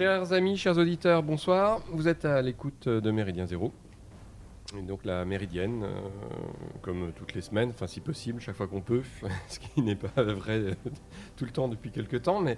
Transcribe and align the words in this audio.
Chers 0.00 0.32
amis, 0.32 0.56
chers 0.56 0.78
auditeurs, 0.78 1.22
bonsoir. 1.22 1.82
Vous 1.90 2.08
êtes 2.08 2.24
à 2.24 2.40
l'écoute 2.40 2.88
de 2.88 3.10
Méridien 3.10 3.44
Zéro. 3.44 3.70
Donc 4.88 5.04
la 5.04 5.26
méridienne, 5.26 5.82
euh, 5.84 6.00
comme 6.80 7.12
toutes 7.12 7.34
les 7.34 7.42
semaines, 7.42 7.68
enfin 7.68 7.86
si 7.86 8.00
possible, 8.00 8.40
chaque 8.40 8.56
fois 8.56 8.66
qu'on 8.66 8.80
peut, 8.80 9.02
ce 9.48 9.58
qui 9.58 9.82
n'est 9.82 9.96
pas 9.96 10.22
vrai 10.22 10.74
tout 11.36 11.44
le 11.44 11.50
temps 11.50 11.68
depuis 11.68 11.90
quelques 11.90 12.22
temps, 12.22 12.40
mais 12.40 12.56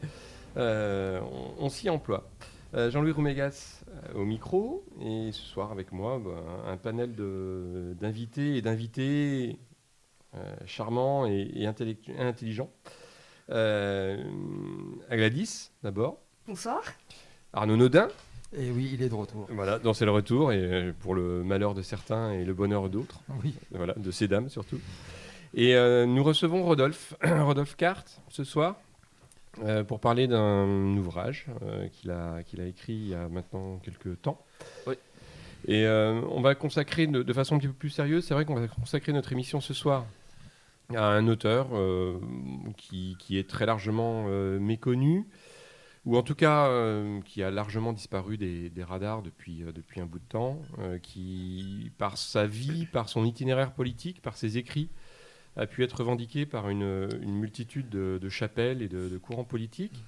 euh, 0.57 1.21
on, 1.59 1.69
s'y 1.69 1.91
emploie. 1.91 2.31
Euh, 2.75 2.93
Jean-Louis 2.93 3.11
Roumégas 3.11 3.83
au 4.15 4.25
micro, 4.25 4.85
et 5.01 5.31
ce 5.33 5.43
soir 5.43 5.73
avec 5.73 5.91
moi, 5.91 6.23
bah, 6.25 6.45
un 6.69 6.77
panel 6.77 7.17
d'invités 7.97 8.59
et 8.59 8.63
d'invités 8.63 9.59
charmants 10.65 11.27
et, 11.27 11.51
et 11.57 11.67
intelligents. 11.67 12.71
Gladys, 13.49 15.73
d'abord. 15.83 16.21
Bonsoir. 16.47 16.85
Arnaud 17.53 17.77
Nodin. 17.77 18.09
Et 18.57 18.71
oui, 18.71 18.91
il 18.93 19.03
est 19.03 19.09
de 19.09 19.15
retour. 19.15 19.47
Voilà, 19.51 19.79
donc 19.79 19.97
c'est 19.97 20.05
le 20.05 20.11
retour, 20.11 20.53
et 20.53 20.61
euh, 20.61 20.93
pour 21.01 21.15
le 21.15 21.43
malheur 21.43 21.75
de 21.75 21.81
certains 21.81 22.33
et 22.33 22.45
le 22.45 22.53
bonheur 22.53 22.91
d'autres. 22.91 23.21
Oui. 23.43 23.55
Voilà, 23.71 23.95
de 23.97 24.11
ces 24.11 24.29
dames 24.29 24.51
surtout. 24.51 24.79
Et 25.55 25.75
euh, 25.75 26.05
nous 26.05 26.23
recevons 26.23 26.63
Rodolphe, 26.63 27.15
Rodolphe 27.23 27.77
Carte, 27.77 28.21
ce 28.29 28.45
soir, 28.45 28.77
euh, 29.65 29.85
pour 29.85 30.01
parler 30.01 30.27
d'un 30.27 30.97
ouvrage 30.97 31.47
qu'il 31.93 32.11
a, 32.11 32.43
qu'il 32.43 32.61
a 32.61 32.67
écrit 32.67 32.93
il 32.93 33.09
y 33.09 33.15
a 33.15 33.29
maintenant 33.29 33.79
quelques 33.83 34.21
temps. 34.21 34.45
Oui. 34.87 34.95
Et 35.69 35.87
on 35.87 36.41
va 36.41 36.55
consacrer, 36.57 37.07
de, 37.07 37.23
de, 37.23 37.33
façon 37.33 37.55
un 37.55 37.59
petit 37.59 37.69
peu 37.69 37.75
plus 37.75 37.91
sérieuse, 37.91 38.25
c'est 38.25 38.35
vrai 38.35 38.45
qu'on 38.45 38.57
va 38.57 38.67
consacrer 38.67 39.13
notre 39.13 39.31
émission 39.33 39.61
ce 39.61 39.73
soir 39.73 40.07
à 40.93 41.05
un 41.05 41.29
auteur 41.29 41.69
qui, 42.77 43.17
qui, 43.21 43.39
est 43.39 43.49
très 43.49 43.65
largement 43.65 44.25
méconnu, 44.59 45.29
ou 46.05 46.17
en 46.17 46.23
tout 46.23 46.35
cas 46.35 46.67
euh, 46.69 47.21
qui 47.23 47.43
a 47.43 47.51
largement 47.51 47.93
disparu 47.93 48.37
des, 48.37 48.71
radars 48.83 49.23
depuis, 49.23 49.63
euh, 49.63 49.73
depuis 49.73 50.01
un 50.01 50.07
bout 50.07 50.19
de 50.19 50.29
temps, 50.29 50.61
euh, 50.81 50.99
qui, 50.99 51.93
par 51.99 52.19
sa 52.19 52.47
vie, 52.47 52.87
par 52.87 53.09
son 53.09 53.25
itinéraire 53.25 53.73
politique, 53.73 54.21
par 54.21 54.37
ses 54.37 54.59
écrits, 54.59 54.89
a 55.57 55.67
pu 55.67 55.85
être 55.85 55.99
revendiqué 55.99 56.47
par 56.47 56.71
une, 56.71 57.09
multitude 57.25 57.89
de, 57.89 58.29
chapelles 58.29 58.83
et 58.83 58.89
de, 58.89 59.19
courants 59.19 59.45
politiques, 59.45 60.03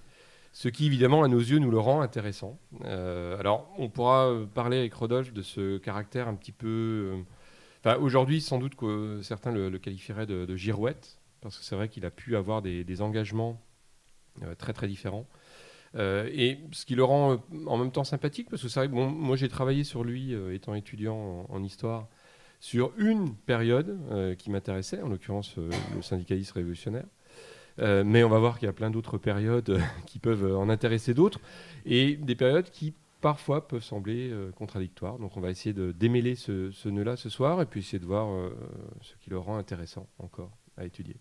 ce 0.53 0.69
qui, 0.69 0.87
évidemment, 0.87 1.23
à 1.23 1.29
nos 1.29 1.39
yeux, 1.39 1.59
nous 1.59 1.71
le 1.71 1.79
rend 1.79 2.01
intéressant. 2.01 2.59
alors, 2.83 3.71
on 3.77 3.91
pourra 3.91 4.33
parler 4.55 4.79
avec 4.79 4.95
Rodolphe 4.95 5.35
de 5.35 5.43
ce 5.43 5.77
caractère 5.77 6.29
un 6.29 6.35
petit 6.35 6.53
peu... 6.53 7.23
Aujourd'hui, 8.01 8.41
sans 8.41 8.59
doute 8.59 8.75
que 8.75 9.21
certains 9.23 9.53
le, 9.53 9.79
qualifieraient 9.79 10.25
de, 10.25 10.57
girouette, 10.57 11.19
parce 11.43 11.59
que 11.59 11.65
c'est 11.65 11.77
vrai 11.77 11.91
qu'il 11.91 12.07
a 12.07 12.11
pu 12.11 12.37
avoir 12.37 12.63
des 12.63 13.03
engagements 13.03 13.61
très, 14.57 14.73
très 14.73 14.89
différents. 14.89 15.27
Euh, 15.97 16.29
et 16.33 16.59
ce 16.73 16.85
qui 16.85 16.95
le 16.95 17.05
rend 17.05 17.33
euh, 17.33 17.37
en 17.67 17.77
même 17.77 17.93
temps 17.93 18.05
sympathique, 18.05 18.49
parce 18.51 18.63
que 18.63 18.69
c'est 18.69 18.81
vrai 18.81 18.89
bon, 18.89 19.09
moi 19.09 19.37
j'ai 19.37 19.49
travaillé 19.49 19.85
sur 19.85 20.03
lui 20.03 20.35
euh, 20.35 20.55
étant 20.55 20.75
étudiant 20.75 21.47
en, 21.49 21.63
histoire 21.63 22.09
sur 22.61 22.93
une 22.97 23.35
période 23.35 23.99
qui 24.39 24.51
m'intéressait, 24.51 25.03
en 25.03 25.09
l'occurrence 25.09 25.57
le 25.59 26.01
syndicalisme 26.01 26.55
révolutionnaire. 26.57 27.05
mais 27.79 28.25
on 28.25 28.31
va 28.31 28.39
voir 28.39 28.59
qu'il 28.59 28.65
y 28.65 28.71
a 28.71 28.73
plein 28.73 28.91
d'autres 28.91 29.19
périodes 29.19 29.79
qui 30.07 30.19
peuvent 30.19 30.57
en 30.57 30.71
intéresser 30.71 31.13
d'autres, 31.13 31.41
et 31.85 32.17
des 32.17 32.35
périodes 32.35 32.71
qui 32.71 32.95
parfois 33.21 33.69
peuvent 33.69 33.83
sembler 33.83 34.33
contradictoires. 34.57 35.19
Donc 35.19 35.37
on 35.37 35.43
va 35.43 35.51
essayer 35.51 35.75
de 35.75 35.93
démêler 35.93 36.37
ce, 36.37 36.71
ce 36.71 36.89
nœud-là 36.89 37.17
ce 37.17 37.29
soir, 37.29 37.61
et 37.61 37.67
puis 37.67 37.81
essayer 37.81 37.99
de 37.99 38.07
voir 38.07 38.29
ce 39.03 39.15
qui 39.17 39.29
le 39.29 39.39
rend 39.39 39.59
intéressant 39.59 40.07
encore 40.19 40.57
à 40.79 40.87
étudier. 40.87 41.17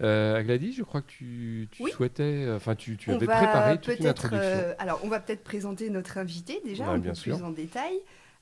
Euh, 0.00 0.42
Gladys, 0.42 0.72
je 0.72 0.82
crois 0.82 1.02
que 1.02 1.08
tu, 1.08 1.68
souhaitais, 1.92 2.22
euh, 2.22 2.56
enfin 2.56 2.74
tu, 2.74 2.96
avais 3.08 3.26
préparé 3.26 3.78
toute 3.78 3.98
une 3.98 4.06
introduction. 4.06 4.48
Euh, 4.48 4.74
alors, 4.78 5.00
on 5.04 5.08
va 5.08 5.20
peut-être 5.20 5.44
présenter 5.44 5.90
notre 5.90 6.18
invité 6.18 6.60
déjà 6.64 6.88
un 6.88 7.00
peu 7.00 7.12
plus 7.12 7.34
en 7.34 7.50
détail. 7.50 7.94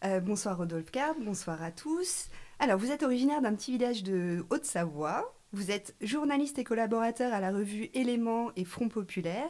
Euh, 0.04 0.20
bonsoir 0.20 0.56
Rodolphe 0.56 0.92
Card, 0.92 1.14
bonsoir 1.20 1.62
à 1.62 1.72
tous. 1.72 2.28
Alors, 2.60 2.78
vous 2.78 2.92
êtes 2.92 3.02
originaire 3.02 3.40
d'un 3.40 3.54
petit 3.54 3.72
village 3.72 4.04
de 4.04 4.44
Haute-Savoie. 4.50 5.34
Vous 5.52 5.70
êtes 5.70 5.96
journaliste 6.00 6.58
et 6.58 6.64
collaborateur 6.64 7.32
à 7.32 7.40
la 7.40 7.50
revue 7.50 7.90
Éléments 7.94 8.50
et 8.54 8.64
Front 8.64 8.88
Populaire. 8.88 9.48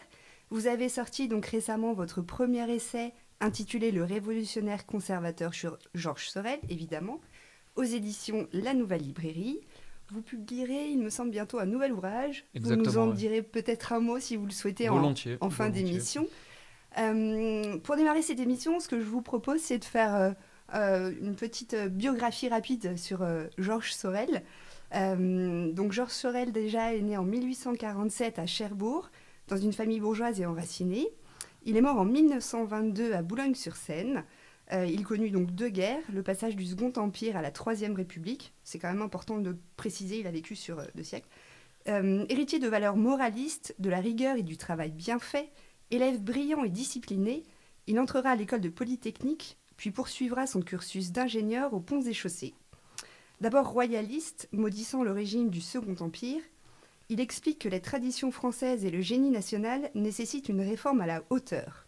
Vous 0.50 0.66
avez 0.66 0.88
sorti 0.88 1.28
donc 1.28 1.44
récemment 1.44 1.92
votre 1.92 2.22
premier 2.22 2.70
essai 2.70 3.12
intitulé 3.40 3.90
Le 3.90 4.04
révolutionnaire 4.04 4.86
conservateur 4.86 5.52
sur 5.52 5.78
Georges 5.94 6.30
Sorel, 6.30 6.58
évidemment, 6.70 7.20
aux 7.76 7.82
éditions 7.82 8.48
La 8.52 8.72
Nouvelle 8.72 9.02
Librairie. 9.02 9.60
Vous 10.10 10.22
publierez, 10.22 10.88
il 10.88 10.98
me 10.98 11.10
semble, 11.10 11.30
bientôt 11.30 11.58
un 11.58 11.66
nouvel 11.66 11.92
ouvrage. 11.92 12.46
vous 12.58 12.76
nous 12.76 12.96
en 12.96 13.08
direz 13.08 13.42
peut-être 13.42 13.92
un 13.92 14.00
mot 14.00 14.18
si 14.18 14.36
vous 14.36 14.46
le 14.46 14.52
souhaitez 14.52 14.88
en, 14.88 15.14
en, 15.40 15.50
fin 15.50 15.68
d'émission. 15.68 16.26
Euh, 16.98 17.78
pour 17.78 17.96
démarrer 17.96 18.22
cette 18.22 18.40
émission, 18.40 18.80
ce 18.80 18.88
que 18.88 18.98
je 18.98 19.04
vous 19.04 19.22
propose, 19.22 19.60
c'est 19.60 19.78
de 19.78 19.84
faire 19.84 20.14
euh, 20.14 20.30
euh, 20.74 21.12
une 21.20 21.34
petite 21.34 21.76
biographie 21.76 22.48
rapide 22.48 22.96
sur 22.96 23.26
Georges 23.58 23.92
Sorel. 23.92 24.42
donc 24.92 25.92
Georges 25.92 26.12
Sorel 26.12 26.52
déjà 26.52 26.94
est 26.94 27.02
né 27.02 27.16
en 27.16 27.24
1847 27.24 28.38
à 28.38 28.46
Cherbourg, 28.46 29.10
dans 29.48 29.56
une 29.56 29.72
famille 29.72 30.00
bourgeoise 30.00 30.40
et 30.40 30.46
enracinée. 30.46 31.08
Il 31.64 31.76
est 31.76 31.82
mort 31.82 31.98
en 31.98 32.04
1922 32.04 33.12
à 33.12 33.22
Boulogne-sur-Seine. 33.22 34.24
Euh, 34.72 34.86
il 34.86 35.04
connut 35.04 35.30
donc 35.30 35.52
deux 35.52 35.70
guerres, 35.70 36.02
le 36.12 36.22
passage 36.22 36.54
du 36.54 36.66
Second 36.66 36.92
Empire 36.96 37.36
à 37.36 37.42
la 37.42 37.50
Troisième 37.50 37.94
République. 37.94 38.52
C'est 38.64 38.78
quand 38.78 38.88
même 38.88 39.02
important 39.02 39.38
de 39.38 39.56
préciser, 39.76 40.20
il 40.20 40.26
a 40.26 40.30
vécu 40.30 40.56
sur 40.56 40.78
euh, 40.78 40.84
deux 40.94 41.04
siècles. 41.04 41.28
Euh, 41.88 42.26
héritier 42.28 42.58
de 42.58 42.68
valeurs 42.68 42.96
moralistes, 42.96 43.74
de 43.78 43.88
la 43.88 44.00
rigueur 44.00 44.36
et 44.36 44.42
du 44.42 44.58
travail 44.58 44.90
bien 44.90 45.18
fait, 45.18 45.50
élève 45.90 46.22
brillant 46.22 46.64
et 46.64 46.68
discipliné, 46.68 47.44
il 47.86 47.98
entrera 47.98 48.30
à 48.30 48.36
l'école 48.36 48.60
de 48.60 48.68
Polytechnique, 48.68 49.56
puis 49.78 49.90
poursuivra 49.90 50.46
son 50.46 50.60
cursus 50.60 51.12
d'ingénieur 51.12 51.72
aux 51.72 51.80
ponts 51.80 52.02
et 52.02 52.12
chaussées. 52.12 52.52
D'abord 53.40 53.70
royaliste, 53.70 54.48
maudissant 54.52 55.02
le 55.02 55.12
régime 55.12 55.48
du 55.48 55.62
Second 55.62 55.96
Empire, 56.00 56.42
il 57.08 57.20
explique 57.20 57.60
que 57.60 57.68
les 57.70 57.80
traditions 57.80 58.32
françaises 58.32 58.84
et 58.84 58.90
le 58.90 59.00
génie 59.00 59.30
national 59.30 59.90
nécessitent 59.94 60.50
une 60.50 60.60
réforme 60.60 61.00
à 61.00 61.06
la 61.06 61.22
hauteur. 61.30 61.87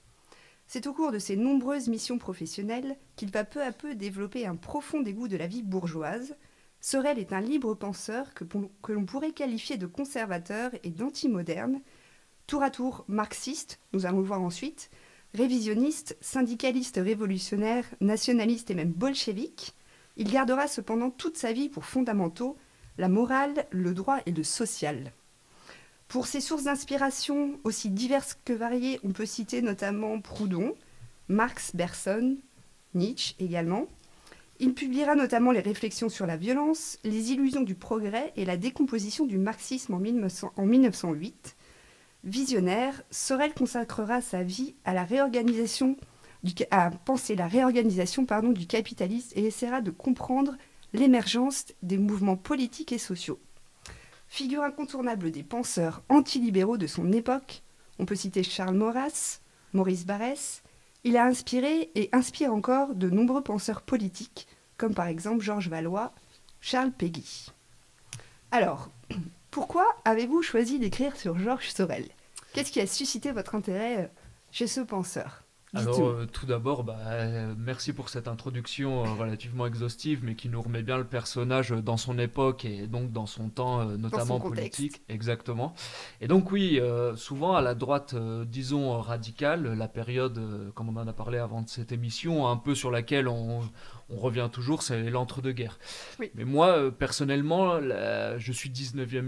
C'est 0.72 0.86
au 0.86 0.92
cours 0.92 1.10
de 1.10 1.18
ses 1.18 1.34
nombreuses 1.34 1.88
missions 1.88 2.16
professionnelles 2.16 2.96
qu'il 3.16 3.32
va 3.32 3.42
peu 3.42 3.60
à 3.60 3.72
peu 3.72 3.96
développer 3.96 4.46
un 4.46 4.54
profond 4.54 5.00
dégoût 5.00 5.26
de 5.26 5.36
la 5.36 5.48
vie 5.48 5.64
bourgeoise. 5.64 6.36
Sorel 6.80 7.18
est 7.18 7.32
un 7.32 7.40
libre 7.40 7.74
penseur 7.74 8.32
que, 8.34 8.44
l'on 8.92 9.04
pourrait 9.04 9.32
qualifier 9.32 9.78
de 9.78 9.88
conservateur 9.88 10.70
et 10.84 10.90
d'anti-moderne, 10.90 11.80
tour 12.46 12.62
à 12.62 12.70
tour 12.70 13.04
marxiste, 13.08 13.80
nous 13.92 14.06
allons 14.06 14.20
le 14.20 14.26
voir 14.26 14.42
ensuite, 14.42 14.92
révisionniste, 15.34 16.16
syndicaliste 16.20 17.00
révolutionnaire, 17.02 17.84
nationaliste 18.00 18.70
et 18.70 18.76
même 18.76 18.92
bolchevique. 18.92 19.74
Il 20.16 20.30
gardera 20.30 20.68
cependant 20.68 21.10
toute 21.10 21.36
sa 21.36 21.52
vie 21.52 21.68
pour 21.68 21.84
fondamentaux 21.84 22.56
la 22.96 23.08
morale, 23.08 23.66
le 23.72 23.92
droit 23.92 24.20
et 24.24 24.30
le 24.30 24.44
social. 24.44 25.12
Pour 26.10 26.26
ses 26.26 26.40
sources 26.40 26.64
d'inspiration 26.64 27.60
aussi 27.62 27.88
diverses 27.88 28.36
que 28.44 28.52
variées, 28.52 28.98
on 29.04 29.10
peut 29.10 29.26
citer 29.26 29.62
notamment 29.62 30.20
Proudhon, 30.20 30.74
Marx, 31.28 31.70
Bergson, 31.76 32.36
Nietzsche 32.94 33.36
également. 33.38 33.86
Il 34.58 34.74
publiera 34.74 35.14
notamment 35.14 35.52
les 35.52 35.60
réflexions 35.60 36.08
sur 36.08 36.26
la 36.26 36.36
violence, 36.36 36.98
les 37.04 37.30
illusions 37.30 37.60
du 37.60 37.76
progrès 37.76 38.32
et 38.34 38.44
la 38.44 38.56
décomposition 38.56 39.24
du 39.24 39.38
marxisme 39.38 39.94
en, 39.94 40.66
1908. 40.66 41.56
Visionnaire, 42.24 43.04
Sorel 43.12 43.54
consacrera 43.54 44.20
sa 44.20 44.42
vie 44.42 44.74
à 44.84 44.94
la 44.94 45.04
réorganisation 45.04 45.96
à 46.72 46.90
penser 46.90 47.36
la 47.36 47.46
réorganisation 47.46 48.26
du 48.52 48.66
capitalisme 48.66 49.38
et 49.38 49.44
essaiera 49.44 49.80
de 49.80 49.92
comprendre 49.92 50.56
l'émergence 50.92 51.66
des 51.84 51.98
mouvements 51.98 52.36
politiques 52.36 52.90
et 52.90 52.98
sociaux. 52.98 53.38
Figure 54.30 54.62
incontournable 54.62 55.32
des 55.32 55.42
penseurs 55.42 56.02
antilibéraux 56.08 56.76
de 56.76 56.86
son 56.86 57.12
époque, 57.12 57.62
on 57.98 58.06
peut 58.06 58.14
citer 58.14 58.44
Charles 58.44 58.76
Maurras, 58.76 59.40
Maurice 59.72 60.06
Barrès. 60.06 60.62
Il 61.02 61.16
a 61.16 61.24
inspiré 61.24 61.90
et 61.96 62.08
inspire 62.12 62.54
encore 62.54 62.94
de 62.94 63.10
nombreux 63.10 63.42
penseurs 63.42 63.82
politiques, 63.82 64.46
comme 64.78 64.94
par 64.94 65.08
exemple 65.08 65.42
Georges 65.42 65.68
Valois, 65.68 66.12
Charles 66.60 66.92
Péguy. 66.92 67.48
Alors, 68.52 68.88
pourquoi 69.50 69.84
avez-vous 70.04 70.42
choisi 70.42 70.78
d'écrire 70.78 71.16
sur 71.16 71.36
Georges 71.36 71.70
Sorel? 71.70 72.06
Qu'est-ce 72.52 72.70
qui 72.70 72.80
a 72.80 72.86
suscité 72.86 73.32
votre 73.32 73.56
intérêt 73.56 74.04
euh, 74.04 74.06
chez 74.52 74.68
ce 74.68 74.80
penseur? 74.80 75.39
Alors, 75.72 76.00
euh, 76.00 76.26
tout 76.26 76.46
d'abord, 76.46 76.82
bah, 76.82 76.96
euh, 77.06 77.54
merci 77.56 77.92
pour 77.92 78.08
cette 78.08 78.26
introduction 78.26 79.04
euh, 79.04 79.12
relativement 79.12 79.66
exhaustive, 79.66 80.20
mais 80.24 80.34
qui 80.34 80.48
nous 80.48 80.60
remet 80.60 80.82
bien 80.82 80.98
le 80.98 81.04
personnage 81.04 81.70
dans 81.70 81.96
son 81.96 82.18
époque 82.18 82.64
et 82.64 82.88
donc 82.88 83.12
dans 83.12 83.26
son 83.26 83.48
temps, 83.50 83.84
notamment 83.84 84.40
politique. 84.40 85.02
Exactement. 85.08 85.74
Et 86.20 86.26
donc, 86.26 86.50
oui, 86.50 86.80
souvent 87.16 87.54
à 87.54 87.60
la 87.60 87.74
droite, 87.74 88.14
disons, 88.46 89.00
radicale, 89.00 89.74
la 89.74 89.88
période, 89.88 90.72
comme 90.74 90.88
on 90.88 91.00
en 91.00 91.06
a 91.06 91.12
parlé 91.12 91.38
avant 91.38 91.62
de 91.62 91.68
cette 91.68 91.92
émission, 91.92 92.48
un 92.48 92.56
peu 92.56 92.74
sur 92.74 92.90
laquelle 92.90 93.28
on, 93.28 93.60
on 94.10 94.18
revient 94.18 94.48
toujours, 94.52 94.82
c'est 94.82 95.10
l'entre-deux-guerres. 95.10 95.78
Mais 96.18 96.44
moi, 96.44 96.68
euh, 96.68 96.90
personnellement, 96.90 97.80
je 97.80 98.52
suis 98.52 98.70
19e 98.70 99.20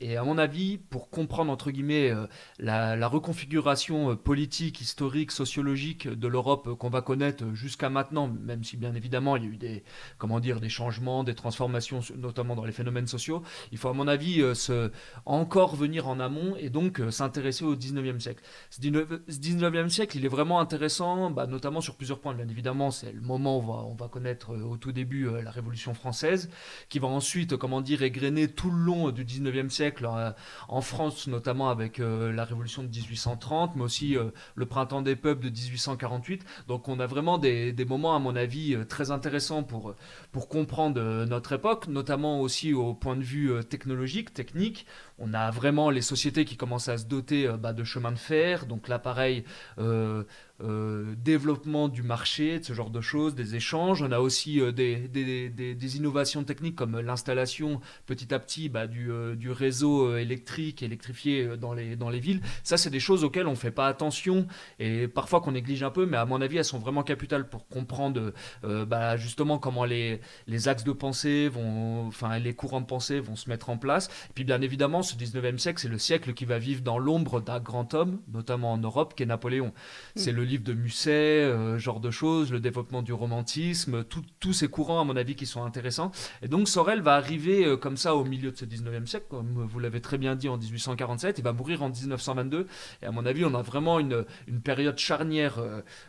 et 0.00 0.16
à 0.16 0.24
mon 0.24 0.38
avis, 0.38 0.78
pour 0.78 1.10
comprendre, 1.10 1.52
entre 1.52 1.70
guillemets, 1.70 2.10
euh, 2.10 2.26
la, 2.58 3.06
reconfiguration 3.08 4.10
euh, 4.10 4.16
politique, 4.16 4.80
historique, 4.80 5.30
sociologique 5.30 6.08
de 6.08 6.28
l'Europe 6.28 6.76
qu'on 6.78 6.88
va 6.88 7.02
connaître 7.02 7.44
jusqu'à 7.52 7.90
maintenant, 7.90 8.28
même 8.28 8.64
si 8.64 8.76
bien 8.76 8.94
évidemment 8.94 9.36
il 9.36 9.44
y 9.44 9.46
a 9.46 9.50
eu 9.50 9.56
des, 9.56 9.84
comment 10.18 10.40
dire, 10.40 10.60
des 10.60 10.68
changements, 10.68 11.24
des 11.24 11.34
transformations, 11.34 12.00
notamment 12.16 12.56
dans 12.56 12.64
les 12.64 12.72
phénomènes 12.72 13.06
sociaux, 13.06 13.42
il 13.70 13.78
faut 13.78 13.88
à 13.88 13.92
mon 13.92 14.08
avis 14.08 14.42
se, 14.54 14.90
encore 15.26 15.76
venir 15.76 16.08
en 16.08 16.18
amont 16.20 16.56
et 16.56 16.70
donc 16.70 17.00
s'intéresser 17.10 17.64
au 17.64 17.76
19e 17.76 18.18
siècle. 18.20 18.42
Ce 18.70 18.80
19e 18.80 19.88
siècle, 19.88 20.16
il 20.16 20.24
est 20.24 20.28
vraiment 20.28 20.60
intéressant, 20.60 21.30
bah, 21.30 21.46
notamment 21.46 21.80
sur 21.80 21.96
plusieurs 21.96 22.20
points. 22.20 22.34
Bien 22.34 22.48
évidemment, 22.48 22.90
c'est 22.90 23.12
le 23.12 23.20
moment 23.20 23.58
où 23.58 23.62
on 23.62 23.66
va, 23.66 23.84
on 23.84 23.94
va 23.94 24.08
connaître 24.08 24.23
au 24.48 24.76
tout 24.76 24.92
début 24.92 25.28
la 25.42 25.50
Révolution 25.50 25.94
française, 25.94 26.50
qui 26.88 26.98
va 26.98 27.08
ensuite, 27.08 27.56
comment 27.56 27.80
dire, 27.80 28.02
égrener 28.02 28.48
tout 28.48 28.70
le 28.70 28.76
long 28.76 29.10
du 29.10 29.24
19e 29.24 29.68
siècle, 29.68 30.06
euh, 30.06 30.30
en 30.68 30.80
France 30.80 31.26
notamment 31.26 31.70
avec 31.70 32.00
euh, 32.00 32.32
la 32.32 32.44
Révolution 32.44 32.82
de 32.82 32.88
1830, 32.88 33.76
mais 33.76 33.82
aussi 33.82 34.16
euh, 34.16 34.30
le 34.54 34.66
Printemps 34.66 35.02
des 35.02 35.16
peuples 35.16 35.44
de 35.44 35.50
1848. 35.50 36.44
Donc 36.68 36.88
on 36.88 37.00
a 37.00 37.06
vraiment 37.06 37.38
des, 37.38 37.74
moments, 37.88 38.16
à 38.16 38.18
mon 38.18 38.36
avis, 38.36 38.76
très 38.88 39.10
intéressants 39.10 39.62
pour, 39.62 39.94
pour 40.32 40.48
comprendre 40.48 41.24
notre 41.26 41.52
époque, 41.52 41.88
notamment 41.88 42.40
aussi 42.40 42.72
au 42.72 42.94
point 42.94 43.16
de 43.16 43.22
vue 43.22 43.52
technologique, 43.68 44.32
technique. 44.32 44.86
On 45.18 45.34
a 45.34 45.50
vraiment 45.50 45.90
les 45.90 46.02
sociétés 46.02 46.44
qui 46.44 46.56
commencent 46.56 46.88
à 46.88 46.98
se 46.98 47.04
doter 47.04 47.48
bah, 47.58 47.72
de 47.72 47.84
chemins 47.84 48.12
de 48.12 48.18
fer, 48.18 48.66
donc 48.66 48.88
l'appareil 48.88 49.44
euh, 49.78 50.24
développement 50.60 51.88
du 51.88 52.02
marché, 52.02 52.60
de 52.60 52.64
ce 52.64 52.72
genre 52.72 52.90
de 52.90 53.00
choses, 53.00 53.34
des 53.34 53.56
échanges. 53.56 54.02
On 54.02 54.12
a 54.12 54.20
aussi 54.20 54.60
euh, 54.60 54.72
des, 54.72 54.96
des, 55.08 55.48
des, 55.50 55.96
innovations 55.96 56.44
techniques 56.44 56.76
comme 56.76 57.00
l'installation 57.00 57.80
petit 58.06 58.32
à 58.32 58.38
petit 58.38 58.68
bah, 58.68 58.86
du, 58.86 59.10
euh, 59.10 59.34
du, 59.34 59.50
réseau 59.50 60.16
électrique 60.16 60.82
électrifié 60.82 61.56
dans 61.56 61.72
les, 61.72 61.96
dans 61.96 62.08
les 62.08 62.20
villes. 62.20 62.40
Ça, 62.62 62.76
c'est 62.76 62.90
des 62.90 63.00
choses 63.00 63.24
auxquelles 63.24 63.46
on 63.46 63.52
ne 63.52 63.56
fait 63.56 63.70
pas 63.70 63.88
attention 63.88 64.46
et 64.78 65.08
parfois 65.08 65.40
qu'on 65.40 65.52
néglige 65.52 65.82
un 65.82 65.90
peu, 65.90 66.06
mais 66.06 66.16
à 66.16 66.24
mon 66.24 66.40
avis, 66.40 66.58
elles 66.58 66.64
sont 66.64 66.78
vraiment 66.78 67.02
capitales 67.02 67.48
pour 67.48 67.66
comprendre 67.68 68.32
bah, 68.62 69.16
justement 69.16 69.58
comment 69.58 69.84
les, 69.84 70.20
les 70.46 70.68
axes 70.68 70.84
de 70.84 70.92
pensée 70.92 71.48
vont, 71.48 72.06
enfin 72.06 72.38
les 72.38 72.54
courants 72.54 72.80
de 72.80 72.86
pensée 72.86 73.20
vont 73.20 73.36
se 73.36 73.48
mettre 73.48 73.70
en 73.70 73.76
place. 73.76 74.08
Et 74.30 74.32
puis 74.34 74.44
bien 74.44 74.60
évidemment, 74.60 75.02
ce 75.02 75.14
19e 75.16 75.58
siècle, 75.58 75.80
c'est 75.80 75.88
le 75.88 75.98
siècle 75.98 76.34
qui 76.34 76.44
va 76.44 76.58
vivre 76.58 76.82
dans 76.82 76.98
l'ombre 76.98 77.40
d'un 77.40 77.60
grand 77.60 77.94
homme, 77.94 78.20
notamment 78.32 78.72
en 78.72 78.78
Europe, 78.78 79.14
qui 79.16 79.22
est 79.22 79.26
Napoléon. 79.26 79.72
C'est 80.14 80.32
mm. 80.32 80.36
le 80.36 80.43
livre 80.44 80.64
de 80.64 80.72
Musset, 80.72 81.44
euh, 81.44 81.78
genre 81.78 82.00
de 82.00 82.10
choses, 82.10 82.52
le 82.52 82.60
développement 82.60 83.02
du 83.02 83.12
romantisme, 83.12 84.04
tous 84.04 84.52
ces 84.52 84.68
courants, 84.68 85.00
à 85.00 85.04
mon 85.04 85.16
avis, 85.16 85.34
qui 85.34 85.46
sont 85.46 85.64
intéressants. 85.64 86.12
Et 86.42 86.48
donc 86.48 86.68
Sorel 86.68 87.00
va 87.00 87.14
arriver 87.14 87.64
euh, 87.64 87.76
comme 87.76 87.96
ça 87.96 88.14
au 88.14 88.24
milieu 88.24 88.50
de 88.50 88.56
ce 88.56 88.64
19e 88.64 89.06
siècle, 89.06 89.26
comme 89.28 89.66
vous 89.68 89.80
l'avez 89.80 90.00
très 90.00 90.18
bien 90.18 90.36
dit 90.36 90.48
en 90.48 90.56
1847, 90.56 91.38
il 91.38 91.44
va 91.44 91.52
mourir 91.52 91.82
en 91.82 91.88
1922. 91.88 92.66
Et 93.02 93.06
à 93.06 93.10
mon 93.10 93.26
avis, 93.26 93.44
on 93.44 93.54
a 93.54 93.62
vraiment 93.62 93.98
une, 93.98 94.24
une 94.46 94.60
période 94.60 94.98
charnière, 94.98 95.58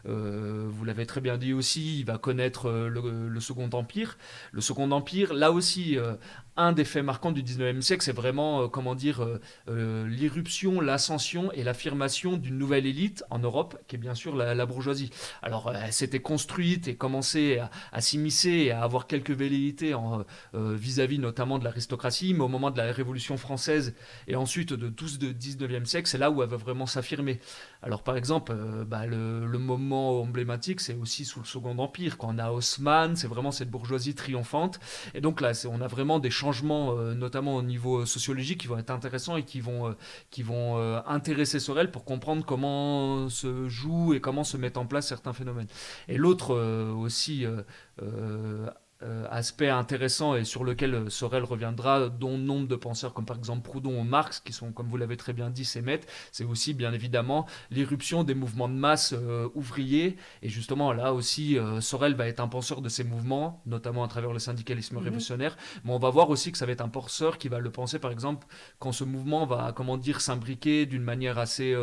euh, 0.05 0.67
vous 0.69 0.85
l'avez 0.85 1.05
très 1.05 1.21
bien 1.21 1.37
dit 1.37 1.53
aussi, 1.53 1.99
il 1.99 2.05
va 2.05 2.17
connaître 2.17 2.69
le, 2.69 3.29
le, 3.29 3.39
Second 3.39 3.69
Empire. 3.73 4.17
Le 4.51 4.61
Second 4.61 4.91
Empire, 4.91 5.33
là 5.33 5.51
aussi, 5.51 5.97
un 6.57 6.71
des 6.71 6.85
faits 6.85 7.03
marquants 7.03 7.31
du 7.31 7.43
19e 7.43 7.81
siècle, 7.81 8.03
c'est 8.03 8.13
vraiment, 8.13 8.63
euh, 8.63 8.67
comment 8.67 8.95
dire, 8.95 9.21
euh, 9.21 9.41
euh, 9.69 10.07
l'irruption, 10.07 10.79
l'ascension 10.79 11.51
et 11.51 11.63
l'affirmation 11.63 12.37
d'une 12.37 12.57
nouvelle 12.57 12.85
élite 12.85 13.23
en 13.29 13.39
Europe, 13.39 13.77
qui 13.87 13.95
est 13.95 13.99
bien 13.99 14.15
sûr 14.15 14.35
la, 14.35 14.65
bourgeoisie. 14.65 15.09
Alors, 15.41 15.73
elle 15.75 15.93
s'était 15.93 16.21
construite 16.21 16.87
et 16.87 16.95
commençait 16.95 17.61
à, 17.91 18.01
s'immiscer 18.01 18.49
et 18.49 18.71
à 18.71 18.83
avoir 18.83 19.05
quelques 19.05 19.31
velléités 19.31 19.93
vis-à-vis 20.53 21.19
notamment 21.19 21.59
de 21.59 21.63
l'aristocratie, 21.63 22.33
mais 22.33 22.41
au 22.41 22.47
moment 22.47 22.71
de 22.71 22.77
la 22.77 22.91
Révolution 22.91 23.37
française 23.37 23.93
et 24.27 24.35
ensuite 24.35 24.73
de 24.73 24.89
tout 24.89 25.07
ce 25.07 25.17
19e 25.17 25.85
siècle, 25.85 26.07
c'est 26.07 26.17
là 26.17 26.31
où 26.31 26.41
elle 26.41 26.49
va 26.49 26.57
vraiment 26.57 26.87
s'affirmer. 26.87 27.39
Alors, 27.85 28.01
par 28.01 28.17
exemple, 28.17 28.51
bah, 28.87 29.05
le, 29.05 29.45
moment 29.59 30.19
emblématique, 30.19 30.81
c'est 30.81 30.95
aussi 30.95 31.23
sous 31.23 31.39
le 31.39 31.45
Second 31.45 31.77
Empire, 31.77 32.17
quand 32.17 32.33
on 32.33 32.39
a 32.39 32.49
Haussmann, 32.49 33.15
c'est 33.15 33.27
vraiment 33.27 33.51
cette 33.51 33.69
bourgeoisie 33.69 34.15
triomphante. 34.15 34.79
Et 35.13 35.21
donc 35.21 35.39
là, 35.39 35.51
on 35.71 35.79
a 35.81 35.87
vraiment 35.87 36.17
des 36.17 36.31
changements, 36.31 36.97
euh, 36.97 37.13
notamment 37.13 37.55
au 37.55 37.61
niveau 37.61 37.99
euh, 38.01 38.05
sociologique, 38.07 38.61
qui 38.61 38.67
vont 38.67 38.79
être 38.79 38.89
intéressants 38.89 39.37
et 39.37 39.43
qui 39.43 39.61
vont, 39.61 39.93
euh, 40.49 40.99
intéresser 41.05 41.59
Sorel 41.59 41.91
pour 41.91 42.05
comprendre 42.05 42.43
comment 42.43 43.29
se 43.29 43.69
joue 43.69 44.15
et 44.15 44.19
comment 44.19 44.43
se 44.43 44.57
mettent 44.57 44.77
en 44.77 44.87
place 44.87 45.07
certains 45.07 45.33
phénomènes. 45.33 45.67
Et 46.07 46.17
l'autre 46.17 46.55
aussi 46.55 47.45
euh, 48.01 48.69
aspect 49.29 49.69
intéressant 49.69 50.35
et 50.35 50.43
sur 50.43 50.63
lequel 50.63 50.93
euh, 50.95 51.09
Sorel 51.09 51.43
reviendra, 51.43 52.09
dont 52.09 52.37
nombre 52.37 52.67
de 52.67 52.75
penseurs 52.75 53.13
comme 53.13 53.25
par 53.25 53.37
exemple 53.37 53.61
Proudhon 53.61 53.99
ou 53.99 54.03
Marx, 54.03 54.39
qui 54.39 54.53
sont, 54.53 54.71
comme 54.71 54.87
vous 54.87 54.97
l'avez 54.97 55.17
très 55.17 55.33
bien 55.33 55.49
dit, 55.49 55.65
s'émettent, 55.65 56.07
c'est 56.31 56.43
aussi 56.43 56.73
bien 56.73 56.93
évidemment 56.93 57.45
l'irruption 57.71 58.23
des 58.23 58.35
mouvements 58.35 58.69
de 58.69 58.73
masse 58.73 59.13
euh, 59.13 59.49
ouvriers. 59.55 60.17
Et 60.41 60.49
justement, 60.49 60.93
là 60.93 61.13
aussi, 61.13 61.57
Sorel 61.79 62.15
va 62.15 62.27
être 62.27 62.39
un 62.39 62.47
penseur 62.47 62.81
de 62.81 62.89
ces 62.89 63.03
mouvements, 63.03 63.61
notamment 63.65 64.03
à 64.03 64.07
travers 64.07 64.33
le 64.33 64.39
syndicalisme 64.39 64.95
mhm. 64.97 65.03
révolutionnaire. 65.03 65.57
Mais 65.83 65.91
on 65.91 65.99
va 65.99 66.09
voir 66.09 66.29
aussi 66.29 66.51
que 66.51 66.57
ça 66.57 66.65
va 66.65 66.71
être 66.71 66.81
un 66.81 66.89
penseur 66.89 67.37
qui 67.37 67.47
va 67.47 67.59
le 67.59 67.71
penser, 67.71 67.99
par 67.99 68.11
exemple, 68.11 68.47
quand 68.79 68.91
ce 68.91 69.03
mouvement 69.03 69.45
va, 69.45 69.73
comment 69.75 69.97
dire, 69.97 70.21
s'imbriquer 70.21 70.85
d'une 70.85 71.03
manière 71.03 71.37
assez, 71.37 71.75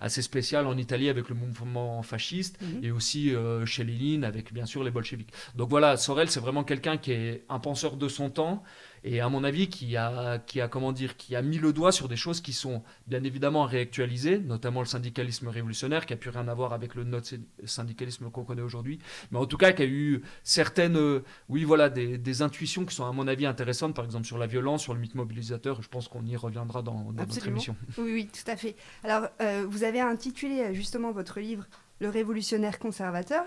assez 0.00 0.22
spéciale 0.22 0.66
en 0.66 0.76
Italie 0.76 1.08
avec 1.08 1.28
le 1.28 1.34
mouvement 1.34 2.02
fasciste 2.02 2.60
mhm. 2.60 2.84
et 2.84 2.90
aussi 2.90 3.32
chez 3.64 3.84
Lénine 3.84 4.24
avec 4.24 4.52
bien 4.52 4.66
sûr 4.66 4.84
les 4.84 4.90
bolcheviks. 4.90 5.32
Donc 5.54 5.70
voilà, 5.70 5.96
Sorel, 5.96 6.30
c'est 6.30 6.40
vraiment 6.40 6.64
quelqu'un 6.68 6.98
qui 6.98 7.12
est 7.12 7.44
un 7.48 7.58
penseur 7.58 7.96
de 7.96 8.08
son 8.08 8.28
temps 8.28 8.62
et 9.02 9.20
à 9.20 9.28
mon 9.28 9.42
avis 9.42 9.68
qui 9.68 9.96
a, 9.96 10.38
qui 10.38 10.60
a 10.60 10.68
comment 10.68 10.92
dire, 10.92 11.16
qui 11.16 11.34
a 11.34 11.40
mis 11.40 11.58
le 11.58 11.72
doigt 11.72 11.92
sur 11.92 12.08
des 12.08 12.16
choses 12.16 12.42
qui 12.42 12.52
sont 12.52 12.82
bien 13.06 13.24
évidemment 13.24 13.64
réactualisées, 13.64 14.38
notamment 14.38 14.80
le 14.80 14.86
syndicalisme 14.86 15.48
révolutionnaire 15.48 16.04
qui 16.04 16.12
a 16.12 16.16
pu 16.16 16.28
rien 16.28 16.46
avoir 16.46 16.74
avec 16.74 16.94
le 16.94 17.04
notre 17.04 17.30
syndicalisme 17.64 18.30
qu'on 18.30 18.44
connaît 18.44 18.62
aujourd'hui, 18.62 18.98
mais 19.30 19.38
en 19.38 19.46
tout 19.46 19.56
cas 19.56 19.72
qui 19.72 19.82
a 19.82 19.86
eu 19.86 20.22
certaines, 20.42 21.22
oui 21.48 21.64
voilà, 21.64 21.88
des, 21.88 22.42
intuitions 22.42 22.84
qui 22.84 22.94
sont 22.94 23.06
à 23.06 23.12
mon 23.12 23.26
avis 23.26 23.46
intéressantes, 23.46 23.94
par 23.94 24.04
exemple 24.04 24.26
sur 24.26 24.36
la 24.36 24.46
violence, 24.46 24.82
sur 24.82 24.92
le 24.92 25.00
mythe 25.00 25.14
mobilisateur. 25.14 25.80
Je 25.80 25.88
pense 25.88 26.06
qu'on 26.06 26.24
y 26.26 26.36
reviendra 26.36 26.82
dans, 26.82 27.12
notre 27.12 27.48
émission. 27.48 27.74
Oui, 27.96 28.12
oui, 28.12 28.28
tout 28.28 28.50
à 28.50 28.56
fait. 28.56 28.76
Alors 29.04 29.28
euh, 29.40 29.64
vous 29.68 29.84
avez 29.84 30.00
intitulé 30.00 30.74
justement 30.74 31.12
votre 31.12 31.40
livre 31.40 31.64
Le 32.00 32.10
révolutionnaire 32.10 32.78
conservateur. 32.78 33.44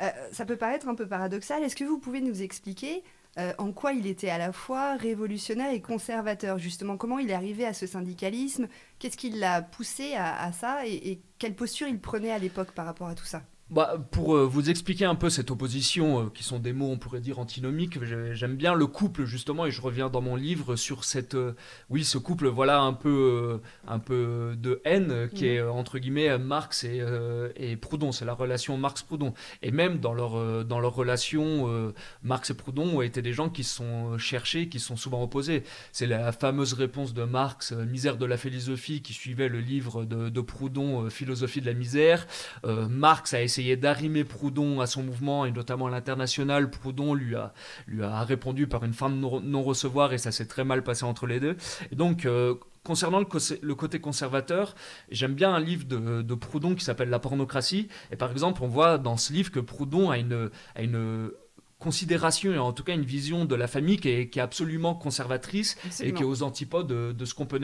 Euh, 0.00 0.10
ça 0.32 0.44
peut 0.44 0.56
paraître 0.56 0.88
un 0.88 0.94
peu 0.94 1.06
paradoxal. 1.06 1.62
Est-ce 1.62 1.76
que 1.76 1.84
vous 1.84 1.98
pouvez 1.98 2.20
nous 2.20 2.42
expliquer 2.42 3.02
euh, 3.38 3.52
en 3.58 3.72
quoi 3.72 3.92
il 3.92 4.06
était 4.06 4.28
à 4.28 4.38
la 4.38 4.52
fois 4.52 4.96
révolutionnaire 4.96 5.72
et 5.72 5.80
conservateur, 5.80 6.58
justement 6.58 6.96
Comment 6.96 7.18
il 7.18 7.30
est 7.30 7.34
arrivé 7.34 7.64
à 7.64 7.72
ce 7.72 7.86
syndicalisme? 7.86 8.68
Qu'est-ce 8.98 9.16
qui 9.16 9.30
l'a 9.30 9.62
poussé 9.62 10.14
à, 10.14 10.52
ça? 10.52 10.86
Et, 10.86 11.20
quelle 11.38 11.54
posture 11.54 11.88
il 11.88 11.98
prenait 11.98 12.30
à 12.30 12.38
l'époque 12.38 12.72
par 12.72 12.86
rapport 12.86 13.08
à 13.08 13.14
tout 13.14 13.24
ça? 13.24 13.42
Bah, 13.72 13.96
pour 14.10 14.36
euh, 14.36 14.44
vous 14.44 14.68
expliquer 14.68 15.06
un 15.06 15.14
peu 15.14 15.30
cette 15.30 15.50
opposition, 15.50 16.26
euh, 16.26 16.30
qui 16.34 16.44
sont 16.44 16.58
des 16.58 16.74
mots, 16.74 16.90
on 16.90 16.98
pourrait 16.98 17.20
dire, 17.20 17.38
antinomiques, 17.38 17.98
j'aime 18.04 18.56
bien 18.56 18.74
le 18.74 18.86
couple, 18.86 19.24
justement, 19.24 19.64
et 19.64 19.70
je 19.70 19.80
reviens 19.80 20.10
dans 20.10 20.20
mon 20.20 20.36
livre 20.36 20.76
sur 20.76 21.04
cette, 21.04 21.36
euh, 21.36 21.54
oui, 21.88 22.04
ce 22.04 22.18
couple, 22.18 22.48
voilà, 22.48 22.82
un 22.82 22.92
peu, 22.92 23.60
un 23.88 23.98
peu 23.98 24.54
de 24.58 24.82
haine, 24.84 25.30
qui 25.34 25.46
est, 25.46 25.62
entre 25.62 25.98
guillemets, 25.98 26.36
Marx 26.36 26.84
et, 26.84 27.02
et 27.56 27.76
Proudhon, 27.76 28.12
c'est 28.12 28.26
la 28.26 28.34
relation 28.34 28.76
Marx-Proudhon. 28.76 29.32
Et 29.62 29.70
même 29.70 29.98
dans 29.98 30.12
leur, 30.12 30.64
dans 30.64 30.78
leur 30.78 30.94
relation, 30.94 31.92
Marx 32.22 32.50
et 32.50 32.54
Proudhon 32.54 33.00
été 33.00 33.22
des 33.22 33.32
gens 33.32 33.48
qui 33.48 33.64
se 33.64 33.76
sont 33.76 34.18
cherchés, 34.18 34.68
qui 34.68 34.80
se 34.80 34.88
sont 34.88 34.96
souvent 34.96 35.22
opposés. 35.22 35.62
C'est 35.92 36.06
la 36.06 36.32
fameuse 36.32 36.74
réponse 36.74 37.14
de 37.14 37.24
Marx, 37.24 37.72
Misère 37.72 38.18
de 38.18 38.26
la 38.26 38.36
philosophie, 38.36 39.02
qui 39.02 39.14
suivait 39.14 39.48
le 39.48 39.60
livre 39.60 40.04
de, 40.04 40.28
de 40.28 40.40
Proudhon, 40.40 41.08
Philosophie 41.08 41.60
de 41.60 41.66
la 41.66 41.74
misère. 41.74 42.26
Marx 42.64 43.34
a 43.34 43.42
essayé 43.42 43.61
d'arrimer 43.76 44.24
Proudhon 44.24 44.80
à 44.80 44.86
son 44.86 45.02
mouvement, 45.02 45.44
et 45.44 45.52
notamment 45.52 45.86
à 45.86 45.90
l'international. 45.90 46.70
Proudhon 46.70 47.14
lui 47.14 47.34
a, 47.34 47.52
lui 47.86 48.02
a 48.02 48.22
répondu 48.22 48.66
par 48.66 48.84
une 48.84 48.92
fin 48.92 49.10
de 49.10 49.14
non-recevoir, 49.14 50.12
et 50.12 50.18
ça 50.18 50.32
s'est 50.32 50.46
très 50.46 50.64
mal 50.64 50.82
passé 50.82 51.04
entre 51.04 51.26
les 51.26 51.40
deux. 51.40 51.56
Et 51.90 51.96
donc, 51.96 52.26
euh, 52.26 52.54
concernant 52.84 53.20
le, 53.20 53.74
côté 53.74 54.00
conservateur, 54.00 54.74
j'aime 55.10 55.34
bien 55.34 55.54
un 55.54 55.60
livre 55.60 55.86
de, 55.86 56.22
de 56.22 56.34
Proudhon 56.34 56.74
qui 56.74 56.84
s'appelle 56.84 57.10
La 57.10 57.18
pornocratie. 57.18 57.88
Et 58.10 58.16
par 58.16 58.30
exemple, 58.30 58.62
on 58.62 58.68
voit 58.68 58.98
dans 58.98 59.16
ce 59.16 59.32
livre 59.32 59.50
que 59.50 59.60
Proudhon 59.60 60.10
a 60.10 60.18
une, 60.18 60.50
a 60.74 60.82
une 60.82 61.30
considération 61.82 62.52
et 62.52 62.58
en 62.58 62.72
tout 62.72 62.84
cas 62.84 62.94
une 62.94 63.04
vision 63.04 63.44
de 63.44 63.54
la 63.56 63.66
famille 63.66 63.98
qui 63.98 64.08
est, 64.08 64.38
absolument 64.38 64.94
conservatrice 64.94 65.76
et 66.00 66.12
qui 66.12 66.22
est 66.22 66.26
aux 66.26 66.42
antipodes 66.42 66.86
de, 66.86 67.24
ce 67.24 67.34
qu'on 67.34 67.46
peut 67.46 67.60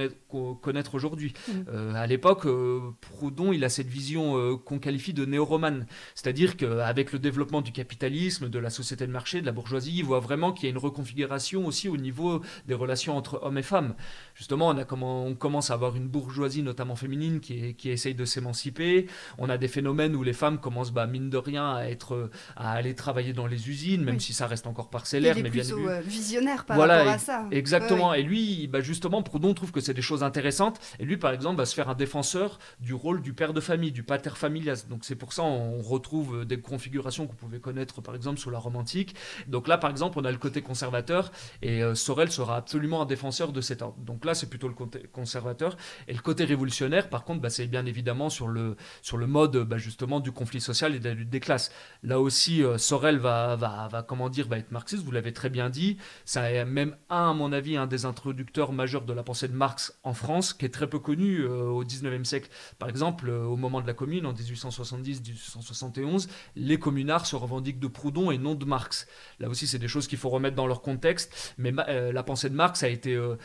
connaître 0.61 0.95
aujourd'hui. 0.95 1.33
Mm. 1.47 1.53
Euh, 1.73 1.95
à 1.95 2.07
l'époque, 2.07 2.47
euh, 2.47 2.81
Proudhon, 3.01 3.53
il 3.53 3.65
a 3.65 3.69
cette 3.69 3.87
vision 3.87 4.37
euh, 4.37 4.57
qu'on 4.57 4.79
qualifie 4.79 5.15
de 5.15 5.25
néo-romane, 5.25 5.87
c'est-à-dire 6.15 6.57
qu'avec 6.57 7.13
le 7.13 7.19
développement 7.19 7.63
du 7.63 7.73
capitalisme, 7.73 8.49
de 8.49 8.59
la 8.59 8.71
société 8.71 9.07
de 9.07 9.13
marché, 9.13 9.41
de 9.41 9.47
la 9.47 9.53
bourgeoisie, 9.53 9.95
il 9.97 10.05
voit 10.05 10.21
vraiment 10.21 10.53
qu'il 10.53 10.65
y 10.65 10.67
a 10.67 10.71
une 10.71 10.79
reconfiguration 10.79 11.67
aussi 11.67 11.89
au 11.89 11.97
niveau 11.97 12.43
des 12.67 12.75
relations 12.75 13.17
entre 13.17 13.41
hommes 13.43 13.59
et 13.59 13.63
femmes. 13.63 13.95
Justement, 14.38 14.68
on, 14.68 14.78
a 14.78 14.85
comment, 14.85 15.26
on 15.26 15.35
commence 15.35 15.73
à 15.73 15.75
avoir 15.75 15.97
une 15.97 16.07
bourgeoisie, 16.07 16.62
notamment 16.62 16.95
féminine, 16.95 17.40
qui, 17.40 17.75
qui 17.75 17.90
essaye 17.90 18.14
de 18.14 18.25
s'émanciper. 18.25 19.09
On 19.37 19.50
a 19.50 19.59
des 19.59 19.66
phénomènes 19.66 20.14
où 20.14 20.23
les 20.23 20.33
femmes 20.33 20.59
commencent, 20.59 20.92
bah, 20.92 21.09
mine 21.09 21.28
de 21.28 21.37
rien, 21.37 21.75
à, 21.75 21.87
être, 21.87 22.30
à 22.54 22.71
aller 22.71 22.95
travailler 22.95 23.33
dans 23.33 23.49
les 23.49 23.68
usines, 23.68 24.04
même 24.04 24.21
si 24.21 24.33
ça 24.33 24.47
reste 24.47 24.68
encore 24.68 24.90
parcellaire. 24.90 25.37
Il 25.37 25.40
est 25.40 25.42
mais 25.42 25.50
plutôt 25.50 25.80
bien 25.80 26.00
visionnaire 26.00 26.64
par 26.64 26.78
rapport 26.78 27.09
à 27.09 27.18
ça. 27.18 27.47
Exactement. 27.50 28.14
Et 28.14 28.23
lui, 28.23 28.68
bah 28.68 28.80
justement, 28.80 29.25
Proudhon 29.25 29.54
trouve 29.54 29.73
que 29.73 29.80
c'est 29.80 29.92
des 29.92 30.02
choses 30.02 30.23
intéressantes. 30.23 30.78
Et 31.00 31.04
lui, 31.04 31.16
par 31.16 31.33
exemple, 31.33 31.57
va 31.57 31.66
se 31.66 31.75
faire 31.75 31.88
un 31.88 31.97
défenseur 31.97 32.61
du 32.78 32.95
rôle 32.95 33.23
du 33.23 33.33
père 33.33 33.52
de 33.52 33.61
famille, 33.61 33.90
du 33.90 34.04
pater 34.04 34.30
familias. 34.37 34.85
Donc 34.88 35.00
c'est 35.02 35.16
pour 35.16 35.33
ça 35.33 35.42
on 35.42 35.80
retrouve 35.80 36.45
des 36.45 36.61
configurations 36.61 37.26
qu'on 37.26 37.35
pouvait 37.35 37.61
connaître, 37.61 38.00
par 38.00 38.14
exemple, 38.14 38.38
sous 38.38 38.50
la 38.50 38.59
Rome 38.59 38.76
antique. 38.76 39.14
Donc 39.47 39.68
là, 39.68 39.78
par 39.78 39.90
exemple, 39.90 40.18
on 40.21 40.25
a 40.25 40.30
le 40.30 40.38
côté 40.38 40.62
conservateur 40.62 41.33
et 41.62 41.83
euh, 41.83 41.95
Sorel 41.95 42.30
sera 42.30 42.57
absolument 42.57 43.02
un 43.02 43.07
défenseur 43.07 43.52
de 43.52 43.61
cet 43.61 43.83
ordre. 43.83 43.99
Donc 43.99 44.25
là, 44.25 44.28
c'est 44.35 44.49
plutôt 44.49 44.69
le 44.69 44.75
côté 44.75 45.01
conservateur. 45.13 45.77
Et 46.07 46.13
le 46.13 46.21
côté 46.21 46.45
révolutionnaire, 46.45 47.09
par 47.09 47.25
contre, 47.25 47.41
bah, 47.41 47.51
c'est 47.51 47.67
bien 47.67 47.87
évidemment 47.87 48.31
sur 48.31 48.49
le, 48.49 48.77
sur 49.03 49.17
le 49.17 49.27
mode 49.27 49.57
bah, 49.59 49.79
justement 49.79 50.21
du 50.21 50.33
conflit 50.33 50.61
social 50.61 50.95
et 50.95 51.01
de 51.01 51.09
la 51.09 51.15
lutte 51.15 51.31
des 51.31 51.41
classes. 51.41 51.73
Là 52.03 52.21
aussi, 52.21 52.63
euh, 52.63 52.79
Sorel 52.79 53.19
va, 53.19 53.57
va, 53.57 53.89
va, 53.89 54.03
comment 54.03 54.29
dire, 54.29 54.49
va 54.49 54.59
être 54.59 54.73
marxiste, 54.73 55.03
vous 55.05 55.11
l'avez 55.11 55.33
très 55.33 55.51
bien 55.51 55.71
dit. 55.71 55.97
C'est 56.25 56.65
même 56.65 56.97
un, 57.11 57.31
à 57.31 57.35
mon 57.35 57.53
avis, 57.53 57.77
un 57.77 57.87
des 57.87 58.05
introducteurs 58.05 58.73
majeurs 58.73 59.03
de 59.03 59.13
la 59.13 59.23
pensée 59.23 59.49
de 59.49 59.55
Marx 59.55 59.99
en 60.03 60.15
France, 60.15 60.53
qui 60.53 60.65
est 60.65 60.71
très 60.71 60.89
peu 60.89 60.99
connu 60.99 61.41
euh, 61.41 61.65
au 61.65 61.85
19e 61.85 62.25
siècle. 62.25 62.49
Par 62.79 62.89
exemple, 62.89 63.31
au 63.31 63.57
moment 63.57 63.81
de 63.81 63.87
la 63.87 63.95
Commune, 63.95 64.27
en 64.27 64.33
1870-1871, 64.33 66.29
les 66.57 66.79
communards 66.79 67.27
se 67.27 67.37
revendiquent 67.37 67.81
de 67.81 67.89
Proudhon 67.89 68.31
et 68.31 68.39
non 68.39 68.55
de 68.55 68.65
Marx. 68.65 69.07
Là 69.41 69.49
aussi, 69.49 69.67
c'est 69.67 69.79
des 69.79 69.89
choses 69.89 70.07
qu'il 70.07 70.19
faut 70.19 70.31
remettre 70.31 70.57
dans 70.57 70.67
leur 70.67 70.83
contexte, 70.83 71.55
mais 71.59 71.73
euh, 71.89 72.13
la 72.13 72.23
pensée 72.23 72.51
de 72.51 72.55
Marx 72.55 72.83
a 72.83 72.89
été 72.89 73.15
euh, 73.15 73.37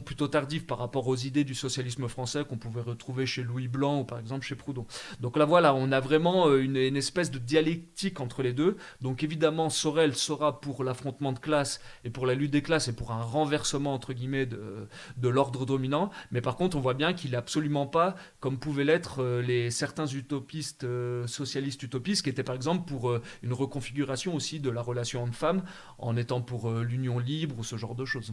plutôt 0.00 0.28
tardive 0.28 0.64
par 0.64 0.78
rapport 0.78 1.08
aux 1.08 1.16
idées 1.16 1.44
du 1.44 1.54
socialisme 1.54 2.08
français 2.08 2.44
qu'on 2.48 2.56
pouvait 2.56 2.82
retrouver 2.82 3.26
chez 3.26 3.42
Louis 3.42 3.68
Blanc 3.68 4.00
ou 4.00 4.04
par 4.04 4.18
exemple 4.18 4.44
chez 4.44 4.54
Proudhon. 4.54 4.86
Donc 5.20 5.36
là, 5.36 5.44
voilà, 5.44 5.74
on 5.74 5.92
a 5.92 6.00
vraiment 6.00 6.48
euh, 6.48 6.62
une, 6.62 6.76
espèce 6.96 7.30
de 7.30 7.38
dialectique 7.38 8.20
entre 8.20 8.42
les 8.42 8.52
deux. 8.52 8.76
Donc 9.00 9.22
évidemment, 9.22 9.70
Sorel 9.70 10.14
sera 10.14 10.60
pour 10.60 10.84
l'affrontement 10.84 11.32
de 11.32 11.38
classe 11.38 11.80
et 12.04 12.10
pour 12.10 12.26
la 12.26 12.34
lutte 12.34 12.52
des 12.52 12.62
classes 12.62 12.88
et 12.88 12.92
pour 12.92 13.12
un 13.12 13.22
renversement, 13.22 13.94
entre 13.94 14.12
guillemets, 14.12 14.46
de, 14.46 14.88
l'ordre 15.28 15.64
dominant, 15.64 16.10
mais 16.30 16.40
par 16.40 16.56
contre, 16.56 16.76
on 16.76 16.80
voit 16.80 16.94
bien 16.94 17.14
qu'il 17.14 17.30
n'est 17.30 17.36
absolument 17.36 17.86
pas, 17.86 18.16
comme 18.40 18.58
pouvaient 18.58 18.84
l'être 18.84 19.24
les, 19.40 19.70
certains 19.70 20.06
utopistes, 20.06 20.86
socialistes 21.26 21.82
utopistes, 21.82 22.22
qui 22.22 22.30
étaient 22.30 22.42
par 22.42 22.54
exemple 22.54 22.84
pour 22.86 23.18
une 23.42 23.52
reconfiguration 23.52 24.34
aussi 24.34 24.60
de 24.60 24.70
la 24.70 24.82
relation 24.82 25.22
homme-femme, 25.22 25.62
en 25.98 26.16
étant 26.16 26.40
pour 26.40 26.68
euh, 26.68 26.82
l'union 26.82 27.18
libre 27.18 27.58
ou 27.58 27.64
ce 27.64 27.76
genre 27.76 27.94
de 27.94 28.04
choses. 28.04 28.32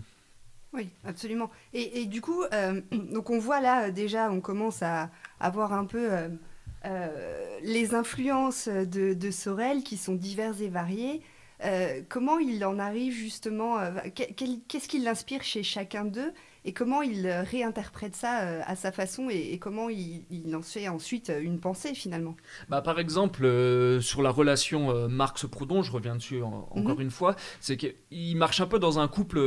Oui, 0.73 0.89
absolument. 1.03 1.49
Et, 1.73 2.05
du 2.05 2.21
coup, 2.21 2.43
euh, 2.53 2.81
donc 2.91 3.29
on 3.29 3.39
voit 3.39 3.61
là 3.61 3.91
déjà, 3.91 4.31
on 4.31 4.41
commence 4.41 4.83
à 4.83 5.09
avoir 5.39 5.73
un 5.73 5.85
peu 5.85 6.09
euh, 6.85 7.59
les 7.61 7.95
influences 7.95 8.67
de, 8.67 9.31
Sorel 9.31 9.83
qui 9.83 9.97
sont 9.97 10.15
diverses 10.15 10.61
et 10.61 10.69
variées. 10.69 11.21
comment 12.07 12.39
il 12.39 12.63
en 12.65 12.79
arrive 12.79 13.13
justement 13.13 13.77
Qu'est-ce 14.15 14.87
qui 14.87 14.99
l'inspire 14.99 15.43
chez 15.43 15.63
chacun 15.63 16.05
d'eux? 16.05 16.33
Et 16.65 16.73
comment 16.73 17.01
il 17.01 17.25
euh, 17.25 17.43
réinterprète 17.43 18.15
ça 18.15 18.41
euh, 18.41 18.61
à 18.65 18.75
sa 18.75 18.91
façon 18.91 19.29
et, 19.29 19.57
comment 19.59 19.89
il, 19.89 20.23
en 20.53 20.61
fait 20.61 20.87
ensuite 20.89 21.29
euh, 21.29 21.41
une 21.41 21.59
pensée 21.59 21.93
finalement? 21.93 22.35
Bah, 22.67 22.81
par 22.81 22.99
exemple, 22.99 23.47
sur 24.01 24.21
la 24.21 24.29
relation 24.29 25.07
Marx-Proudhon, 25.07 25.83
je 25.83 25.91
reviens 25.91 26.15
dessus 26.15 26.41
encore 26.41 26.95
mhm. 26.95 27.01
une 27.01 27.11
fois, 27.11 27.35
c'est 27.59 27.77
qu'il 27.77 28.37
marche 28.37 28.61
un 28.61 28.67
peu 28.67 28.79
dans 28.79 28.99
un 28.99 29.07
couple, 29.07 29.39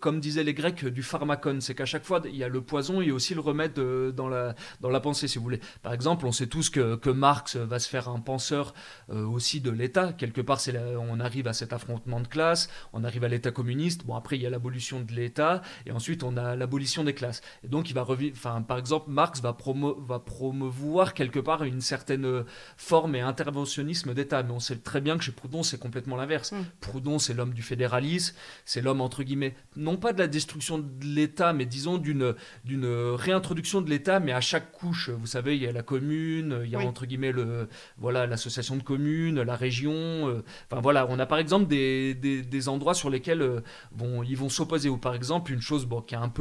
comme 0.00 0.20
disaient 0.20 0.44
les 0.44 0.54
Grecs, 0.54 0.84
du 0.84 1.02
pharmacon. 1.02 1.58
C'est 1.60 1.74
qu'à 1.74 1.84
chaque 1.84 2.04
fois, 2.04 2.20
il 2.24 2.36
y 2.36 2.44
a 2.44 2.48
le 2.48 2.60
poison 2.60 3.00
et 3.00 3.10
aussi 3.10 3.34
le 3.34 3.40
remède 3.40 3.74
dans, 3.74 4.28
la, 4.28 4.54
dans 4.80 4.90
la 4.90 5.00
pensée, 5.00 5.28
si 5.28 5.38
vous 5.38 5.44
voulez. 5.44 5.60
Par 5.82 5.92
exemple, 5.92 6.26
on 6.26 6.32
sait 6.32 6.46
tous 6.46 6.70
que, 6.70 6.96
que 6.96 7.10
Marx 7.10 7.56
va 7.56 7.78
se 7.78 7.88
faire 7.88 8.08
un 8.08 8.20
penseur 8.20 8.74
aussi 9.08 9.60
de 9.60 9.70
l'État. 9.70 10.12
Quelque 10.12 10.40
part, 10.40 10.60
c'est 10.60 10.76
on 10.96 11.20
arrive 11.20 11.48
à 11.48 11.52
cet 11.52 11.72
affrontement 11.72 12.20
de 12.20 12.28
classe, 12.28 12.68
on 12.92 13.04
arrive 13.04 13.24
à 13.24 13.28
l'État 13.28 13.50
communiste. 13.50 14.04
Bon, 14.04 14.14
après, 14.14 14.36
il 14.36 14.42
y 14.42 14.46
a 14.46 14.50
l'abolition 14.50 15.00
de 15.00 15.12
l'État 15.12 15.62
et 15.86 15.92
ensuite 15.92 16.22
on 16.22 16.36
a 16.36 16.47
l'abolition 16.56 17.04
des 17.04 17.14
classes. 17.14 17.40
Et 17.64 17.68
donc, 17.68 17.90
il 17.90 17.94
va 17.94 18.02
revivre, 18.02 18.36
enfin, 18.36 18.62
par 18.62 18.78
exemple, 18.78 19.10
Marx 19.10 19.40
va, 19.40 19.52
promo 19.52 19.94
va 20.00 20.18
promouvoir 20.18 21.14
quelque 21.14 21.40
part 21.40 21.64
une 21.64 21.80
certaine 21.80 22.24
euh, 22.24 22.44
forme 22.76 23.14
et 23.14 23.20
interventionnisme 23.20 24.14
d'État. 24.14 24.42
Mais 24.42 24.52
on 24.52 24.60
sait 24.60 24.76
très 24.76 25.00
bien 25.00 25.16
que 25.18 25.24
chez 25.24 25.32
Proudhon, 25.32 25.62
c'est 25.62 25.78
complètement 25.78 26.16
l'inverse. 26.16 26.52
Mm. 26.52 26.56
Proudhon, 26.80 27.18
c'est 27.18 27.34
l'homme 27.34 27.52
du 27.52 27.62
fédéralisme, 27.62 28.34
c'est 28.64 28.80
l'homme, 28.80 29.00
entre 29.00 29.22
guillemets, 29.22 29.54
non 29.76 29.96
pas 29.96 30.12
de 30.12 30.18
la 30.18 30.28
destruction 30.28 30.78
de 30.78 31.04
l'État, 31.04 31.52
mais 31.52 31.66
disons 31.66 31.98
d'une 31.98 32.34
réintroduction 32.64 33.80
de 33.80 33.90
l'État, 33.90 34.20
mais 34.20 34.32
à 34.32 34.40
chaque 34.40 34.72
couche. 34.72 35.10
Vous 35.10 35.26
savez, 35.26 35.56
il 35.56 35.62
y 35.62 35.66
a 35.66 35.72
la 35.72 35.82
commune, 35.82 36.60
il 36.64 36.70
y 36.70 36.76
a, 36.76 36.80
entre 36.80 37.06
guillemets, 37.06 37.32
le, 37.32 37.68
voilà, 37.98 38.26
l'association 38.26 38.76
de 38.76 38.82
communes, 38.82 39.42
la 39.42 39.56
région. 39.56 39.92
Euh, 39.92 40.44
enfin, 40.70 40.80
voilà, 40.80 41.06
on 41.08 41.18
a 41.18 41.26
par 41.26 41.38
exemple 41.38 41.66
des, 41.66 42.14
des, 42.14 42.42
des 42.42 42.68
endroits 42.68 42.94
sur 42.94 43.10
lesquels 43.10 43.42
euh, 43.42 43.60
bon, 43.92 44.22
ils 44.22 44.36
vont 44.36 44.48
s'opposer. 44.48 44.88
Ou 44.88 44.98
par 44.98 45.14
exemple, 45.14 45.52
une 45.52 45.60
chose 45.60 45.86
bon, 45.86 46.00
qui 46.00 46.14
est 46.14 46.18
un 46.18 46.28
peu 46.28 46.37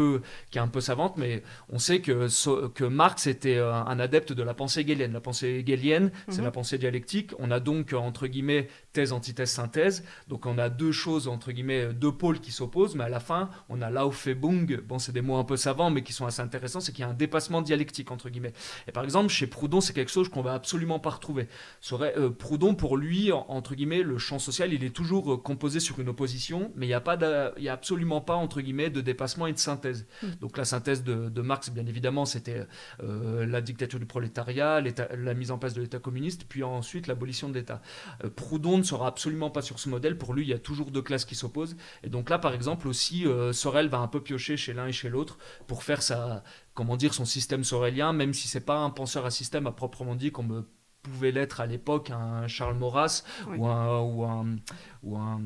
qui 0.51 0.57
est 0.57 0.61
un 0.61 0.67
peu 0.67 0.81
savante, 0.81 1.17
mais 1.17 1.43
on 1.69 1.79
sait 1.79 2.01
que, 2.01 2.27
que 2.69 2.83
Marx 2.83 3.27
était 3.27 3.57
euh, 3.57 3.73
un 3.73 3.99
adepte 3.99 4.33
de 4.33 4.43
la 4.43 4.53
pensée 4.53 4.81
hegelienne. 4.81 5.13
La 5.13 5.21
pensée 5.21 5.63
hegelienne, 5.65 6.11
c'est 6.29 6.39
mhm. 6.39 6.45
la 6.45 6.51
pensée 6.51 6.77
dialectique. 6.77 7.31
On 7.39 7.51
a 7.51 7.59
donc, 7.59 7.93
entre 7.93 8.27
guillemets, 8.27 8.67
thèse, 8.93 9.13
antithèse, 9.13 9.51
synthèse. 9.51 10.03
Donc 10.27 10.45
on 10.45 10.57
a 10.57 10.69
deux 10.69 10.91
choses, 10.91 11.27
entre 11.27 11.51
guillemets, 11.51 11.93
deux 11.93 12.11
pôles 12.11 12.39
qui 12.39 12.51
s'opposent, 12.51 12.95
mais 12.95 13.05
à 13.05 13.09
la 13.09 13.19
fin, 13.19 13.49
on 13.69 13.81
a 13.81 13.89
Laufebung, 13.89 14.81
bon, 14.81 14.99
c'est 14.99 15.11
des 15.11 15.21
mots 15.21 15.37
un 15.37 15.43
peu 15.43 15.57
savants, 15.57 15.89
mais 15.89 16.03
qui 16.03 16.13
sont 16.13 16.25
assez 16.25 16.41
intéressants, 16.41 16.79
c'est 16.79 16.91
qu'il 16.91 17.01
y 17.01 17.07
a 17.07 17.09
un 17.09 17.13
dépassement 17.13 17.61
dialectique, 17.61 18.11
entre 18.11 18.29
guillemets. 18.29 18.53
Et 18.87 18.91
par 18.91 19.03
exemple, 19.03 19.29
chez 19.29 19.47
Proudhon, 19.47 19.81
c'est 19.81 19.93
quelque 19.93 20.11
chose 20.11 20.29
qu'on 20.29 20.41
va 20.41 20.53
absolument 20.53 20.99
pas 20.99 21.11
retrouver. 21.11 21.47
Euh, 21.93 22.29
Proudhon, 22.29 22.75
pour 22.75 22.97
lui, 22.97 23.31
entre 23.31 23.75
guillemets, 23.75 24.03
le 24.03 24.17
champ 24.17 24.39
social, 24.39 24.73
il 24.73 24.83
est 24.83 24.95
toujours 24.95 25.33
euh, 25.33 25.37
composé 25.37 25.79
sur 25.79 25.99
une 25.99 26.09
opposition, 26.09 26.71
mais 26.75 26.85
il 26.85 26.89
n'y 26.89 26.95
a, 26.95 27.01
pas 27.01 27.17
a 27.17 27.53
absolument 27.71 28.21
pas, 28.21 28.35
entre 28.35 28.61
guillemets, 28.61 28.89
de 28.89 29.01
dépassement 29.01 29.47
et 29.47 29.53
de 29.53 29.57
synthèse. 29.57 29.86
Hmm. 29.93 30.27
Donc 30.41 30.57
la 30.57 30.65
synthèse 30.65 31.03
de, 31.03 31.41
Marx, 31.41 31.69
bien 31.69 31.85
évidemment, 31.85 32.25
c'était 32.25 32.65
euh, 33.03 33.45
la 33.45 33.61
dictature 33.61 33.99
du 33.99 34.05
prolétariat, 34.05 34.81
la 34.81 35.33
mise 35.33 35.51
en 35.51 35.57
place 35.57 35.73
de 35.73 35.81
l'État 35.81 35.99
communiste, 35.99 36.45
puis 36.47 36.63
ensuite 36.63 37.07
l'abolition 37.07 37.49
de 37.49 37.53
l'État. 37.53 37.81
Euh, 38.23 38.29
Proudhon 38.29 38.77
ne 38.77 38.83
sera 38.83 39.07
absolument 39.07 39.49
pas 39.49 39.61
sur 39.61 39.79
ce 39.79 39.89
modèle. 39.89 40.17
Pour 40.17 40.33
lui, 40.33 40.43
il 40.43 40.49
y 40.49 40.53
a 40.53 40.59
toujours 40.59 40.91
deux 40.91 41.01
classes 41.01 41.25
qui 41.25 41.35
s'opposent. 41.35 41.77
Et 42.03 42.09
donc 42.09 42.29
là, 42.29 42.39
par 42.39 42.53
exemple, 42.53 42.87
aussi, 42.87 43.25
euh, 43.25 43.53
Sorel 43.53 43.89
va 43.89 43.99
un 43.99 44.07
peu 44.07 44.21
piocher 44.21 44.57
chez 44.57 44.73
l'un 44.73 44.87
et 44.87 44.91
chez 44.91 45.09
l'autre 45.09 45.37
pour 45.67 45.83
faire 45.83 46.01
sa, 46.01 46.43
comment 46.73 46.97
dire, 46.97 47.13
son 47.13 47.25
système 47.25 47.63
sorelien, 47.63 48.13
même 48.13 48.33
si 48.33 48.47
c'est 48.47 48.65
pas 48.65 48.77
un 48.77 48.89
penseur 48.89 49.25
à 49.25 49.31
système 49.31 49.67
à 49.67 49.71
proprement 49.71 50.15
dit, 50.15 50.31
comme 50.31 50.65
pouvait 51.07 51.31
l'être 51.31 51.61
à 51.61 51.65
l'époque 51.65 52.09
un 52.09 52.47
Charles 52.47 52.77
Maurras 52.77 53.23
ou 53.57 53.65
un, 53.67 54.01
ou 54.01 54.25
un, 54.25 54.55
ou 55.03 55.17
un 55.17 55.41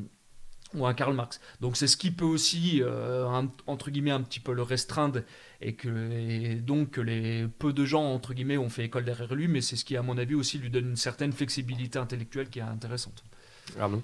ou 0.74 0.86
un 0.86 0.94
Karl 0.94 1.14
Marx. 1.14 1.40
Donc 1.60 1.76
c'est 1.76 1.86
ce 1.86 1.96
qui 1.96 2.10
peut 2.10 2.24
aussi, 2.24 2.80
euh, 2.82 3.26
entre 3.66 3.90
guillemets, 3.90 4.10
un 4.10 4.22
petit 4.22 4.40
peu 4.40 4.52
le 4.52 4.62
restreindre 4.62 5.20
et 5.60 5.74
que 5.74 6.58
donc 6.60 6.90
que 6.92 7.00
les 7.00 7.46
peu 7.46 7.72
de 7.72 7.84
gens, 7.84 8.04
entre 8.04 8.34
guillemets, 8.34 8.58
ont 8.58 8.68
fait 8.68 8.84
école 8.84 9.04
derrière 9.04 9.34
lui, 9.34 9.48
mais 9.48 9.60
c'est 9.60 9.76
ce 9.76 9.84
qui, 9.84 9.96
à 9.96 10.02
mon 10.02 10.18
avis, 10.18 10.34
aussi 10.34 10.58
lui 10.58 10.70
donne 10.70 10.90
une 10.90 10.96
certaine 10.96 11.32
flexibilité 11.32 11.98
intellectuelle 11.98 12.48
qui 12.48 12.58
est 12.58 12.62
intéressante. 12.62 13.24
Arnaud? 13.78 14.02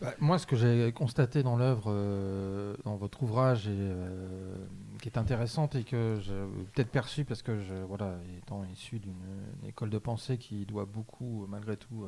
Bah, 0.00 0.12
moi, 0.18 0.38
ce 0.38 0.46
que 0.46 0.56
j'ai 0.56 0.92
constaté 0.92 1.42
dans 1.42 1.56
l'œuvre, 1.56 1.84
euh, 1.86 2.74
dans 2.84 2.96
votre 2.96 3.22
ouvrage, 3.22 3.68
et, 3.68 3.70
euh, 3.70 4.56
qui 5.00 5.08
est 5.08 5.18
intéressante 5.18 5.76
et 5.76 5.84
que 5.84 6.18
j'ai 6.20 6.32
peut-être 6.74 6.90
perçu 6.90 7.24
parce 7.24 7.42
que, 7.42 7.60
je, 7.60 7.74
voilà, 7.86 8.16
étant 8.38 8.64
issu 8.72 8.98
d'une 8.98 9.14
école 9.68 9.90
de 9.90 9.98
pensée 9.98 10.36
qui 10.36 10.66
doit 10.66 10.84
beaucoup, 10.84 11.46
malgré 11.48 11.76
tout, 11.76 12.06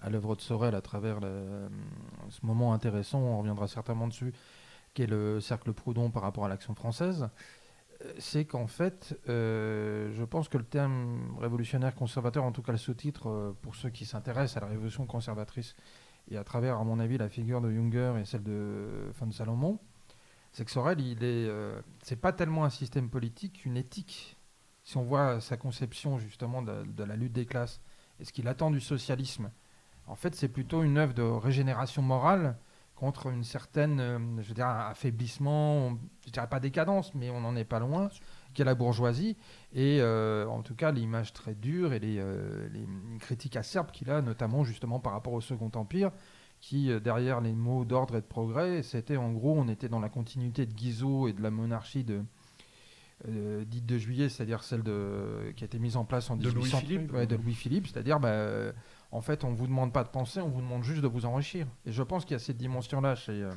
à 0.00 0.10
l'œuvre 0.10 0.36
de 0.36 0.40
Sorel 0.40 0.74
à 0.74 0.80
travers 0.80 1.20
ce 1.20 2.44
moment 2.44 2.72
intéressant, 2.72 3.20
on 3.20 3.38
reviendra 3.38 3.66
certainement 3.66 4.08
dessus, 4.08 4.32
qui 4.94 5.02
est 5.02 5.06
le 5.06 5.40
cercle 5.40 5.72
Proudhon 5.72 6.10
par 6.10 6.22
rapport 6.22 6.44
à 6.44 6.48
l'action 6.48 6.74
française, 6.74 7.28
euh, 8.04 8.12
c'est 8.18 8.44
qu'en 8.44 8.66
fait, 8.66 9.18
euh, 9.28 10.10
je 10.12 10.24
pense 10.24 10.48
que 10.48 10.58
le 10.58 10.64
terme 10.64 11.36
révolutionnaire 11.38 11.94
conservateur, 11.94 12.44
en 12.44 12.52
tout 12.52 12.62
cas 12.62 12.72
le 12.72 12.78
sous-titre, 12.78 13.28
euh, 13.28 13.52
pour 13.62 13.74
ceux 13.74 13.90
qui 13.90 14.04
s'intéressent 14.04 14.56
à 14.56 14.60
la 14.60 14.66
révolution 14.66 15.06
conservatrice, 15.06 15.74
et 16.30 16.36
à 16.36 16.44
travers, 16.44 16.78
à 16.78 16.84
mon 16.84 16.98
avis, 16.98 17.18
la 17.18 17.28
figure 17.28 17.60
de 17.60 17.70
Junger 17.70 18.14
et 18.20 18.24
celle 18.24 18.42
de 18.42 19.12
de 19.20 19.32
Salomon, 19.32 19.78
c'est 20.52 20.64
que 20.64 20.70
Sorel, 20.70 21.00
il 21.00 21.22
est, 21.22 21.48
c'est 22.02 22.16
pas 22.16 22.32
tellement 22.32 22.64
un 22.64 22.70
système 22.70 23.10
politique 23.10 23.60
qu'une 23.60 23.76
éthique. 23.76 24.36
Si 24.82 24.96
on 24.96 25.04
voit 25.04 25.40
sa 25.40 25.56
conception 25.56 26.18
justement 26.18 26.62
de 26.62 27.04
la 27.04 27.14
lutte 27.14 27.32
des 27.32 27.46
classes 27.46 27.80
et 28.18 28.24
ce 28.24 28.32
qu'il 28.32 28.48
attend 28.48 28.72
du 28.72 28.80
socialisme, 28.80 29.52
en 30.06 30.14
fait, 30.14 30.34
c'est 30.34 30.48
plutôt 30.48 30.82
une 30.82 30.98
œuvre 30.98 31.14
de 31.14 31.22
régénération 31.22 32.02
morale 32.02 32.56
contre 32.96 33.26
une 33.26 33.44
certaine, 33.44 34.00
euh, 34.00 34.18
je 34.40 34.54
dirais, 34.54 34.68
affaiblissement, 34.68 35.98
je 36.26 36.32
dirais 36.32 36.48
pas 36.48 36.60
décadence, 36.60 37.14
mais 37.14 37.30
on 37.30 37.42
n'en 37.42 37.54
est 37.54 37.64
pas 37.64 37.78
loin, 37.78 38.08
qu'est 38.54 38.64
la 38.64 38.74
bourgeoisie. 38.74 39.36
Et 39.74 39.98
euh, 40.00 40.46
en 40.48 40.62
tout 40.62 40.74
cas, 40.74 40.92
l'image 40.92 41.34
très 41.34 41.54
dure 41.54 41.92
et 41.92 41.98
les, 41.98 42.16
euh, 42.18 42.68
critiques 43.20 43.56
acerbes 43.56 43.90
qu'il 43.90 44.10
a, 44.10 44.22
notamment 44.22 44.64
justement 44.64 44.98
par 44.98 45.12
rapport 45.12 45.34
au 45.34 45.42
Second 45.42 45.70
Empire, 45.74 46.10
qui, 46.58 46.88
derrière 47.02 47.42
les 47.42 47.52
mots 47.52 47.84
d'ordre 47.84 48.16
et 48.16 48.22
de 48.22 48.26
progrès, 48.26 48.82
c'était 48.82 49.18
en 49.18 49.30
gros, 49.30 49.54
on 49.54 49.68
était 49.68 49.90
dans 49.90 50.00
la 50.00 50.08
continuité 50.08 50.64
de 50.64 50.72
Guizot 50.72 51.28
et 51.28 51.34
de 51.34 51.42
la 51.42 51.50
monarchie 51.50 52.02
de, 52.02 52.22
dite 53.66 53.84
de 53.84 53.98
juillet, 53.98 54.30
c'est-à-dire 54.30 54.64
celle 54.64 54.82
de, 54.82 55.52
qui 55.54 55.64
a 55.64 55.66
été 55.66 55.78
mise 55.78 55.98
en 55.98 56.06
place 56.06 56.30
en 56.30 56.36
1800 56.36 56.54
de 56.54 56.58
Louis-Philippe, 56.58 57.14
de 57.14 57.36
Louis-Philippe, 57.36 57.86
c'est-à-dire 57.88 58.18
bah, 58.18 58.72
en 59.12 59.20
fait, 59.20 59.44
on 59.44 59.50
ne 59.50 59.56
vous 59.56 59.66
demande 59.66 59.92
pas 59.92 60.04
de 60.04 60.08
penser, 60.08 60.40
on 60.40 60.48
vous 60.48 60.60
demande 60.60 60.82
juste 60.82 61.00
de 61.00 61.08
vous 61.08 61.26
enrichir. 61.26 61.66
Et 61.84 61.92
je 61.92 62.02
pense 62.02 62.24
qu'il 62.24 62.32
y 62.32 62.36
a 62.36 62.40
cette 62.40 62.56
dimension-là 62.56 63.14
chez, 63.14 63.42
euh, 63.42 63.52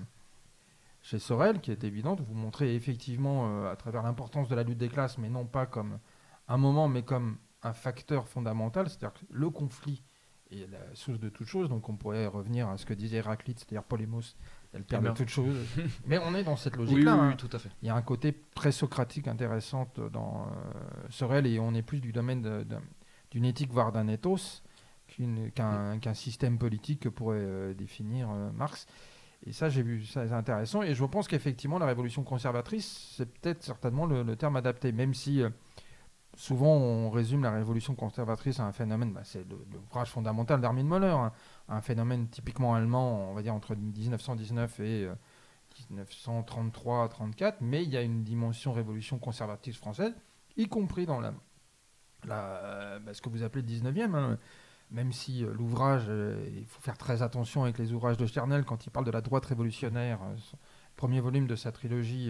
chez 1.02 1.20
Sorel 1.20 1.60
qui 1.60 1.72
est 1.72 1.84
évidente. 1.84 2.22
Vous 2.22 2.36
montrez 2.36 2.76
effectivement 2.76 3.48
euh, 3.48 3.72
à 3.72 3.76
travers 3.76 4.04
l'importance 4.04 4.48
de 4.48 4.56
la 4.56 4.64
lutte 4.64 4.78
des 4.78 4.90
classes, 4.90 5.18
mais 5.18 5.30
non 5.30 5.46
pas 5.46 5.66
comme 5.66 6.00
un 6.48 6.58
moment, 6.58 6.88
mais 6.88 7.04
comme 7.04 7.38
un 7.64 7.74
facteur 7.74 8.28
fondamental. 8.28 8.90
C'est-à-dire 8.90 9.14
que 9.14 9.26
le 9.32 9.50
conflit 9.50 10.04
est 10.52 10.70
la 10.72 10.80
source 10.94 11.20
de 11.20 11.30
toute 11.30 11.48
chose. 11.48 11.68
Donc 11.68 11.90
on 11.90 11.96
pourrait 11.96 12.28
revenir 12.28 12.70
à 12.70 12.78
ce 12.78 12.86
que 12.86 12.94
disait 12.94 13.18
Héraclite, 13.18 13.60
c'est-à-dire 13.60 13.84
Polémos, 13.84 14.36
elle 14.74 14.84
perd 14.84 15.04
de 15.04 15.12
toute 15.12 15.30
chose. 15.30 15.56
mais 16.06 16.20
on 16.20 16.36
est 16.36 16.44
dans 16.44 16.58
cette 16.58 16.76
logique-là. 16.76 17.16
Oui, 17.16 17.20
hein. 17.20 17.36
tout 17.38 17.50
à 17.52 17.60
fait. 17.60 17.70
Il 17.82 17.88
y 17.88 17.90
a 17.90 17.96
un 17.96 18.02
côté 18.02 18.32
pré-socratique 18.32 19.28
intéressant 19.28 19.92
dans 20.12 20.48
euh, 20.48 21.08
Sorel 21.10 21.48
et 21.48 21.60
on 21.60 21.74
est 21.74 21.82
plus 21.82 22.02
du 22.02 22.12
domaine 22.12 22.66
d'une 23.32 23.46
éthique, 23.46 23.72
voire 23.72 23.92
d'un 23.92 24.08
ethos 24.08 24.62
qu'un 25.56 26.14
système 26.14 26.58
politique 26.58 27.02
que 27.02 27.10
pourrait 27.10 27.38
euh, 27.40 27.74
définir 27.74 28.30
euh, 28.32 28.52
Marx. 28.52 28.88
Et 29.46 29.54
ça, 29.54 29.70
j'ai 29.70 29.84
vu, 29.84 30.06
ça 30.06 30.22
intéressant. 30.36 30.82
Et 30.84 30.94
je 30.94 31.06
pense 31.06 31.28
qu'effectivement, 31.28 31.80
la 31.80 31.86
révolution 31.86 32.24
conservatrice, 32.24 33.14
c'est 33.16 33.26
peut-être 33.26 33.64
certainement 33.64 34.06
le, 34.06 34.36
terme 34.36 34.58
adapté, 34.58 34.92
même 34.92 35.14
si 35.14 35.42
euh, 35.42 35.50
souvent 36.36 36.76
on 36.76 37.10
résume 37.10 37.44
la 37.44 37.52
révolution 37.52 37.96
conservatrice 37.96 38.60
à 38.60 38.66
un 38.66 38.74
phénomène, 38.74 39.14
bah, 39.14 39.22
c'est 39.24 39.46
l'ouvrage 39.72 40.12
fondamental 40.12 40.60
d'Armin 40.60 40.84
Moller, 40.84 41.08
hein, 41.08 41.32
un 41.70 41.82
phénomène 41.82 42.28
typiquement 42.28 42.76
allemand, 42.76 43.32
on 43.32 43.34
va 43.34 43.42
dire 43.42 43.56
entre 43.56 43.76
1919 43.76 44.80
et 44.82 45.10
1933-34, 45.92 47.56
mais 47.62 47.84
il 47.84 47.90
y 47.90 47.98
a 47.98 48.02
une 48.02 48.24
dimension 48.24 48.74
révolution 48.74 49.20
conservatrice 49.20 49.78
française, 49.78 50.14
y 50.58 50.68
compris 50.68 51.06
dans 51.06 51.22
la, 51.22 51.34
bah, 52.26 53.14
ce 53.14 53.22
que 53.22 53.30
vous 53.30 53.44
appelez 53.44 53.62
le 53.62 53.68
19e. 53.68 54.16
Hein, 54.16 54.38
même 54.92 55.12
si 55.12 55.44
euh, 55.44 55.54
l'ouvrage, 55.54 56.06
euh, 56.08 56.44
il 56.58 56.66
faut 56.66 56.82
faire 56.82 56.98
très 56.98 57.22
attention 57.22 57.64
avec 57.64 57.78
les 57.78 57.94
ouvrages 57.94 58.18
de 58.18 58.26
Sternel 58.26 58.64
quand 58.64 58.86
il 58.86 58.90
parle 58.90 59.06
de 59.06 59.12
la 59.12 59.22
droite 59.22 59.46
révolutionnaire, 59.46 60.20
euh, 60.24 60.36
premier 60.96 61.20
volume 61.20 61.48
de 61.48 61.56
sa 61.56 61.72
trilogie 61.72 62.30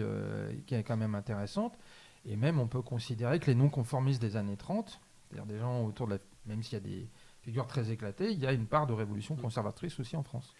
qui 0.66 0.76
est 0.76 0.84
quand 0.84 0.96
même 0.96 1.16
intéressante. 1.16 1.76
Et 2.24 2.36
même 2.36 2.60
on 2.60 2.68
peut 2.68 2.82
considérer 2.82 3.40
que 3.40 3.46
les 3.46 3.56
non-conformistes 3.56 4.22
des 4.22 4.36
années 4.36 4.56
30, 4.56 5.00
c'est-à-dire 5.28 5.46
des 5.46 5.58
gens 5.58 5.84
autour 5.84 6.06
de 6.06 6.14
la... 6.14 6.18
Même 6.46 6.62
s'il 6.62 6.74
y 6.74 6.76
a 6.76 6.80
des 6.80 7.08
figures 7.42 7.66
très 7.66 7.90
éclatées, 7.90 8.30
il 8.30 8.38
y 8.38 8.46
a 8.46 8.52
une 8.52 8.66
part 8.66 8.86
de 8.86 8.92
révolution 8.92 9.34
conservatrice 9.34 9.98
aussi 9.98 10.16
en 10.16 10.22
France. 10.22 10.54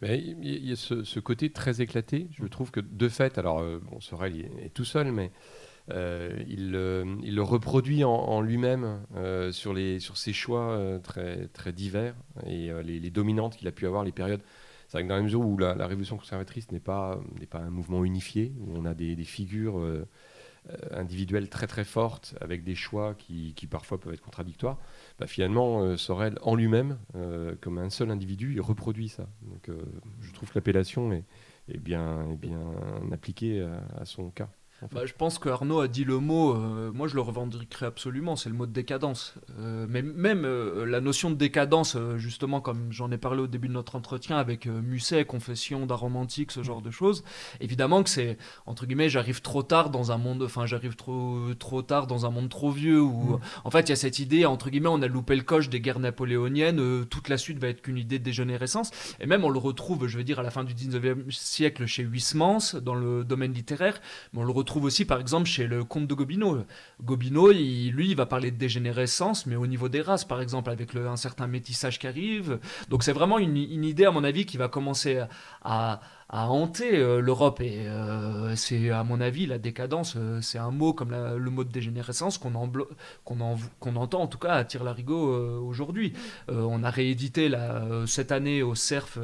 Mais 0.00 0.18
il 0.18 0.64
y 0.64 0.72
a 0.72 0.76
ce, 0.76 1.18
côté 1.18 1.50
très 1.50 1.80
éclaté, 1.80 2.28
je 2.30 2.44
trouve 2.46 2.70
que 2.70 2.80
de 2.80 3.08
fait, 3.08 3.36
alors 3.36 3.60
bon, 3.80 4.00
Sorel 4.00 4.48
est 4.60 4.72
tout 4.72 4.84
seul, 4.84 5.10
mais 5.10 5.32
il, 5.90 6.74
il, 7.22 7.34
le 7.34 7.42
reproduit 7.42 8.04
en, 8.04 8.40
lui-même 8.40 9.02
euh, 9.14 9.52
sur, 9.52 9.76
sur 10.00 10.16
ses 10.16 10.32
choix 10.32 10.72
euh, 10.72 10.98
très, 10.98 11.46
très 11.48 11.72
divers 11.72 12.14
et 12.46 12.70
les, 12.82 13.10
dominantes 13.10 13.56
qu'il 13.56 13.68
a 13.68 13.72
pu 13.72 13.86
avoir, 13.86 14.04
les 14.04 14.12
périodes. 14.12 14.42
C'est 14.88 14.98
vrai 14.98 15.04
que 15.04 15.08
dans 15.08 15.16
la 15.16 15.22
mesure 15.22 15.40
où 15.40 15.56
la, 15.58 15.74
révolution 15.86 16.16
conservatrice 16.16 16.70
n'est 16.72 16.80
pas, 16.80 17.20
pas 17.50 17.58
un 17.58 17.70
mouvement 17.70 18.04
unifié, 18.04 18.52
où 18.60 18.76
on 18.76 18.84
a 18.84 18.94
des, 18.94 19.16
figures 19.24 19.80
individuelles 20.90 21.48
très 21.48 21.68
très 21.68 21.84
fortes 21.84 22.34
avec 22.40 22.64
des 22.64 22.74
choix 22.74 23.14
qui, 23.14 23.54
qui 23.54 23.68
parfois 23.68 24.00
peuvent 24.00 24.14
être 24.14 24.20
contradictoires, 24.20 24.78
bah, 25.18 25.26
finalement 25.26 25.96
Sorel 25.96 26.38
en 26.42 26.54
lui-même, 26.54 26.98
comme 27.60 27.78
un 27.78 27.90
seul 27.90 28.10
individu, 28.10 28.52
il 28.54 28.60
reproduit 28.60 29.08
ça. 29.08 29.28
Donc 29.42 29.70
je 30.20 30.32
trouve 30.32 30.50
que 30.50 30.54
l'appellation 30.56 31.12
est, 31.12 31.78
bien, 31.78 32.30
est 32.30 32.36
bien 32.36 32.60
appliquée 33.12 33.60
à 33.96 34.04
son 34.04 34.30
cas. 34.30 34.48
Bah, 34.92 35.06
je 35.06 35.14
pense 35.14 35.38
que 35.38 35.48
Arnaud 35.48 35.80
a 35.80 35.88
dit 35.88 36.04
le 36.04 36.18
mot, 36.18 36.54
euh, 36.54 36.92
moi 36.92 37.08
je 37.08 37.14
le 37.14 37.22
revendiquerai 37.22 37.86
absolument, 37.86 38.36
c'est 38.36 38.50
le 38.50 38.54
mot 38.54 38.66
de 38.66 38.72
décadence. 38.72 39.34
Euh, 39.58 39.86
mais 39.88 40.02
même 40.02 40.44
euh, 40.44 40.84
la 40.84 41.00
notion 41.00 41.30
de 41.30 41.34
décadence, 41.34 41.96
justement, 42.16 42.60
comme 42.60 42.92
j'en 42.92 43.10
ai 43.10 43.16
parlé 43.16 43.40
au 43.40 43.46
début 43.46 43.68
de 43.68 43.72
notre 43.72 43.96
entretien 43.96 44.36
avec 44.36 44.66
Musset, 44.66 45.24
Confession 45.24 45.86
d'un 45.86 45.94
romantique, 45.94 46.52
ce 46.52 46.62
genre 46.62 46.82
de 46.82 46.90
choses, 46.90 47.24
évidemment 47.60 48.02
que 48.02 48.10
c'est, 48.10 48.36
entre 48.66 48.84
guillemets, 48.84 49.08
j'arrive 49.08 49.40
trop 49.40 49.62
tard 49.62 49.88
dans 49.88 50.12
un 50.12 50.18
monde, 50.18 50.42
enfin 50.42 50.66
j'arrive 50.66 50.94
trop, 50.94 51.54
trop 51.58 51.80
tard 51.80 52.06
dans 52.06 52.26
un 52.26 52.30
monde 52.30 52.50
trop 52.50 52.70
vieux, 52.70 53.00
où 53.00 53.36
mm. 53.36 53.40
en 53.64 53.70
fait 53.70 53.88
il 53.88 53.90
y 53.90 53.92
a 53.92 53.96
cette 53.96 54.18
idée, 54.18 54.44
entre 54.44 54.68
guillemets, 54.68 54.90
on 54.90 55.00
a 55.00 55.06
loupé 55.08 55.36
le 55.36 55.42
coche 55.42 55.70
des 55.70 55.80
guerres 55.80 56.00
napoléoniennes, 56.00 57.06
toute 57.06 57.30
la 57.30 57.38
suite 57.38 57.58
va 57.58 57.68
être 57.68 57.80
qu'une 57.80 57.98
idée 57.98 58.18
de 58.18 58.24
dégénérescence. 58.24 58.90
Et 59.20 59.26
même 59.26 59.42
on 59.42 59.50
le 59.50 59.58
retrouve, 59.58 60.06
je 60.06 60.18
veux 60.18 60.24
dire, 60.24 60.38
à 60.38 60.42
la 60.42 60.50
fin 60.50 60.64
du 60.64 60.74
19e 60.74 61.30
siècle 61.30 61.86
chez 61.86 62.02
Huysmans, 62.02 62.74
dans 62.82 62.94
le 62.94 63.24
domaine 63.24 63.54
littéraire, 63.54 64.00
mais 64.34 64.40
on 64.42 64.44
le 64.44 64.52
retrouve 64.52 64.65
trouve 64.66 64.84
aussi 64.84 65.04
par 65.04 65.20
exemple 65.20 65.46
chez 65.46 65.66
le 65.66 65.84
comte 65.84 66.06
de 66.06 66.14
Gobineau. 66.14 66.64
Gobineau, 67.02 67.50
lui, 67.50 68.10
il 68.10 68.16
va 68.16 68.26
parler 68.26 68.50
de 68.50 68.56
dégénérescence, 68.56 69.46
mais 69.46 69.56
au 69.56 69.66
niveau 69.66 69.88
des 69.88 70.02
races, 70.02 70.24
par 70.24 70.40
exemple, 70.40 70.70
avec 70.70 70.94
un 70.94 71.16
certain 71.16 71.46
métissage 71.46 71.98
qui 71.98 72.06
arrive. 72.06 72.58
Donc 72.90 73.02
c'est 73.02 73.12
vraiment 73.12 73.38
une, 73.38 73.56
idée, 73.56 74.04
à 74.04 74.10
mon 74.10 74.24
avis, 74.24 74.44
qui 74.44 74.56
va 74.56 74.68
commencer 74.68 75.22
à, 75.62 76.00
a 76.28 76.48
hanté 76.48 76.96
euh, 76.96 77.20
l'Europe. 77.20 77.60
Et 77.60 77.86
euh, 77.86 78.56
c'est, 78.56 78.90
à 78.90 79.04
mon 79.04 79.20
avis, 79.20 79.46
la 79.46 79.58
décadence, 79.58 80.14
euh, 80.16 80.40
c'est 80.40 80.58
un 80.58 80.70
mot 80.70 80.92
comme 80.92 81.10
le 81.12 81.50
mot 81.50 81.64
de 81.64 81.70
dégénérescence 81.70 82.38
qu'on, 82.38 82.52
qu'on, 83.24 83.56
qu'on 83.80 83.96
entend 83.96 84.22
en 84.22 84.26
tout 84.26 84.38
cas 84.38 84.54
à 84.54 84.64
Tire-Larigot 84.64 85.66
aujourd'hui. 85.66 86.12
on 86.48 86.82
a 86.82 86.90
réédité 86.90 87.50
cette 88.06 88.32
année 88.32 88.62
au 88.62 88.74
CERF 88.74 89.18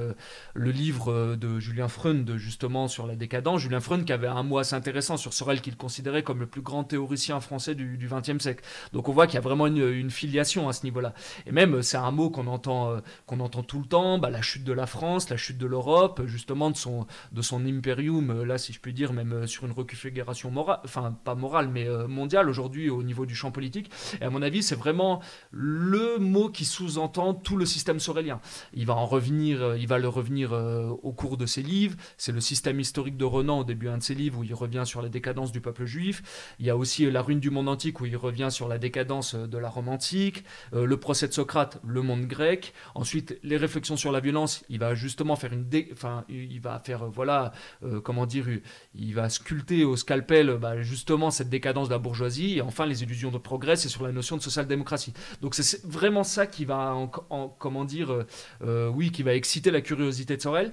le 0.54 0.70
livre 0.70 1.36
de 1.36 1.58
Julien 1.58 1.88
Freund 1.88 2.36
justement 2.36 2.88
sur 2.88 3.06
la 3.06 3.16
décadence. 3.16 3.60
Julien 3.60 3.80
Freund 3.80 4.04
qui 4.04 4.12
avait 4.12 4.26
un 4.26 4.42
mot 4.42 4.58
assez 4.58 4.74
intéressant 4.74 5.16
sur 5.16 5.32
Sorel 5.32 5.60
qu'il 5.60 5.76
considérait 5.76 6.22
comme 6.22 6.40
le 6.40 6.46
plus 6.46 6.62
grand 6.62 6.84
théoricien 6.84 7.40
français 7.40 7.74
du 7.74 8.08
XXe 8.10 8.42
siècle. 8.42 8.64
Donc 8.92 9.08
on 9.08 9.12
voit 9.12 9.26
qu'il 9.26 9.34
y 9.34 9.38
a 9.38 9.42
vraiment 9.42 9.66
une, 9.66 10.10
filiation 10.10 10.68
à 10.68 10.72
ce 10.72 10.84
niveau-là. 10.84 11.14
Et 11.46 11.52
même 11.52 11.82
c'est 11.82 11.96
un 11.96 12.10
mot 12.10 12.30
qu'on 12.30 12.46
entend, 12.46 12.96
qu'on 13.26 13.40
entend 13.40 13.62
tout 13.62 13.80
le 13.80 13.86
temps, 13.86 14.18
bah, 14.18 14.30
la 14.30 14.42
chute 14.42 14.64
de 14.64 14.72
la 14.72 14.86
France, 14.86 15.30
la 15.30 15.36
chute 15.36 15.58
de 15.58 15.66
l'Europe, 15.66 16.22
justement 16.26 16.70
de 16.70 16.76
son 16.76 16.91
de 17.32 17.42
son 17.42 17.64
imperium, 17.66 18.30
euh, 18.30 18.44
là 18.44 18.58
si 18.58 18.72
je 18.72 18.80
puis 18.80 18.92
dire, 18.92 19.12
même 19.12 19.32
euh, 19.32 19.46
sur 19.46 19.64
une 19.64 19.72
reconfiguration 19.72 20.50
morale, 20.50 20.80
enfin 20.84 21.16
pas 21.24 21.34
morale, 21.34 21.68
mais 21.68 21.88
euh, 21.88 22.06
mondiale 22.06 22.48
aujourd'hui 22.48 22.90
au 22.90 23.02
niveau 23.02 23.26
du 23.26 23.34
champ 23.34 23.50
politique. 23.50 23.90
Et 24.20 24.24
à 24.24 24.30
mon 24.30 24.42
avis, 24.42 24.62
c'est 24.62 24.74
vraiment 24.74 25.20
le 25.50 26.18
mot 26.18 26.48
qui 26.48 26.64
sous-entend 26.64 27.34
tout 27.34 27.56
le 27.56 27.66
système 27.66 28.00
sorélien. 28.00 28.40
Il 28.74 28.86
va 28.86 28.94
en 28.94 29.06
revenir, 29.06 29.76
il 29.76 29.86
va 29.86 29.98
le 29.98 30.08
revenir 30.08 30.52
au 30.52 31.12
cours 31.12 31.36
de 31.36 31.46
ses 31.46 31.62
livres. 31.62 31.96
C'est 32.16 32.32
le 32.32 32.40
système 32.40 32.80
historique 32.80 33.16
de 33.16 33.24
Renan 33.24 33.60
au 33.60 33.64
début 33.64 33.86
d'un 33.86 33.98
de 33.98 34.02
ses 34.02 34.14
livres 34.14 34.38
où 34.38 34.44
il 34.44 34.54
revient 34.54 34.82
sur 34.84 35.02
la 35.02 35.08
décadence 35.08 35.52
du 35.52 35.60
peuple 35.60 35.84
juif. 35.84 36.54
Il 36.58 36.66
y 36.66 36.70
a 36.70 36.76
aussi 36.76 37.10
La 37.10 37.22
ruine 37.22 37.40
du 37.40 37.50
monde 37.50 37.68
antique 37.68 38.00
où 38.00 38.06
il 38.06 38.16
revient 38.16 38.48
sur 38.50 38.68
la 38.68 38.78
décadence 38.78 39.34
de 39.34 39.58
la 39.58 39.68
Rome 39.68 39.88
antique. 39.88 40.44
le 40.72 40.96
procès 40.96 41.28
de 41.28 41.32
Socrate, 41.32 41.80
le 41.86 42.02
monde 42.02 42.26
grec. 42.26 42.72
Ensuite, 42.94 43.38
les 43.42 43.56
réflexions 43.56 43.96
sur 43.96 44.12
la 44.12 44.20
violence. 44.20 44.64
Il 44.68 44.78
va 44.78 44.94
justement 44.94 45.36
faire 45.36 45.52
une, 45.52 45.64
dé... 45.64 45.88
enfin, 45.92 46.24
il 46.28 46.60
va 46.60 46.78
faire, 46.84 47.04
euh, 47.04 47.10
voilà, 47.12 47.52
euh, 47.84 48.00
comment 48.00 48.26
dire, 48.26 48.46
il 48.94 49.14
va 49.14 49.28
sculpter 49.28 49.84
au 49.84 49.96
scalpel 49.96 50.56
bah, 50.60 50.82
justement 50.82 51.30
cette 51.30 51.48
décadence 51.48 51.88
de 51.88 51.94
la 51.94 51.98
bourgeoisie. 51.98 52.58
Et 52.58 52.60
enfin, 52.60 52.86
les 52.86 53.02
illusions 53.02 53.30
de 53.30 53.38
progrès, 53.38 53.76
c'est 53.76 53.88
sur 53.88 54.04
la 54.04 54.12
notion 54.12 54.36
de 54.36 54.42
social-démocratie. 54.42 55.12
Donc 55.40 55.54
c'est 55.54 55.84
vraiment 55.84 56.24
ça 56.24 56.46
qui 56.46 56.64
va, 56.64 56.94
en, 56.94 57.48
comment 57.48 57.84
dire, 57.84 58.24
euh, 58.62 58.88
oui, 58.88 59.10
qui 59.10 59.22
va 59.22 59.34
exciter 59.34 59.70
la 59.70 59.80
curiosité 59.80 60.36
de 60.36 60.42
Sorel. 60.42 60.72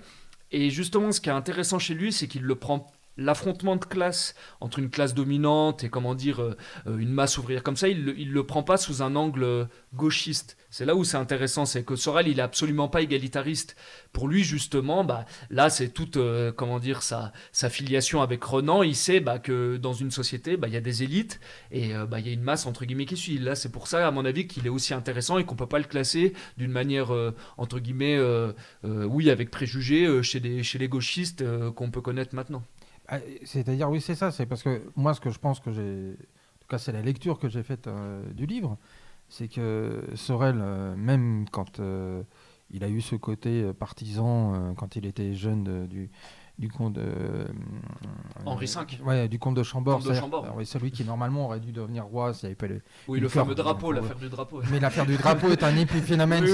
Et 0.52 0.70
justement, 0.70 1.12
ce 1.12 1.22
qui 1.22 1.30
est 1.30 1.34
intéressant 1.34 1.80
chez 1.80 1.94
lui, 1.94 2.12
c'est 2.12 2.28
qu'il 2.28 2.42
le 2.42 2.56
prend 2.56 2.92
l'affrontement 3.20 3.76
de 3.76 3.86
classe 3.86 4.34
entre 4.62 4.80
une 4.80 4.90
classe 4.90 5.14
dominante 5.14 5.84
et 5.84 5.90
comment 5.90 6.16
dire 6.16 6.42
euh, 6.42 6.58
euh, 6.88 6.98
une 6.98 7.12
masse 7.12 7.38
ouvrière 7.38 7.64
comme 7.64 7.76
ça, 7.76 7.88
il 7.88 8.06
ne 8.06 8.32
le 8.32 8.44
prend 8.46 8.64
pas 8.64 8.78
sous 8.78 9.02
un 9.02 9.16
angle 9.16 9.68
gauchiste. 9.94 10.58
C'est 10.70 10.86
là 10.86 10.96
où 10.96 11.04
c'est 11.04 11.18
intéressant, 11.18 11.66
c'est 11.66 11.84
que 11.84 11.96
Sorel, 11.96 12.28
il 12.28 12.40
est 12.40 12.44
absolument 12.44 12.88
pas 12.88 13.02
égalitariste. 13.02 13.76
Pour 14.14 14.28
lui, 14.28 14.44
justement, 14.44 15.04
bah, 15.04 15.26
là, 15.50 15.70
c'est 15.70 15.90
toute, 15.90 16.18
euh, 16.18 16.52
comment 16.52 16.80
dire, 16.80 17.02
sa, 17.02 17.32
filiation 17.70 18.22
avec 18.22 18.44
Renan. 18.44 18.84
Il 18.84 18.96
sait 18.96 19.20
bah, 19.20 19.40
que 19.40 19.78
dans 19.78 19.94
une 19.94 20.12
société, 20.12 20.58
bah, 20.58 20.68
il 20.68 20.74
y 20.74 20.78
a 20.78 20.82
des 20.82 21.04
élites 21.04 21.40
et 21.72 21.94
bah, 22.10 22.20
il 22.20 22.28
y 22.28 22.30
a 22.30 22.34
une 22.34 22.42
masse, 22.42 22.66
entre 22.66 22.86
guillemets, 22.86 23.06
qui 23.06 23.18
suit. 23.18 23.40
Là, 23.40 23.56
c'est 23.56 23.72
pour 23.72 23.88
ça, 23.88 24.08
à 24.08 24.12
mon 24.12 24.26
avis, 24.26 24.48
qu'il 24.48 24.66
est 24.66 24.70
aussi 24.70 24.94
intéressant 24.94 25.38
et 25.38 25.46
qu'on 25.46 25.56
peut 25.56 25.68
pas 25.68 25.80
le 25.80 25.86
classer 25.86 26.34
d'une 26.58 26.72
manière, 26.72 27.12
entre 27.58 27.80
guillemets, 27.80 28.20
oui, 28.84 29.30
avec 29.30 29.52
préjugés 29.52 30.24
chez 30.24 30.40
les 30.40 30.88
gauchistes 30.88 31.44
qu'on 31.74 31.92
peut 31.92 32.02
connaître 32.02 32.36
maintenant. 32.36 32.64
Ah, 33.12 33.18
c'est-à-dire, 33.44 33.90
oui, 33.90 34.02
c'est 34.02 34.14
ça. 34.16 34.32
C'est 34.32 34.46
parce 34.46 34.62
que 34.62 34.84
moi, 34.96 35.14
ce 35.16 35.20
que 35.20 35.32
je 35.32 35.40
pense 35.40 35.60
que 35.60 35.72
j'ai. 35.72 36.12
En 36.12 36.60
tout 36.62 36.68
cas, 36.70 36.78
c'est 36.78 36.92
la 36.92 37.02
lecture 37.02 37.40
que 37.40 37.50
j'ai 37.50 37.64
faite 37.64 37.88
euh, 37.88 38.24
du 38.34 38.46
livre. 38.46 38.78
C'est 39.30 39.48
que 39.48 40.04
Sorel, 40.16 40.60
euh, 40.62 40.96
même 40.96 41.46
quand 41.52 41.80
euh, 41.80 42.22
il 42.70 42.84
a 42.84 42.90
eu 42.90 43.02
ce 43.02 43.16
côté 43.16 43.74
partisan, 43.74 44.76
quand 44.76 44.96
il 44.96 45.08
était 45.08 45.34
jeune 45.34 45.88
du, 45.88 46.12
du 46.60 46.70
comte 46.70 46.94
de 46.94 47.02
euh, 47.02 47.46
Henri 48.46 48.66
V. 48.66 49.04
Ouais, 49.04 49.28
du 49.30 49.40
comte 49.40 49.56
de 49.56 49.64
Chambord. 49.64 50.04
c'est 50.04 50.66
celui 50.66 50.92
qui 50.92 51.06
normalement 51.06 51.46
aurait 51.46 51.62
dû 51.62 51.72
devenir 51.72 52.06
roi 52.06 52.34
s'il 52.34 52.48
n'y 52.48 52.52
avait 52.52 52.56
pas 52.56 52.68
le. 52.68 52.82
Oui, 53.08 53.22
le 53.22 53.30
fameux 53.30 53.56
drapeau, 53.56 53.94
l'affaire 53.94 54.18
du 54.18 54.28
drapeau. 54.28 54.62
Mais 54.70 54.80
l'affaire 54.80 55.06
du 55.06 55.16
drapeau 55.16 55.50
est 55.50 55.64
un 55.64 55.76
épiphénomène. 55.78 56.46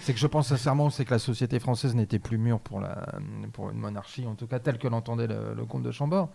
c'est 0.00 0.14
que 0.14 0.18
je 0.18 0.26
pense 0.26 0.48
sincèrement, 0.48 0.88
c'est 0.88 1.04
que 1.04 1.10
la 1.10 1.18
société 1.18 1.60
française 1.60 1.94
n'était 1.94 2.18
plus 2.18 2.38
mûre 2.38 2.60
pour 2.60 2.80
la 2.80 3.06
pour 3.52 3.70
une 3.70 3.78
monarchie, 3.78 4.26
en 4.26 4.34
tout 4.34 4.46
cas 4.46 4.58
telle 4.58 4.78
que 4.78 4.88
l'entendait 4.88 5.26
le, 5.26 5.64
comte 5.66 5.82
de 5.82 5.92
Chambord. 5.92 6.30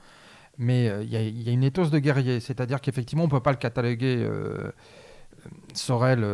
Mais 0.60 0.88
euh, 0.88 1.04
il 1.04 1.10
y, 1.12 1.50
a 1.50 1.52
une 1.52 1.63
éthos 1.63 1.89
de 1.89 2.00
guerrier, 2.00 2.39
c'est-à-dire 2.39 2.80
qu'effectivement, 2.80 3.24
on 3.24 3.28
ne 3.28 3.32
peut 3.32 3.41
pas 3.41 3.52
le 3.52 3.58
cataloguer. 3.58 4.17
Euh, 4.19 4.71
Sorel, 5.74 6.26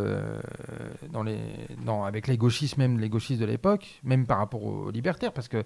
dans 1.11 1.23
les, 1.23 1.37
avec 2.05 2.27
les 2.27 2.37
gauchistes, 2.37 2.77
même 2.77 2.97
les 2.97 3.09
gauchistes 3.09 3.41
de 3.41 3.45
l'époque, 3.45 3.99
même 4.03 4.25
par 4.25 4.37
rapport 4.37 4.63
aux 4.63 4.89
libertaires, 4.89 5.33
parce 5.33 5.49
que 5.49 5.65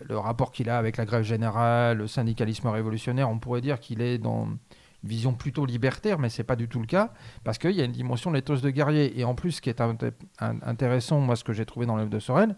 le 0.00 0.18
rapport 0.18 0.52
qu'il 0.52 0.68
a 0.68 0.78
avec 0.78 0.96
la 0.96 1.04
grève 1.04 1.22
générale, 1.22 1.98
le 1.98 2.06
syndicalisme 2.06 2.68
révolutionnaire, 2.68 3.30
on 3.30 3.38
pourrait 3.38 3.60
dire 3.60 3.80
qu'il 3.80 4.00
est 4.00 4.18
dans 4.18 4.46
une 4.46 4.58
vision 5.04 5.34
plutôt 5.34 5.66
libertaire, 5.66 6.18
mais 6.18 6.28
c'est 6.28 6.44
pas 6.44 6.56
du 6.56 6.68
tout 6.68 6.80
le 6.80 6.86
cas, 6.86 7.12
parce 7.44 7.58
qu'il 7.58 7.72
y 7.72 7.80
a 7.80 7.84
une 7.84 7.92
dimension 7.92 8.30
de 8.30 8.36
l'éthos 8.36 8.60
de 8.62 8.70
guerrier. 8.70 9.18
Et 9.18 9.24
en 9.24 9.34
plus, 9.34 9.52
ce 9.52 9.60
qui 9.60 9.70
est 9.70 9.80
intéressant, 10.40 11.20
moi, 11.20 11.36
ce 11.36 11.44
que 11.44 11.52
j'ai 11.52 11.66
trouvé 11.66 11.86
dans 11.86 11.96
l'œuvre 11.96 12.10
de 12.10 12.18
Sorel, 12.18 12.56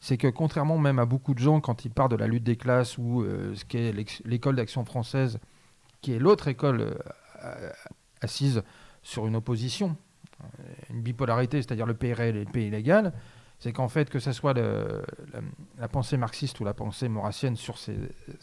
c'est 0.00 0.16
que 0.16 0.28
contrairement 0.28 0.78
même 0.78 0.98
à 0.98 1.06
beaucoup 1.06 1.34
de 1.34 1.38
gens, 1.40 1.60
quand 1.60 1.84
ils 1.84 1.90
parlent 1.90 2.10
de 2.10 2.16
la 2.16 2.26
lutte 2.26 2.44
des 2.44 2.56
classes 2.56 2.98
ou 2.98 3.22
euh, 3.22 3.54
ce 3.54 3.64
qu'est 3.64 3.92
l'école 4.24 4.56
d'action 4.56 4.84
française, 4.84 5.40
qui 6.00 6.12
est 6.12 6.18
l'autre 6.18 6.48
école 6.48 6.94
euh, 7.44 7.70
assise 8.20 8.62
sur 9.02 9.26
une 9.26 9.36
opposition, 9.36 9.96
euh, 10.42 10.46
une 10.90 11.02
bipolarité, 11.02 11.60
c'est-à-dire 11.62 11.86
le 11.86 11.94
PRL 11.94 12.36
et 12.36 12.44
le 12.44 12.50
pays 12.50 12.70
légal, 12.70 13.12
c'est 13.58 13.72
qu'en 13.72 13.88
fait, 13.88 14.10
que 14.10 14.18
ce 14.18 14.32
soit 14.32 14.54
la, 14.54 15.88
pensée 15.88 16.16
marxiste 16.16 16.60
ou 16.60 16.64
la 16.64 16.74
pensée 16.74 17.08
maurassienne 17.08 17.56
sur 17.56 17.78
ces, 17.78 17.96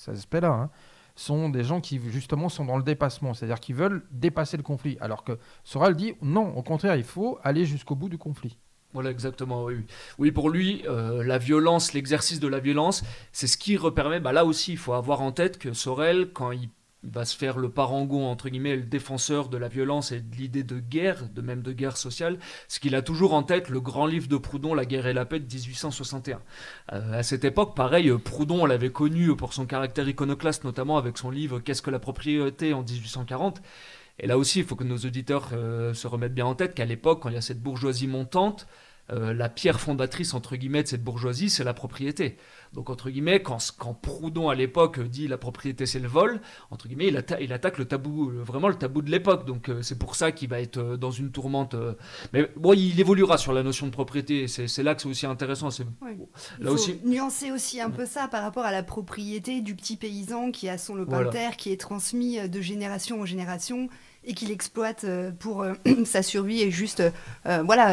aspects-là, 0.08 0.52
hein, 0.52 0.70
sont 1.16 1.50
des 1.50 1.64
gens 1.64 1.80
qui 1.80 2.02
justement 2.10 2.50
sont 2.50 2.66
dans 2.66 2.78
le 2.78 2.84
dépassement, 2.84 3.34
c'est-à-dire 3.34 3.60
qui 3.60 3.74
veulent 3.74 4.06
dépasser 4.12 4.58
le 4.58 4.64
conflit. 4.64 4.98
Alors 5.00 5.24
que 5.24 5.40
Soral 5.64 5.96
dit 5.96 6.16
non, 6.22 6.56
au 6.58 6.62
contraire, 6.62 6.98
il 6.98 7.04
faut 7.04 7.40
aller 7.44 7.66
jusqu'au 7.66 7.96
bout 7.96 8.10
du 8.10 8.18
conflit. 8.18 8.58
Voilà, 8.94 9.12
exactement. 9.12 9.66
Oui, 9.66 9.76
oui. 10.20 10.32
pour 10.32 10.50
lui, 10.50 10.84
euh, 10.88 11.22
la 11.22 11.38
violence, 11.38 11.92
l'exercice 11.92 12.40
de 12.40 12.48
la 12.48 12.60
violence, 12.60 13.04
c'est 13.34 13.48
ce 13.48 13.58
qui 13.58 13.76
repermet. 13.76 14.22
Bah, 14.22 14.32
là 14.32 14.46
aussi, 14.46 14.72
il 14.72 14.78
faut 14.78 14.94
avoir 14.94 15.22
en 15.22 15.34
tête 15.34 15.58
que 15.58 15.74
Sorel, 15.74 16.32
quand 16.32 16.52
il 16.52 16.70
va 17.12 17.26
se 17.26 17.38
faire 17.38 17.58
le 17.58 17.70
parangon, 17.70 18.28
entre 18.28 18.50
guillemets, 18.50 18.76
le 18.76 18.84
défenseur 18.84 19.50
de 19.50 19.58
la 19.58 19.68
violence 19.68 20.12
et 20.12 20.22
de 20.22 20.36
l'idée 20.36 20.64
de 20.64 20.80
guerre, 20.80 21.30
de 21.30 21.42
même 21.42 21.62
de 21.62 21.72
guerre 21.72 21.98
sociale, 21.98 22.38
c'est 22.68 22.82
qu'il 22.82 22.96
a 22.96 23.02
toujours 23.02 23.34
en 23.34 23.44
tête 23.44 23.70
le 23.70 23.80
grand 23.80 24.06
livre 24.06 24.28
de 24.28 24.38
Proudhon, 24.38 24.74
La 24.74 24.86
guerre 24.86 25.08
et 25.08 25.14
la 25.14 25.26
paix 25.26 25.40
de 25.40 25.46
1861. 25.46 26.42
Euh, 26.94 27.20
à 27.20 27.24
cette 27.24 27.46
époque, 27.46 27.76
pareil, 27.76 28.12
Proudhon, 28.18 28.64
on 28.64 28.66
l'avait 28.66 28.92
connu 28.92 29.36
pour 29.36 29.54
son 29.54 29.66
caractère 29.66 30.08
iconoclaste, 30.08 30.64
notamment 30.64 30.98
avec 30.98 31.18
son 31.18 31.30
livre 31.30 31.60
Qu'est-ce 31.60 31.82
que 31.82 31.92
la 31.92 32.00
propriété 32.00 32.74
en 32.74 32.84
1840. 32.84 33.62
Et 34.20 34.28
là 34.28 34.38
aussi, 34.38 34.60
il 34.60 34.66
faut 34.66 34.76
que 34.76 34.84
nos 34.84 34.98
auditeurs 34.98 35.50
euh, 35.54 35.94
se 35.94 36.08
remettent 36.08 36.34
bien 36.34 36.46
en 36.46 36.56
tête 36.56 36.74
qu'à 36.74 36.86
l'époque, 36.86 37.22
quand 37.22 37.30
il 37.30 37.36
y 37.36 37.38
a 37.38 37.42
cette 37.42 37.62
bourgeoisie 37.62 38.08
montante, 38.08 38.68
euh, 39.12 39.34
la 39.34 39.50
pierre 39.50 39.80
fondatrice 39.80 40.34
entre 40.34 40.56
guillemets 40.56 40.82
de 40.82 40.88
cette 40.88 41.04
bourgeoisie, 41.04 41.50
c'est 41.50 41.64
la 41.64 41.74
propriété. 41.76 42.38
Donc 42.74 42.90
entre 42.90 43.12
guillemets, 43.12 43.42
quand, 43.42 43.60
quand 43.78 43.94
Proudhon 43.94 44.50
à 44.50 44.56
l'époque 44.56 45.00
dit 45.00 45.28
la 45.28 45.38
propriété 45.38 45.86
c'est 45.86 46.00
le 46.00 46.08
vol, 46.08 46.42
entre 46.72 46.88
guillemets, 46.88 47.08
il, 47.08 47.24
il 47.40 47.54
attaque 47.54 47.78
le 47.78 47.86
tabou, 47.86 48.32
vraiment 48.32 48.68
le 48.68 48.76
tabou 48.76 49.04
de 49.04 49.12
l'époque. 49.12 49.46
Donc 49.46 49.70
euh, 49.70 49.84
c'est 49.84 50.00
pour 50.00 50.16
ça 50.16 50.32
qu'il 50.32 50.50
va 50.50 50.60
être 50.60 50.78
euh, 50.78 50.98
dans 50.98 51.12
une 51.12 51.32
tourmente. 51.32 51.76
mais 52.34 52.50
bon, 52.56 52.74
il 52.74 53.00
évoluera 53.00 53.38
sur 53.38 53.54
la 53.54 53.62
notion 53.62 53.86
de 53.86 53.92
propriété. 53.92 54.48
C'est 54.48 54.84
là 54.84 54.96
que 54.96 55.04
c'est 55.04 55.10
aussi 55.10 55.26
intéressant. 55.28 55.70
C'est 55.70 55.86
là 56.60 56.72
aussi 56.72 57.00
nuancer 57.04 57.52
aussi 57.52 57.80
un 57.82 57.92
peu 57.92 58.06
ça 58.06 58.28
par 58.28 58.42
rapport 58.42 58.66
à 58.66 58.72
la 58.72 58.84
propriété 58.84 59.62
du 59.62 59.76
petit 59.76 59.98
paysan 59.98 60.52
qui 60.52 60.68
a 60.68 60.78
son 60.78 60.96
lopin 60.96 61.26
de 61.26 61.30
terre 61.30 61.58
qui 61.58 61.72
est 61.72 61.80
transmis 61.80 62.50
de 62.50 62.62
génération 62.62 63.22
en 63.22 63.26
génération 63.26 63.88
et 64.26 64.34
qu'il 64.34 64.52
exploite 64.52 65.04
euh, 65.04 65.32
pour 65.32 65.62
euh, 65.62 65.74
sa 66.06 66.24
survie 66.24 66.62
et 66.62 66.72
juste 66.72 67.04
euh, 67.46 67.62
voilà 67.64 67.86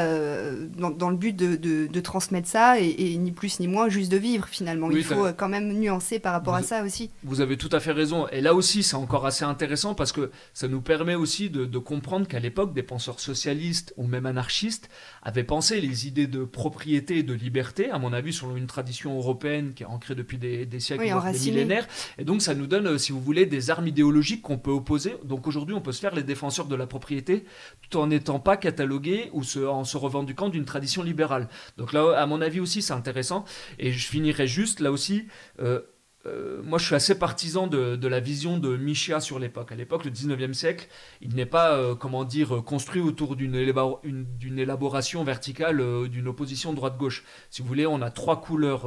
dans, 0.77 1.11
le 1.11 1.17
but 1.17 1.37
de, 1.37 2.01
transmettre 2.01 2.49
ça 2.49 2.81
et, 2.81 3.17
ni 3.17 3.33
plus 3.33 3.61
ni 3.61 3.69
moins 3.69 3.89
juste 3.89 4.11
de 4.11 4.17
vivre 4.17 4.49
finalement. 4.49 4.91
Il 4.91 5.05
faut 5.05 5.27
quand 5.37 5.49
même 5.49 5.73
nuancer 5.73 6.19
par 6.19 6.33
rapport 6.33 6.55
à 6.55 6.63
ça 6.63 6.83
aussi. 6.83 7.11
Vous 7.23 7.41
avez 7.41 7.57
tout 7.57 7.69
à 7.73 7.81
fait 7.81 7.93
raison 7.93 8.27
et 8.29 8.41
là 8.41 8.55
aussi 8.55 8.83
c'est 8.83 8.97
encore 8.97 9.27
assez 9.27 9.45
intéressant 9.45 9.95
parce 9.95 10.13
que 10.13 10.31
ça 10.55 10.69
nous 10.69 10.81
permet 10.81 11.15
aussi 11.15 11.51
de, 11.51 11.79
comprendre 11.79 12.27
qu'à 12.27 12.39
l'époque 12.39 12.75
des 12.75 12.83
penseurs 12.83 13.21
socialistes 13.21 13.93
ou 13.97 14.07
même 14.07 14.27
anarchistes 14.27 14.89
avaient 15.23 15.45
pensé 15.45 15.81
les 15.81 16.07
idées 16.07 16.27
de 16.27 16.45
propriété 16.45 17.19
et 17.19 17.23
de 17.23 17.35
liberté 17.35 17.91
à 17.91 17.99
mon 17.99 18.13
avis 18.13 18.33
selon 18.33 18.57
une 18.57 18.67
tradition 18.67 19.17
européenne 19.17 19.73
qui 19.75 19.83
est 19.83 19.87
ancrée 19.87 20.15
depuis 20.15 20.39
des, 20.39 20.69
siècles 20.81 21.05
des 21.05 21.51
millénaires 21.51 21.87
et 22.19 22.25
donc 22.25 22.43
ça 22.43 22.55
nous 22.55 22.67
donne 22.67 22.99
si 22.99 23.13
vous 23.13 23.21
voulez 23.21 23.47
des 23.47 23.71
armes 23.71 23.87
idéologiques 23.87 24.43
qu'on 24.43 24.59
peut 24.59 24.71
opposer 24.71 25.17
donc 25.25 25.47
aujourd'hui 25.47 25.75
on 25.75 25.81
peut 25.81 25.93
se 25.93 26.01
faire 26.01 26.15
les 26.15 26.22
défenseurs 26.23 26.67
de 26.67 26.77
la 26.77 26.87
propriété, 26.87 27.45
tout 27.83 27.99
en 27.99 28.07
n'étant 28.07 28.41
pas 28.41 28.57
catalogué 28.57 29.31
ou 29.33 29.43
en 29.67 29.85
se 29.85 29.97
revendiquant 29.97 30.49
d'une 30.49 30.65
tradition 30.65 31.03
libérale. 31.03 31.49
Donc 31.77 31.93
là, 31.93 32.15
à 32.17 32.27
mon 32.27 32.41
avis 32.41 32.61
aussi, 32.61 32.83
c'est 32.83 32.93
intéressant. 32.93 33.45
Et 33.79 33.93
je 33.93 34.07
finirai 34.07 34.47
juste 34.47 34.81
là 34.81 34.91
aussi. 34.93 35.27
Euh, 35.61 35.81
euh, 36.27 36.61
moi, 36.63 36.79
je 36.79 36.87
suis 36.87 36.95
assez 36.95 37.19
partisan 37.19 37.67
de, 37.67 38.07
la 38.07 38.21
vision 38.21 38.59
de 38.59 38.77
Michia 38.77 39.21
sur 39.21 39.39
l'époque. 39.39 39.73
À 39.73 39.75
l'époque, 39.75 40.05
le 40.05 40.11
19e 40.11 40.53
siècle, 40.53 40.89
il 41.21 41.35
n'est 41.35 41.47
pas, 41.47 41.73
euh, 41.73 41.95
comment 41.95 42.25
dire, 42.25 42.63
construit 42.65 43.01
autour 43.03 43.35
d'une 43.37 43.55
élaboration 44.59 45.25
verticale, 45.25 45.81
euh, 45.81 46.09
d'une 46.09 46.29
opposition 46.29 46.73
droite-gauche. 46.73 47.25
Si 47.51 47.63
vous 47.63 47.69
voulez, 47.69 47.87
on 47.87 48.03
a 48.03 48.11
trois 48.11 48.41
couleurs 48.41 48.87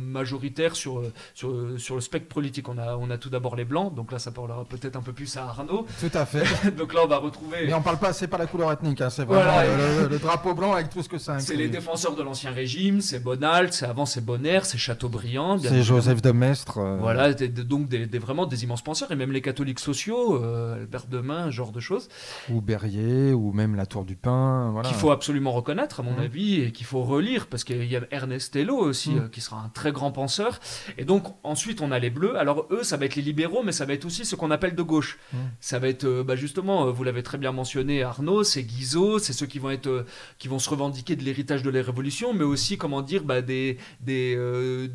majoritaires 0.00 0.76
sur, 0.76 1.02
sur, 1.34 1.78
sur, 1.78 1.94
le 1.94 2.00
spectre 2.00 2.28
politique. 2.28 2.68
On 2.68 2.78
a, 2.78 2.96
on 2.96 3.10
a 3.10 3.18
tout 3.18 3.30
d'abord 3.30 3.56
les 3.56 3.64
blancs, 3.64 3.94
donc 3.94 4.12
là, 4.12 4.18
ça 4.18 4.30
parlera 4.30 4.64
peut-être 4.64 4.96
un 4.96 5.02
peu 5.02 5.12
plus 5.12 5.36
à 5.36 5.44
Arnaud. 5.44 5.86
Tout 6.00 6.10
à 6.14 6.24
fait. 6.24 6.70
donc 6.76 6.94
là, 6.94 7.00
on 7.04 7.08
va 7.08 7.18
retrouver. 7.18 7.66
Mais 7.66 7.74
on 7.74 7.82
parle 7.82 7.98
pas, 7.98 8.12
c'est 8.12 8.28
pas 8.28 8.38
la 8.38 8.46
couleur 8.46 8.72
ethnique, 8.72 9.00
hein, 9.00 9.10
c'est 9.10 9.24
vraiment 9.24 9.62
le, 10.08 10.18
drapeau 10.18 10.54
blanc 10.54 10.72
avec 10.72 10.90
tout 10.90 11.02
ce 11.02 11.08
que 11.08 11.18
ça 11.18 11.38
C'est 11.38 11.56
les 11.56 11.68
défenseurs 11.68 12.14
de 12.14 12.22
l'ancien 12.22 12.50
régime, 12.50 13.00
c'est 13.00 13.20
Bonald, 13.20 13.72
c'est 13.72 13.86
avant 13.86 14.06
c'est 14.06 14.24
Bonner, 14.24 14.60
c'est 14.64 14.78
Chateaubriand. 14.78 15.58
C'est 15.58 15.82
Joseph 15.82 16.22
de 16.22 16.30
Maistre. 16.30 16.69
Euh, 16.78 16.96
voilà, 17.00 17.32
donc 17.32 17.88
des, 17.88 18.18
vraiment 18.18 18.46
des 18.46 18.64
immenses 18.64 18.82
penseurs, 18.82 19.10
et 19.12 19.16
même 19.16 19.32
les 19.32 19.42
catholiques 19.42 19.80
sociaux, 19.80 20.42
euh, 20.42 20.74
Albert 20.74 21.06
Demain, 21.06 21.50
genre 21.50 21.72
de 21.72 21.80
choses. 21.80 22.08
Ou 22.50 22.60
Berrier, 22.60 23.32
ou 23.32 23.52
même 23.52 23.74
La 23.74 23.86
Tour 23.86 24.04
du 24.04 24.16
Pin. 24.16 24.74
Qu'il 24.84 24.94
faut 24.94 25.10
absolument 25.10 25.52
reconnaître, 25.52 26.00
à 26.00 26.02
mon 26.02 26.16
mmh. 26.16 26.20
avis, 26.20 26.60
et 26.60 26.72
qu'il 26.72 26.86
faut 26.86 27.02
relire, 27.02 27.46
parce 27.46 27.64
qu'il 27.64 27.84
y 27.84 27.96
a 27.96 28.02
Ernest 28.10 28.54
Hello 28.56 28.76
aussi, 28.76 29.10
mmh. 29.10 29.18
euh, 29.18 29.28
qui 29.28 29.40
sera 29.40 29.62
un 29.62 29.68
très 29.68 29.92
grand 29.92 30.12
penseur. 30.12 30.60
Et 30.98 31.04
donc, 31.04 31.24
ensuite, 31.42 31.80
on 31.80 31.92
a 31.92 31.98
les 31.98 32.10
Bleus. 32.10 32.36
Alors, 32.38 32.66
eux, 32.70 32.82
ça 32.82 32.96
va 32.96 33.06
être 33.06 33.16
les 33.16 33.22
libéraux, 33.22 33.62
mais 33.62 33.72
ça 33.72 33.84
va 33.84 33.92
être 33.92 34.04
aussi 34.04 34.24
ce 34.24 34.36
qu'on 34.36 34.50
appelle 34.50 34.74
de 34.74 34.82
gauche. 34.82 35.18
Mmh. 35.32 35.36
Ça 35.60 35.78
va 35.78 35.88
être, 35.88 36.22
bah, 36.22 36.36
justement, 36.36 36.90
vous 36.90 37.04
l'avez 37.04 37.22
très 37.22 37.38
bien 37.38 37.52
mentionné, 37.52 38.02
Arnaud, 38.02 38.44
c'est 38.44 38.62
Guizot, 38.62 39.18
c'est 39.18 39.32
ceux 39.32 39.46
qui 39.46 39.58
vont, 39.58 39.70
être, 39.70 40.04
qui 40.38 40.48
vont 40.48 40.58
se 40.58 40.70
revendiquer 40.70 41.16
de 41.16 41.22
l'héritage 41.22 41.62
de 41.62 41.70
la 41.70 41.82
Révolution, 41.82 42.34
mais 42.34 42.44
aussi, 42.44 42.78
comment 42.78 43.02
dire, 43.02 43.24
bah, 43.24 43.42
des, 43.42 43.78
des, 44.00 44.36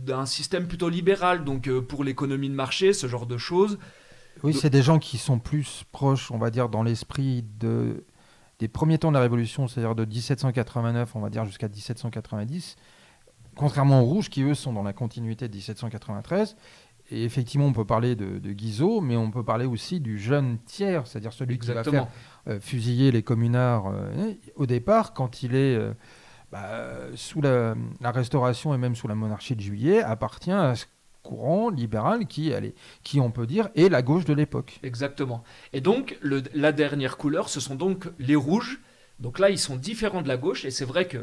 d'un 0.05 0.25
système 0.25 0.67
plutôt 0.67 0.89
libéral. 0.89 1.43
Donc, 1.43 1.64
pour 1.69 2.03
l'économie 2.03 2.49
de 2.49 2.55
marché, 2.55 2.93
ce 2.93 3.07
genre 3.07 3.25
de 3.25 3.37
choses. 3.37 3.77
Oui, 4.43 4.53
c'est 4.53 4.69
des 4.69 4.81
gens 4.81 4.99
qui 4.99 5.17
sont 5.17 5.39
plus 5.39 5.85
proches, 5.91 6.31
on 6.31 6.37
va 6.37 6.49
dire, 6.49 6.69
dans 6.69 6.83
l'esprit 6.83 7.43
de, 7.59 8.05
des 8.59 8.67
premiers 8.67 8.97
temps 8.97 9.09
de 9.09 9.15
la 9.15 9.21
Révolution, 9.21 9.67
c'est-à-dire 9.67 9.95
de 9.95 10.05
1789, 10.05 11.15
on 11.15 11.21
va 11.21 11.29
dire, 11.29 11.45
jusqu'à 11.45 11.67
1790, 11.67 12.75
contrairement 13.55 14.01
aux 14.01 14.05
Rouges, 14.05 14.29
qui 14.29 14.43
eux 14.43 14.53
sont 14.53 14.73
dans 14.73 14.83
la 14.83 14.93
continuité 14.93 15.47
de 15.47 15.53
1793. 15.53 16.55
Et 17.11 17.23
effectivement, 17.23 17.67
on 17.67 17.73
peut 17.73 17.85
parler 17.85 18.15
de, 18.15 18.39
de 18.39 18.51
Guizot, 18.51 18.99
mais 18.99 19.15
on 19.15 19.29
peut 19.29 19.43
parler 19.43 19.65
aussi 19.65 19.99
du 19.99 20.17
jeune 20.17 20.57
tiers, 20.65 21.05
c'est-à-dire 21.05 21.33
celui 21.33 21.59
qui 21.59 21.67
va 21.67 21.83
faire 21.83 22.07
euh, 22.47 22.59
fusiller 22.59 23.11
les 23.11 23.21
communards 23.21 23.87
euh, 23.87 24.33
au 24.55 24.65
départ, 24.65 25.13
quand 25.13 25.43
il 25.43 25.53
est 25.53 25.75
euh, 25.75 25.93
bah, 26.51 26.81
sous 27.13 27.41
la, 27.41 27.75
la, 28.01 28.11
Restauration 28.11 28.73
et 28.73 28.79
même 28.79 28.95
sous 28.95 29.07
la 29.07 29.13
monarchie 29.13 29.55
de 29.55 29.61
Juillet, 29.61 30.01
appartient 30.01 30.51
à 30.51 30.73
ce 30.73 30.85
courant 31.25 31.69
libéral 31.69 32.27
qui, 32.27 32.53
allez, 32.53 32.73
qui, 33.03 33.19
on 33.19 33.31
peut 33.31 33.47
dire, 33.47 33.69
est 33.75 33.89
la 33.89 34.01
gauche 34.01 34.25
de 34.25 34.33
l'époque. 34.33 34.79
Exactement. 34.83 35.43
Et 35.73 35.81
donc, 35.81 36.17
le, 36.21 36.43
la 36.53 36.71
dernière 36.71 37.17
couleur, 37.17 37.49
ce 37.49 37.59
sont 37.59 37.75
donc 37.75 38.05
les 38.19 38.35
rouges. 38.35 38.79
Donc 39.19 39.39
là, 39.39 39.49
ils 39.49 39.59
sont 39.59 39.77
différents 39.77 40.21
de 40.21 40.27
la 40.27 40.35
gauche, 40.35 40.65
et 40.65 40.71
c'est 40.71 40.83
vrai 40.83 41.07
que 41.07 41.19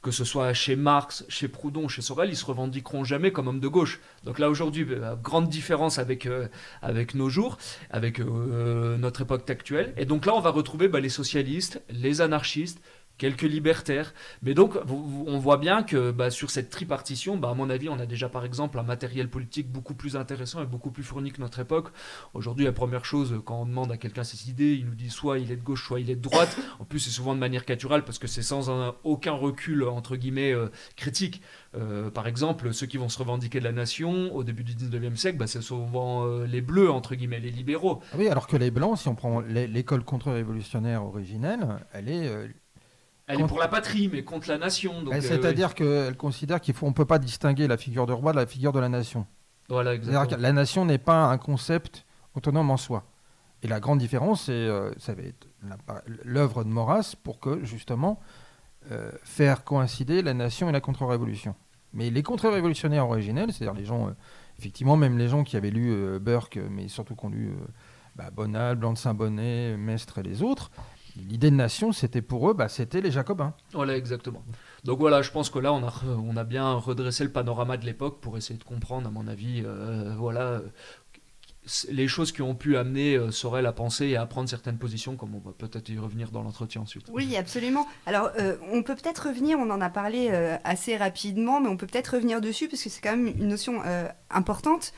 que 0.00 0.10
ce 0.10 0.24
soit 0.24 0.54
chez 0.54 0.76
Marx, 0.76 1.26
chez 1.28 1.46
Proudhon, 1.46 1.86
chez 1.86 2.00
Sorel, 2.00 2.30
ils 2.30 2.36
se 2.36 2.46
revendiqueront 2.46 3.04
jamais 3.04 3.32
comme 3.32 3.48
hommes 3.48 3.60
de 3.60 3.68
gauche. 3.68 4.00
Donc 4.24 4.38
là, 4.38 4.48
aujourd'hui, 4.48 4.86
euh, 4.88 5.14
grande 5.14 5.48
différence 5.48 5.98
avec, 5.98 6.24
euh, 6.24 6.48
avec 6.80 7.14
nos 7.14 7.28
jours, 7.28 7.58
avec 7.90 8.18
euh, 8.20 8.96
notre 8.96 9.20
époque 9.20 9.48
actuelle. 9.50 9.92
Et 9.98 10.06
donc 10.06 10.24
là, 10.24 10.34
on 10.34 10.40
va 10.40 10.50
retrouver 10.50 10.88
bah, 10.88 11.00
les 11.00 11.10
socialistes, 11.10 11.82
les 11.90 12.22
anarchistes, 12.22 12.80
quelques 13.18 13.42
libertaires. 13.42 14.14
Mais 14.42 14.54
donc, 14.54 14.78
on 15.26 15.38
voit 15.38 15.58
bien 15.58 15.82
que 15.82 16.10
bah, 16.10 16.30
sur 16.30 16.50
cette 16.50 16.70
tripartition, 16.70 17.36
bah, 17.36 17.50
à 17.50 17.54
mon 17.54 17.68
avis, 17.68 17.88
on 17.88 17.98
a 17.98 18.06
déjà 18.06 18.28
par 18.28 18.44
exemple 18.44 18.78
un 18.78 18.82
matériel 18.82 19.28
politique 19.28 19.70
beaucoup 19.70 19.94
plus 19.94 20.16
intéressant 20.16 20.62
et 20.62 20.66
beaucoup 20.66 20.90
plus 20.90 21.02
fourni 21.02 21.32
que 21.32 21.40
notre 21.40 21.58
époque. 21.58 21.88
Aujourd'hui, 22.34 22.64
la 22.64 22.72
première 22.72 23.04
chose, 23.04 23.40
quand 23.44 23.60
on 23.60 23.66
demande 23.66 23.92
à 23.92 23.96
quelqu'un 23.96 24.24
ses 24.24 24.48
idées, 24.48 24.74
il 24.74 24.86
nous 24.86 24.94
dit 24.94 25.10
soit 25.10 25.38
il 25.38 25.50
est 25.52 25.56
de 25.56 25.62
gauche, 25.62 25.86
soit 25.86 26.00
il 26.00 26.10
est 26.10 26.16
de 26.16 26.22
droite. 26.22 26.56
En 26.78 26.84
plus, 26.84 27.00
c'est 27.00 27.10
souvent 27.10 27.34
de 27.34 27.40
manière 27.40 27.64
caturale 27.64 28.04
parce 28.04 28.18
que 28.18 28.26
c'est 28.26 28.42
sans 28.42 28.68
aucun 29.04 29.32
recul, 29.32 29.84
entre 29.84 30.16
guillemets, 30.16 30.52
euh, 30.52 30.68
critique. 30.96 31.42
Euh, 31.74 32.10
par 32.10 32.26
exemple, 32.26 32.72
ceux 32.72 32.86
qui 32.86 32.96
vont 32.96 33.08
se 33.08 33.18
revendiquer 33.18 33.58
de 33.58 33.64
la 33.64 33.72
nation 33.72 34.34
au 34.34 34.44
début 34.44 34.64
du 34.64 34.74
19e 34.74 35.16
siècle, 35.16 35.38
bah, 35.38 35.46
c'est 35.46 35.60
souvent 35.60 36.26
euh, 36.26 36.46
les 36.46 36.60
bleus, 36.60 36.90
entre 36.90 37.14
guillemets, 37.14 37.40
les 37.40 37.50
libéraux. 37.50 38.00
Ah 38.12 38.16
oui, 38.18 38.28
alors 38.28 38.46
que 38.46 38.56
les 38.56 38.70
blancs, 38.70 38.98
si 38.98 39.08
on 39.08 39.14
prend 39.14 39.40
l'école 39.40 40.04
contre-révolutionnaire 40.04 41.04
originelle, 41.04 41.66
elle 41.92 42.08
est 42.08 42.30
elle 43.28 43.42
est 43.42 43.46
pour 43.46 43.58
la 43.58 43.68
patrie, 43.68 44.08
mais 44.08 44.24
contre 44.24 44.48
la 44.48 44.56
nation. 44.58 45.04
Euh, 45.06 45.20
c'est-à-dire 45.20 45.74
qu'elle 45.74 46.16
considère 46.16 46.60
qu'il 46.60 46.74
faut, 46.74 46.86
on 46.86 46.94
peut 46.94 47.04
pas 47.04 47.18
distinguer 47.18 47.68
la 47.68 47.76
figure 47.76 48.06
de 48.06 48.12
roi 48.12 48.32
de 48.32 48.38
la 48.38 48.46
figure 48.46 48.72
de 48.72 48.80
la 48.80 48.88
nation. 48.88 49.26
Voilà, 49.68 49.94
exactement. 49.94 50.40
la 50.40 50.52
nation 50.52 50.86
n'est 50.86 50.98
pas 50.98 51.26
un 51.26 51.36
concept 51.36 52.06
autonome 52.34 52.70
en 52.70 52.78
soi. 52.78 53.04
Et 53.62 53.68
la 53.68 53.80
grande 53.80 53.98
différence, 53.98 54.44
c'est 54.44 54.52
euh, 54.52 54.92
ça 54.98 55.14
va 55.14 55.22
être 55.22 55.46
l'œuvre 56.24 56.64
de 56.64 56.70
Maurras 56.70 57.16
pour 57.22 57.38
que 57.38 57.62
justement 57.64 58.18
euh, 58.90 59.10
faire 59.24 59.62
coïncider 59.62 60.22
la 60.22 60.32
nation 60.32 60.70
et 60.70 60.72
la 60.72 60.80
contre-révolution. 60.80 61.54
Mais 61.92 62.08
les 62.08 62.22
contre-révolutionnaires 62.22 63.06
originels, 63.06 63.52
c'est-à-dire 63.52 63.78
les 63.78 63.84
gens, 63.84 64.10
effectivement, 64.58 64.96
même 64.96 65.18
les 65.18 65.28
gens 65.28 65.44
qui 65.44 65.56
avaient 65.56 65.70
lu 65.70 66.18
Burke, 66.20 66.58
mais 66.70 66.88
surtout 66.88 67.14
qui 67.14 67.26
ont 67.26 67.30
lu 67.30 67.52
bah, 68.14 68.30
Bonal, 68.30 68.76
Blanc 68.76 68.92
de 68.92 68.98
Saint-Bonnet, 68.98 69.76
Mestre 69.76 70.18
et 70.18 70.22
les 70.22 70.42
autres, 70.42 70.70
l'idée 71.28 71.50
de 71.50 71.56
nation, 71.56 71.92
c'était 71.92 72.22
pour 72.22 72.50
eux, 72.50 72.54
bah, 72.54 72.68
c'était 72.68 73.00
les 73.00 73.10
Jacobins. 73.10 73.54
Voilà, 73.72 73.96
exactement. 73.96 74.42
Donc 74.84 74.98
voilà, 74.98 75.22
je 75.22 75.30
pense 75.30 75.50
que 75.50 75.58
là, 75.58 75.72
on 75.72 75.86
a, 75.86 75.92
on 76.06 76.36
a 76.36 76.44
bien 76.44 76.74
redressé 76.74 77.24
le 77.24 77.32
panorama 77.32 77.76
de 77.76 77.84
l'époque 77.84 78.20
pour 78.20 78.36
essayer 78.36 78.58
de 78.58 78.64
comprendre, 78.64 79.08
à 79.08 79.10
mon 79.10 79.26
avis, 79.26 79.62
euh, 79.64 80.14
voilà, 80.16 80.60
les 81.90 82.08
choses 82.08 82.32
qui 82.32 82.42
ont 82.42 82.54
pu 82.54 82.76
amener 82.76 83.16
euh, 83.16 83.30
Sorel 83.30 83.66
à 83.66 83.72
penser 83.72 84.06
et 84.06 84.16
à 84.16 84.24
prendre 84.26 84.48
certaines 84.48 84.78
positions, 84.78 85.16
comme 85.16 85.34
on 85.34 85.40
va 85.40 85.52
peut-être 85.52 85.88
y 85.88 85.98
revenir 85.98 86.30
dans 86.30 86.42
l'entretien 86.42 86.82
ensuite. 86.82 87.06
Oui, 87.12 87.36
absolument. 87.36 87.86
Alors, 88.06 88.30
euh, 88.38 88.56
on 88.72 88.82
peut 88.82 88.94
peut-être 88.94 89.28
revenir, 89.28 89.58
on 89.58 89.70
en 89.70 89.80
a 89.80 89.90
parlé 89.90 90.30
assez 90.64 90.96
rapidement, 90.96 91.60
mais 91.60 91.68
on 91.68 91.76
peut 91.76 91.86
peut-être 91.86 92.14
revenir 92.14 92.40
dessus 92.40 92.68
parce 92.68 92.82
que 92.82 92.90
c'est 92.90 93.00
quand 93.00 93.16
même 93.16 93.26
une 93.26 93.48
notion 93.48 93.82
importante. 94.30 94.92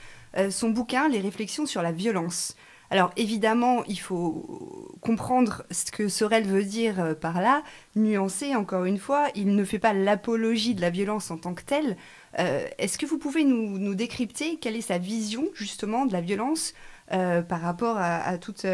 son 0.50 0.70
bouquin, 0.70 1.08
Les 1.08 1.20
réflexions 1.20 1.66
sur 1.66 1.82
la 1.82 1.92
violence. 1.92 2.54
Alors 2.90 3.12
évidemment, 3.16 3.84
il 3.84 4.00
faut 4.00 4.90
comprendre 5.00 5.62
ce 5.70 5.92
que 5.92 6.08
Sorel 6.08 6.44
veut 6.44 6.64
dire 6.64 7.00
euh, 7.00 7.14
par 7.14 7.40
là, 7.40 7.62
nuancer 7.94 8.54
encore 8.56 8.84
une 8.84 8.98
fois, 8.98 9.28
il 9.36 9.54
ne 9.54 9.64
fait 9.64 9.78
pas 9.78 9.92
l'apologie 9.92 10.74
de 10.74 10.80
la 10.80 10.90
violence 10.90 11.30
en 11.30 11.38
tant 11.38 11.54
que 11.54 11.62
telle. 11.62 11.96
Euh, 12.38 12.66
est-ce 12.78 12.98
que 12.98 13.06
vous 13.06 13.18
pouvez 13.18 13.44
nous, 13.44 13.94
décrypter 13.94 14.56
quelle 14.56 14.76
est 14.76 14.80
sa 14.80 14.98
vision 14.98 15.48
justement 15.54 16.04
de 16.04 16.12
la 16.12 16.20
violence 16.20 16.74
euh, 17.12 17.42
par 17.42 17.60
rapport 17.60 17.96
à, 17.98 18.38
toutes 18.38 18.66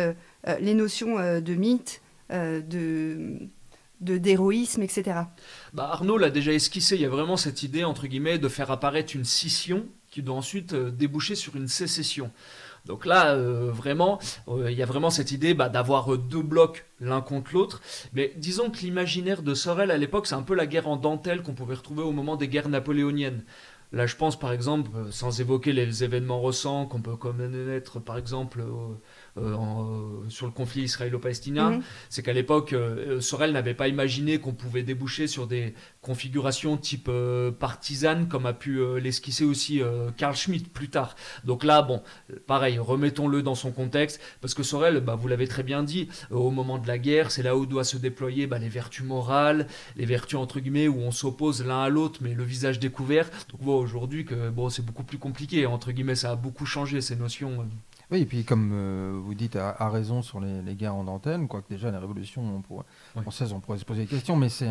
les 0.60 0.74
notions 0.74 1.16
de 1.40 1.54
mythe, 1.54 2.02
de 2.30 3.48
d'héroïsme, 4.00 4.82
etc. 4.82 5.20
Bah 5.72 5.88
Arnaud 5.90 6.18
l'a 6.18 6.28
déjà 6.28 6.52
esquissé, 6.52 6.96
il 6.96 7.00
y 7.00 7.06
a 7.06 7.08
vraiment 7.08 7.38
cette 7.38 7.62
idée, 7.62 7.82
entre 7.82 8.06
guillemets, 8.06 8.38
de 8.38 8.48
faire 8.48 8.70
apparaître 8.70 9.16
une 9.16 9.24
scission 9.24 9.86
qui 10.10 10.22
doit 10.22 10.36
ensuite 10.36 10.74
déboucher 10.74 11.34
sur 11.34 11.56
une 11.56 11.68
sécession. 11.68 12.30
Donc 12.86 13.04
là, 13.04 13.34
euh, 13.34 13.70
vraiment, 13.72 14.18
euh, 14.48 14.70
il 14.70 14.78
y 14.78 14.82
a 14.82 14.86
vraiment 14.86 15.10
cette 15.10 15.32
idée 15.32 15.54
bah, 15.54 15.68
d'avoir 15.68 16.14
euh, 16.14 16.18
deux 16.18 16.42
blocs 16.42 16.86
l'un 17.00 17.20
contre 17.20 17.52
l'autre. 17.52 17.82
Mais 18.14 18.32
disons 18.36 18.70
que 18.70 18.78
l'imaginaire 18.78 19.42
de 19.42 19.54
Sorel 19.54 19.90
à 19.90 19.98
l'époque, 19.98 20.26
c'est 20.26 20.34
un 20.36 20.42
peu 20.42 20.54
la 20.54 20.66
guerre 20.66 20.88
en 20.88 20.96
dentelle 20.96 21.42
qu'on 21.42 21.54
pouvait 21.54 21.74
retrouver 21.74 22.02
au 22.02 22.12
moment 22.12 22.36
des 22.36 22.48
guerres 22.48 22.68
napoléoniennes. 22.68 23.44
Là, 23.92 24.06
je 24.06 24.16
pense 24.16 24.38
par 24.38 24.52
exemple, 24.52 24.90
sans 25.10 25.40
évoquer 25.40 25.72
les 25.72 26.04
événements 26.04 26.42
récents 26.42 26.86
qu'on 26.86 27.00
peut 27.00 27.16
connaître, 27.16 28.00
par 28.00 28.18
exemple, 28.18 28.62
euh, 29.38 29.54
euh, 29.54 30.28
sur 30.28 30.46
le 30.46 30.52
conflit 30.52 30.82
israélo-palestinien, 30.82 31.70
mhm. 31.70 31.82
c'est 32.08 32.22
qu'à 32.22 32.32
l'époque, 32.32 32.72
euh, 32.72 33.20
Sorel 33.20 33.52
n'avait 33.52 33.74
pas 33.74 33.88
imaginé 33.88 34.38
qu'on 34.38 34.54
pouvait 34.54 34.82
déboucher 34.82 35.26
sur 35.26 35.46
des 35.46 35.74
configurations 36.00 36.76
type 36.76 37.10
partisane, 37.58 38.28
comme 38.28 38.46
a 38.46 38.52
pu 38.52 38.80
l'esquisser 39.00 39.44
aussi 39.44 39.82
Carl 40.16 40.36
Schmitt 40.36 40.72
plus 40.72 40.88
tard. 40.88 41.16
Donc 41.44 41.64
là, 41.64 41.82
bon, 41.82 42.02
pareil, 42.46 42.78
remettons-le 42.78 43.42
dans 43.42 43.56
son 43.56 43.72
contexte, 43.72 44.20
parce 44.40 44.54
que 44.54 44.62
Sorel, 44.62 45.00
bah, 45.00 45.16
vous 45.16 45.26
l'avez 45.26 45.48
très 45.48 45.64
bien 45.64 45.82
dit, 45.82 46.08
au 46.30 46.50
moment 46.50 46.78
de 46.78 46.86
la 46.86 46.98
guerre, 46.98 47.32
c'est 47.32 47.42
là 47.42 47.56
où 47.56 47.66
doivent 47.66 47.84
se 47.84 47.96
déployer 47.96 48.46
bah, 48.46 48.58
les 48.58 48.68
vertus 48.68 49.04
morales, 49.04 49.66
les 49.96 50.06
vertus 50.06 50.38
entre 50.38 50.60
guillemets 50.60 50.86
où 50.86 51.00
on 51.00 51.10
s'oppose 51.10 51.64
l'un 51.64 51.82
à 51.82 51.88
l'autre, 51.88 52.20
mais 52.22 52.34
le 52.34 52.44
visage 52.44 52.78
découvert. 52.78 53.28
Donc 53.50 53.62
bon, 53.62 53.76
aujourd'hui, 53.76 54.24
que 54.24 54.50
bon, 54.50 54.68
c'est 54.70 54.84
beaucoup 54.84 55.04
plus 55.04 55.18
compliqué 55.18 55.66
entre 55.66 55.90
guillemets, 55.90 56.14
ça 56.14 56.30
a 56.32 56.36
beaucoup 56.36 56.66
changé 56.66 57.00
ces 57.00 57.16
notions. 57.16 57.66
Oui, 58.10 58.20
et 58.20 58.26
puis 58.26 58.44
comme 58.44 58.70
euh, 58.72 59.20
vous 59.20 59.34
dites 59.34 59.56
à, 59.56 59.88
raison 59.88 60.22
sur 60.22 60.40
les, 60.40 60.74
guerres 60.74 60.94
en 60.94 61.08
antenne, 61.08 61.48
quoique 61.48 61.68
déjà 61.68 61.90
la 61.90 61.98
révolution 61.98 62.62
française, 63.22 63.52
on 63.52 63.60
pourrait 63.60 63.78
se 63.78 63.84
poser 63.84 64.02
des 64.02 64.08
questions, 64.08 64.36
mais 64.36 64.48
c'est 64.48 64.70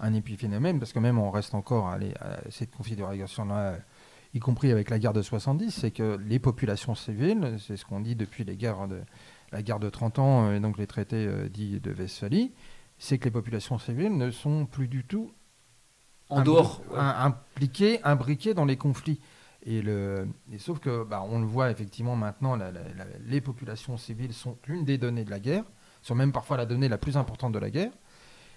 un, 0.00 0.14
épiphénomène, 0.14 0.78
parce 0.78 0.92
que 0.92 0.98
même 0.98 1.18
on 1.18 1.30
reste 1.30 1.54
encore 1.54 1.88
à, 1.88 1.98
cette 2.50 2.70
configuration-là, 2.72 3.76
y 4.34 4.38
compris 4.38 4.70
avec 4.70 4.90
la 4.90 4.98
guerre 4.98 5.14
de 5.14 5.22
70, 5.22 5.70
c'est 5.70 5.92
que 5.92 6.18
les 6.26 6.38
populations 6.38 6.94
civiles, 6.94 7.56
c'est 7.58 7.76
ce 7.76 7.86
qu'on 7.86 8.00
dit 8.00 8.16
depuis 8.16 8.44
les 8.44 8.56
guerres 8.56 8.86
de, 8.86 9.00
la 9.52 9.62
guerre 9.62 9.78
de 9.78 9.88
30 9.88 10.18
ans 10.18 10.52
et 10.52 10.60
donc 10.60 10.76
les 10.76 10.86
traités 10.86 11.26
euh, 11.26 11.48
dits 11.48 11.80
de 11.80 11.92
Westphalie, 11.92 12.52
c'est 12.98 13.18
que 13.18 13.24
les 13.24 13.30
populations 13.30 13.78
civiles 13.78 14.16
ne 14.16 14.30
sont 14.30 14.66
plus 14.66 14.88
du 14.88 15.04
tout 15.04 15.32
en 16.28 16.42
dehors, 16.42 16.82
impliquées, 16.96 18.00
imbriquées 18.02 18.54
dans 18.54 18.64
les 18.64 18.76
conflits. 18.76 19.20
Et, 19.66 19.82
sauf 20.58 20.78
que, 20.78 21.04
bah, 21.04 21.24
on 21.28 21.40
le 21.40 21.46
voit 21.46 21.70
effectivement 21.70 22.16
maintenant, 22.16 22.58
les 23.26 23.40
populations 23.40 23.96
civiles 23.96 24.34
sont 24.34 24.58
l'une 24.66 24.84
des 24.84 24.98
données 24.98 25.24
de 25.24 25.30
la 25.30 25.40
guerre, 25.40 25.64
sont 26.02 26.14
même 26.14 26.32
parfois 26.32 26.56
la 26.56 26.66
donnée 26.66 26.88
la 26.88 26.98
plus 26.98 27.16
importante 27.16 27.52
de 27.52 27.58
la 27.58 27.70
guerre. 27.70 27.92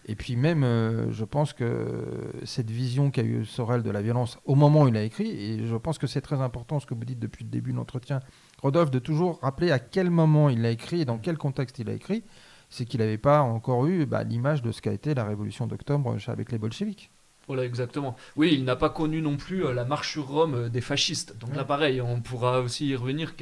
Et 0.10 0.15
puis 0.15 0.36
même, 0.38 0.63
euh, 0.63 1.12
je 1.12 1.26
pense 1.26 1.52
que 1.52 2.32
cette 2.46 2.72
vision 2.72 3.12
qu'a 3.12 3.24
eu 3.24 3.46
Sorel 3.46 3.84
de 3.84 3.91
la 3.91 4.02
violence 4.02 4.39
au 4.46 4.56
moment 4.56 4.84
où 4.84 4.88
il 4.88 4.96
a 4.96 5.04
écrit, 5.04 5.30
et 5.30 5.65
je 5.65 5.76
pense 5.76 5.98
que 5.98 6.08
c'est 6.08 6.22
très 6.22 6.39
important 6.39 6.80
ce 6.80 6.86
que 6.86 6.93
vous 6.93 7.04
dites 7.04 7.20
depuis 7.20 7.43
le 7.43 7.50
début 7.50 7.72
de 7.72 7.78
l'entretien, 7.78 8.22
Rodolphe, 8.62 8.89
de 8.89 9.00
toujours 9.00 9.39
rappeler 9.41 9.72
à 9.72 9.80
quel 9.80 10.10
moment 10.10 10.50
il 10.50 10.62
l'a 10.62 10.72
écrit 10.72 11.02
et 11.02 11.06
dans 11.06 11.17
quel 11.17 11.38
contexte 11.38 11.80
il 11.80 11.89
a 11.89 11.93
écrit, 11.93 12.24
c'est 12.70 12.86
qu'il 12.86 13.02
n'avait 13.02 13.17
pas 13.17 13.41
encore 13.41 13.86
eu 13.86 14.06
bah, 14.06 14.24
l'image 14.24 14.62
de 14.62 14.72
ce 14.72 14.82
qu'a 14.82 14.93
été 14.93 15.13
la 15.13 15.26
révolution 15.26 15.67
d'octobre 15.67 16.15
avec 16.28 16.52
les 16.52 16.58
bolcheviks. 16.58 17.12
Voilà, 17.48 17.64
exactement. 17.64 18.18
Oui, 18.36 18.52
il 18.54 18.66
n'a 18.66 18.76
pas 18.76 18.90
connu 18.90 19.22
non 19.22 19.38
plus 19.38 19.66
euh, 19.66 19.74
la 19.74 19.86
marche 19.86 20.12
sur 20.12 20.28
Rome 20.28 20.56
euh, 20.56 20.70
des 20.70 20.82
fascistes. 20.82 21.38
Donc 21.40 21.56
là, 21.56 21.64
pareil, 21.64 22.02
on 22.02 22.20
pourra 22.20 22.60
aussi 22.60 22.88
y 22.88 22.96
revenir, 22.96 23.34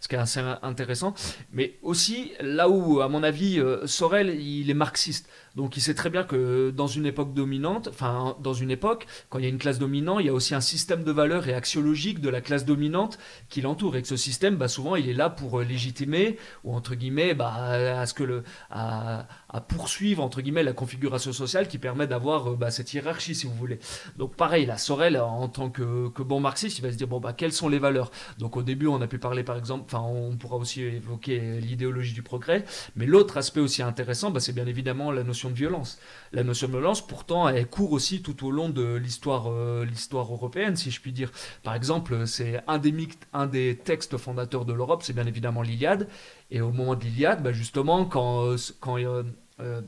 ce 0.00 0.08
qui 0.08 0.16
est 0.16 0.18
assez 0.18 0.40
intéressant. 0.62 1.14
Mais 1.52 1.78
aussi, 1.82 2.32
là 2.40 2.68
où, 2.68 3.00
à 3.00 3.08
mon 3.08 3.22
avis, 3.22 3.60
euh, 3.60 3.86
Sorel, 3.86 4.30
il 4.30 4.68
est 4.68 4.74
marxiste. 4.74 5.28
Donc 5.56 5.76
il 5.76 5.80
sait 5.80 5.94
très 5.94 6.10
bien 6.10 6.24
que 6.24 6.70
dans 6.70 6.86
une 6.86 7.06
époque 7.06 7.34
dominante, 7.34 7.88
enfin 7.88 8.36
dans 8.40 8.54
une 8.54 8.70
époque, 8.70 9.06
quand 9.28 9.38
il 9.38 9.44
y 9.44 9.46
a 9.46 9.50
une 9.50 9.58
classe 9.58 9.78
dominante, 9.78 10.18
il 10.20 10.26
y 10.26 10.28
a 10.30 10.32
aussi 10.32 10.54
un 10.54 10.60
système 10.60 11.04
de 11.04 11.12
valeurs 11.12 11.48
et 11.48 11.54
axiologique 11.54 12.20
de 12.20 12.28
la 12.28 12.40
classe 12.40 12.64
dominante 12.64 13.18
qui 13.48 13.60
l'entoure. 13.60 13.96
Et 13.96 14.02
que 14.02 14.08
ce 14.08 14.16
système, 14.16 14.56
bah, 14.56 14.68
souvent, 14.68 14.96
il 14.96 15.08
est 15.08 15.14
là 15.14 15.28
pour 15.30 15.60
euh, 15.60 15.64
légitimer 15.64 16.38
ou 16.64 16.74
entre 16.74 16.94
guillemets, 16.94 17.34
bah, 17.34 17.52
à 17.52 18.06
ce 18.06 18.14
que 18.14 18.24
le, 18.24 18.44
à, 18.70 19.26
poursuivre 19.68 20.22
entre 20.22 20.40
guillemets 20.40 20.62
la 20.62 20.72
configuration 20.72 21.32
sociale 21.32 21.68
qui 21.68 21.78
permet 21.78 22.06
d'avoir 22.06 22.52
euh, 22.52 22.56
bah, 22.56 22.70
cette 22.70 22.92
hiérarchie, 22.92 23.34
si 23.34 23.46
vous 23.46 23.54
voulez. 23.54 23.78
Donc 24.16 24.36
pareil, 24.36 24.66
la 24.66 24.78
Sorel, 24.78 25.18
en 25.18 25.48
tant 25.48 25.70
que, 25.70 26.10
bon 26.22 26.40
marxiste, 26.40 26.78
il 26.78 26.82
va 26.82 26.92
se 26.92 26.96
dire 26.96 27.08
bon 27.08 27.20
bah 27.20 27.32
quelles 27.32 27.52
sont 27.52 27.68
les 27.68 27.78
valeurs? 27.78 28.10
Donc 28.38 28.56
au 28.56 28.62
début, 28.62 28.86
on 28.86 29.00
a 29.00 29.06
pu 29.06 29.18
parler 29.18 29.42
par 29.42 29.56
exemple, 29.56 29.84
enfin 29.86 30.00
on 30.00 30.36
pourra 30.36 30.56
aussi 30.56 30.82
évoquer 30.82 31.60
l'idéologie 31.60 32.14
du 32.14 32.22
progrès, 32.22 32.64
mais 32.96 33.06
l'autre 33.06 33.36
aspect 33.36 33.60
aussi 33.60 33.82
intéressant, 33.82 34.30
bah, 34.30 34.40
c'est 34.40 34.52
bien 34.52 34.66
évidemment 34.66 35.10
la 35.10 35.24
notion 35.24 35.41
de 35.50 35.54
violence. 35.54 35.98
La 36.32 36.42
notion 36.44 36.66
de 36.66 36.72
violence, 36.72 37.06
pourtant, 37.06 37.48
elle 37.48 37.66
court 37.66 37.92
aussi 37.92 38.22
tout 38.22 38.46
au 38.46 38.50
long 38.50 38.68
de 38.68 38.94
l'histoire 38.94 39.50
euh, 39.50 39.86
européenne, 40.14 40.76
si 40.76 40.90
je 40.90 41.00
puis 41.00 41.12
dire. 41.12 41.30
Par 41.62 41.74
exemple, 41.74 42.26
c'est 42.26 42.62
un 42.66 42.78
des, 42.78 43.76
textes 43.76 44.16
fondateurs 44.16 44.64
de 44.64 44.72
l'Europe, 44.72 45.02
c'est 45.02 45.12
bien 45.12 45.26
évidemment 45.26 45.62
l'Iliade. 45.62 46.08
Et 46.50 46.60
au 46.60 46.72
moment 46.72 46.94
de 46.94 47.04
l'Iliade, 47.04 47.42
bah, 47.42 47.52
justement, 47.52 48.04
quand, 48.04 48.46
euh, 48.46 49.22
euh, 49.60 49.80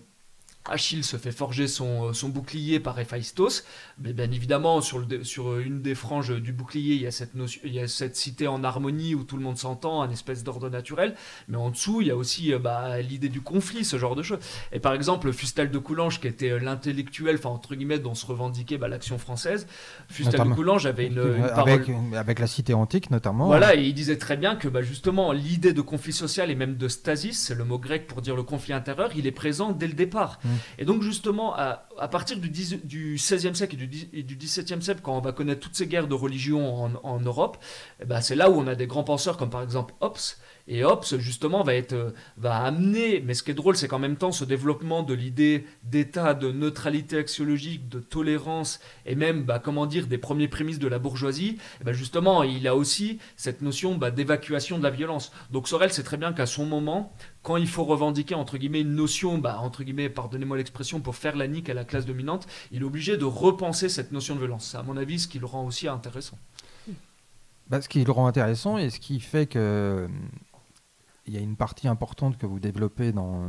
Achille 0.67 1.05
se 1.05 1.19
fait 1.19 1.33
forger 1.33 1.69
son, 1.69 2.15
son 2.15 2.31
bouclier 2.31 2.81
par 2.81 2.99
Héphaïstos. 2.99 3.65
Mais 3.99 4.13
bien 4.15 4.31
évidemment, 4.31 4.81
sur, 4.81 4.99
le, 4.99 5.23
sur 5.23 5.59
une 5.59 5.83
des 5.83 5.95
franges 5.95 6.31
du 6.41 6.53
bouclier, 6.53 6.95
il 6.95 7.03
y, 7.03 7.07
a 7.07 7.11
cette 7.11 7.35
notion, 7.35 7.61
il 7.65 7.75
y 7.75 7.81
a 7.81 7.87
cette 7.87 8.17
cité 8.17 8.47
en 8.47 8.65
harmonie 8.65 9.15
où 9.15 9.25
tout 9.25 9.37
le 9.37 9.43
monde 9.43 9.59
s'entend, 9.59 10.01
un 10.01 10.11
espèce 10.11 10.43
d'ordre 10.43 10.71
naturel. 10.71 11.15
Mais 11.49 11.59
en 11.59 11.71
dessous, 11.71 12.01
il 12.01 12.07
y 12.07 12.11
a 12.11 12.17
aussi 12.17 12.53
euh, 12.53 12.59
bah, 12.59 13.01
l'idée 13.03 13.29
du 13.29 13.43
conflit, 13.43 13.85
ce 13.85 13.99
genre 13.99 14.17
de 14.17 14.23
choses. 14.23 14.39
Et 14.73 14.81
par 14.81 14.95
exemple, 14.95 15.33
Fustel 15.33 15.71
de 15.71 15.79
Coulanges, 15.79 16.19
qui 16.19 16.29
était 16.29 16.51
euh, 16.51 16.59
l'intellectuel, 16.59 17.37
enfin 17.37 17.51
entre 17.51 17.75
guillemets, 17.75 17.99
dont 17.99 18.15
se 18.15 18.25
revendiquait 18.25 18.79
bah, 18.79 18.89
l'action 18.89 19.19
française, 19.19 19.67
Fustel 20.09 20.41
de 20.49 20.55
Coulanges 20.55 20.87
avait 20.87 21.09
une, 21.09 21.19
avec, 21.53 21.91
Avec 22.17 22.39
la 22.39 22.47
cité 22.47 22.73
antique 22.73 23.11
notamment. 23.11 23.47
Voilà, 23.47 23.77
et 23.77 23.83
il 23.83 23.93
disait 23.93 24.19
très 24.19 24.39
bien 24.39 24.57
que 24.57 24.69
bah, 24.69 24.81
justement, 24.81 25.33
l'idée 25.33 25.75
de 25.75 25.83
conflit 25.83 26.15
social 26.15 26.51
et 26.51 26.55
même 26.55 26.77
de 26.77 26.89
stasis, 26.89 27.39
c'est 27.39 27.55
le 27.55 27.65
mot 27.65 27.79
grec 27.79 28.07
pour 28.07 28.23
dire 28.23 28.35
le 28.35 28.43
conflit 28.43 28.73
intérieur, 28.73 29.11
il 29.15 29.27
est 29.27 29.33
présent 29.33 29.73
dès 29.73 29.87
le 29.87 29.93
départ. 29.93 30.39
Mmh. 30.43 30.49
Et 30.79 30.85
donc 30.85 31.03
justement, 31.03 31.55
à, 31.55 31.87
partir 32.11 32.39
du, 32.39 32.49
du, 32.49 33.15
XVIe 33.17 33.55
siècle 33.55 33.77
et 34.13 34.23
du, 34.23 34.37
XVIIe 34.37 34.83
siècle, 34.83 35.01
quand 35.03 35.17
on 35.17 35.21
va 35.21 35.33
connaître 35.33 35.61
toutes 35.61 35.77
ces 35.77 35.87
guerres 35.87 36.09
de 36.09 36.15
religion 36.15 36.91
en, 37.05 37.21
Europe, 37.21 37.59
eh 38.01 38.05
ben 38.05 38.21
c'est 38.21 38.35
là 38.35 38.51
où 38.51 38.55
on 38.55 38.67
a 38.67 38.75
des 38.75 38.87
grands 38.87 39.05
penseurs 39.05 39.37
comme 39.37 39.51
par 39.51 39.63
exemple 39.63 39.95
Hobbes, 40.01 40.19
et 40.67 40.83
Hobbes, 40.83 41.05
justement, 41.19 41.63
va, 41.63 41.75
être, 41.75 41.93
euh, 41.93 42.11
va 42.39 42.57
amener, 42.57 43.21
mais 43.21 43.35
ce 43.35 43.43
qui 43.43 43.51
est 43.51 43.55
drôle, 43.55 43.77
c'est 43.77 43.87
qu'en 43.87 43.99
même 43.99 44.17
temps, 44.17 44.33
ce 44.33 44.47
développement 44.47 45.03
de 45.03 45.13
l'idée 45.13 45.67
d'état, 45.83 46.33
de 46.33 46.51
neutralité 46.51 47.19
axiologique, 47.19 47.89
de 47.91 48.01
tolérance, 48.01 48.81
et 49.05 49.15
même, 49.15 49.43
bah, 49.43 49.59
comment 49.63 49.85
dire, 49.85 50.07
des 50.07 50.17
premiers 50.17 50.49
prémices 50.49 50.79
de 50.79 50.89
la 50.89 50.99
bourgeoisie, 50.99 51.59
bah, 51.85 51.93
justement, 51.93 52.43
il 52.43 52.67
a 52.67 52.77
aussi 52.77 53.19
cette 53.37 53.61
notion 53.61 53.97
bah, 53.97 54.11
d'évacuation 54.11 54.79
de 54.79 54.83
la 54.83 54.91
violence. 54.91 55.33
Donc 55.51 55.69
Sorel 55.69 55.93
sait 55.93 56.03
très 56.03 56.17
bien 56.17 56.33
qu'à 56.33 56.47
son 56.47 56.65
moment, 56.65 57.13
quand 57.45 57.59
il 57.59 57.69
faut 57.69 57.85
revendiquer, 57.85 58.35
entre 58.35 58.57
guillemets, 58.57 58.81
une 58.81 58.95
notion, 58.95 59.37
bah, 59.37 59.61
entre 59.61 59.85
guillemets, 59.85 60.09
pardonnez-moi 60.09 60.57
l'expression, 60.57 61.01
pour 61.01 61.15
faire 61.15 61.37
la 61.37 61.47
nique 61.47 61.69
à 61.69 61.75
la 61.75 61.85
classe 61.85 62.07
dominante, 62.07 62.49
il 62.73 62.81
est 62.81 62.85
obligé 62.85 63.19
de 63.19 63.27
repenser 63.27 63.91
cette 63.91 64.13
notion 64.13 64.35
de 64.35 64.41
violence. 64.41 64.71
C'est 64.71 64.79
à 64.79 64.83
mon 64.83 64.97
avis 64.97 65.21
ce 65.21 65.29
qui 65.29 65.39
le 65.39 65.45
rend 65.45 65.65
aussi 65.67 65.87
intéressant. 65.87 66.39
Bah, 67.69 67.83
ce 67.83 67.89
qui 67.89 68.03
le 68.03 68.11
rend 68.11 68.27
intéressant 68.27 68.79
et 68.79 68.89
ce 68.89 68.99
qui 68.99 69.21
fait 69.21 69.47
que 69.47 70.09
il 71.27 71.35
y 71.35 71.37
a 71.37 71.41
une 71.41 71.57
partie 71.57 71.87
importante 71.87 72.37
que 72.39 72.47
vous 72.47 72.61
développez 72.61 73.13
dans, 73.13 73.47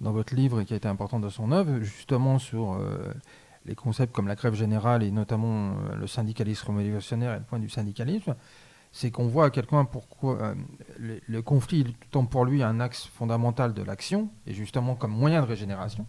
dans 0.00 0.12
votre 0.12 0.34
livre 0.34 0.60
et 0.60 0.64
qui 0.64 0.72
a 0.72 0.76
été 0.76 0.88
importante 0.88 1.22
dans 1.22 1.30
son 1.30 1.52
œuvre, 1.52 1.80
justement 1.82 2.38
sur 2.38 2.80
les 3.66 3.74
concepts 3.76 4.12
comme 4.12 4.26
la 4.26 4.34
grève 4.34 4.54
générale 4.54 5.02
et 5.04 5.12
notamment 5.12 5.74
le 5.96 6.06
syndicalisme 6.08 6.76
révolutionnaire 6.76 7.34
et 7.34 7.38
le 7.38 7.44
point 7.44 7.60
du 7.60 7.68
syndicalisme 7.68 8.34
c'est 8.92 9.10
qu'on 9.10 9.26
voit 9.26 9.46
à 9.46 9.50
quel 9.50 9.66
point 9.66 9.84
pourquoi 9.84 10.40
euh, 10.42 10.54
le, 10.98 11.42
conflit 11.42 11.80
est 11.80 12.26
pour 12.30 12.44
lui 12.44 12.62
un 12.62 12.80
axe 12.80 13.06
fondamental 13.06 13.72
de 13.72 13.82
l'action, 13.82 14.30
et 14.46 14.54
justement 14.54 14.96
comme 14.96 15.12
moyen 15.12 15.42
de 15.42 15.46
régénération, 15.46 16.06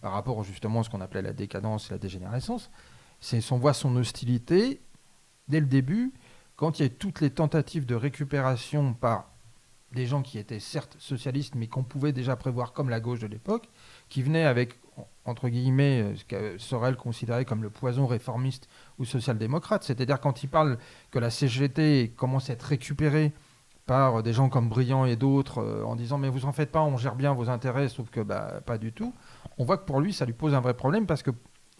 par 0.00 0.12
rapport 0.12 0.42
justement 0.44 0.80
à 0.80 0.82
ce 0.84 0.90
qu'on 0.90 1.00
appelait 1.00 1.22
la 1.22 1.32
décadence 1.32 1.90
et 1.90 1.94
la 1.94 1.98
dégénérescence, 1.98 2.70
c'est 3.20 3.46
qu'on 3.46 3.58
voit 3.58 3.74
son 3.74 3.96
hostilité 3.96 4.80
dès 5.48 5.60
le 5.60 5.66
début, 5.66 6.12
quand 6.56 6.78
il 6.78 6.82
y 6.82 6.86
a 6.86 6.88
toutes 6.88 7.20
les 7.20 7.30
tentatives 7.30 7.86
de 7.86 7.94
récupération 7.94 8.94
par 8.94 9.30
des 9.92 10.06
gens 10.06 10.22
qui 10.22 10.38
étaient 10.38 10.60
certes 10.60 10.96
socialistes, 10.98 11.54
mais 11.54 11.66
qu'on 11.66 11.82
pouvait 11.82 12.12
déjà 12.12 12.36
prévoir 12.36 12.72
comme 12.72 12.88
la 12.88 13.00
gauche 13.00 13.20
de 13.20 13.26
l'époque, 13.26 13.68
qui 14.08 14.22
venaient 14.22 14.44
avec 14.44 14.80
entre 15.24 15.48
guillemets, 15.48 16.02
euh, 16.02 16.16
ce 16.16 16.24
que 16.24 16.58
Sorel 16.58 16.96
considérait 16.96 17.44
comme 17.44 17.62
le 17.62 17.70
poison 17.70 18.06
réformiste 18.06 18.68
ou 18.98 19.04
social-démocrate. 19.04 19.84
C'est-à-dire 19.84 20.20
quand 20.20 20.42
il 20.42 20.48
parle 20.48 20.78
que 21.10 21.18
la 21.18 21.30
CGT 21.30 22.12
commence 22.16 22.50
à 22.50 22.54
être 22.54 22.62
récupérée 22.62 23.32
par 23.86 24.22
des 24.22 24.32
gens 24.32 24.48
comme 24.48 24.68
Briand 24.68 25.04
et 25.04 25.16
d'autres 25.16 25.58
euh, 25.58 25.84
en 25.84 25.96
disant 25.96 26.18
mais 26.18 26.28
vous 26.28 26.44
en 26.44 26.52
faites 26.52 26.70
pas, 26.70 26.82
on 26.82 26.96
gère 26.96 27.14
bien 27.14 27.32
vos 27.32 27.48
intérêts, 27.48 27.88
sauf 27.88 28.10
que 28.10 28.20
bah, 28.20 28.60
pas 28.64 28.78
du 28.78 28.92
tout. 28.92 29.12
On 29.58 29.64
voit 29.64 29.78
que 29.78 29.84
pour 29.84 30.00
lui, 30.00 30.12
ça 30.12 30.24
lui 30.24 30.32
pose 30.32 30.54
un 30.54 30.60
vrai 30.60 30.74
problème 30.74 31.06
parce 31.06 31.22
que 31.22 31.30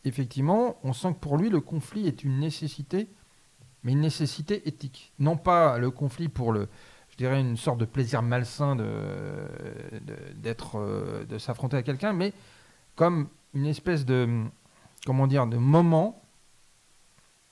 effectivement, 0.04 0.78
on 0.82 0.92
sent 0.92 1.14
que 1.14 1.18
pour 1.18 1.36
lui, 1.36 1.48
le 1.48 1.60
conflit 1.60 2.06
est 2.06 2.24
une 2.24 2.38
nécessité, 2.38 3.08
mais 3.82 3.92
une 3.92 4.00
nécessité 4.00 4.68
éthique. 4.68 5.12
Non 5.18 5.36
pas 5.36 5.78
le 5.78 5.90
conflit 5.90 6.28
pour 6.28 6.52
le, 6.52 6.68
je 7.10 7.16
dirais, 7.16 7.40
une 7.40 7.56
sorte 7.56 7.78
de 7.78 7.84
plaisir 7.84 8.22
malsain 8.22 8.74
de, 8.74 8.86
d'être, 10.36 10.78
euh, 10.78 11.24
de 11.24 11.38
s'affronter 11.38 11.76
à 11.76 11.82
quelqu'un, 11.82 12.12
mais 12.12 12.32
comme 12.96 13.28
une 13.54 13.66
espèce 13.66 14.04
de, 14.04 14.44
comment 15.06 15.26
dire, 15.26 15.46
de 15.46 15.56
moment 15.56 16.22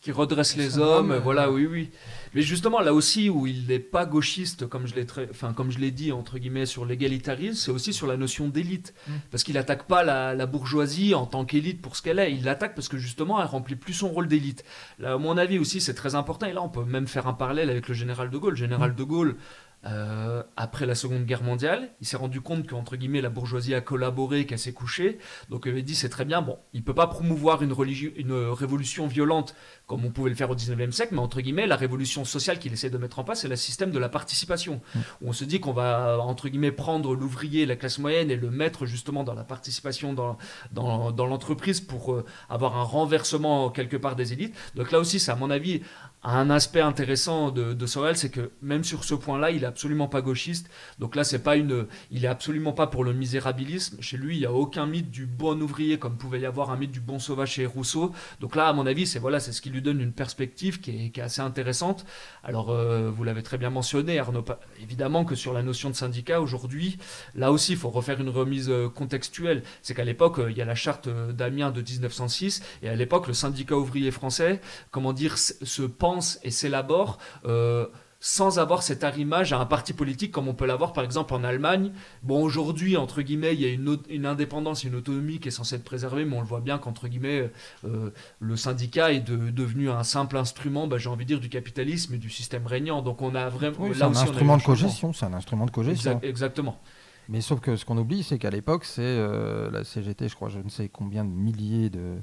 qui 0.00 0.12
redresse 0.12 0.57
les 0.57 0.79
hommes, 0.79 1.14
voilà, 1.22 1.53
oui, 1.53 1.66
oui. 1.66 1.90
Mais 2.35 2.40
justement, 2.40 2.81
là 2.81 2.94
aussi, 2.94 3.29
où 3.29 3.46
il 3.46 3.66
n'est 3.66 3.79
pas 3.79 4.07
gauchiste, 4.07 4.66
comme 4.66 4.87
je 4.87 4.94
l'ai, 4.94 5.07
enfin, 5.31 5.53
comme 5.53 5.70
je 5.70 5.79
l'ai 5.79 5.90
dit 5.90 6.11
entre 6.11 6.38
guillemets 6.38 6.64
sur 6.64 6.87
l'égalitarisme, 6.87 7.55
c'est 7.55 7.70
aussi 7.70 7.92
sur 7.92 8.07
la 8.07 8.16
notion 8.16 8.48
d'élite, 8.48 8.94
mm. 9.07 9.12
parce 9.31 9.42
qu'il 9.42 9.55
n'attaque 9.57 9.87
pas 9.87 10.03
la, 10.03 10.46
bourgeoisie 10.46 11.14
en 11.14 11.26
tant 11.26 11.44
qu'élite 11.44 11.83
pour 11.83 11.96
ce 11.96 12.03
qu'elle 12.03 12.18
est. 12.18 12.33
Il 12.33 12.44
l'attaque 12.44 12.74
parce 12.74 12.88
que 12.88 12.96
justement, 12.96 13.42
elle 13.42 13.46
remplit 13.46 13.76
plus 13.76 13.92
son 13.92 14.09
rôle 14.09 14.26
d'élite. 14.26 14.64
Là, 14.98 15.12
à 15.12 15.18
mon 15.18 15.37
avis 15.37 15.59
aussi, 15.59 15.83
c'est 15.83 15.92
très 15.92 16.14
important. 16.14 16.46
Et 16.46 16.55
là, 16.55 16.62
on 16.62 16.70
peut 16.70 16.85
même 16.85 17.07
faire 17.07 17.26
un 17.26 17.35
parallèle 17.35 17.68
avec 17.68 17.87
le 17.87 17.94
général 17.94 18.31
de 18.31 18.38
Gaulle. 18.38 18.53
Le 18.53 18.57
général 18.57 18.92
mm. 18.92 18.96
de 18.96 19.05
Gaulle, 19.05 19.37
euh, 19.86 20.42
après 20.56 20.86
la 20.86 20.94
Seconde 20.94 21.24
Guerre 21.24 21.42
mondiale, 21.42 21.90
il 22.00 22.06
s'est 22.06 22.16
rendu 22.16 22.40
compte 22.40 22.68
qu'entre 22.68 22.96
guillemets 22.96 23.20
la 23.20 23.30
bourgeoisie 23.30 23.74
a 23.74 23.80
collaboré, 23.80 24.46
qu'elle 24.46 24.58
s'est 24.58 24.72
couchée. 24.72 25.18
Donc 25.48 25.62
il 25.66 25.72
avait 25.72 25.82
dit 25.82 25.94
c'est 25.94 26.08
très 26.08 26.24
bien. 26.24 26.42
Bon, 26.42 26.58
il 26.72 26.84
peut 26.84 26.94
pas 26.94 27.06
promouvoir 27.06 27.62
une, 27.62 27.74
une 28.16 28.32
révolution 28.32 29.06
violente 29.06 29.54
comme 29.86 30.04
on 30.04 30.10
pouvait 30.10 30.30
le 30.30 30.36
faire 30.36 30.50
au 30.50 30.54
19e 30.54 30.92
siècle, 30.92 31.14
mais 31.14 31.20
entre 31.20 31.40
guillemets 31.40 31.66
la 31.66 31.76
révolution 31.76 32.24
sociale 32.24 32.58
qu'il 32.58 32.72
essaie 32.72 32.90
de 32.90 32.98
mettre 32.98 33.18
en 33.18 33.24
place, 33.24 33.40
c'est 33.40 33.48
le 33.48 33.56
système 33.56 33.90
de 33.90 33.98
la 33.98 34.08
participation. 34.08 34.80
Mmh. 34.94 34.98
Où 35.22 35.28
on 35.28 35.32
se 35.32 35.44
dit 35.44 35.60
qu'on 35.60 35.72
va 35.72 36.18
entre 36.20 36.48
guillemets 36.48 36.72
prendre 36.72 37.14
l'ouvrier, 37.14 37.66
la 37.66 37.76
classe 37.76 37.98
moyenne 37.98 38.30
et 38.30 38.36
le 38.36 38.50
mettre 38.50 38.86
justement 38.86 39.24
dans 39.24 39.34
la 39.34 39.44
participation 39.44 40.12
dans, 40.12 40.36
dans, 40.72 41.10
dans 41.10 41.26
l'entreprise 41.26 41.80
pour 41.80 42.12
euh, 42.12 42.24
avoir 42.48 42.76
un 42.76 42.82
renversement 42.82 43.70
quelque 43.70 43.96
part 43.96 44.16
des 44.16 44.32
élites. 44.32 44.54
Donc 44.74 44.92
là 44.92 44.98
aussi, 44.98 45.20
c'est 45.20 45.30
à 45.30 45.36
mon 45.36 45.50
avis 45.50 45.82
un 46.22 46.50
aspect 46.50 46.83
intéressant 46.83 47.50
de, 47.50 47.87
Sorel, 47.87 48.16
c'est 48.16 48.28
que 48.28 48.50
même 48.61 48.85
sur 48.85 49.04
ce 49.04 49.14
point-là, 49.14 49.50
il 49.50 49.62
est 49.64 49.66
absolument 49.66 50.06
pas 50.06 50.20
gauchiste. 50.20 50.68
Donc 50.98 51.16
là, 51.16 51.24
c'est 51.24 51.38
pas 51.42 51.56
une, 51.56 51.87
il 52.11 52.24
est 52.24 52.28
absolument 52.28 52.72
pas 52.72 52.87
pour 52.87 53.04
le 53.04 53.14
misérabilisme. 53.14 54.00
Chez 54.02 54.18
lui, 54.18 54.37
il 54.37 54.40
y 54.40 54.46
a 54.46 54.52
aucun 54.52 54.87
mythe 54.87 55.11
du 55.11 55.24
bon 55.24 55.61
ouvrier 55.62 55.98
comme 55.98 56.18
pouvait 56.18 56.40
y 56.40 56.46
avoir 56.46 56.70
un 56.70 56.76
mythe 56.76 56.90
du 56.90 57.00
bon 57.00 57.18
sauvage 57.18 57.52
chez 57.52 57.64
Rousseau. 57.64 58.12
Donc 58.40 58.54
là, 58.54 58.68
à 58.68 58.72
mon 58.74 58.87
avis, 58.87 59.06
c'est 59.06 59.18
voilà, 59.18 59.40
c'est 59.40 59.52
ce 59.52 59.62
qui 59.62 59.70
lui 59.70 59.80
donne 59.80 60.00
une 60.00 60.12
perspective 60.12 60.80
qui 60.80 60.90
est, 60.90 61.11
qui 61.11 61.20
est 61.20 61.22
assez 61.22 61.40
intéressante. 61.40 62.04
Alors, 62.44 62.70
euh, 62.70 63.11
vous 63.11 63.24
l'avez 63.24 63.42
très 63.42 63.56
bien 63.56 63.70
mentionné, 63.70 64.18
Arnaud. 64.18 64.44
Évidemment 64.83 65.24
que 65.24 65.35
sur 65.35 65.54
la 65.54 65.62
notion 65.62 65.88
de 65.88 65.94
syndicat 65.94 66.42
aujourd'hui, 66.42 66.98
là 67.35 67.50
aussi, 67.50 67.72
il 67.72 67.78
faut 67.78 67.90
refaire 67.90 68.20
une 68.20 68.28
remise 68.28 68.68
euh, 68.68 68.90
contextuelle. 68.90 69.62
C'est 69.80 69.94
qu'à 69.94 70.04
l'époque, 70.04 70.38
euh, 70.38 70.50
il 70.50 70.56
y 70.56 70.62
a 70.62 70.66
la 70.66 70.74
charte 70.74 71.09
d'Amiens 71.09 71.70
de 71.70 71.80
1906, 71.80 72.62
et 72.83 72.90
à 72.90 72.94
l'époque, 72.94 73.26
le 73.26 73.33
syndicat 73.33 73.76
ouvrier 73.76 74.11
français, 74.11 74.61
comment 74.90 75.14
dire, 75.14 75.38
se 75.38 75.83
pense 75.83 76.09
et 76.42 76.50
s'élabore. 76.50 77.18
Euh, 77.44 77.86
sans 78.22 78.58
avoir 78.58 78.82
cet 78.82 79.02
arrimage 79.02 79.54
à 79.54 79.58
un 79.58 79.64
parti 79.64 79.94
politique 79.94 80.30
comme 80.30 80.46
on 80.46 80.52
peut 80.52 80.66
l'avoir 80.66 80.92
par 80.92 81.04
exemple 81.04 81.32
en 81.32 81.42
Allemagne. 81.42 81.90
Bon, 82.22 82.42
aujourd'hui, 82.42 82.98
entre 82.98 83.22
guillemets, 83.22 83.54
il 83.54 83.60
y 83.60 83.64
a 83.64 83.68
une, 83.68 83.96
une, 84.10 84.26
indépendance, 84.26 84.84
une 84.84 84.94
autonomie 84.94 85.40
qui 85.40 85.48
est 85.48 85.50
censée 85.50 85.76
être 85.76 85.84
préservée, 85.84 86.26
mais 86.26 86.36
on 86.36 86.42
le 86.42 86.46
voit 86.46 86.60
bien 86.60 86.76
qu'entre 86.76 87.08
guillemets, 87.08 87.50
euh, 87.86 88.10
le 88.38 88.56
syndicat 88.56 89.12
est 89.12 89.20
devenu 89.20 89.88
un 89.88 90.04
simple 90.04 90.36
instrument, 90.36 90.86
bah, 90.86 90.98
j'ai 90.98 91.08
envie 91.08 91.24
de 91.24 91.28
dire, 91.28 91.40
du 91.40 91.48
capitalisme 91.48 92.14
et 92.14 92.18
du 92.18 92.28
système 92.28 92.66
régnant. 92.66 93.00
Donc 93.00 93.22
on 93.22 93.34
a 93.34 93.48
vraiment... 93.48 93.88
c'est 93.94 94.02
un, 94.02 94.14
instrument 94.14 94.58
de 94.58 94.62
cogestion, 94.62 95.14
c'est 95.14 95.24
un 95.24 95.32
instrument 95.32 95.64
de 95.64 95.70
cogestion. 95.70 96.20
exactement. 96.22 96.78
Mais 97.30 97.40
sauf 97.40 97.60
que 97.60 97.76
ce 97.76 97.84
qu'on 97.84 97.96
oublie, 97.96 98.24
c'est 98.24 98.38
qu'à 98.38 98.50
l'époque, 98.50 98.84
c'est 98.84 99.02
euh, 99.02 99.70
la 99.70 99.84
CGT, 99.84 100.28
je 100.28 100.34
crois, 100.34 100.48
je 100.48 100.58
ne 100.58 100.68
sais 100.68 100.88
combien 100.88 101.24
de 101.24 101.30
milliers 101.30 101.88
de 101.88 102.16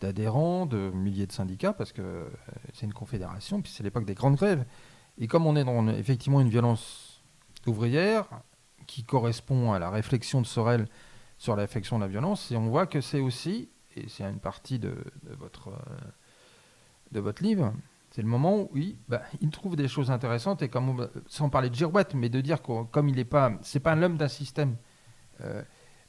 d'adhérents, 0.00 0.66
de 0.66 0.90
milliers 0.90 1.26
de 1.26 1.32
syndicats, 1.32 1.72
parce 1.72 1.92
que 1.92 2.02
euh, 2.02 2.28
c'est 2.72 2.86
une 2.86 2.94
confédération, 2.94 3.60
puis 3.60 3.70
c'est 3.70 3.82
l'époque 3.82 4.06
des 4.06 4.14
grandes 4.14 4.36
grèves. 4.36 4.64
Et 5.18 5.26
comme 5.26 5.46
on 5.46 5.56
est 5.56 5.64
dans 5.64 5.86
effectivement 5.88 6.40
une 6.40 6.48
violence 6.48 7.22
ouvrière 7.66 8.26
qui 8.86 9.04
correspond 9.04 9.72
à 9.72 9.78
la 9.78 9.90
réflexion 9.90 10.40
de 10.40 10.46
Sorel 10.46 10.88
sur 11.38 11.56
l'affection 11.56 11.98
de 11.98 12.04
la 12.04 12.08
violence, 12.08 12.50
et 12.50 12.56
on 12.56 12.68
voit 12.68 12.86
que 12.86 13.00
c'est 13.00 13.20
aussi, 13.20 13.68
et 13.96 14.08
c'est 14.08 14.24
une 14.24 14.40
partie 14.40 14.78
de, 14.78 14.94
votre, 15.38 15.68
euh, 15.68 15.96
de 17.12 17.20
votre 17.20 17.42
livre, 17.42 17.72
c'est 18.10 18.22
le 18.22 18.28
moment 18.28 18.62
où 18.62 18.70
il, 18.76 18.96
bah, 19.08 19.22
il 19.40 19.50
trouve 19.50 19.76
des 19.76 19.86
choses 19.86 20.10
intéressantes, 20.10 20.62
et 20.62 20.68
comme 20.68 21.08
sans 21.26 21.48
parler 21.48 21.70
de 21.70 21.74
girouette, 21.74 22.14
mais 22.14 22.28
de 22.28 22.40
dire 22.40 22.62
que 22.62 22.84
comme 22.84 23.08
il 23.08 23.16
n'est 23.16 23.24
pas, 23.24 23.52
c'est 23.62 23.80
pas 23.80 23.94
l'homme 23.94 24.16
d'un 24.16 24.28
système. 24.28 24.76
Euh, 25.42 25.62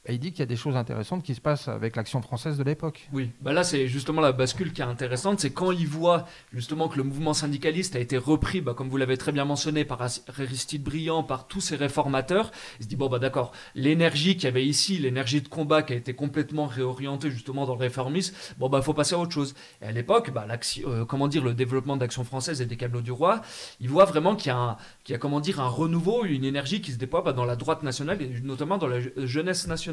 il 0.08 0.18
dit 0.18 0.32
qu'il 0.32 0.40
y 0.40 0.42
a 0.42 0.46
des 0.46 0.56
choses 0.56 0.74
intéressantes 0.74 1.22
qui 1.22 1.34
se 1.34 1.40
passent 1.40 1.68
avec 1.68 1.94
l'action 1.94 2.20
française 2.22 2.58
de 2.58 2.64
l'époque. 2.64 3.08
Oui, 3.12 3.30
bah 3.40 3.52
là 3.52 3.62
c'est 3.62 3.86
justement 3.86 4.20
la 4.20 4.32
bascule 4.32 4.72
qui 4.72 4.80
est 4.80 4.84
intéressante, 4.84 5.38
c'est 5.38 5.52
quand 5.52 5.70
il 5.70 5.86
voit 5.86 6.26
justement 6.52 6.88
que 6.88 6.96
le 6.96 7.04
mouvement 7.04 7.34
syndicaliste 7.34 7.94
a 7.94 8.00
été 8.00 8.18
repris, 8.18 8.60
bah, 8.60 8.74
comme 8.74 8.88
vous 8.88 8.96
l'avez 8.96 9.16
très 9.16 9.30
bien 9.30 9.44
mentionné, 9.44 9.84
par 9.84 10.02
Aristide 10.02 10.82
Briand, 10.82 11.22
par 11.22 11.46
tous 11.46 11.60
ces 11.60 11.76
réformateurs, 11.76 12.50
il 12.80 12.84
se 12.84 12.88
dit 12.88 12.96
bon 12.96 13.08
bah 13.08 13.20
d'accord, 13.20 13.52
l'énergie 13.76 14.34
qu'il 14.34 14.44
y 14.44 14.48
avait 14.48 14.66
ici, 14.66 14.98
l'énergie 14.98 15.40
de 15.40 15.48
combat 15.48 15.84
qui 15.84 15.92
a 15.92 15.96
été 15.96 16.14
complètement 16.14 16.66
réorientée 16.66 17.30
justement 17.30 17.64
dans 17.64 17.74
le 17.74 17.80
réformisme, 17.80 18.34
bon 18.58 18.68
bah 18.68 18.82
faut 18.82 18.94
passer 18.94 19.14
à 19.14 19.18
autre 19.18 19.32
chose. 19.32 19.54
Et 19.82 19.86
à 19.86 19.92
l'époque, 19.92 20.32
bah, 20.32 20.46
euh, 20.84 21.04
comment 21.04 21.28
dire, 21.28 21.44
le 21.44 21.54
développement 21.54 21.96
d'action 21.96 22.24
française 22.24 22.60
et 22.60 22.66
des 22.66 22.76
câbles 22.76 23.02
du 23.02 23.12
roi, 23.12 23.40
il 23.80 23.88
voit 23.88 24.04
vraiment 24.04 24.34
qu'il 24.34 24.48
y 24.48 24.50
a, 24.50 24.58
un, 24.58 24.76
y 25.08 25.14
a 25.14 25.18
comment 25.18 25.38
dire, 25.38 25.60
un 25.60 25.68
renouveau, 25.68 26.24
une 26.24 26.44
énergie 26.44 26.80
qui 26.80 26.90
se 26.90 26.98
déploie 26.98 27.22
bah, 27.22 27.32
dans 27.32 27.44
la 27.44 27.54
droite 27.54 27.84
nationale 27.84 28.20
et 28.20 28.40
notamment 28.42 28.78
dans 28.78 28.88
la 28.88 28.98
jeunesse 29.24 29.68
nationale. 29.68 29.91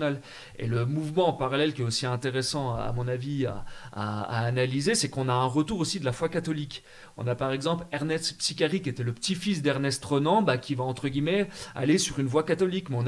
Et 0.57 0.67
le 0.67 0.85
mouvement 0.85 1.29
en 1.29 1.33
parallèle 1.33 1.73
qui 1.73 1.81
est 1.81 1.85
aussi 1.85 2.05
intéressant, 2.05 2.75
à 2.75 2.91
mon 2.91 3.07
avis, 3.07 3.45
à, 3.45 4.45
analyser, 4.45 4.95
c'est 4.95 5.09
qu'on 5.09 5.29
a 5.29 5.33
un 5.33 5.45
retour 5.45 5.79
aussi 5.79 5.99
de 5.99 6.05
la 6.05 6.11
foi 6.11 6.29
catholique. 6.29 6.83
On 7.17 7.27
a 7.27 7.35
par 7.35 7.51
exemple 7.51 7.85
Ernest 7.91 8.37
Psicari, 8.37 8.81
qui 8.81 8.89
était 8.89 9.03
le 9.03 9.13
petit-fils 9.13 9.61
d'Ernest 9.61 10.03
Renan, 10.05 10.41
bah, 10.41 10.57
qui 10.57 10.75
va, 10.75 10.83
entre 10.83 11.09
guillemets, 11.09 11.49
aller 11.75 11.97
sur 11.97 12.19
une 12.19 12.27
voie 12.27 12.43
catholique. 12.43 12.89
Mais 12.89 12.97
on 12.97 13.05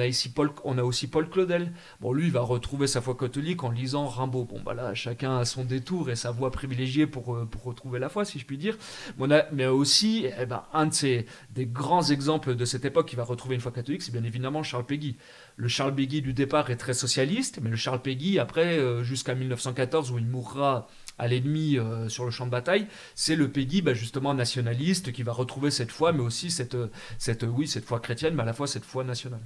a, 0.78 0.84
aussi 0.84 1.08
Paul 1.08 1.30
Claudel. 1.30 1.72
Bon, 2.02 2.14
lui, 2.14 2.26
il 2.26 2.32
va 2.32 2.42
retrouver 2.42 2.88
sa 2.88 3.02
foi 3.02 3.16
catholique 3.16 3.64
en 3.64 3.72
lisant 3.72 4.08
Rimbaud. 4.08 4.46
Bon, 4.46 4.60
bah 4.62 4.94
chacun 4.94 5.38
a 5.38 5.46
son 5.46 5.64
détour 5.64 6.10
et 6.10 6.16
sa 6.16 6.32
voie 6.32 6.52
privilégiée 6.52 7.08
pour, 7.08 7.36
euh, 7.36 7.46
pour 7.46 7.64
retrouver 7.64 8.00
la 8.00 8.10
foi, 8.10 8.26
si 8.26 8.40
je 8.40 8.46
puis 8.46 8.58
dire. 8.58 8.78
Mais, 9.18 9.26
on 9.28 9.32
a, 9.32 9.44
mais 9.52 9.68
aussi, 9.68 10.26
eh 10.40 10.46
ben, 10.46 10.64
un 10.74 10.88
de 10.88 10.94
ces, 10.94 11.26
des 11.52 11.66
grands 11.66 12.04
exemples 12.04 12.56
de 12.56 12.66
cette 12.66 12.86
époque 12.86 13.08
qui 13.08 13.16
va 13.16 13.24
retrouver 13.24 13.56
une 13.56 13.62
foi 13.62 13.72
catholique, 13.72 14.02
c'est 14.02 14.12
bien 14.12 14.24
évidemment 14.24 14.64
Charles 14.64 14.86
Péguy. 14.86 15.18
Le 15.58 15.68
Charles 15.68 15.94
Péguy 15.94 16.22
du 16.22 16.34
départ 16.34 16.70
est 16.72 16.78
très 16.78 16.94
socialiste, 16.94 17.60
mais 17.62 17.70
le 17.70 17.76
Charles 17.76 18.02
Péguy, 18.02 18.40
après, 18.40 18.78
euh, 18.78 19.04
jusqu'à 19.04 19.36
1914, 19.36 20.12
où 20.12 20.18
il 20.18 20.26
mourra 20.26 20.88
à 21.18 21.28
l'ennemi 21.28 21.78
euh, 21.78 22.10
sur 22.10 22.26
le 22.26 22.32
champ 22.32 22.46
de 22.46 22.52
bataille, 22.52 22.88
c'est 23.16 23.36
le 23.36 23.50
Péguy 23.50 23.82
bah, 23.82 23.94
justement 23.94 24.34
nationaliste 24.34 25.12
qui 25.12 25.24
va 25.24 25.34
retrouver 25.34 25.72
cette 25.72 25.92
foi, 25.92 26.14
mais 26.14 26.22
aussi 26.22 26.52
cette, 26.52 26.78
cette, 27.20 27.44
oui, 27.44 27.68
cette 27.68 27.86
foi 27.86 28.00
chrétienne, 28.00 28.34
mais 28.34 28.44
à 28.44 28.46
la 28.46 28.54
fois 28.54 28.68
cette 28.68 28.86
foi 28.86 29.04
nationale. 29.04 29.42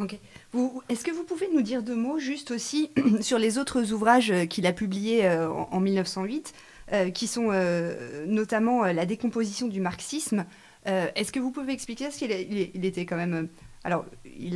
Ok. 0.00 0.18
Est-ce 0.88 1.04
que 1.04 1.10
vous 1.10 1.24
pouvez 1.24 1.48
nous 1.52 1.62
dire 1.62 1.82
deux 1.82 1.96
mots 1.96 2.18
juste 2.18 2.50
aussi 2.50 2.90
sur 3.20 3.38
les 3.38 3.58
autres 3.58 3.92
ouvrages 3.92 4.32
qu'il 4.48 4.66
a 4.66 4.72
publiés 4.72 5.26
euh, 5.26 5.48
en, 5.48 5.80
1908, 5.80 6.54
qui 7.12 7.26
sont 7.26 7.52
notamment 8.26 8.84
la 8.84 9.04
décomposition 9.04 9.68
du 9.68 9.78
marxisme 9.78 10.46
Est-ce 10.86 11.32
que 11.32 11.38
vous 11.38 11.50
pouvez 11.50 11.74
expliquer 11.74 12.10
ce 12.10 12.16
qu'il 12.16 12.32
il 12.32 12.84
était 12.86 13.04
quand 13.04 13.16
même 13.16 13.48
alors, 13.84 14.04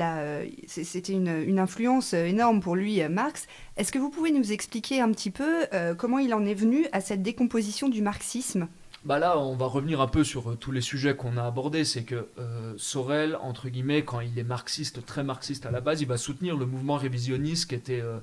euh, 0.00 0.46
c'était 0.66 1.12
une, 1.12 1.58
influence 1.58 2.12
énorme 2.12 2.60
pour 2.60 2.74
lui, 2.74 3.02
euh, 3.02 3.08
Marx. 3.08 3.46
Est-ce 3.76 3.92
que 3.92 3.98
vous 3.98 4.10
pouvez 4.10 4.32
nous 4.32 4.52
expliquer 4.52 5.00
un 5.00 5.10
petit 5.12 5.30
peu 5.30 5.66
euh, 5.72 5.94
comment 5.94 6.18
il 6.18 6.34
en 6.34 6.44
est 6.44 6.54
venu 6.54 6.86
à 6.92 7.00
cette 7.00 7.22
décomposition 7.22 7.88
du 7.88 8.02
marxisme? 8.02 8.68
Bah 9.04 9.18
là, 9.18 9.36
on 9.36 9.56
va 9.56 9.66
revenir 9.66 10.00
un 10.00 10.06
peu 10.06 10.22
sur 10.22 10.52
euh, 10.52 10.54
tous 10.54 10.70
les 10.70 10.80
sujets 10.80 11.16
qu'on 11.16 11.36
a 11.36 11.42
abordés. 11.42 11.84
C'est 11.84 12.04
que 12.04 12.28
euh, 12.38 12.74
Sorel, 12.76 13.36
entre 13.42 13.68
guillemets, 13.68 14.04
quand 14.04 14.20
il 14.20 14.38
est 14.38 14.44
marxiste, 14.44 15.04
très 15.04 15.24
marxiste 15.24 15.66
à 15.66 15.72
la 15.72 15.80
base, 15.80 16.02
il 16.02 16.06
va 16.06 16.16
soutenir 16.16 16.56
le 16.56 16.66
mouvement 16.66 16.96
révisionniste 16.96 17.66
qui, 17.66 17.94
euh, 17.94 18.20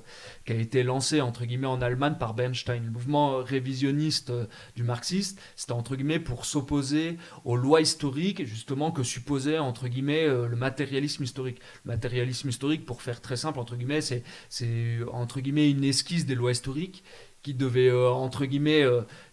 a 0.48 0.54
été 0.54 0.82
lancé, 0.82 1.20
entre 1.20 1.44
guillemets, 1.44 1.66
en 1.66 1.82
Allemagne 1.82 2.14
par 2.18 2.32
Bernstein. 2.32 2.82
Le 2.82 2.90
mouvement 2.90 3.42
révisionniste 3.42 4.32
du 4.74 4.82
marxiste, 4.82 5.38
c'était, 5.54 5.72
entre 5.72 5.96
guillemets, 5.96 6.18
pour 6.18 6.46
s'opposer 6.46 7.18
aux 7.44 7.56
lois 7.56 7.82
historiques, 7.82 8.46
justement, 8.46 8.90
que 8.90 9.02
supposait, 9.02 9.58
entre 9.58 9.86
guillemets, 9.86 10.26
le 10.26 10.56
matérialisme 10.56 11.24
historique. 11.24 11.60
Le 11.84 11.92
matérialisme 11.92 12.48
historique, 12.48 12.86
pour 12.86 13.02
faire 13.02 13.20
très 13.20 13.36
simple, 13.36 13.58
entre 13.58 13.76
guillemets, 13.76 14.00
c'est, 14.00 14.24
c'est 14.48 14.98
entre 15.12 15.40
guillemets, 15.40 15.70
une 15.70 15.84
esquisse 15.84 16.24
des 16.24 16.34
lois 16.34 16.52
historiques 16.52 17.04
qui 17.42 17.54
devait, 17.54 17.90
entre 17.90 18.44
guillemets, 18.44 18.84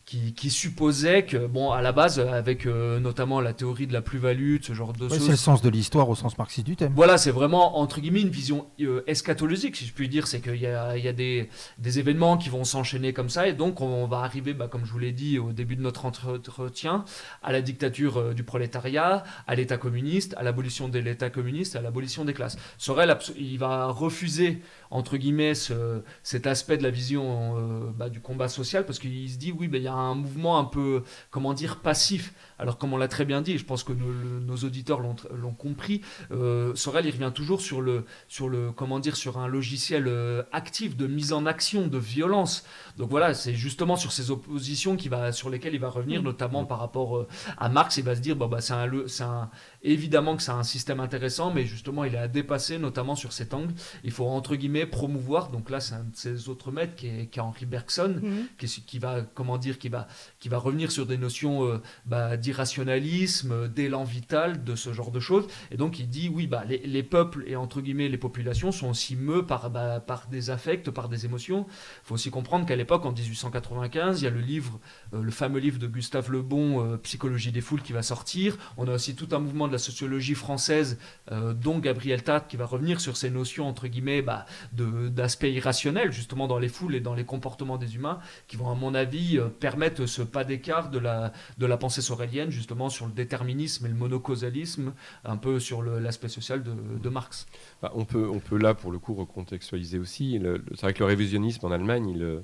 qui, 0.07 0.49
supposait 0.49 1.25
que, 1.25 1.47
bon, 1.47 1.71
à 1.71 1.81
la 1.81 1.91
base, 1.91 2.19
avec 2.19 2.65
euh, 2.65 2.97
notamment 2.97 3.41
la 3.41 3.51
théorie 3.51 3.87
de 3.87 3.93
la 3.93 4.01
plus-value, 4.01 4.55
ce 4.61 4.71
genre 4.71 4.93
de 4.93 5.09
choses. 5.09 5.19
C'est 5.19 5.31
le 5.31 5.35
sens 5.35 5.61
de 5.61 5.69
l'histoire 5.69 6.07
au 6.07 6.15
sens 6.15 6.37
marxiste 6.37 6.65
du 6.65 6.77
thème. 6.77 6.93
Voilà, 6.95 7.17
c'est 7.17 7.31
vraiment, 7.31 7.77
entre 7.77 7.99
guillemets, 7.99 8.21
une 8.21 8.29
vision 8.29 8.67
euh, 8.79 9.03
eschatologique, 9.05 9.75
si 9.75 9.85
je 9.85 9.91
puis 9.91 10.07
dire. 10.07 10.25
C'est 10.25 10.39
qu'il 10.39 10.55
y 10.55 10.65
a, 10.65 10.95
il 10.95 11.03
y 11.03 11.09
a 11.09 11.13
des, 11.13 11.49
des, 11.77 11.99
événements 11.99 12.37
qui 12.37 12.47
vont 12.47 12.63
s'enchaîner 12.63 13.11
comme 13.11 13.29
ça, 13.29 13.49
et 13.49 13.53
donc 13.53 13.81
on 13.81 14.07
va 14.07 14.19
arriver, 14.19 14.53
bah, 14.53 14.69
comme 14.69 14.85
je 14.85 14.91
vous 14.93 14.99
l'ai 14.99 15.11
dit 15.11 15.39
au 15.39 15.51
début 15.51 15.75
de 15.75 15.81
notre 15.81 16.05
entretien, 16.05 17.03
à 17.43 17.51
la 17.51 17.61
dictature 17.61 18.17
euh, 18.17 18.33
du 18.33 18.43
prolétariat, 18.43 19.25
à 19.45 19.55
l'État 19.55 19.75
communiste, 19.75 20.35
à 20.37 20.43
l'abolition 20.43 20.87
de 20.87 20.99
l'État 20.99 21.29
communiste, 21.29 21.75
à 21.75 21.81
l'abolition 21.81 22.23
des 22.23 22.33
classes. 22.33 22.57
Sorel, 22.77 23.17
il 23.37 23.59
va 23.59 23.87
refuser, 23.87 24.61
entre 24.89 25.17
guillemets, 25.17 25.55
ce, 25.55 26.01
cet 26.23 26.47
aspect 26.47 26.77
de 26.77 26.83
la 26.83 26.89
vision 26.89 27.91
bah, 27.97 28.09
du 28.09 28.21
combat 28.21 28.47
social, 28.47 28.85
parce 28.85 28.99
qu'il 28.99 29.29
se 29.29 29.37
dit, 29.37 29.51
oui, 29.51 29.67
ben, 29.67 29.77
il 29.77 29.83
y 29.83 29.87
a 29.87 29.93
un 29.93 30.15
mouvement 30.15 30.59
un 30.59 30.65
peu, 30.65 31.03
comment 31.31 31.53
dire, 31.53 31.79
passif. 31.79 32.33
Alors, 32.59 32.77
comme 32.77 32.93
on 32.93 32.97
l'a 32.97 33.07
très 33.07 33.25
bien 33.25 33.41
dit, 33.41 33.53
et 33.53 33.57
je 33.57 33.65
pense 33.65 33.83
que 33.83 33.93
nos, 33.93 34.57
auditeurs 34.57 34.99
l'ont 34.99 35.53
compris, 35.53 36.01
euh, 36.31 36.73
Sorel, 36.75 37.05
il 37.05 37.11
revient 37.11 37.31
toujours 37.33 37.61
sur 37.61 37.81
le, 37.81 38.05
sur 38.27 38.49
le, 38.49 38.71
comment 38.71 38.99
dire, 38.99 39.15
sur 39.15 39.37
un 39.37 39.47
logiciel 39.47 40.05
euh, 40.07 40.43
actif 40.51 40.97
de 40.97 41.05
mise 41.05 41.33
en 41.33 41.45
action, 41.45 41.87
de 41.87 41.97
violence. 41.97 42.65
Donc 42.97 43.09
voilà, 43.09 43.33
c'est 43.33 43.53
justement 43.53 43.95
sur 43.95 44.11
ces 44.11 44.31
oppositions 44.31 44.95
qui 44.95 45.09
va, 45.09 45.31
sur 45.31 45.49
lesquelles 45.49 45.75
il 45.75 45.79
va 45.79 45.89
revenir, 45.89 46.21
mm. 46.21 46.25
notamment 46.25 46.65
par 46.65 46.79
rapport 46.79 47.17
euh, 47.17 47.27
à 47.57 47.69
Marx. 47.69 47.97
Il 47.97 48.03
va 48.03 48.15
se 48.15 48.21
dire, 48.21 48.35
bon, 48.35 48.47
bah, 48.47 48.61
c'est 48.61 48.73
un, 48.73 48.87
un, 49.21 49.49
évidemment 49.83 50.35
que 50.35 50.41
c'est 50.41 50.51
un 50.51 50.63
système 50.63 50.99
intéressant, 50.99 51.53
mais 51.53 51.65
justement, 51.65 52.03
il 52.03 52.15
est 52.15 52.19
à 52.19 52.27
dépasser, 52.27 52.79
notamment 52.79 53.15
sur 53.15 53.33
cet 53.33 53.53
angle. 53.53 53.73
Il 54.03 54.11
faut, 54.11 54.25
entre 54.25 54.55
guillemets, 54.55 54.76
promouvoir. 54.85 55.49
Donc 55.49 55.69
là, 55.69 55.79
c'est 55.79 55.95
un 55.95 56.03
de 56.03 56.15
ses 56.15 56.49
autres 56.49 56.71
maîtres 56.71 56.95
qui 56.95 57.07
est, 57.07 57.25
qui 57.27 57.39
est 57.39 57.41
Henri 57.41 57.65
Bergson, 57.65 58.19
mm. 58.21 58.29
qui, 58.57 58.67
qui, 58.85 58.99
va, 58.99 59.21
comment 59.33 59.57
dire, 59.57 59.79
qui 59.79 59.89
va, 59.89 60.07
qui 60.39 60.49
va 60.49 60.57
revenir 60.57 60.91
sur 60.91 61.05
des 61.05 61.17
notions 61.17 61.65
euh, 61.65 61.81
bah, 62.05 62.37
d'irrationalisme, 62.37 63.67
d'élan 63.67 64.03
vital, 64.03 64.63
de 64.63 64.75
ce 64.75 64.93
genre 64.93 65.11
de 65.11 65.19
choses. 65.19 65.47
Et 65.71 65.77
donc, 65.77 65.99
il 65.99 66.09
dit, 66.09 66.29
oui, 66.29 66.47
bah, 66.47 66.63
les, 66.67 66.79
les 66.79 67.03
peuples 67.03 67.43
et, 67.47 67.55
entre 67.55 67.81
guillemets, 67.81 68.09
les 68.09 68.17
populations 68.17 68.71
sont 68.71 68.89
aussi 68.89 69.15
meus 69.15 69.45
par, 69.45 69.69
bah, 69.69 69.99
par 69.99 70.27
des 70.27 70.49
affects, 70.49 70.89
par 70.91 71.09
des 71.09 71.25
émotions. 71.25 71.65
Il 71.69 72.07
faut 72.07 72.15
aussi 72.15 72.31
comprendre 72.31 72.65
qu'à 72.65 72.75
l'époque, 72.75 73.05
en 73.05 73.11
1895, 73.11 74.21
il 74.21 74.25
y 74.25 74.27
a 74.27 74.31
le 74.31 74.41
livre, 74.41 74.79
euh, 75.13 75.21
le 75.21 75.31
fameux 75.31 75.59
livre 75.59 75.79
de 75.79 75.87
Gustave 75.87 76.31
Le 76.31 76.41
Bon, 76.41 76.85
euh, 76.85 76.97
Psychologie 76.97 77.51
des 77.51 77.61
foules, 77.61 77.81
qui 77.81 77.93
va 77.93 78.03
sortir. 78.03 78.57
On 78.77 78.87
a 78.87 78.93
aussi 78.93 79.15
tout 79.15 79.29
un 79.31 79.39
mouvement 79.39 79.67
de 79.67 79.73
la 79.73 79.79
sociologie 79.79 80.35
française, 80.35 80.97
dont 81.29 81.79
Gabriel 81.79 82.23
Tat, 82.23 82.41
qui 82.41 82.57
va 82.57 82.65
revenir 82.65 83.01
sur 83.01 83.17
ces 83.17 83.29
notions, 83.29 83.67
entre 83.67 83.87
guillemets, 83.87 84.21
bah, 84.21 84.45
d'aspect 84.73 85.51
irrationnel, 85.53 86.11
justement, 86.11 86.47
dans 86.47 86.59
les 86.59 86.69
foules 86.69 86.95
et 86.95 86.99
dans 86.99 87.13
les 87.13 87.25
comportements 87.25 87.77
des 87.77 87.95
humains, 87.95 88.19
qui 88.47 88.57
vont, 88.57 88.69
à 88.69 88.75
mon 88.75 88.93
avis, 88.93 89.39
permettre 89.59 90.05
ce 90.05 90.21
pas 90.21 90.43
d'écart 90.43 90.89
de 90.89 90.99
la, 90.99 91.33
de 91.57 91.65
la 91.65 91.77
pensée 91.77 92.01
sorélienne, 92.01 92.49
justement, 92.49 92.89
sur 92.89 93.05
le 93.05 93.11
déterminisme 93.11 93.85
et 93.85 93.89
le 93.89 93.95
monocausalisme, 93.95 94.93
un 95.25 95.37
peu 95.37 95.59
sur 95.59 95.81
l'aspect 95.81 96.29
social 96.29 96.63
de, 96.63 96.73
de 97.01 97.09
Marx. 97.09 97.47
Bah, 97.81 97.91
on, 97.95 98.05
peut, 98.05 98.29
on 98.29 98.39
peut 98.39 98.57
là, 98.57 98.73
pour 98.73 98.91
le 98.91 98.99
coup, 98.99 99.13
recontextualiser 99.13 99.99
aussi. 99.99 100.39
C'est 100.71 100.81
vrai 100.81 100.93
que 100.93 100.99
le 100.99 101.05
révisionnisme 101.05 101.65
en 101.65 101.71
Allemagne, 101.71 102.09
il 102.09 102.43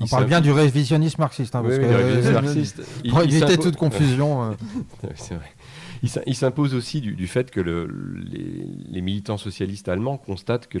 on 0.00 0.06
parle 0.06 0.26
bien 0.26 0.40
du 0.40 0.52
révisionnisme 0.52 1.20
marxiste, 1.20 1.54
hein, 1.54 1.62
parce 1.62 1.78
que, 1.78 2.32
marxiste. 2.32 2.82
pour 3.08 3.22
éviter 3.22 3.56
toute 3.56 3.76
confusion. 3.76 4.44
Euh. 4.44 4.52
C'est 5.14 5.34
vrai. 5.34 5.52
Il 6.02 6.34
s'impose 6.34 6.74
aussi 6.74 7.00
du, 7.00 7.26
fait 7.26 7.50
que 7.50 7.60
le, 7.60 7.86
les, 7.86 9.02
militants 9.02 9.36
socialistes 9.36 9.88
allemands 9.88 10.16
constatent 10.16 10.66
que 10.66 10.78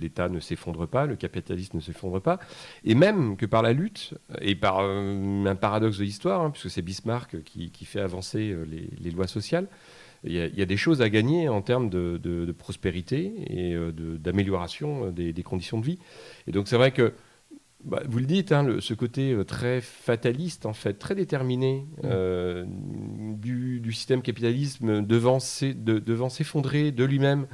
l'État 0.00 0.28
ne 0.28 0.40
s'effondre 0.40 0.88
pas, 0.88 1.06
le 1.06 1.16
capitalisme 1.16 1.76
ne 1.76 1.82
s'effondre 1.82 2.20
pas, 2.20 2.38
et 2.84 2.94
même 2.94 3.36
que 3.36 3.44
par 3.44 3.62
la 3.62 3.72
lutte, 3.72 4.14
et 4.40 4.54
par 4.54 4.78
euh, 4.80 5.44
un 5.44 5.56
paradoxe 5.56 5.98
de 5.98 6.04
l'histoire, 6.04 6.40
hein, 6.40 6.50
puisque 6.50 6.70
c'est 6.70 6.82
Bismarck 6.82 7.42
qui, 7.44 7.84
fait 7.84 8.00
avancer 8.00 8.50
euh, 8.50 8.64
les, 8.64 9.10
lois 9.10 9.26
sociales, 9.26 9.66
il 10.24 10.32
y, 10.32 10.62
a, 10.62 10.66
des 10.66 10.76
choses 10.76 11.02
à 11.02 11.10
gagner 11.10 11.48
en 11.48 11.62
termes 11.62 11.90
de, 11.90 12.54
prospérité 12.56 13.32
et 13.48 13.76
d'amélioration 14.18 15.10
des, 15.10 15.32
des, 15.32 15.42
conditions 15.42 15.80
de 15.80 15.84
vie. 15.84 15.98
Et 16.46 16.52
donc 16.52 16.68
c'est 16.68 16.76
vrai 16.76 16.92
que 16.92 17.12
bah, 17.84 18.00
vous 18.08 18.18
le 18.18 18.26
dites, 18.26 18.52
hein, 18.52 18.76
ce 18.80 18.94
côté 18.94 19.32
euh, 19.32 19.44
très 19.44 19.80
fataliste, 19.80 20.66
en 20.66 20.72
fait, 20.72 20.94
très 20.94 21.14
déterminé 21.14 21.86
mm. 21.96 22.00
euh, 22.04 22.64
du, 22.66 23.92
système 23.92 24.22
capitalisme 24.22 25.04
devant 25.04 25.40
s'effondrer 25.40 26.92
de, 26.92 27.04
lui-même 27.04 27.46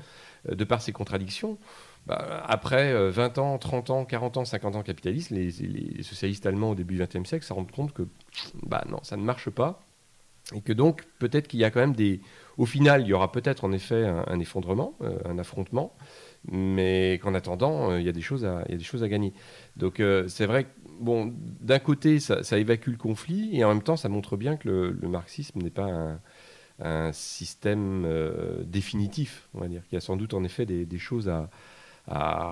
euh, 0.49 0.55
de 0.55 0.65
par 0.65 0.83
ses 0.83 0.93
contradictions. 0.93 1.59
Bah, 2.07 2.43
après 2.47 3.11
20 3.11 3.39
ans, 3.39 3.59
30 3.59 3.91
ans, 3.91 4.05
40 4.05 4.37
ans, 4.39 4.45
50 4.45 4.77
ans 4.77 4.83
capitalistes, 4.83 5.31
les, 5.31 5.51
socialistes 6.03 6.47
allemands 6.47 6.71
au 6.71 6.75
début 6.75 6.97
du 6.97 7.03
XXe 7.03 7.29
siècle 7.29 7.45
se 7.45 7.53
rendent 7.53 7.71
compte 7.71 7.93
que 7.93 8.03
bah, 8.63 8.85
non, 8.89 9.01
ça 9.03 9.17
ne 9.17 9.23
marche 9.23 9.51
pas. 9.51 9.81
Et 10.55 10.63
que 10.63 10.73
donc, 10.73 11.05
peut-être 11.19 11.49
qu'il 11.49 11.61
y 11.61 11.65
a 11.65 11.71
quand 11.71 11.81
même 11.81 11.95
des. 11.95 12.23
Au 12.57 12.65
final, 12.65 13.03
il 13.03 13.09
y 13.09 13.13
aura 13.13 13.31
peut-être 13.31 13.65
en 13.65 13.73
effet 13.73 14.07
un, 14.07 14.41
effondrement, 14.41 14.95
un 15.27 15.39
affrontement 15.39 15.95
mais 16.47 17.19
qu'en 17.23 17.35
attendant, 17.35 17.91
euh, 17.91 18.01
il 18.01 18.07
y, 18.07 18.09
a 18.09 18.13
des 18.13 18.21
choses 18.21 18.45
à, 18.45 18.65
y 18.69 18.75
a 18.75 18.77
des 18.77 18.85
choses 18.85 19.03
à 19.03 19.09
gagner. 19.09 19.33
Donc 19.77 20.01
euh, 20.01 20.29
c'est 20.29 20.47
vrai 20.47 20.65
que, 20.65 20.69
bon, 21.01 21.35
d'un 21.61 21.79
côté, 21.79 22.21
ça, 22.21 22.59
évacue 22.59 22.91
le 22.91 22.97
conflit, 22.97 23.57
et 23.57 23.65
en 23.65 23.69
même 23.69 23.83
temps, 23.83 23.97
ça 23.97 24.09
montre 24.09 24.37
bien 24.37 24.57
que 24.57 24.69
le, 24.69 25.09
marxisme 25.09 25.61
n'est 25.61 25.71
pas 25.71 26.19
un, 26.81 27.13
système 27.13 28.05
euh, 28.07 28.63
définitif, 28.65 29.49
on 29.55 29.61
va 29.61 29.69
dire, 29.69 29.83
qu'il 29.89 29.95
y 29.95 29.99
a 29.99 30.01
sans 30.01 30.17
doute 30.17 30.33
en 30.33 30.45
effet 30.45 30.65
des, 30.65 30.99
choses 30.99 31.29
à, 31.29 31.51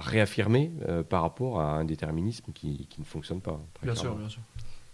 réaffirmer 0.01 0.71
par 1.09 1.23
rapport 1.23 1.61
à 1.61 1.77
un 1.77 1.85
déterminisme 1.85 2.53
qui, 2.53 2.89
ne 2.99 3.05
fonctionne 3.05 3.41
pas. 3.41 3.61
bien 3.83 3.95
sûr, 3.95 4.15
bien 4.15 4.29
sûr. 4.29 4.43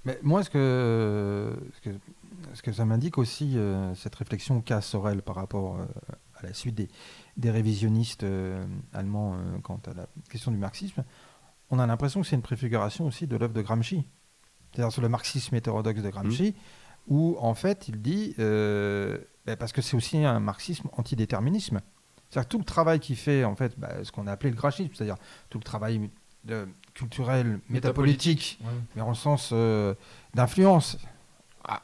Mais 0.04 0.18
moi, 0.22 0.42
ce 0.42 0.50
que, 0.50 1.52
ce 1.74 1.88
que, 1.88 1.96
ce 2.54 2.62
que 2.62 2.72
ça 2.72 2.84
m'indique 2.84 3.18
aussi, 3.18 3.56
cette 3.94 4.14
réflexion 4.14 4.60
qu'a 4.60 4.80
Sorel 4.80 5.22
par 5.22 5.36
rapport 5.36 5.78
à 6.36 6.46
la 6.46 6.52
suite 6.52 6.74
des, 6.74 6.88
des 7.36 7.50
révisionnistes 7.50 8.24
euh, 8.24 8.64
allemands 8.92 9.34
euh, 9.34 9.58
quant 9.62 9.80
à 9.86 9.94
la 9.94 10.06
question 10.30 10.50
du 10.50 10.58
marxisme, 10.58 11.04
on 11.70 11.78
a 11.78 11.86
l'impression 11.86 12.20
que 12.20 12.26
c'est 12.26 12.36
une 12.36 12.42
préfiguration 12.42 13.06
aussi 13.06 13.26
de 13.26 13.36
l'œuvre 13.36 13.54
de 13.54 13.62
Gramsci. 13.62 14.04
C'est-à-dire 14.72 14.92
sur 14.92 15.02
le 15.02 15.08
marxisme 15.08 15.54
hétérodoxe 15.54 16.02
de 16.02 16.10
Gramsci, 16.10 16.50
mmh. 16.50 17.14
où 17.14 17.36
en 17.38 17.54
fait 17.54 17.88
il 17.88 18.00
dit, 18.00 18.34
euh, 18.38 19.18
ben, 19.46 19.56
parce 19.56 19.72
que 19.72 19.82
c'est 19.82 19.96
aussi 19.96 20.18
un 20.24 20.40
marxisme 20.40 20.88
antidéterminisme. 20.92 21.80
C'est-à-dire 22.30 22.48
tout 22.48 22.58
le 22.58 22.64
travail 22.64 23.00
qu'il 23.00 23.16
fait, 23.16 23.44
en 23.44 23.56
fait, 23.56 23.78
ben, 23.78 24.04
ce 24.04 24.12
qu'on 24.12 24.26
a 24.26 24.32
appelé 24.32 24.50
le 24.50 24.56
gramscisme, 24.56 24.90
c'est-à-dire 24.94 25.16
tout 25.50 25.58
le 25.58 25.64
travail 25.64 26.10
culturel, 26.94 27.60
métapolitique, 27.68 28.58
mais 28.96 29.02
en 29.02 29.14
sens 29.14 29.54
d'influence, 30.34 30.98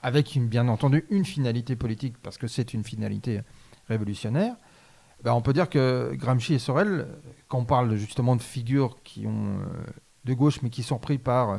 avec 0.03 0.35
une, 0.35 0.49
bien 0.49 0.67
entendu 0.69 1.05
une 1.11 1.25
finalité 1.25 1.77
politique, 1.77 2.17
parce 2.23 2.39
que 2.39 2.49
c'est 2.49 2.75
une 2.75 2.83
finalité 2.83 3.43
révolutionnaire, 3.89 4.57
ben, 5.23 5.33
on 5.33 5.43
peut 5.43 5.53
dire 5.53 5.69
que 5.69 6.13
Gramsci 6.15 6.55
et 6.55 6.59
Sorel, 6.59 7.09
quand 7.49 7.59
on 7.59 7.65
parle 7.65 7.95
justement 7.97 8.37
de 8.37 8.43
figures 8.43 9.03
qui 9.03 9.27
ont 9.27 9.59
euh, 9.59 9.65
de 10.25 10.35
gauche 10.35 10.63
mais 10.63 10.71
qui 10.71 10.83
sont 10.83 10.99
pris 10.99 11.19
par 11.19 11.51
euh, 11.51 11.59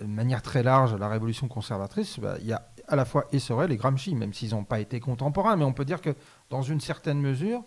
de 0.00 0.06
manière 0.06 0.42
très 0.42 0.62
large 0.62 0.94
la 0.94 1.08
révolution 1.08 1.46
conservatrice, 1.48 2.18
ben, 2.18 2.36
il 2.40 2.46
y 2.46 2.52
a 2.52 2.68
à 2.88 2.96
la 2.96 3.04
fois 3.04 3.26
et 3.30 3.38
Sorel 3.38 3.70
et 3.70 3.76
Gramsci, 3.76 4.14
même 4.14 4.32
s'ils 4.32 4.50
n'ont 4.50 4.64
pas 4.64 4.80
été 4.80 4.98
contemporains, 4.98 5.56
mais 5.56 5.64
on 5.64 5.72
peut 5.72 5.84
dire 5.84 6.00
que 6.00 6.14
dans 6.50 6.62
une 6.62 6.80
certaine 6.80 7.20
mesure, 7.20 7.62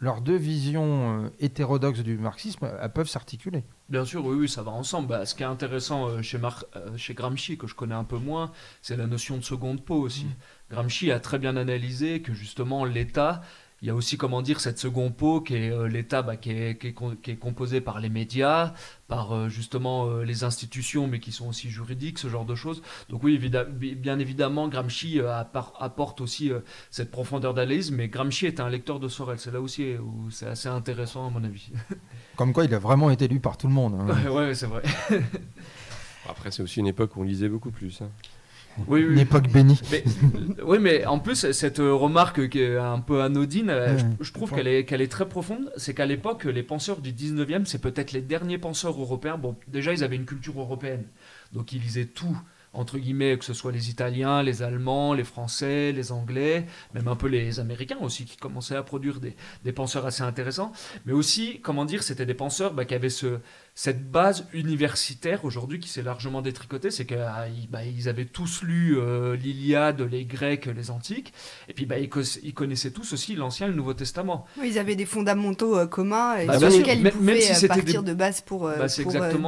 leurs 0.00 0.22
deux 0.22 0.36
visions 0.36 1.24
euh, 1.24 1.28
hétérodoxes 1.40 2.00
du 2.00 2.16
marxisme 2.16 2.70
peuvent 2.94 3.08
s'articuler. 3.08 3.64
Bien 3.88 4.04
sûr, 4.04 4.24
oui, 4.24 4.36
oui, 4.36 4.48
ça 4.48 4.62
va 4.62 4.72
ensemble. 4.72 5.08
Bah, 5.08 5.26
ce 5.26 5.34
qui 5.34 5.42
est 5.42 5.46
intéressant 5.46 6.08
euh, 6.08 6.22
chez, 6.22 6.38
euh, 6.38 6.96
chez 6.96 7.14
Gramsci, 7.14 7.58
que 7.58 7.66
je 7.66 7.74
connais 7.74 7.94
un 7.94 8.04
peu 8.04 8.16
moins, 8.16 8.50
c'est 8.82 8.96
la 8.96 9.06
notion 9.06 9.36
de 9.36 9.42
seconde 9.42 9.84
peau 9.84 10.00
aussi. 10.00 10.24
Mm. 10.24 10.34
Gramsci 10.70 11.10
a 11.10 11.20
très 11.20 11.38
bien 11.38 11.56
analysé 11.56 12.22
que 12.22 12.32
justement 12.32 12.84
l'État 12.84 13.42
il 13.82 13.88
y 13.88 13.90
a 13.90 13.94
aussi, 13.94 14.18
comment 14.18 14.42
dire, 14.42 14.60
cette 14.60 14.78
seconde 14.78 15.16
peau 15.16 15.40
qui 15.40 15.54
est 15.54 15.70
euh, 15.70 15.88
l'État 15.88 16.20
bah, 16.20 16.36
qui, 16.36 16.50
est, 16.50 16.78
qui, 16.78 16.94
qui, 17.22 17.30
est, 17.30 17.36
composé 17.36 17.80
par 17.80 17.98
les 17.98 18.10
médias, 18.10 18.74
par 19.08 19.34
euh, 19.34 19.48
justement 19.48 20.06
euh, 20.06 20.22
les 20.22 20.44
institutions, 20.44 21.06
mais 21.06 21.18
qui 21.18 21.32
sont 21.32 21.48
aussi 21.48 21.70
juridiques, 21.70 22.18
ce 22.18 22.28
genre 22.28 22.44
de 22.44 22.54
choses. 22.54 22.82
Donc 23.08 23.24
oui, 23.24 23.38
bien 23.38 24.18
évidemment, 24.18 24.68
Gramsci 24.68 25.20
apporte 25.78 26.20
aussi 26.20 26.52
cette 26.90 27.10
profondeur 27.10 27.54
d'analyse, 27.54 27.90
mais 27.90 28.08
Gramsci 28.08 28.46
est 28.46 28.60
un 28.60 28.68
lecteur 28.68 29.00
de 29.00 29.08
Sorel. 29.08 29.38
C'est 29.38 29.50
là 29.50 29.62
aussi 29.62 29.94
où 29.94 30.30
c'est 30.30 30.46
assez 30.46 30.68
intéressant 30.68 31.26
à 31.26 31.30
mon 31.30 31.42
avis. 31.42 31.70
Comme 32.36 32.52
quoi, 32.52 32.66
il 32.66 32.74
a 32.74 32.78
vraiment 32.78 33.10
été 33.10 33.28
lu 33.28 33.40
par 33.40 33.56
tout 33.56 33.66
le 33.66 33.72
monde. 33.72 33.94
Hein. 33.94 34.14
Ouais, 34.30 34.48
ouais 34.48 34.54
c'est 34.54 34.66
vrai. 34.66 34.82
Après, 36.28 36.50
c'est 36.50 36.62
aussi 36.62 36.80
une 36.80 36.86
époque 36.86 37.16
où 37.16 37.20
on 37.20 37.24
lisait 37.24 37.48
beaucoup 37.48 37.70
plus. 37.70 38.02
Hein. 38.02 38.10
Oui, 38.86 39.02
Une 39.02 39.18
époque 39.18 39.48
bénie. 39.48 39.80
oui, 40.64 40.78
mais 40.80 41.04
en 41.06 41.18
plus, 41.18 41.50
cette 41.52 41.78
remarque 41.78 42.48
qui 42.48 42.60
est 42.60 42.76
un 42.76 43.00
peu 43.00 43.22
anodine, 43.22 43.72
je, 44.20 44.32
trouve 44.32 44.52
qu'elle 44.52 44.68
est, 44.68 44.84
qu'elle 44.84 45.00
est 45.00 45.10
très 45.10 45.28
profonde. 45.28 45.72
C'est 45.76 45.94
qu'à 45.94 46.06
l'époque, 46.06 46.44
les 46.44 46.62
penseurs 46.62 47.00
du 47.00 47.12
19e, 47.12 47.64
c'est 47.64 47.80
peut-être 47.80 48.12
les 48.12 48.22
derniers 48.22 48.58
penseurs 48.58 49.00
européens. 49.00 49.38
Bon, 49.38 49.56
déjà, 49.68 49.92
ils 49.92 50.04
avaient 50.04 50.16
une 50.16 50.26
culture 50.26 50.58
européenne. 50.60 51.04
Donc, 51.52 51.72
ils 51.72 51.80
lisaient 51.80 52.06
tout 52.06 52.36
entre 52.72 52.98
guillemets, 52.98 53.36
que 53.36 53.44
ce 53.44 53.52
soit 53.52 53.72
les 53.72 53.90
Italiens, 53.90 54.42
les 54.42 54.62
Allemands, 54.62 55.12
les 55.12 55.24
Français, 55.24 55.92
les 55.92 56.12
Anglais, 56.12 56.66
même 56.94 57.08
un 57.08 57.16
peu 57.16 57.26
les 57.26 57.58
Américains 57.58 57.98
aussi, 58.00 58.24
qui 58.24 58.36
commençaient 58.36 58.76
à 58.76 58.82
produire 58.82 59.18
des, 59.18 59.34
des 59.64 59.72
penseurs 59.72 60.06
assez 60.06 60.22
intéressants. 60.22 60.72
Mais 61.04 61.12
aussi, 61.12 61.60
comment 61.60 61.84
dire, 61.84 62.02
c'était 62.02 62.26
des 62.26 62.34
penseurs 62.34 62.72
bah, 62.72 62.84
qui 62.84 62.94
avaient 62.94 63.10
ce, 63.10 63.38
cette 63.74 64.10
base 64.10 64.46
universitaire 64.52 65.44
aujourd'hui 65.44 65.78
qui 65.78 65.88
s'est 65.88 66.02
largement 66.02 66.42
détricotée, 66.42 66.90
c'est 66.90 67.06
qu'ils 67.06 67.18
ah, 67.18 67.46
bah, 67.70 67.80
avaient 68.06 68.24
tous 68.24 68.62
lu 68.62 68.98
euh, 68.98 69.36
l'Iliade, 69.36 70.00
les 70.02 70.24
Grecs, 70.24 70.66
les 70.66 70.90
Antiques, 70.90 71.32
et 71.68 71.72
puis 71.72 71.86
bah, 71.86 71.96
ils, 71.98 72.08
connaissaient 72.52 72.90
tous 72.90 73.12
aussi 73.12 73.36
l'Ancien 73.36 73.68
et 73.68 73.70
le 73.70 73.76
Nouveau 73.76 73.94
Testament. 73.94 74.46
Oui, 74.58 74.70
ils 74.72 74.78
avaient 74.78 74.96
des 74.96 75.06
fondamentaux 75.06 75.78
euh, 75.78 75.86
communs 75.86 76.36
et 76.36 76.46
bah, 76.46 76.58
sur 76.58 76.68
lesquels 76.68 77.00
ils 77.00 77.10
pouvaient 77.10 77.64
euh, 77.64 77.68
partir 77.68 78.02
de 78.02 78.12
base 78.12 78.40
pour, 78.40 78.70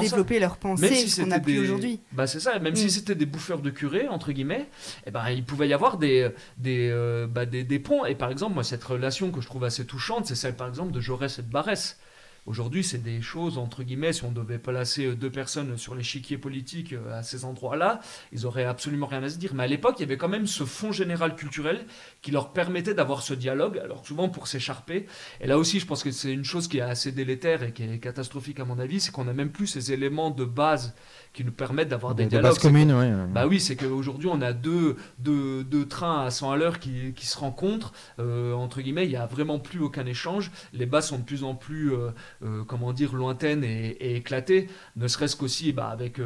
développer 0.00 0.38
leur 0.38 0.56
pensée, 0.56 0.94
ce 0.94 1.22
qu'on 1.22 1.30
a 1.30 1.40
plus 1.40 1.58
aujourd'hui. 1.58 2.00
Bah, 2.12 2.26
c'est 2.26 2.40
ça, 2.40 2.58
même 2.58 2.76
si 2.76 2.86
mm. 2.86 2.90
c'était 2.90 3.14
des 3.14 3.26
bouffeurs 3.26 3.60
de 3.60 3.70
curés, 3.70 4.08
entre 4.08 4.32
guillemets, 4.32 4.68
et 5.04 5.08
eh 5.08 5.10
ben, 5.10 5.28
il 5.30 5.44
pouvait 5.44 5.68
y 5.68 5.74
avoir 5.74 5.98
des, 5.98 6.30
des, 6.58 7.26
des, 7.50 7.64
des, 7.64 7.78
ponts. 7.78 8.04
Et 8.04 8.14
par 8.14 8.30
exemple, 8.30 8.54
moi, 8.54 8.64
cette 8.64 8.84
relation 8.84 9.30
que 9.30 9.40
je 9.40 9.46
trouve 9.46 9.64
assez 9.64 9.84
touchante, 9.84 10.26
c'est 10.26 10.36
celle 10.36 10.56
par 10.56 10.68
exemple 10.68 10.92
de 10.92 11.00
Jaurès 11.00 11.38
et 11.38 11.42
de 11.42 11.50
Barès. 11.50 11.98
Aujourd'hui, 12.44 12.82
c'est 12.82 12.98
des 12.98 13.22
choses, 13.22 13.56
entre 13.56 13.84
guillemets, 13.84 14.12
si 14.12 14.24
on 14.24 14.32
devait 14.32 14.58
placer 14.58 15.06
euh, 15.06 15.14
deux 15.14 15.30
personnes 15.30 15.78
sur 15.78 15.94
l'échiquier 15.94 16.38
politique 16.38 16.92
euh, 16.92 17.18
à 17.18 17.22
ces 17.22 17.44
endroits-là, 17.44 18.00
ils 18.32 18.46
auraient 18.46 18.64
absolument 18.64 19.06
rien 19.06 19.22
à 19.22 19.28
se 19.28 19.38
dire. 19.38 19.54
Mais 19.54 19.62
à 19.62 19.68
l'époque, 19.68 19.94
il 19.98 20.02
y 20.02 20.04
avait 20.04 20.16
quand 20.16 20.28
même 20.28 20.48
ce 20.48 20.64
fond 20.64 20.90
général 20.90 21.36
culturel 21.36 21.86
qui 22.20 22.32
leur 22.32 22.52
permettait 22.52 22.94
d'avoir 22.94 23.22
ce 23.22 23.32
dialogue, 23.32 23.78
alors 23.78 24.04
souvent 24.04 24.28
pour 24.28 24.48
s'écharper. 24.48 25.06
Et 25.40 25.46
là 25.46 25.56
aussi, 25.56 25.78
je 25.78 25.86
pense 25.86 26.02
que 26.02 26.10
c'est 26.10 26.32
une 26.32 26.44
chose 26.44 26.66
qui 26.66 26.78
est 26.78 26.80
assez 26.80 27.12
délétère 27.12 27.62
et 27.62 27.72
qui 27.72 27.84
est 27.84 28.00
catastrophique 28.00 28.58
à 28.58 28.64
mon 28.64 28.80
avis, 28.80 28.98
c'est 28.98 29.12
qu'on 29.12 29.24
n'a 29.24 29.34
même 29.34 29.52
plus 29.52 29.68
ces 29.68 29.92
éléments 29.92 30.30
de 30.30 30.44
base 30.44 30.96
qui 31.32 31.44
nous 31.44 31.52
permettent 31.52 31.88
d'avoir 31.88 32.14
des, 32.14 32.26
dialogues. 32.26 32.58
communes, 32.58 32.92
oui. 32.92 33.06
Bah 33.32 33.46
oui, 33.46 33.58
c'est 33.58 33.76
qu'aujourd'hui, 33.76 34.28
on 34.30 34.40
a 34.42 34.52
deux, 34.52 34.96
deux, 35.18 35.64
deux, 35.64 35.86
trains 35.86 36.26
à 36.26 36.30
100 36.30 36.50
à 36.50 36.56
l'heure 36.56 36.78
qui, 36.78 37.12
qui, 37.14 37.26
se 37.26 37.38
rencontrent. 37.38 37.92
Euh, 38.18 38.52
entre 38.52 38.82
guillemets, 38.82 39.04
il 39.04 39.10
n'y 39.10 39.16
a 39.16 39.26
vraiment 39.26 39.58
plus 39.58 39.80
aucun 39.80 40.04
échange. 40.04 40.50
Les 40.74 40.84
bases 40.84 41.08
sont 41.08 41.18
de 41.18 41.24
plus 41.24 41.42
en 41.44 41.54
plus, 41.54 41.92
euh, 41.92 42.10
euh, 42.44 42.64
comment 42.64 42.92
dire, 42.92 43.14
lointaines 43.14 43.64
et, 43.64 44.16
éclatées. 44.16 44.68
Ne 44.96 45.08
serait-ce 45.08 45.36
qu'aussi 45.36 45.72
bah, 45.72 45.88
avec 45.88 46.20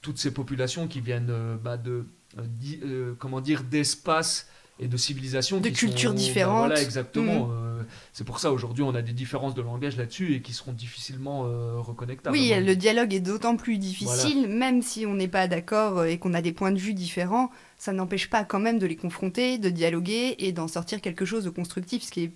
toutes 0.00 0.18
ces 0.18 0.32
populations 0.32 0.86
qui 0.86 1.00
viennent 1.00 1.32
bah, 1.62 1.76
de, 1.76 2.06
comment 3.18 3.40
dire, 3.40 3.62
d'espaces 3.62 4.48
et 4.78 4.88
de 4.88 4.96
civilisations 4.96 5.60
de 5.60 5.68
cultures 5.70 6.12
bah, 6.12 6.18
différentes. 6.18 6.66
voilà, 6.66 6.82
exactement. 6.82 7.46
Mm. 7.46 7.50
Euh, 7.50 7.82
c'est 8.12 8.24
pour 8.24 8.38
ça 8.38 8.52
aujourd'hui 8.52 8.82
on 8.82 8.94
a 8.94 9.02
des 9.02 9.12
différences 9.12 9.54
de 9.54 9.62
langage 9.62 9.96
là-dessus 9.96 10.34
et 10.34 10.42
qui 10.42 10.52
seront 10.52 10.72
difficilement 10.72 11.44
euh, 11.46 11.78
reconnectables. 11.78 12.36
Oui, 12.36 12.52
le 12.58 12.76
dialogue 12.76 13.14
est 13.14 13.20
d'autant 13.20 13.56
plus 13.56 13.78
difficile, 13.78 14.48
même 14.48 14.82
si 14.82 15.06
on 15.06 15.14
n'est 15.14 15.28
pas 15.28 15.48
d'accord 15.48 16.04
et 16.04 16.18
qu'on 16.18 16.34
a 16.34 16.42
des 16.42 16.52
points 16.52 16.72
de 16.72 16.78
vue 16.78 16.94
différents, 16.94 17.50
ça 17.78 17.92
n'empêche 17.92 18.28
pas 18.28 18.44
quand 18.44 18.60
même 18.60 18.78
de 18.78 18.86
les 18.86 18.96
confronter, 18.96 19.58
de 19.58 19.70
dialoguer 19.70 20.36
et 20.38 20.52
d'en 20.52 20.68
sortir 20.68 21.00
quelque 21.00 21.24
chose 21.24 21.44
de 21.44 21.50
constructif, 21.50 22.02
ce 22.02 22.10
qui 22.10 22.24
est 22.24 22.32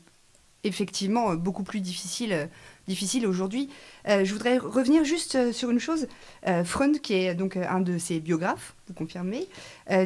effectivement 0.65 1.35
beaucoup 1.37 1.63
plus 1.63 1.81
difficile 1.81 2.51
difficile 2.91 3.27
aujourd'hui. 3.27 3.69
Euh, 4.09 4.25
je 4.25 4.33
voudrais 4.33 4.59
revenir 4.59 5.05
juste 5.05 5.37
euh, 5.37 5.53
sur 5.53 5.71
une 5.71 5.79
chose. 5.79 6.09
Euh, 6.49 6.65
Freund, 6.65 7.01
qui 7.01 7.15
est 7.15 7.35
donc 7.35 7.57
un 7.57 7.81
de 7.81 7.99
ses 7.99 8.19
biographes, 8.19 8.75
vous 8.89 8.95
confirmez, 8.95 9.47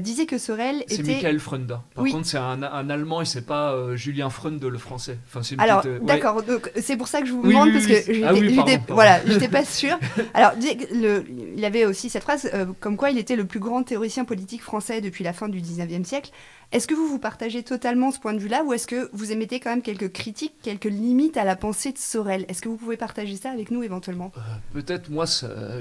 disait 0.00 0.26
que 0.26 0.36
Sorel 0.36 0.82
était... 0.82 0.96
C'est 0.96 1.02
Michael 1.02 1.40
Freund. 1.40 1.78
Par 1.94 2.04
contre, 2.04 2.26
c'est 2.26 2.36
un, 2.36 2.62
Allemand 2.62 3.22
et 3.22 3.24
c'est 3.24 3.46
pas 3.46 3.96
Julien 3.96 4.28
Freund 4.28 4.62
le 4.62 4.78
français. 4.78 5.18
Enfin, 5.26 5.40
Alors, 5.56 5.82
d'accord, 6.02 6.42
donc 6.42 6.70
c'est 6.76 6.96
pour 6.96 7.08
ça 7.08 7.22
que 7.22 7.26
je 7.26 7.32
vous 7.32 7.42
demande, 7.42 7.72
parce 7.72 7.86
que 7.86 7.94
j'étais 7.94 8.78
ah 8.78 8.80
voilà, 8.88 9.20
pas 9.50 9.64
sûre. 9.64 9.98
Alors, 10.34 10.52
le, 10.92 11.24
il 11.56 11.64
avait 11.64 11.86
aussi 11.86 12.10
cette 12.10 12.22
phrase, 12.22 12.50
comme 12.80 12.98
quoi 12.98 13.10
il 13.10 13.16
était 13.16 13.36
le 13.36 13.46
plus 13.46 13.60
grand 13.60 13.82
théoricien 13.84 14.26
politique 14.26 14.62
français 14.62 15.00
depuis 15.00 15.24
la 15.24 15.32
fin 15.32 15.48
du 15.48 15.60
19e 15.60 16.04
siècle. 16.04 16.30
Est-ce 16.74 16.88
que 16.88 16.94
vous 16.94 17.06
vous 17.06 17.20
partagez 17.20 17.62
totalement 17.62 18.10
ce 18.10 18.18
point 18.18 18.32
de 18.32 18.40
vue-là 18.40 18.64
ou 18.64 18.72
est-ce 18.72 18.88
que 18.88 19.08
vous 19.12 19.30
émettez 19.30 19.60
quand 19.60 19.70
même 19.70 19.80
quelques 19.80 20.10
critiques, 20.10 20.56
quelques 20.60 20.86
limites 20.86 21.36
à 21.36 21.44
la 21.44 21.54
pensée 21.54 21.92
de 21.92 21.98
Sorel? 21.98 22.44
Est-ce 22.48 22.60
que 22.60 22.68
vous 22.68 22.76
pouvez 22.76 22.96
partager 22.96 23.36
ça 23.36 23.52
avec 23.52 23.70
nous 23.70 23.84
éventuellement? 23.84 24.32
Euh, 24.36 24.40
Peut-être 24.72 25.08
moi, 25.08 25.24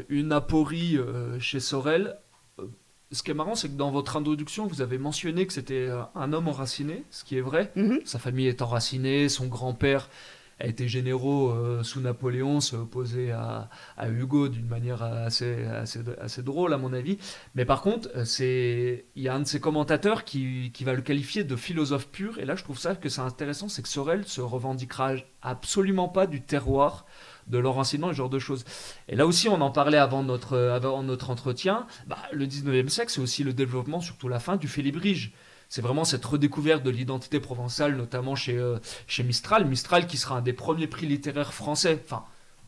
une 0.09 0.31
aporie 0.31 0.99
euh, 0.99 1.39
chez 1.39 1.59
Sorel. 1.59 2.15
Euh, 2.59 2.65
ce 3.11 3.23
qui 3.23 3.31
est 3.31 3.33
marrant, 3.33 3.55
c'est 3.55 3.69
que 3.69 3.73
dans 3.73 3.89
votre 3.89 4.17
introduction, 4.17 4.67
vous 4.67 4.81
avez 4.81 4.99
mentionné 4.99 5.47
que 5.47 5.53
c'était 5.53 5.89
un 6.13 6.31
homme 6.31 6.47
enraciné, 6.47 7.03
ce 7.09 7.23
qui 7.23 7.39
est 7.39 7.41
vrai. 7.41 7.71
Mhm. 7.75 8.01
Sa 8.05 8.19
famille 8.19 8.45
est 8.45 8.61
enracinée, 8.61 9.29
son 9.29 9.47
grand-père 9.47 10.11
été 10.59 10.87
généraux 10.87 11.49
euh, 11.49 11.83
sous 11.83 11.99
Napoléon, 11.99 12.59
s'est 12.59 12.75
opposé 12.75 13.31
à, 13.31 13.69
Hugo 14.09 14.49
d'une 14.49 14.67
manière 14.67 15.03
assez, 15.03 15.65
assez, 15.65 16.43
drôle 16.43 16.73
à 16.73 16.77
mon 16.77 16.93
avis. 16.93 17.17
Mais 17.55 17.65
par 17.65 17.81
contre, 17.81 18.09
euh, 18.15 18.97
il 19.15 19.21
y 19.21 19.27
a 19.27 19.35
un 19.35 19.41
de 19.41 19.47
ses 19.47 19.59
commentateurs 19.59 20.23
qui, 20.23 20.71
qui, 20.73 20.83
va 20.83 20.93
le 20.93 21.01
qualifier 21.01 21.43
de 21.43 21.55
philosophe 21.55 22.07
pur. 22.07 22.39
Et 22.39 22.45
là, 22.45 22.55
je 22.55 22.63
trouve 22.63 22.77
ça 22.77 22.95
que 22.95 23.09
c'est 23.09 23.21
intéressant, 23.21 23.69
c'est 23.69 23.81
que 23.81 23.89
Sorel 23.89 24.25
se 24.25 24.41
revendiquera 24.41 25.13
absolument 25.41 26.07
pas 26.07 26.27
du 26.27 26.41
terroir 26.41 27.05
de 27.47 27.57
leur 27.57 27.77
enseignement, 27.77 28.09
ce 28.09 28.13
genre 28.13 28.29
de 28.29 28.39
choses. 28.39 28.63
Et 29.09 29.15
là 29.15 29.25
aussi, 29.25 29.49
on 29.49 29.59
en 29.61 29.71
parlait 29.71 29.97
avant 29.97 30.23
notre, 30.23 30.57
avant 30.57 31.03
notre 31.03 31.29
entretien, 31.29 31.87
bah, 32.07 32.17
le 32.31 32.45
19e 32.45 32.87
siècle, 32.87 33.11
c'est 33.11 33.21
aussi 33.21 33.43
le 33.43 33.53
développement, 33.53 33.99
surtout 33.99 34.29
la 34.29 34.39
fin, 34.39 34.55
du 34.55 34.67
félibrige 34.67 35.33
c'est 35.73 35.81
vraiment 35.81 36.05
cette 36.05 36.23
redécouverte 36.23 36.83
de 36.83 36.91
l'identité 36.91 37.39
provençale, 37.39 37.95
notamment 37.95 38.35
chez, 38.35 38.55
euh, 38.55 38.77
chez 39.07 39.23
Mistral. 39.23 39.65
Mistral 39.65 40.05
qui 40.05 40.17
sera 40.17 40.37
un 40.37 40.41
des 40.43 40.53
premiers 40.53 40.85
prix 40.85 41.07
littéraires 41.07 41.51
français, 41.51 41.99
enfin 42.05 42.25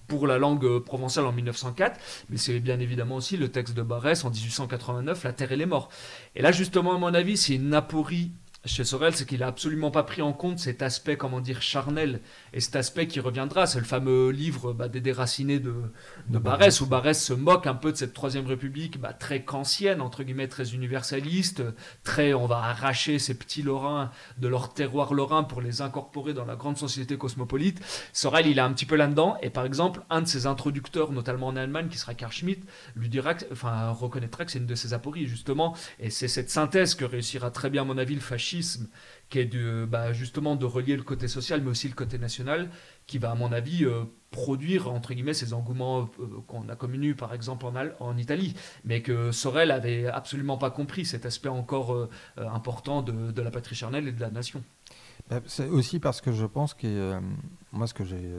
pour 0.08 0.26
la 0.26 0.40
langue 0.40 0.66
euh, 0.66 0.80
provençale 0.80 1.28
en 1.28 1.32
1904, 1.32 2.00
mais 2.32 2.38
c'est 2.38 2.60
bien 2.60 2.80
évidemment 2.80 3.18
aussi 3.18 3.38
le 3.38 3.50
texte 3.50 3.76
de 3.76 3.84
Barès 3.84 4.26
en 4.26 4.32
1889, 4.32 5.24
La 5.24 5.34
Terre 5.34 5.52
et 5.52 5.56
les 5.56 5.68
Morts. 5.68 5.90
Et 6.36 6.42
là, 6.42 6.52
justement, 6.52 6.96
à 6.96 6.98
mon 6.98 7.14
avis, 7.14 7.38
c'est 7.38 7.54
une 7.54 7.76
aporie 7.76 8.32
chez 8.66 8.84
Sorel, 8.84 9.16
c'est 9.16 9.28
qu'il 9.28 9.44
a 9.44 9.48
absolument 9.48 9.92
pas 9.92 10.04
pris 10.04 10.22
en 10.22 10.34
compte 10.34 10.60
cet 10.60 10.82
aspect, 10.82 11.18
comment 11.18 11.40
dire, 11.40 11.62
charnel, 11.62 12.22
et 12.54 12.60
cet 12.60 12.76
aspect 12.76 13.08
qui 13.08 13.20
reviendra. 13.20 13.68
C'est 13.68 13.80
le 13.80 13.86
fameux 13.86 14.30
livre 14.30 14.74
bah, 14.74 14.88
des 14.88 15.02
déracinés 15.02 15.60
de, 15.60 15.74
de 16.30 16.40
Barès, 16.40 16.82
où 16.82 16.86
Barès 16.86 17.22
se 17.24 17.34
moque 17.34 17.68
un 17.68 17.76
peu 17.76 17.92
de 17.92 17.98
cette 17.98 18.14
Troisième 18.14 18.48
République, 18.48 19.00
bah, 19.00 19.14
très 19.14 19.44
kantienne, 19.44 20.02
entre 20.02 20.24
guillemets, 20.24 20.48
très 20.48 20.74
universaliste, 20.74 21.64
très 22.04 22.34
on 22.34 22.48
va 22.48 22.58
arracher 22.58 23.20
ces 23.20 23.38
petits 23.38 23.62
Lorrains 23.62 24.12
de 24.38 24.48
leur 24.48 24.74
terroir 24.74 25.14
lorrain 25.14 25.44
pour 25.44 25.62
les 25.62 25.82
incorporer 25.82 26.34
dans 26.34 26.46
la 26.46 26.56
grande 26.56 26.78
société 26.78 27.18
cosmopolite. 27.18 27.82
Sorel, 28.14 28.48
il 28.48 28.58
est 28.58 28.62
un 28.62 28.74
petit 28.74 28.86
peu 28.86 28.96
là-dedans, 28.96 29.38
et 29.42 29.50
par 29.50 29.66
exemple, 29.66 30.02
un 30.10 30.22
de 30.22 30.28
ses 30.28 30.48
introducteurs, 30.48 31.12
notamment 31.12 31.48
en 31.48 31.56
Allemagne, 31.56 31.88
qui 31.88 31.98
sera 31.98 32.14
Karl 32.14 32.32
Schmitt, 32.32 32.64
lui 32.96 33.10
dira, 33.10 33.34
enfin, 33.52 33.92
reconnaîtra 33.92 34.46
que 34.46 34.52
c'est 34.52 34.60
une 34.60 34.66
de 34.66 34.76
ses 34.76 34.94
apories, 34.94 35.28
justement, 35.28 35.76
et 36.00 36.10
c'est 36.10 36.28
cette 36.28 36.50
synthèse 36.50 36.96
que 36.96 37.06
réussira 37.06 37.52
très 37.52 37.70
bien, 37.70 37.84
à 37.84 37.86
mon 37.86 37.98
avis, 37.98 38.16
le 38.16 38.22
fascisme 38.22 38.55
qui 39.30 39.40
est 39.40 39.86
bah, 39.86 40.14
justement 40.14 40.56
de 40.56 40.66
relier 40.66 40.96
le 40.96 41.04
côté 41.04 41.28
social 41.28 41.62
mais 41.62 41.72
aussi 41.72 41.88
le 41.88 41.96
côté 41.96 42.18
national, 42.18 42.70
qui 43.08 43.18
va 43.18 43.32
à 43.32 43.36
mon 43.36 43.52
avis 43.52 43.86
euh, 43.86 44.04
produire 44.32 44.92
entre 44.92 45.14
guillemets 45.14 45.34
ces 45.34 45.54
engouements 45.54 46.10
euh, 46.20 46.28
qu'on 46.48 46.70
a 46.70 46.76
connus 46.76 47.16
par 47.16 47.34
exemple 47.34 47.66
en, 47.66 47.74
en, 48.00 48.18
Italie, 48.18 48.56
mais 48.84 49.02
que 49.02 49.32
Sorel 49.32 49.72
avait 49.72 50.08
absolument 50.08 50.58
pas 50.58 50.72
compris 50.72 51.06
cet 51.06 51.26
aspect 51.26 51.50
encore 51.50 51.94
euh, 51.94 52.10
important 52.38 53.02
de, 53.02 53.42
la 53.42 53.52
patrie 53.52 53.76
charnelle 53.76 54.08
et 54.08 54.12
de 54.12 54.22
la 54.22 54.30
nation. 54.30 54.64
Bah, 55.30 55.42
c'est 55.48 55.68
aussi 55.68 56.00
parce 56.00 56.22
que 56.22 56.32
je 56.32 56.46
pense 56.46 56.74
que 56.74 57.20
moi 57.72 57.88
ce 57.88 57.94
que 57.94 58.06
j'ai 58.06 58.32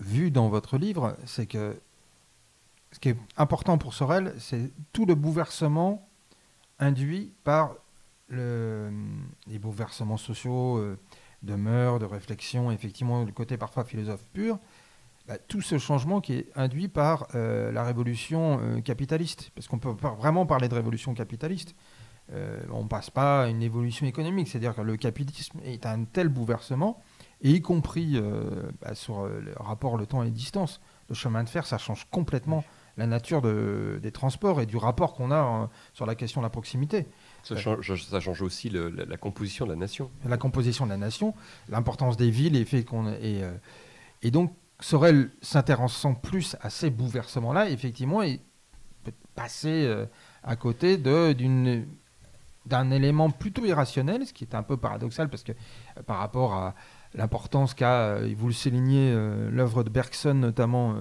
vu 0.00 0.30
dans 0.30 0.48
votre 0.48 0.76
livre, 0.76 1.16
c'est 1.24 1.46
que 1.46 1.80
ce 2.92 2.98
qui 2.98 3.08
est 3.08 3.16
important 3.36 3.78
pour 3.78 3.94
Sorel, 3.94 4.34
c'est 4.38 4.70
tout 4.92 5.06
le 5.06 5.14
bouleversement 5.14 6.08
induit 6.78 7.32
par 7.44 7.74
le, 8.28 8.90
les 9.46 9.58
bouleversements 9.58 10.16
sociaux 10.16 10.78
euh, 10.78 10.98
de 11.42 11.54
mœurs, 11.54 11.98
de 11.98 12.04
réflexion, 12.04 12.70
effectivement, 12.70 13.24
le 13.24 13.32
côté 13.32 13.56
parfois 13.56 13.84
philosophe 13.84 14.24
pur, 14.32 14.58
bah, 15.26 15.38
tout 15.38 15.60
ce 15.60 15.78
changement 15.78 16.20
qui 16.20 16.34
est 16.34 16.46
induit 16.56 16.88
par 16.88 17.28
euh, 17.34 17.70
la 17.72 17.84
révolution 17.84 18.58
euh, 18.60 18.80
capitaliste. 18.80 19.50
Parce 19.54 19.68
qu'on 19.68 19.78
peut 19.78 19.96
pas 19.96 20.14
vraiment 20.14 20.46
parler 20.46 20.68
de 20.68 20.74
révolution 20.74 21.14
capitaliste. 21.14 21.74
on 22.70 22.84
ne 22.84 22.88
passe 22.88 23.10
pas 23.10 23.44
à 23.44 23.48
une 23.48 23.62
évolution 23.62 24.06
économique. 24.06 24.48
C'est-à-dire 24.48 24.74
que 24.74 24.82
le 24.82 24.96
capitalisme 24.96 25.60
est 25.64 25.86
un 25.86 26.04
tel 26.04 26.28
bouleversement, 26.28 27.02
et 27.44 27.50
y 27.50 27.60
compris 27.60 28.20
bah, 28.80 28.94
sur 28.94 29.26
le 29.26 29.52
rapport 29.56 29.98
le 29.98 30.06
temps 30.06 30.22
et 30.22 30.26
les 30.26 30.30
distances. 30.30 30.80
Le 31.08 31.14
chemin 31.14 31.42
de 31.44 31.48
fer, 31.48 31.66
ça 31.66 31.76
change 31.76 32.06
complètement 32.10 32.64
la 32.96 33.06
nature 33.06 33.42
de, 33.42 33.98
des 34.00 34.12
transports 34.12 34.60
et 34.60 34.66
du 34.66 34.76
rapport 34.76 35.14
qu'on 35.14 35.32
a 35.32 35.68
sur 35.92 36.06
la 36.06 36.14
question 36.14 36.40
de 36.40 36.46
la 36.46 36.50
proximité. 36.50 37.08
Ça 37.42 37.56
change, 37.56 37.94
ça 38.04 38.20
change 38.20 38.42
aussi 38.42 38.70
la, 38.70 39.16
composition 39.16 39.66
de 39.66 39.70
la 39.70 39.76
nation. 39.76 40.10
La 40.24 40.36
composition 40.36 40.84
de 40.84 40.90
la 40.90 40.96
nation, 40.96 41.34
l'importance 41.68 42.16
des 42.16 42.30
villes 42.30 42.56
et 42.56 42.64
fait 42.64 42.84
qu'on 42.84 43.08
et, 43.08 43.42
euh, 43.42 43.52
et 44.22 44.30
donc 44.30 44.54
Sorel 44.80 45.30
s'intéressant 45.42 46.14
plus 46.14 46.56
à 46.60 46.70
ces 46.70 46.90
bouleversements-là, 46.90 47.70
effectivement, 47.70 48.22
et 48.22 48.40
passer 49.34 49.84
euh, 49.86 50.06
à 50.42 50.56
côté 50.56 50.96
d'une 50.96 51.86
d'un 52.64 52.92
élément 52.92 53.28
plutôt 53.28 53.64
irrationnel, 53.64 54.24
ce 54.24 54.32
qui 54.32 54.44
est 54.44 54.54
un 54.54 54.62
peu 54.62 54.76
paradoxal 54.76 55.28
parce 55.28 55.42
que 55.42 55.50
euh, 55.50 56.02
par 56.06 56.18
rapport 56.18 56.54
à 56.54 56.76
l'importance 57.14 57.74
qu'a, 57.74 58.20
vous 58.36 58.46
le 58.46 58.52
soulignez, 58.52 59.12
l'œuvre 59.50 59.82
de 59.82 59.90
Bergson 59.90 60.32
notamment 60.32 60.94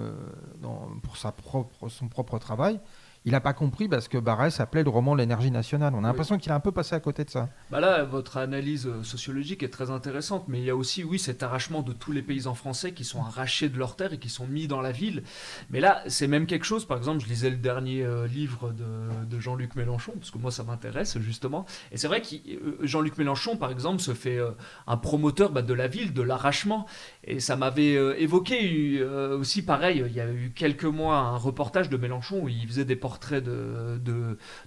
pour 1.03 1.15
sa 1.15 1.31
propre, 1.31 1.87
son 1.87 2.09
propre 2.09 2.37
travail, 2.37 2.81
il 3.23 3.33
n'a 3.33 3.39
pas 3.39 3.53
compris 3.53 3.87
parce 3.87 4.07
que 4.07 4.17
Barès 4.17 4.59
appelait 4.59 4.83
le 4.83 4.89
roman 4.89 5.13
l'énergie 5.13 5.51
nationale. 5.51 5.93
On 5.95 6.03
a 6.03 6.07
l'impression 6.07 6.39
qu'il 6.39 6.51
a 6.51 6.55
un 6.55 6.59
peu 6.59 6.71
passé 6.71 6.95
à 6.95 6.99
côté 6.99 7.23
de 7.23 7.29
ça. 7.29 7.49
Bah 7.69 7.79
là, 7.79 8.03
votre 8.03 8.37
analyse 8.37 8.87
euh, 8.87 9.03
sociologique 9.03 9.61
est 9.61 9.69
très 9.69 9.91
intéressante, 9.91 10.45
mais 10.47 10.59
il 10.59 10.65
y 10.65 10.71
a 10.71 10.75
aussi, 10.75 11.03
oui, 11.03 11.19
cet 11.19 11.43
arrachement 11.43 11.83
de 11.83 11.93
tous 11.93 12.11
les 12.11 12.23
paysans 12.23 12.55
français 12.55 12.93
qui 12.93 13.03
sont 13.03 13.21
arrachés 13.21 13.69
de 13.69 13.77
leurs 13.77 13.95
terres 13.95 14.13
et 14.13 14.17
qui 14.17 14.29
sont 14.29 14.47
mis 14.47 14.67
dans 14.67 14.81
la 14.81 14.91
ville. 14.91 15.21
Mais 15.69 15.79
là, 15.79 16.01
c'est 16.07 16.27
même 16.27 16.47
quelque 16.47 16.65
chose, 16.65 16.85
par 16.85 16.97
exemple, 16.97 17.23
je 17.23 17.27
lisais 17.27 17.51
le 17.51 17.57
dernier 17.57 18.03
euh, 18.03 18.25
livre 18.25 18.73
de, 18.73 19.39
Jean-Luc 19.39 19.75
Mélenchon, 19.75 20.13
parce 20.17 20.31
que 20.31 20.39
moi, 20.39 20.51
ça 20.51 20.63
m'intéresse, 20.63 21.19
justement. 21.19 21.65
Et 21.91 21.97
c'est 21.97 22.07
vrai 22.07 22.21
que 22.21 22.35
euh, 22.35 22.77
Jean-Luc 22.81 23.17
Mélenchon, 23.19 23.55
par 23.55 23.71
exemple, 23.71 24.01
se 24.01 24.13
fait 24.15 24.39
un 24.87 24.97
promoteur 24.97 25.51
bah, 25.51 25.61
de 25.61 25.73
la 25.73 25.87
ville, 25.87 26.13
de 26.13 26.21
l'arrachement. 26.21 26.87
Et 27.23 27.39
ça 27.39 27.55
m'avait 27.55 27.93
évoqué 28.21 29.03
aussi, 29.03 29.61
pareil, 29.61 30.03
il 30.05 30.13
y 30.13 30.19
a 30.19 30.31
eu 30.31 30.51
quelques 30.55 30.85
mois, 30.85 31.17
un 31.17 31.37
reportage 31.37 31.89
de 31.89 31.97
Mélenchon 31.97 32.41
où 32.41 32.49
il 32.49 32.67
faisait 32.67 32.85
des 32.85 32.95
de, 33.19 33.99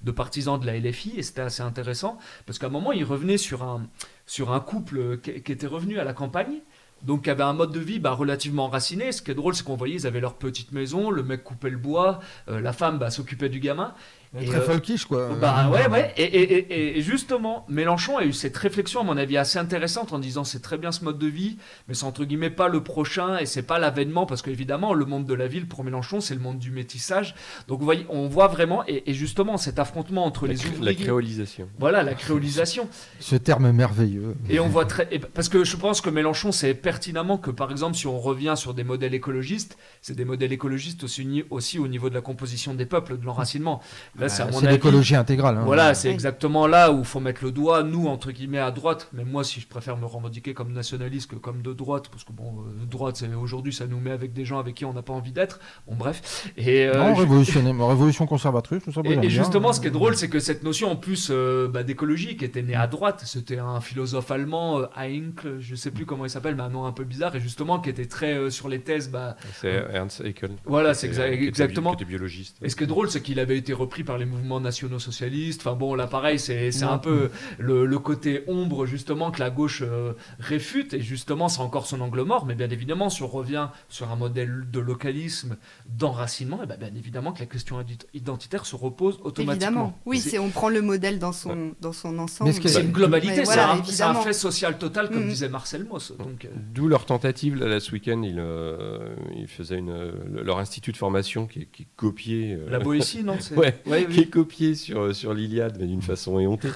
de, 0.02 0.10
partisans 0.10 0.58
de 0.58 0.66
la 0.66 0.78
LFI 0.78 1.14
et 1.16 1.22
c'était 1.22 1.42
assez 1.42 1.62
intéressant 1.62 2.18
parce 2.46 2.58
qu'à 2.58 2.66
un 2.66 2.70
moment 2.70 2.92
il 2.92 3.04
revenait 3.04 3.38
sur 3.38 3.62
un, 3.62 3.86
sur 4.26 4.52
un 4.52 4.60
couple 4.60 5.18
qui, 5.18 5.30
était 5.30 5.66
revenu 5.66 5.98
à 5.98 6.04
la 6.04 6.12
campagne 6.12 6.60
donc 7.02 7.28
avait 7.28 7.42
un 7.42 7.52
mode 7.52 7.72
de 7.72 7.80
vie 7.80 7.98
bah, 7.98 8.12
relativement 8.12 8.64
enraciné. 8.64 9.12
Ce 9.12 9.20
qui 9.20 9.30
est 9.30 9.34
drôle, 9.34 9.54
c'est 9.54 9.62
qu'on 9.62 9.76
voyait, 9.76 9.96
ils 9.96 10.06
avaient 10.06 10.20
leur 10.20 10.34
petite 10.34 10.72
maison, 10.72 11.10
le 11.10 11.22
mec 11.22 11.44
coupait 11.44 11.68
le 11.68 11.76
bois, 11.76 12.20
euh, 12.48 12.60
la 12.60 12.72
femme 12.72 12.98
bah, 12.98 13.10
s'occupait 13.10 13.50
du 13.50 13.60
gamin. 13.60 13.94
Et 14.40 14.46
très 14.46 14.58
euh, 14.58 14.62
folkish, 14.62 15.04
quoi. 15.04 15.28
Bah 15.40 15.68
ouais, 15.70 15.88
ouais. 15.88 16.12
Et, 16.16 16.24
et, 16.24 16.98
et, 16.98 17.02
justement, 17.02 17.64
Mélenchon 17.68 18.18
a 18.18 18.24
eu 18.24 18.32
cette 18.32 18.56
réflexion, 18.56 19.00
à 19.00 19.04
mon 19.04 19.16
avis, 19.16 19.36
assez 19.36 19.58
intéressante 19.58 20.12
en 20.12 20.18
disant 20.18 20.42
c'est 20.42 20.60
très 20.60 20.76
bien 20.76 20.90
ce 20.90 21.04
mode 21.04 21.18
de 21.18 21.26
vie, 21.26 21.56
mais 21.86 21.94
c'est 21.94 22.04
entre 22.04 22.24
guillemets 22.24 22.50
pas 22.50 22.68
le 22.68 22.82
prochain 22.82 23.38
et 23.38 23.46
c'est 23.46 23.62
pas 23.62 23.78
l'avènement, 23.78 24.26
parce 24.26 24.42
qu'évidemment, 24.42 24.92
le 24.92 25.04
monde 25.04 25.24
de 25.24 25.34
la 25.34 25.46
ville 25.46 25.66
pour 25.66 25.84
Mélenchon, 25.84 26.20
c'est 26.20 26.34
le 26.34 26.40
monde 26.40 26.58
du 26.58 26.72
métissage. 26.72 27.36
Donc 27.68 27.78
vous 27.78 27.84
voyez, 27.84 28.06
on 28.08 28.26
voit 28.26 28.48
vraiment, 28.48 28.82
et, 28.88 29.02
justement, 29.14 29.56
cet 29.56 29.78
affrontement 29.78 30.24
entre 30.24 30.46
les 30.46 30.66
ouvriers. 30.66 30.84
La 30.84 30.94
créolisation. 30.94 31.68
Voilà, 31.78 32.02
la 32.02 32.14
créolisation. 32.14 32.88
ce 33.20 33.36
terme 33.36 33.70
merveilleux. 33.70 34.34
Et 34.48 34.58
on 34.58 34.68
voit 34.68 34.86
très. 34.86 35.06
Parce 35.34 35.48
que 35.48 35.64
je 35.64 35.76
pense 35.76 36.00
que 36.00 36.10
Mélenchon 36.10 36.50
sait 36.50 36.74
pertinemment 36.74 37.38
que, 37.38 37.50
par 37.50 37.70
exemple, 37.70 37.96
si 37.96 38.06
on 38.06 38.18
revient 38.18 38.54
sur 38.56 38.74
des 38.74 38.84
modèles 38.84 39.14
écologistes, 39.14 39.78
c'est 40.02 40.16
des 40.16 40.24
modèles 40.24 40.52
écologistes 40.52 41.04
aussi, 41.04 41.44
aussi 41.50 41.78
au 41.78 41.86
niveau 41.86 42.08
de 42.08 42.14
la 42.14 42.20
composition 42.20 42.74
des 42.74 42.86
peuples, 42.86 43.16
de 43.16 43.24
l'enracinement. 43.24 43.80
C'est 44.28 44.70
l'écologie 44.70 45.16
intégrale. 45.16 45.56
Hein. 45.56 45.62
Voilà, 45.64 45.94
c'est 45.94 46.10
exactement 46.10 46.66
là 46.66 46.92
où 46.92 47.00
il 47.00 47.04
faut 47.04 47.20
mettre 47.20 47.44
le 47.44 47.52
doigt, 47.52 47.82
nous, 47.82 48.06
entre 48.06 48.30
guillemets, 48.32 48.58
à 48.58 48.70
droite. 48.70 49.08
Mais 49.12 49.24
moi, 49.24 49.44
si 49.44 49.60
je 49.60 49.66
préfère 49.66 49.96
me 49.96 50.06
revendiquer 50.06 50.54
comme 50.54 50.72
nationaliste 50.72 51.30
que 51.30 51.36
comme 51.36 51.62
de 51.62 51.72
droite, 51.72 52.08
parce 52.10 52.24
que 52.24 52.32
bon, 52.32 52.60
euh, 52.60 52.86
droite, 52.86 53.16
c'est 53.16 53.32
aujourd'hui, 53.34 53.72
ça 53.72 53.86
nous 53.86 54.00
met 54.00 54.10
avec 54.10 54.32
des 54.32 54.44
gens 54.44 54.58
avec 54.58 54.74
qui 54.74 54.84
on 54.84 54.92
n'a 54.92 55.02
pas 55.02 55.12
envie 55.12 55.32
d'être. 55.32 55.60
Bon, 55.86 55.94
bref. 55.94 56.48
Et, 56.56 56.86
euh, 56.86 56.98
non, 56.98 57.14
révolution 57.88 58.26
conservatrice, 58.26 58.82
tout 58.84 58.92
ça. 58.92 59.00
Et, 59.04 59.12
et 59.12 59.30
justement, 59.30 59.72
ce 59.72 59.80
qui 59.80 59.88
est 59.88 59.92
drôle, 59.92 60.16
c'est 60.16 60.28
que 60.28 60.40
cette 60.40 60.62
notion, 60.62 60.90
en 60.90 60.96
plus 60.96 61.28
euh, 61.30 61.68
bah, 61.68 61.82
d'écologie, 61.82 62.36
qui 62.36 62.44
était 62.44 62.62
née 62.62 62.74
à 62.74 62.86
droite, 62.86 63.22
c'était 63.24 63.58
un 63.58 63.80
philosophe 63.80 64.30
allemand, 64.30 64.82
Heinkel, 64.96 65.58
je 65.60 65.74
sais 65.74 65.90
plus 65.90 66.06
comment 66.06 66.24
il 66.24 66.30
s'appelle, 66.30 66.54
mais 66.54 66.62
un 66.62 66.70
nom 66.70 66.86
un 66.86 66.92
peu 66.92 67.04
bizarre, 67.04 67.34
et 67.36 67.40
justement, 67.40 67.80
qui 67.80 67.90
était 67.90 68.06
très 68.06 68.50
sur 68.50 68.68
les 68.68 68.80
thèses. 68.80 69.10
Bah, 69.10 69.36
c'est 69.60 69.84
Ernst 69.92 70.22
Haeckel. 70.24 70.52
Voilà, 70.64 70.94
c'est 70.94 71.06
exactement. 71.06 71.94
Qui 71.94 72.02
était 72.02 72.10
biologiste. 72.10 72.56
Et 72.62 72.68
ce 72.68 72.76
qui 72.76 72.84
est 72.84 72.88
drôle, 72.88 73.10
c'est 73.10 73.20
qu'il 73.20 73.38
avait 73.40 73.56
été 73.56 73.72
repris 73.72 74.04
par 74.04 74.13
les 74.18 74.24
mouvements 74.24 74.60
nationaux 74.60 74.98
socialistes. 74.98 75.60
Enfin 75.60 75.76
bon, 75.76 75.94
là 75.94 76.06
pareil, 76.06 76.38
c'est 76.38 76.82
un 76.82 76.98
peu 76.98 77.30
le, 77.58 77.98
côté 77.98 78.44
ombre 78.48 78.84
justement 78.86 79.30
que 79.30 79.40
la 79.40 79.50
gauche 79.50 79.82
euh, 79.82 80.12
réfute 80.38 80.94
et 80.94 81.00
justement 81.00 81.48
c'est 81.48 81.60
encore 81.60 81.86
son 81.86 82.00
angle 82.00 82.22
mort. 82.22 82.44
Mais 82.44 82.54
bien 82.54 82.68
évidemment, 82.68 83.08
si 83.08 83.22
on 83.22 83.28
revient 83.28 83.68
sur 83.88 84.10
un 84.10 84.16
modèle 84.16 84.66
de 84.70 84.80
localisme, 84.80 85.56
d'enracinement, 85.86 86.58
et 86.58 86.64
eh 86.64 86.66
ben, 86.66 86.78
bien 86.78 86.94
évidemment 86.96 87.32
que 87.32 87.40
la 87.40 87.46
question 87.46 87.84
identitaire 88.12 88.66
se 88.66 88.76
repose 88.76 89.18
automatiquement. 89.22 89.52
Évidemment, 89.52 89.98
oui, 90.06 90.20
c'est 90.20 90.38
on 90.38 90.50
prend 90.50 90.68
le 90.68 90.82
modèle 90.82 91.18
dans 91.18 91.32
son, 91.32 91.74
dans 91.80 91.92
son 91.92 92.18
ensemble. 92.18 92.52
C'est 92.52 92.82
une 92.82 92.92
globalité, 92.92 93.44
c'est 93.44 94.02
un, 94.02 94.14
fait 94.14 94.32
social 94.32 94.78
total 94.78 95.10
comme 95.10 95.26
mm. 95.26 95.28
disait 95.28 95.48
Marcel 95.48 95.84
Moss. 95.84 96.12
Euh. 96.12 96.48
D'où 96.72 96.88
leur 96.88 97.04
tentative 97.04 97.56
là, 97.56 97.80
ce 97.80 97.92
week-end, 97.92 98.22
ils, 98.22 98.38
euh, 98.38 99.14
ils 99.36 99.48
faisaient 99.48 99.78
une, 99.78 100.12
leur 100.42 100.58
institut 100.58 100.92
de 100.92 100.96
formation 100.96 101.46
qui, 101.46 101.66
qui 101.66 101.86
copiait. 101.96 102.58
La 102.68 102.78
Boétie, 102.78 103.22
non 103.22 103.36
ouais, 103.56 103.80
ouais, 103.86 104.03
qui 104.08 104.28
copié 104.28 104.74
sur, 104.74 105.14
sur 105.14 105.34
l'Iliade, 105.34 105.76
mais 105.80 105.86
d'une 105.86 106.02
façon 106.02 106.38
éhontée. 106.38 106.70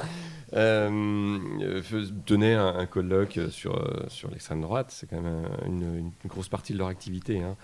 Euh, 0.55 1.83
tenait 2.25 2.55
un, 2.55 2.87
colloque 2.87 3.39
sur, 3.51 4.07
sur 4.09 4.31
l'extrême 4.31 4.63
droite. 4.63 4.87
C'est 4.91 5.09
quand 5.09 5.21
même 5.21 5.47
une, 5.67 6.11
grosse 6.27 6.49
partie 6.49 6.73
de 6.73 6.79
leur 6.79 6.89
activité. 6.89 7.43
Hein. 7.43 7.57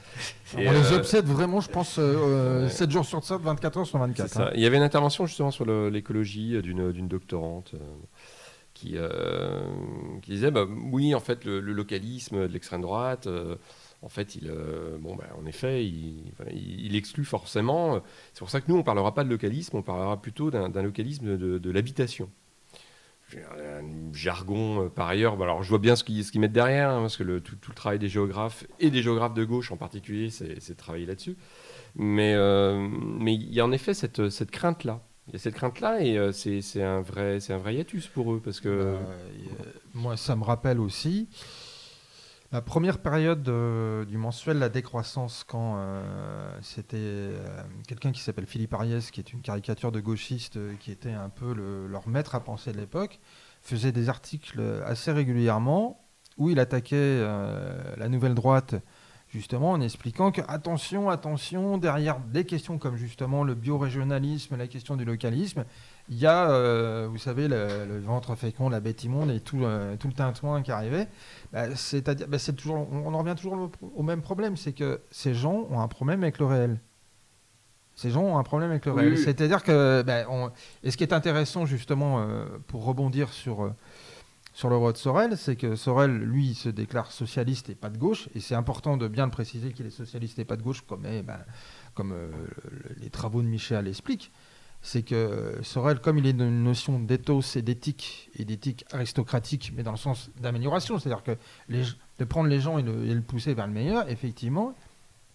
on 0.54 0.58
les 0.58 0.92
euh, 0.92 0.96
obsède 0.96 1.26
vraiment, 1.26 1.60
je 1.60 1.70
pense, 1.70 1.94
7 1.94 1.98
euh, 2.00 2.90
jours 2.90 3.04
sur 3.04 3.24
7, 3.24 3.40
24 3.40 3.78
heures 3.78 3.86
sur 3.86 3.98
24. 3.98 4.40
Hein. 4.40 4.50
Il 4.54 4.60
y 4.60 4.66
avait 4.66 4.76
une 4.76 4.82
intervention 4.82 5.26
justement 5.26 5.50
sur 5.50 5.64
l'écologie 5.64 6.60
d'une 6.62 7.08
doctorante. 7.08 7.74
Qui, 8.74 8.96
qui, 10.22 10.32
disait 10.32 10.50
bah, 10.50 10.66
oui 10.90 11.14
en 11.14 11.20
fait 11.20 11.44
le, 11.44 11.60
le 11.60 11.72
localisme 11.72 12.48
de 12.48 12.52
l'extrême 12.52 12.80
droite 12.80 13.28
en 14.04 14.08
fait, 14.10 14.36
il, 14.36 14.50
euh, 14.50 14.98
bon, 14.98 15.16
bah, 15.16 15.24
en 15.40 15.46
effet, 15.46 15.86
il, 15.86 16.94
exclut 16.94 17.24
forcément. 17.24 18.02
C'est 18.34 18.40
pour 18.40 18.50
ça 18.50 18.60
que 18.60 18.66
nous, 18.68 18.74
on 18.74 18.78
ne 18.78 18.84
parlera 18.84 19.14
pas 19.14 19.24
de 19.24 19.30
localisme, 19.30 19.78
on 19.78 19.82
parlera 19.82 20.20
plutôt 20.20 20.50
d'un 20.50 20.82
localisme 20.82 21.38
de, 21.38 21.70
l'habitation. 21.70 22.30
Un 23.34 24.12
jargon, 24.12 24.84
euh, 24.84 24.88
par 24.90 25.08
ailleurs, 25.08 25.36
bah, 25.36 25.44
alors 25.44 25.62
je 25.62 25.70
vois 25.70 25.78
bien 25.78 25.96
ce 25.96 26.04
qu'ils 26.04 26.40
mettent 26.40 26.52
derrière, 26.52 26.90
hein, 26.90 27.00
parce 27.00 27.16
que 27.16 27.38
tout, 27.38 27.56
le 27.66 27.74
travail 27.74 27.98
des 27.98 28.10
géographes, 28.10 28.66
et 28.78 28.90
des 28.90 29.02
géographes 29.02 29.34
de 29.34 29.44
gauche 29.44 29.72
en 29.72 29.76
particulier, 29.78 30.28
c'est 30.28 30.68
de 30.68 30.74
travailler 30.74 31.06
là-dessus. 31.06 31.36
Mais, 31.96 32.34
euh, 32.34 32.86
mais 33.00 33.34
il 33.34 33.52
y 33.54 33.60
a 33.60 33.64
en 33.64 33.72
effet 33.72 33.94
cette, 33.94 34.28
cette 34.28 34.50
crainte-là. 34.50 35.00
Il 35.28 35.32
y 35.32 35.36
a 35.36 35.38
cette 35.38 35.54
crainte-là 35.54 36.04
et 36.04 36.32
c'est 36.32 36.82
un, 36.82 37.00
vrai, 37.00 37.38
un 37.48 37.56
vrai 37.56 37.74
hiatus 37.74 38.06
pour 38.08 38.34
eux. 38.34 38.42
Parce 38.44 38.60
que... 38.60 38.92
Bah, 38.92 39.60
moi, 39.94 40.16
ça 40.18 40.36
me 40.36 40.44
rappelle 40.44 40.78
aussi 40.78 41.28
la 42.54 42.62
première 42.62 42.98
période 42.98 43.42
du 44.06 44.16
mensuel 44.16 44.60
La 44.60 44.68
Décroissance, 44.68 45.42
quand 45.42 45.74
euh, 45.76 46.56
c'était 46.62 46.96
euh, 47.00 47.36
quelqu'un 47.88 48.12
qui 48.12 48.20
s'appelle 48.20 48.46
Philippe 48.46 48.72
Ariès, 48.74 49.10
qui 49.10 49.18
est 49.18 49.32
une 49.32 49.40
caricature 49.40 49.90
de 49.90 49.98
gauchiste, 49.98 50.56
euh, 50.56 50.74
qui 50.78 50.92
était 50.92 51.10
un 51.10 51.30
peu 51.30 51.52
leur 51.90 52.06
maître 52.06 52.36
à 52.36 52.44
penser 52.44 52.70
de 52.70 52.76
l'époque, 52.76 53.18
faisait 53.60 53.90
des 53.90 54.08
articles 54.08 54.62
assez 54.86 55.10
régulièrement 55.10 56.06
où 56.36 56.48
il 56.48 56.60
attaquait 56.60 57.22
la 57.96 58.08
nouvelle 58.08 58.34
droite 58.34 58.76
justement 59.28 59.72
en 59.72 59.80
expliquant 59.80 60.30
que 60.30 60.42
attention, 60.46 61.10
attention, 61.10 61.76
derrière 61.76 62.20
des 62.20 62.44
questions 62.44 62.78
comme 62.78 62.96
justement 62.96 63.42
le 63.42 63.54
biorégionalisme, 63.54 64.56
la 64.56 64.68
question 64.68 64.96
du 64.96 65.04
localisme, 65.04 65.64
il 66.08 66.18
y 66.18 66.26
a, 66.26 66.50
euh, 66.50 67.08
vous 67.10 67.18
savez, 67.18 67.48
le, 67.48 67.98
ventre 68.00 68.34
fécond, 68.34 68.68
la 68.68 68.80
bête 68.80 69.04
immonde 69.04 69.30
et 69.30 69.40
tout, 69.40 69.64
euh, 69.64 69.96
tout 69.96 70.08
le 70.08 70.12
tintouin 70.12 70.62
qui 70.62 70.70
arrivait. 70.70 71.08
Bah, 71.52 71.74
c'est-à-dire, 71.74 72.28
bah, 72.28 72.38
toujours, 72.38 72.86
on, 72.92 73.14
en 73.14 73.18
revient 73.18 73.34
toujours 73.34 73.70
au, 73.96 74.02
même 74.02 74.20
problème, 74.20 74.56
c'est 74.56 74.72
que 74.72 75.00
ces 75.10 75.34
gens 75.34 75.66
ont 75.70 75.80
un 75.80 75.88
problème 75.88 76.22
avec 76.22 76.38
le 76.38 76.46
réel. 76.46 76.78
Ces 77.96 78.10
gens 78.10 78.22
ont 78.22 78.38
un 78.38 78.42
problème 78.42 78.70
avec 78.70 78.84
le 78.86 78.92
réel. 78.92 79.16
C'est-à-dire 79.16 79.62
que, 79.62 80.02
bah, 80.02 80.24
et 80.82 80.90
ce 80.90 80.96
qui 80.96 81.04
est 81.04 81.12
intéressant 81.14 81.64
justement 81.64 82.20
euh, 82.20 82.44
pour 82.66 82.84
rebondir 82.84 83.32
sur 83.32 83.72
sur 84.52 84.68
le 84.68 84.76
roi 84.76 84.92
de 84.92 84.96
Sorel, 84.96 85.36
c'est 85.36 85.56
que 85.56 85.74
Sorel, 85.74 86.16
lui, 86.16 86.54
se 86.54 86.68
déclare 86.68 87.10
socialiste 87.10 87.70
et 87.70 87.74
pas 87.74 87.88
de 87.88 87.98
gauche, 87.98 88.28
et 88.36 88.40
c'est 88.40 88.54
important 88.54 88.96
de 88.96 89.08
bien 89.08 89.24
le 89.24 89.32
préciser 89.32 89.72
qu'il 89.72 89.84
est 89.84 89.90
socialiste 89.90 90.38
et 90.38 90.44
pas 90.44 90.56
de 90.56 90.62
gauche, 90.62 90.82
comme, 90.82 91.04
eh 91.06 91.22
ben, 91.22 91.40
comme 91.94 92.14
les 92.98 93.10
travaux 93.10 93.42
de 93.42 93.48
Michel 93.48 93.86
l'expliquent 93.86 94.30
c'est 94.84 95.02
que 95.02 95.58
Sorel, 95.62 95.98
comme 95.98 96.18
il 96.18 96.26
est 96.26 96.34
d'une 96.34 96.62
notion 96.62 97.00
d'éthos 97.00 97.56
et 97.56 97.62
d'éthique, 97.62 98.30
et 98.38 98.44
d'éthique 98.44 98.84
aristocratique, 98.92 99.72
mais 99.74 99.82
dans 99.82 99.92
le 99.92 99.96
sens 99.96 100.30
d'amélioration, 100.38 100.98
c'est-à-dire 100.98 101.22
que 101.22 101.38
de 101.70 102.24
prendre 102.24 102.50
les 102.50 102.60
gens 102.60 102.76
et, 102.76 102.82
le, 102.82 103.20
pousser 103.22 103.54
vers 103.54 103.66
le 103.66 103.72
meilleur, 103.72 104.10
effectivement, 104.10 104.74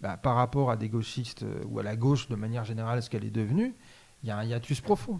bah, 0.01 0.17
par 0.17 0.35
rapport 0.35 0.69
à 0.69 0.77
des 0.77 0.87
gauchistes 0.87 1.41
euh, 1.41 1.63
ou 1.67 1.79
à 1.79 1.83
la 1.83 1.95
gauche 1.95 2.29
de 2.29 2.35
manière 2.35 2.63
générale, 2.63 3.01
ce 3.01 3.09
qu'elle 3.09 3.25
est 3.25 3.31
devenue, 3.31 3.73
il 4.21 4.29
y 4.29 4.31
a 4.31 4.37
un 4.37 4.43
hiatus 4.43 4.81
profond. 4.81 5.19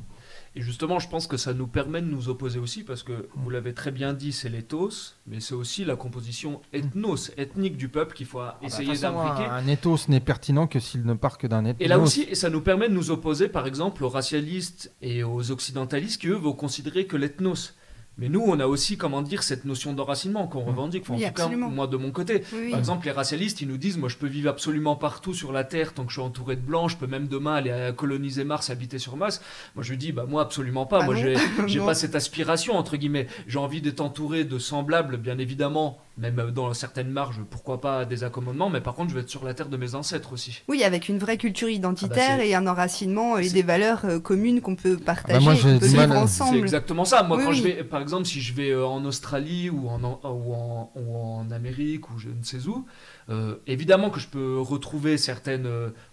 Et 0.56 0.62
justement, 0.62 1.00
je 1.00 1.08
pense 1.10 1.28
que 1.28 1.38
ça 1.38 1.54
nous 1.54 1.68
permet 1.68 2.02
de 2.02 2.08
nous 2.08 2.30
opposer 2.30 2.60
aussi, 2.60 2.84
parce 2.84 3.04
que 3.04 3.30
vous 3.36 3.50
l'avez 3.50 3.74
très 3.74 3.92
bien 3.92 4.14
dit, 4.14 4.32
c'est 4.32 4.50
l'éthos, 4.50 5.16
mais 5.28 5.40
c'est 5.40 5.54
aussi 5.54 5.86
la 5.86 5.96
composition 5.96 6.62
ethnos, 6.74 7.32
ethnique 7.38 7.78
du 7.78 7.90
peuple 7.90 8.16
qu'il 8.16 8.26
faut 8.26 8.40
ah 8.40 8.58
bah, 8.62 8.68
essayer 8.68 8.98
d'impliquer. 8.98 9.50
Un, 9.50 9.68
ethos 9.68 10.08
n'est 10.08 10.20
pertinent 10.20 10.68
que 10.68 10.80
s'il 10.80 11.06
ne 11.06 11.14
part 11.14 11.38
que 11.38 11.48
d'un 11.48 11.66
ethnos. 11.66 11.86
Et 11.86 11.88
là 11.88 12.00
aussi, 12.00 12.36
ça 12.36 12.50
nous 12.50 12.62
permet 12.62 12.90
de 12.90 12.94
nous 12.94 13.12
opposer, 13.12 13.48
par 13.48 13.68
exemple, 13.68 14.04
aux 14.04 14.10
racialistes 14.10 14.94
et 15.02 15.24
aux 15.24 15.52
occidentalistes 15.52 16.22
qui, 16.22 16.28
eux, 16.28 16.36
vont 16.36 16.54
considérer 16.54 17.06
que 17.06 17.18
l'ethnos 17.18 17.76
Mais 18.20 18.30
nous, 18.30 18.44
on 18.46 18.60
a 18.60 18.68
aussi, 18.68 18.98
comment 18.98 19.22
dire, 19.22 19.44
cette 19.44 19.66
notion 19.66 19.94
d'enracinement 19.94 20.48
qu'on 20.48 20.64
revendique. 20.64 21.10
en 21.10 21.18
tout 21.18 21.34
cas, 21.34 21.48
moi, 21.48 21.88
de 21.88 21.98
mon 21.98 22.12
côté. 22.12 22.40
Par 22.70 22.80
exemple, 22.80 23.06
les 23.06 23.12
racialistes, 23.12 23.62
ils 23.62 23.68
nous 23.68 23.78
disent, 23.78 23.98
moi, 23.98 24.10
je 24.10 24.18
peux 24.18 24.28
vivre 24.28 24.50
absolument 24.50 24.96
partout 24.96 25.34
sur 25.34 25.52
la 25.52 25.64
Terre 25.64 25.94
tant 25.94 26.04
que 26.04 26.10
je 26.10 26.20
suis 26.20 26.22
entouré 26.22 26.56
de 26.56 26.62
blancs. 26.62 26.90
Je 26.90 26.98
peux 26.98 27.08
même 27.08 27.28
demain 27.28 27.56
aller 27.56 27.92
coloniser 27.96 28.44
Mars, 28.44 28.70
habiter 28.70 29.00
sur 29.00 29.16
Mars. 29.16 29.42
Moi, 29.76 29.84
je 29.84 29.92
lui 29.92 29.98
dis, 29.98 30.12
bah, 30.12 30.26
moi, 30.28 30.42
absolument 30.42 30.86
pas. 30.86 31.00
Ah 31.02 31.06
moi, 31.06 31.16
j'ai 31.16 31.80
pas 31.86 31.94
cette 31.94 32.16
aspiration, 32.16 32.76
entre 32.76 32.98
guillemets. 32.98 33.28
J'ai 33.48 33.60
envie 33.60 33.82
d'être 33.82 34.02
entouré 34.02 34.44
de 34.44 34.60
semblables, 34.60 35.18
bien 35.18 35.38
évidemment, 35.38 35.98
même 36.20 36.52
dans 36.52 36.74
certaines 36.74 37.10
marges, 37.10 37.42
pourquoi 37.50 37.80
pas 37.80 38.06
des 38.06 38.24
accommodements, 38.24 38.70
mais 38.70 38.82
par 38.82 38.94
contre, 38.94 39.10
je 39.10 39.16
vais 39.16 39.22
être 39.22 39.30
sur 39.30 39.46
la 39.46 39.54
terre 39.54 39.70
de 39.70 39.78
mes 39.78 39.96
ancêtres 39.96 40.34
aussi. 40.34 40.62
Oui, 40.68 40.84
avec 40.84 41.08
une 41.08 41.18
vraie 41.18 41.38
culture 41.38 41.70
identitaire 41.70 42.32
ah 42.34 42.38
bah, 42.38 42.46
et 42.46 42.56
un 42.56 42.68
enracinement 42.68 43.38
et 43.38 43.50
des 43.50 43.62
valeurs 43.62 44.06
euh, 44.06 44.20
communes 44.20 44.62
qu'on 44.62 44.76
peut 44.76 44.98
ah 44.98 45.00
bah, 45.00 45.06
partager, 45.06 45.46
qu'on 45.46 45.80
peut 45.80 45.86
vivre 45.86 46.18
ensemble. 46.18 46.58
C'est 46.58 46.62
exactement 46.62 47.06
ça. 47.06 47.24
Moi, 47.24 47.42
quand 47.44 47.54
je 47.54 47.64
vais, 47.64 47.84
par 47.84 48.02
exemple, 48.02 48.26
si 48.26 48.42
je 48.42 48.54
vais 48.54 48.72
euh, 48.72 48.86
en 48.86 49.04
Australie 49.06 49.70
ou 49.70 49.88
en, 49.88 50.02
ou 50.04 50.54
en, 50.54 50.92
ou 50.96 51.16
en 51.16 51.50
Amérique 51.52 52.10
ou 52.10 52.20
je 52.20 52.30
ne 52.30 52.44
sais 52.44 52.68
où, 52.68 52.86
euh, 53.30 53.56
évidemment 53.68 54.10
que 54.10 54.20
je 54.20 54.28
peux 54.28 54.60
retrouver 54.60 55.18
certaines 55.18 55.70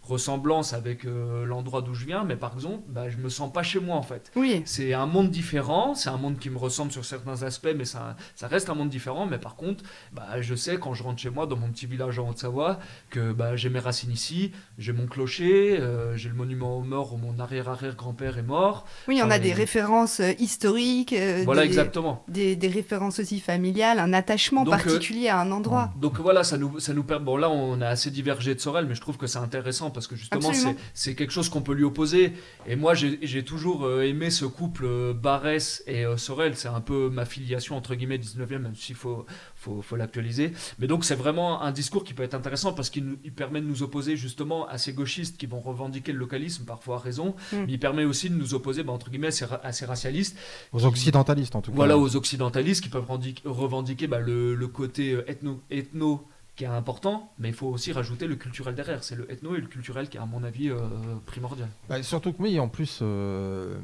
euh, 0.06 0.12
ressemblances 0.12 0.72
avec 0.72 1.04
euh, 1.04 1.44
l'endroit 1.44 1.82
d'où 1.82 1.94
je 1.94 2.06
viens, 2.06 2.24
mais 2.24 2.36
par 2.36 2.54
exemple, 2.54 2.82
bah, 2.88 3.08
je 3.08 3.16
me 3.16 3.28
sens 3.28 3.52
pas 3.52 3.62
chez 3.62 3.80
moi 3.80 3.96
en 3.96 4.02
fait. 4.02 4.30
Oui. 4.36 4.62
C'est 4.64 4.92
un 4.92 5.06
monde 5.06 5.30
différent, 5.30 5.94
c'est 5.94 6.10
un 6.10 6.16
monde 6.16 6.38
qui 6.38 6.50
me 6.50 6.58
ressemble 6.58 6.92
sur 6.92 7.04
certains 7.04 7.42
aspects, 7.42 7.74
mais 7.76 7.84
ça, 7.84 8.16
ça 8.34 8.46
reste 8.46 8.70
un 8.70 8.74
monde 8.74 8.88
différent. 8.88 9.26
Mais 9.26 9.38
par 9.38 9.56
contre, 9.56 9.84
bah, 10.12 10.40
je 10.40 10.54
sais 10.54 10.78
quand 10.78 10.94
je 10.94 11.02
rentre 11.02 11.20
chez 11.20 11.30
moi, 11.30 11.46
dans 11.46 11.56
mon 11.56 11.68
petit 11.68 11.86
village 11.86 12.18
en 12.18 12.28
Haute-Savoie, 12.28 12.78
que 13.10 13.32
bah, 13.32 13.56
j'ai 13.56 13.68
mes 13.68 13.80
racines 13.80 14.12
ici, 14.12 14.52
j'ai 14.78 14.92
mon 14.92 15.06
clocher, 15.06 15.80
j'ai 16.14 16.28
le 16.28 16.34
monument 16.34 16.78
aux 16.78 16.82
morts 16.82 17.14
où 17.14 17.16
mon 17.16 17.38
arrière-arrière-grand-père 17.38 18.38
est 18.38 18.42
mort. 18.42 18.86
Oui, 19.08 19.20
on 19.24 19.30
a 19.30 19.38
des 19.38 19.52
références 19.52 20.20
historiques. 20.38 21.14
voilà, 21.44 21.62
des, 21.62 21.68
exactement. 21.68 22.24
Des, 22.28 22.56
des, 22.56 22.68
références 22.68 23.20
aussi 23.20 23.40
familiales, 23.40 23.98
un 23.98 24.12
attachement 24.12 24.64
particulier 24.64 25.28
à 25.28 25.40
un 25.40 25.50
endroit. 25.50 25.90
Donc 26.00 26.20
voilà, 26.20 26.44
ça 26.44 26.58
nous, 26.58 26.78
ça 26.80 26.92
nous 26.92 27.04
Bon, 27.06 27.36
là, 27.36 27.48
on 27.48 27.80
a 27.80 27.88
assez 27.88 28.10
divergé 28.10 28.54
de 28.54 28.60
Sorel, 28.60 28.86
mais 28.86 28.94
je 28.94 29.00
trouve 29.00 29.16
que 29.16 29.26
c'est 29.26 29.38
intéressant 29.38 29.90
parce 29.96 30.06
que 30.06 30.14
justement, 30.14 30.52
c'est 30.92 31.14
quelque 31.14 31.32
chose 31.32 31.48
qu'on 31.48 31.62
peut 31.62 31.72
lui 31.72 31.84
opposer. 31.84 32.34
Et 32.66 32.76
moi, 32.76 32.92
j'ai 32.92 33.44
toujours 33.44 33.86
euh, 33.86 34.02
aimé 34.02 34.28
ce 34.28 34.44
couple 34.44 34.84
euh, 34.84 35.14
Barès 35.14 35.82
et 35.86 36.04
euh, 36.04 36.18
Sorel. 36.18 36.54
C'est 36.54 36.68
un 36.68 36.82
peu 36.82 37.08
ma 37.08 37.24
filiation, 37.24 37.78
entre 37.78 37.94
guillemets, 37.94 38.18
19e, 38.18 38.58
même 38.58 38.74
s'il 38.74 38.94
faut, 38.94 39.24
faut, 39.54 39.80
faut 39.80 39.96
l'actualiser. 39.96 40.52
Mais 40.78 40.86
donc, 40.86 41.06
c'est 41.06 41.14
vraiment 41.14 41.62
un 41.62 41.72
discours 41.72 42.04
qui 42.04 42.12
peut 42.12 42.24
être 42.24 42.34
intéressant 42.34 42.74
parce 42.74 42.90
qu'il 42.90 43.16
permet 43.34 43.62
de 43.62 43.66
nous 43.66 43.82
opposer 43.82 44.18
justement 44.18 44.68
à 44.68 44.76
ces 44.76 44.92
gauchistes 44.92 45.38
qui 45.38 45.46
vont 45.46 45.60
revendiquer 45.60 46.12
le 46.12 46.18
localisme, 46.18 46.66
parfois 46.66 46.96
à 46.96 46.98
raison. 46.98 47.34
Mm. 47.52 47.56
Mais 47.56 47.72
il 47.72 47.78
permet 47.78 48.04
aussi 48.04 48.28
de 48.28 48.34
nous 48.34 48.52
opposer, 48.52 48.82
bah, 48.82 48.92
entre 48.92 49.08
guillemets, 49.08 49.28
à 49.62 49.72
ces, 49.72 49.86
racialistes. 49.86 50.36
Aux 50.72 50.84
occidentalistes, 50.84 51.56
en 51.56 51.62
tout 51.62 51.70
cas. 51.70 51.76
Voilà, 51.76 51.96
aux 51.96 52.16
occidentalistes 52.16 52.82
qui 52.82 52.90
peuvent 52.90 53.08
revendiquer 53.46 54.08
bah, 54.08 54.20
le, 54.20 54.54
le, 54.54 54.68
côté 54.68 55.18
ethno, 55.26 55.62
ethno 55.70 56.26
qui 56.56 56.64
est 56.64 56.68
important, 56.68 57.30
mais 57.38 57.48
il 57.48 57.54
faut 57.54 57.66
aussi 57.66 57.92
rajouter 57.92 58.26
le 58.26 58.34
culturel 58.34 58.74
derrière. 58.74 59.04
C'est 59.04 59.14
le 59.14 59.30
ethno 59.30 59.54
et 59.54 59.60
le 59.60 59.66
culturel 59.66 60.08
qui 60.08 60.16
est, 60.16 60.20
à 60.20 60.24
mon 60.24 60.42
avis, 60.42 60.70
euh, 60.70 60.78
primordial. 61.26 61.68
Bah, 61.88 62.02
surtout 62.02 62.32
que 62.32 62.42
oui, 62.42 62.58
en 62.58 62.68
plus, 62.68 63.00
euh, 63.02 63.78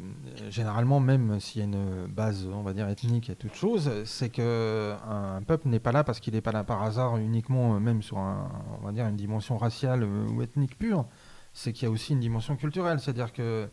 généralement, 0.49 0.99
même 0.99 1.39
s'il 1.39 1.61
y 1.61 1.63
a 1.63 1.67
une 1.67 2.07
base, 2.07 2.49
on 2.51 2.63
va 2.63 2.73
dire, 2.73 2.89
ethnique 2.89 3.29
et 3.29 3.37
toute 3.37 3.55
chose, 3.55 3.91
c'est 4.07 4.31
que 4.31 4.95
un 5.07 5.43
peuple 5.43 5.69
n'est 5.69 5.81
pas 5.81 5.93
là 5.93 6.03
parce 6.03 6.19
qu'il 6.19 6.33
n'est 6.33 6.41
pas 6.41 6.53
là 6.53 6.65
par 6.65 6.83
hasard 6.83 7.19
uniquement, 7.19 7.77
euh, 7.77 7.79
même 7.79 8.03
sur 8.03 8.17
un, 8.17 8.51
on 8.81 8.87
va 8.87 8.93
dire, 8.93 9.07
une 9.07 9.17
dimension 9.17 9.59
raciale 9.59 10.03
ou 10.05 10.41
ethnique 10.41 10.79
pure. 10.79 11.05
C'est 11.53 11.75
qu'il 11.75 11.87
y 11.87 11.89
a 11.89 11.91
aussi 11.91 12.15
une 12.15 12.21
dimension 12.21 12.57
culturelle. 12.57 13.01
C'est-à-dire 13.01 13.33
que 13.35 13.69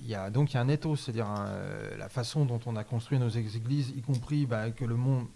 il 0.00 0.08
y 0.08 0.16
a 0.16 0.28
donc 0.28 0.50
il 0.50 0.54
y 0.54 0.56
a 0.56 0.60
un 0.60 0.68
ethos, 0.68 0.96
c'est-à-dire 0.96 1.28
la 1.96 2.08
façon 2.08 2.44
dont 2.44 2.58
on 2.66 2.74
a 2.74 2.82
construit 2.82 3.20
nos 3.20 3.28
églises, 3.28 3.90
y 3.96 4.02
compris 4.02 4.44
bah, 4.44 4.72
que 4.72 4.84
le 4.84 4.96
monde, 4.96 5.26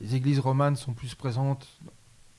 les 0.00 0.14
églises 0.14 0.40
romanes 0.40 0.76
sont 0.76 0.92
plus 0.92 1.14
présentes 1.14 1.66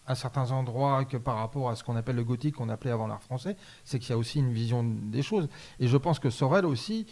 à 0.07 0.15
certains 0.15 0.51
endroits 0.51 1.05
que 1.05 1.17
par 1.17 1.37
rapport 1.37 1.69
à 1.69 1.75
ce 1.75 1.83
qu'on 1.83 1.95
appelle 1.95 2.15
le 2.15 2.23
gothique, 2.23 2.55
qu'on 2.55 2.69
appelait 2.69 2.91
avant 2.91 3.07
l'art 3.07 3.23
français, 3.23 3.55
c'est 3.83 3.99
qu'il 3.99 4.11
y 4.11 4.13
a 4.13 4.17
aussi 4.17 4.39
une 4.39 4.53
vision 4.53 4.83
des 4.83 5.21
choses. 5.21 5.49
Et 5.79 5.87
je 5.87 5.97
pense 5.97 6.19
que 6.19 6.29
Sorel 6.29 6.65
aussi, 6.65 7.07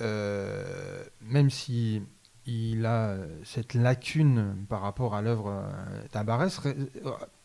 euh, 0.00 1.04
même 1.20 1.50
si 1.50 2.02
il 2.46 2.86
a 2.86 3.16
cette 3.44 3.74
lacune 3.74 4.64
par 4.68 4.80
rapport 4.80 5.14
à 5.14 5.22
l'œuvre 5.22 5.50
euh, 5.50 6.02
Tabarès, 6.10 6.60
euh, 6.66 6.88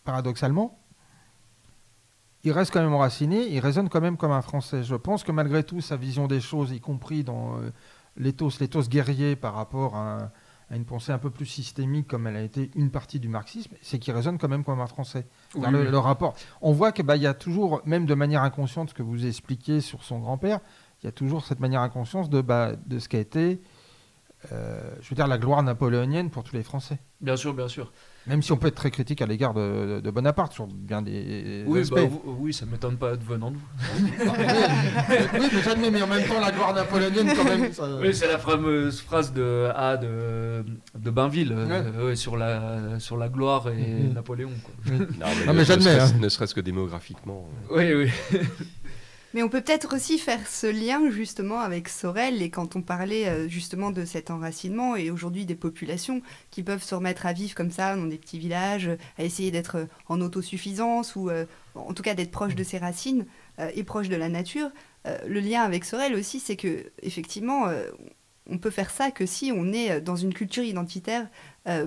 paradoxalement, 0.04 0.80
il 2.44 2.52
reste 2.52 2.74
quand 2.74 2.82
même 2.82 2.94
enraciné, 2.94 3.48
il 3.54 3.60
résonne 3.60 3.90
quand 3.90 4.02
même 4.02 4.18
comme 4.18 4.32
un 4.32 4.42
Français. 4.42 4.84
Je 4.84 4.96
pense 4.96 5.24
que 5.24 5.32
malgré 5.32 5.64
tout, 5.64 5.82
sa 5.82 5.98
vision 5.98 6.28
des 6.28 6.42
choses, 6.42 6.72
y 6.72 6.82
compris 6.82 7.24
dans 7.24 7.58
l'éthos, 8.18 8.60
l'éthos 8.60 8.90
guerrier 8.90 9.38
par 9.38 9.54
rapport 9.54 9.96
à 9.96 10.30
à 10.70 10.76
une 10.76 10.86
pensée 10.86 11.12
un 11.12 11.18
peu 11.18 11.30
plus 11.30 11.46
systémique, 11.46 12.08
comme 12.08 12.28
elle 12.28 12.36
a 12.36 12.42
été 12.42 12.72
une 12.76 12.90
partie 12.92 13.20
du 13.20 13.30
marxisme, 13.30 13.76
c'est 13.82 14.00
qu'il 14.00 14.14
résonne 14.14 14.38
quand 14.38 14.48
même 14.48 14.64
comme 14.64 14.82
un 14.82 14.88
français. 14.88 15.28
le, 15.56 15.98
rapport. 15.98 16.36
On 16.62 16.72
voit 16.72 16.92
qu'il 16.92 17.06
bah, 17.06 17.18
y 17.18 17.28
a 17.28 17.34
toujours, 17.34 17.82
même 17.86 18.06
de 18.06 18.14
manière 18.14 18.44
inconsciente, 18.44 18.90
ce 18.90 18.94
que 18.94 19.04
vous 19.04 19.26
expliquez 19.26 19.82
sur 19.82 20.04
son 20.04 20.20
grand-père, 20.20 20.60
il 21.02 21.08
y 21.08 21.10
a 21.10 21.12
toujours 21.12 21.46
cette 21.46 21.60
manière 21.60 21.82
inconsciente 21.82 22.30
de, 22.30 22.42
bah, 22.42 22.74
de 22.86 23.00
ce 23.00 23.10
qu'a 23.10 23.20
été, 23.20 23.62
euh, 24.52 24.80
je 25.02 25.10
veux 25.10 25.16
dire, 25.16 25.28
la 25.28 25.38
gloire 25.38 25.64
napoléonienne 25.64 26.30
pour 26.30 26.44
tous 26.44 26.56
les 26.56 26.64
Français. 26.64 27.00
Bien 27.22 27.36
sûr, 27.36 27.54
bien 27.54 27.68
sûr. 27.68 27.92
Même 28.26 28.42
si 28.42 28.52
on 28.54 28.58
peut 28.58 28.68
être 28.68 28.76
très 28.76 28.92
critique 28.92 29.22
à 29.22 29.26
l'égard 29.26 29.54
de, 29.54 30.02
Bonaparte 30.12 30.54
sur 30.54 30.68
bien 30.68 31.02
des 31.02 31.64
oui, 31.66 31.82
aspects. 31.82 31.96
Bah, 31.96 32.32
oui, 32.40 32.54
ça 32.54 32.66
m'étonne 32.66 32.98
pas 32.98 33.16
de 33.16 33.24
venant 33.24 33.52
de 33.52 33.58
vous. 33.58 33.96
oui, 35.34 35.48
mais 35.52 35.62
j'admets, 35.64 35.92
mais 35.92 36.02
en 36.02 36.08
même 36.08 36.26
temps, 36.28 36.40
la 36.40 36.52
gloire 36.52 36.74
napoléonienne, 36.74 37.34
quand 37.36 37.44
même. 37.44 37.70
Oui, 38.00 38.14
c'est 38.14 38.28
la 38.28 38.38
fameuse 38.38 39.02
phrase 39.02 39.34
de 39.34 39.70
A 39.76 39.98
de, 39.98 40.64
de 40.98 41.10
Bainville 41.10 41.52
euh, 41.54 42.16
sur, 42.16 42.38
la, 42.38 43.00
sur 43.00 43.18
la 43.18 43.28
gloire 43.28 43.70
et 43.70 43.74
mm-hmm. 43.74 44.14
Napoléon. 44.14 44.52
Quoi. 44.64 44.96
Non, 45.48 45.54
mais, 45.54 45.66
j'admets. 45.66 46.00
Hein. 46.00 46.12
Ne 46.20 46.30
serait-ce 46.30 46.54
que 46.54 46.62
démographiquement. 46.62 47.50
Oui, 47.72 47.94
oui. 47.94 48.10
Mais 49.34 49.42
on 49.42 49.50
peut 49.50 49.62
peut-être 49.62 49.96
aussi 49.96 50.20
faire 50.20 50.48
ce 50.48 50.68
lien 50.68 51.10
justement 51.10 51.60
avec 51.60 51.90
Sorel 51.90 52.44
et 52.44 52.52
quand 52.52 52.76
on 52.76 52.84
parlait 52.84 53.28
euh, 53.28 53.48
justement 53.48 53.90
de 53.90 54.06
cet 54.06 54.30
enracinement 54.30 54.96
et 54.96 55.10
aujourd'hui 55.10 55.46
des 55.46 55.56
populations 55.56 56.22
qui 56.52 56.62
peuvent 56.62 56.84
se 56.84 56.94
remettre 56.94 57.26
à 57.26 57.34
vivre 57.34 57.56
comme 57.56 57.72
ça 57.72 57.96
dans 57.96 58.06
des 58.06 58.20
petits 58.20 58.38
villages, 58.38 58.92
à 59.18 59.24
essayer 59.24 59.50
d'être 59.50 59.88
en 60.08 60.22
autosuffisance 60.22 61.16
ou 61.16 61.32
euh, 61.32 61.46
en 61.74 61.96
tout 61.96 62.04
cas 62.04 62.14
d'être 62.14 62.30
proche 62.30 62.54
de 62.54 62.64
ses 62.64 62.78
racines 62.78 63.26
euh, 63.58 63.72
et 63.74 63.84
proche 63.84 64.08
de 64.08 64.16
la 64.16 64.30
nature. 64.30 64.70
le 65.26 65.40
lien 65.40 65.64
avec 65.64 65.84
Sorel 65.84 66.14
aussi, 66.14 66.40
c'est 66.40 66.56
que 66.56 66.92
effectivement, 67.02 67.68
on 68.50 68.58
peut 68.58 68.70
faire 68.70 68.90
ça 68.90 69.12
que 69.12 69.26
si 69.26 69.52
on 69.54 69.74
est 69.74 70.00
dans 70.00 70.16
une 70.16 70.34
culture 70.34 70.64
identitaire 70.64 71.28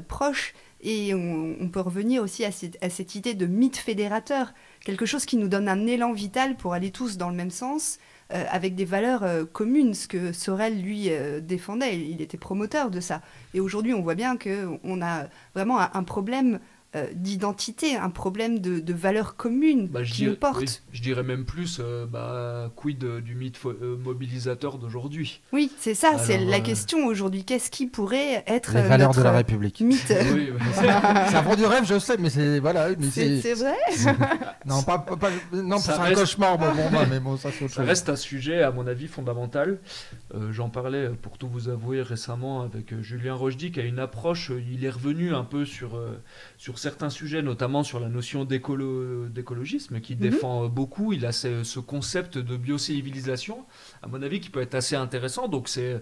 proche 0.06 0.52
et 0.82 1.14
on, 1.14 1.68
peut 1.70 1.80
revenir 1.80 2.22
aussi 2.22 2.44
à 2.44 2.50
cette 2.90 3.14
idée 3.14 3.32
de 3.32 3.46
mythe 3.46 3.78
fédérateur 3.78 4.52
quelque 4.86 5.04
chose 5.04 5.24
qui 5.26 5.36
nous 5.36 5.48
donne 5.48 5.68
un 5.68 5.84
élan 5.88 6.12
vital 6.12 6.56
pour 6.56 6.72
aller 6.72 6.92
tous 6.92 7.16
dans 7.16 7.28
le 7.28 7.34
même 7.34 7.50
sens, 7.50 7.98
euh, 8.32 8.44
avec 8.50 8.76
des 8.76 8.84
valeurs 8.84 9.24
euh, 9.24 9.44
communes, 9.44 9.94
ce 9.94 10.06
que 10.06 10.32
Sorel, 10.32 10.80
lui, 10.80 11.06
euh, 11.10 11.40
défendait. 11.40 11.98
Il 11.98 12.22
était 12.22 12.38
promoteur 12.38 12.88
de 12.88 13.00
ça. 13.00 13.20
Et 13.52 13.58
aujourd'hui, 13.58 13.94
on 13.94 14.02
voit 14.02 14.14
bien 14.14 14.36
qu'on 14.36 15.02
a 15.02 15.24
vraiment 15.56 15.80
un 15.80 16.04
problème 16.04 16.60
euh, 16.96 17.06
d'identité, 17.14 17.96
un 17.96 18.08
problème 18.08 18.58
de, 18.58 18.80
de 18.80 18.94
valeurs 18.94 19.36
communes 19.36 19.86
bah, 19.88 20.02
qui 20.02 20.24
nous 20.24 20.34
porte. 20.34 20.82
je 20.92 21.02
dirais 21.02 21.22
même 21.22 21.44
plus, 21.44 21.78
euh, 21.78 22.06
bah, 22.06 22.70
quid 22.74 23.04
du 23.20 23.34
mythe 23.34 23.58
euh, 23.66 23.98
mobilisateur 23.98 24.78
d'aujourd'hui? 24.78 25.42
Oui, 25.52 25.70
c'est 25.78 25.94
ça, 25.94 26.16
c'est 26.16 26.38
la 26.38 26.60
question 26.60 27.04
aujourd'hui. 27.06 27.44
Qu'est-ce 27.44 27.70
qui 27.70 27.86
pourrait 27.86 28.42
être 28.46 28.74
les 28.74 28.82
valeurs 28.82 29.12
de 29.12 29.22
la 29.22 29.32
République 29.32 29.80
mythe? 29.80 30.12
Oui, 30.32 30.50
Ça 31.30 31.42
prend 31.44 31.54
du 31.54 31.66
rêve, 31.66 31.84
je 31.84 31.98
sais, 31.98 32.16
mais 32.18 32.30
c'est 32.30 32.60
voilà. 32.60 32.88
C'est 33.10 33.54
vrai? 33.54 33.76
non, 34.64 34.82
pas, 34.82 34.98
pas, 34.98 35.30
non, 35.52 35.78
c'est 35.78 35.92
un 35.92 36.14
cauchemar, 36.14 36.56
bon, 36.56 36.66
bon, 36.74 37.06
mais 37.10 37.20
bon, 37.20 37.36
ça, 37.36 37.50
ça 37.68 37.82
reste 37.82 38.08
un 38.08 38.16
sujet, 38.16 38.62
à 38.62 38.70
mon 38.70 38.86
avis, 38.86 39.06
fondamental. 39.06 39.78
J'en 40.50 40.70
parlais, 40.70 41.10
pour 41.20 41.36
tout 41.36 41.48
vous 41.48 41.68
avouer, 41.68 42.00
récemment 42.00 42.62
avec 42.62 42.98
Julien 43.02 43.34
Rochdy, 43.34 43.70
qui 43.70 43.80
a 43.80 43.84
une 43.84 43.98
approche. 43.98 44.50
il 44.72 44.84
est 44.84 44.90
revenu 44.90 45.34
un 45.34 45.44
peu 45.44 45.66
sur 45.66 46.00
sur 46.56 46.78
certains 46.86 47.10
sujets, 47.10 47.42
notamment 47.42 47.82
sur 47.82 47.98
la 47.98 48.08
notion 48.08 48.44
d'écologisme, 48.44 50.00
qui 50.00 50.14
mhm. 50.14 50.20
défend 50.20 50.68
beaucoup. 50.68 51.12
Il 51.12 51.26
a 51.26 51.32
ce, 51.32 51.80
concept 51.80 52.38
de 52.38 52.56
biocivilisation, 52.56 53.64
à 54.04 54.06
mon 54.06 54.22
avis, 54.22 54.38
qui 54.38 54.50
peut 54.50 54.60
être 54.60 54.76
assez 54.76 54.94
intéressant. 54.94 55.48
Donc, 55.48 55.68
c'est, 55.68 56.00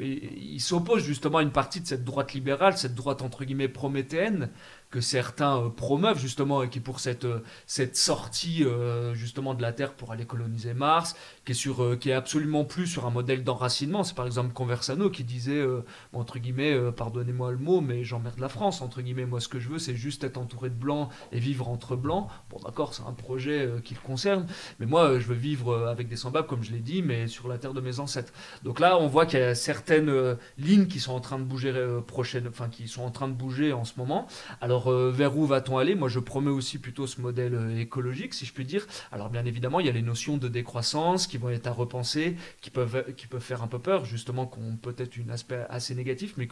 il 0.00 0.60
s'oppose 0.60 1.04
justement 1.04 1.38
à 1.38 1.42
une 1.42 1.52
partie 1.52 1.80
de 1.80 1.86
cette 1.86 2.02
droite 2.04 2.32
libérale, 2.34 2.76
cette 2.76 2.96
droite 2.96 3.22
entre 3.22 3.44
guillemets 3.44 3.68
prométhéenne, 3.68 4.48
que 4.90 5.00
certains 5.00 5.58
euh, 5.58 5.68
promeuvent 5.68 6.18
justement 6.18 6.62
et 6.62 6.68
qui 6.68 6.80
pour 6.80 7.00
cette, 7.00 7.24
euh, 7.24 7.42
cette 7.66 7.96
sortie 7.96 8.64
euh, 8.64 9.14
justement 9.14 9.54
de 9.54 9.62
la 9.62 9.72
Terre 9.72 9.94
pour 9.94 10.12
aller 10.12 10.24
coloniser 10.24 10.74
Mars, 10.74 11.16
qui 11.44 11.52
est, 11.52 11.54
sur, 11.54 11.98
qui 11.98 12.10
est 12.10 12.14
absolument 12.14 12.64
plus 12.64 12.86
sur 12.86 13.06
un 13.06 13.10
modèle 13.10 13.44
d'enracinement. 13.44 14.04
C'est 14.04 14.14
par 14.14 14.26
exemple 14.26 14.52
Conversano 14.52 15.10
qui 15.10 15.24
disait, 15.24 15.64
entre 16.12 16.38
guillemets, 16.38 16.76
pardonnez-moi 16.92 17.52
le 17.52 17.58
mot, 17.58 17.80
mais 17.80 18.04
j'emmerde 18.04 18.38
la 18.38 18.48
France, 18.48 18.80
entre 18.80 19.00
guillemets. 19.00 19.26
Moi, 19.26 19.40
ce 19.40 19.48
que 19.48 19.60
je 19.60 19.68
veux, 19.68 19.78
c'est 19.78 19.94
juste 19.94 20.24
être 20.24 20.38
entouré 20.38 20.70
de 20.70 20.74
blancs 20.74 21.08
et 21.32 21.38
vivre 21.38 21.68
entre 21.68 21.94
blancs. 21.94 22.28
Bon, 22.50 22.58
d'accord, 22.64 22.94
c'est 22.94 23.02
un 23.02 23.12
projet 23.12 23.68
qui 23.84 23.94
le 23.94 24.00
concerne, 24.00 24.46
mais 24.80 24.86
moi, 24.86 25.18
je 25.18 25.26
veux 25.26 25.34
vivre 25.34 25.86
avec 25.86 26.08
des 26.08 26.16
semblables, 26.16 26.48
comme 26.48 26.62
je 26.62 26.72
l'ai 26.72 26.80
dit, 26.80 27.02
mais 27.02 27.28
sur 27.28 27.48
la 27.48 27.58
terre 27.58 27.74
de 27.74 27.80
mes 27.80 28.00
ancêtres. 28.00 28.32
Donc 28.64 28.80
là, 28.80 28.98
on 28.98 29.06
voit 29.06 29.26
qu'il 29.26 29.38
y 29.38 29.42
a 29.42 29.54
certaines 29.54 30.36
lignes 30.58 30.86
qui 30.86 30.98
sont 30.98 31.12
en 31.12 31.20
train 31.20 31.38
de 31.38 31.44
bouger 31.44 31.72
prochaine, 32.06 32.48
enfin, 32.48 32.68
qui 32.68 32.88
sont 32.88 33.02
en 33.02 33.10
train 33.10 33.28
de 33.28 33.34
bouger 33.34 33.72
en 33.72 33.84
ce 33.84 33.92
moment. 33.98 34.26
Alors, 34.60 34.75
vers 34.84 35.36
où 35.36 35.46
va-t-on 35.46 35.78
aller? 35.78 35.94
Moi, 35.94 36.08
je 36.08 36.18
promets 36.18 36.50
aussi 36.50 36.78
plutôt 36.78 37.06
ce 37.06 37.20
modèle 37.20 37.78
écologique, 37.78 38.34
si 38.34 38.46
je 38.46 38.52
puis 38.52 38.64
dire. 38.64 38.86
Alors, 39.12 39.30
bien 39.30 39.44
évidemment, 39.44 39.80
il 39.80 39.86
y 39.86 39.88
a 39.88 39.92
les 39.92 40.02
notions 40.02 40.36
de 40.36 40.48
décroissance 40.48 41.26
qui 41.26 41.38
vont 41.38 41.50
être 41.50 41.66
à 41.66 41.72
repenser, 41.72 42.36
qui 42.60 42.70
peuvent, 42.70 43.14
qui 43.16 43.26
peuvent 43.26 43.42
faire 43.42 43.62
un 43.62 43.68
peu 43.68 43.78
peur, 43.78 44.04
justement, 44.04 44.46
qui 44.46 44.58
ont 44.58 44.76
peut-être 44.76 45.16
un 45.26 45.30
aspect 45.32 45.64
assez 45.68 45.94
négatif, 45.94 46.34
mais 46.36 46.48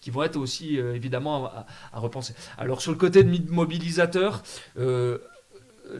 qui 0.00 0.10
vont 0.10 0.22
être 0.22 0.36
aussi, 0.36 0.78
euh, 0.78 0.94
évidemment, 0.94 1.46
à, 1.46 1.66
repenser. 2.00 2.34
Alors, 2.58 2.80
sur 2.80 2.92
le 2.92 2.98
côté 2.98 3.24
de 3.24 3.50
mobilisateur, 3.50 4.42
euh, 4.78 5.18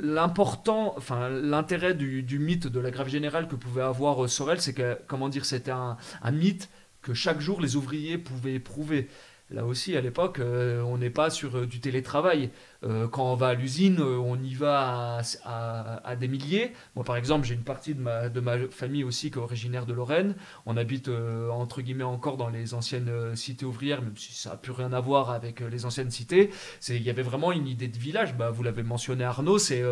l'important, 0.01 0.95
enfin 0.97 1.29
l'intérêt 1.29 1.95
du, 1.95 2.39
mythe 2.39 2.67
de 2.67 2.81
la 2.81 2.91
grève 2.91 3.09
générale 3.09 3.49
que 3.49 3.57
pouvait 3.57 3.83
avoir 3.83 4.29
Sorel, 4.29 4.61
c'est 4.61 4.75
que, 4.75 4.99
comment 5.07 5.29
dire, 5.29 5.45
c'était 5.45 5.71
un, 5.71 5.97
mythe 6.33 6.69
que 7.03 7.15
chaque 7.15 7.41
jour 7.41 7.61
les 7.61 7.77
ouvriers 7.77 8.19
pouvaient 8.19 8.55
éprouver. 8.55 9.09
Là 9.51 9.67
aussi, 9.67 9.95
à 9.95 10.01
l'époque, 10.01 10.39
euh, 10.39 10.81
on 10.83 10.97
n'est 10.97 11.11
pas 11.11 11.29
sur 11.29 11.59
euh, 11.59 11.67
du 11.67 11.79
télétravail. 11.79 12.51
Euh, 12.83 13.09
quand 13.09 13.31
on 13.31 13.35
va 13.35 13.49
à 13.49 13.55
l'usine, 13.55 14.01
on 14.01 14.43
y 14.43 14.55
va 14.55 15.21
à, 15.45 16.17
des 16.17 16.29
milliers. 16.29 16.73
Moi, 16.97 17.05
par 17.05 17.17
exemple, 17.17 17.47
j'ai 17.47 17.53
une 17.55 17.63
partie 17.63 17.95
de 17.95 18.01
ma, 18.01 18.31
de 18.31 18.41
ma 18.41 18.57
famille 18.69 19.05
aussi 19.05 19.31
qui 19.31 19.39
est 19.39 19.43
originaire 19.43 19.85
de 19.85 19.93
Lorraine. 19.93 20.35
On 20.65 20.79
habite, 20.79 21.09
entre 21.09 21.83
guillemets, 21.83 22.05
encore 22.05 22.39
dans 22.39 22.49
les 22.49 22.73
anciennes 22.73 23.37
cités 23.37 23.67
ouvrières, 23.67 24.01
même 24.01 24.17
si 24.17 24.33
ça 24.35 24.51
n'a 24.51 24.57
plus 24.57 24.73
rien 24.73 24.93
à 24.95 25.01
voir 25.01 25.31
avec 25.31 25.61
les 25.61 25.85
anciennes 25.85 26.11
cités. 26.11 26.51
Il 26.89 27.03
y 27.03 27.11
avait 27.11 27.23
vraiment 27.23 27.53
une 27.53 27.67
idée 27.67 27.89
de 27.89 27.99
village. 27.99 28.35
Bah, 28.37 28.51
vous 28.51 28.63
l'avez 28.63 28.83
mentionné, 28.83 29.25
Arnaud, 29.25 29.59
c'est 29.59 29.83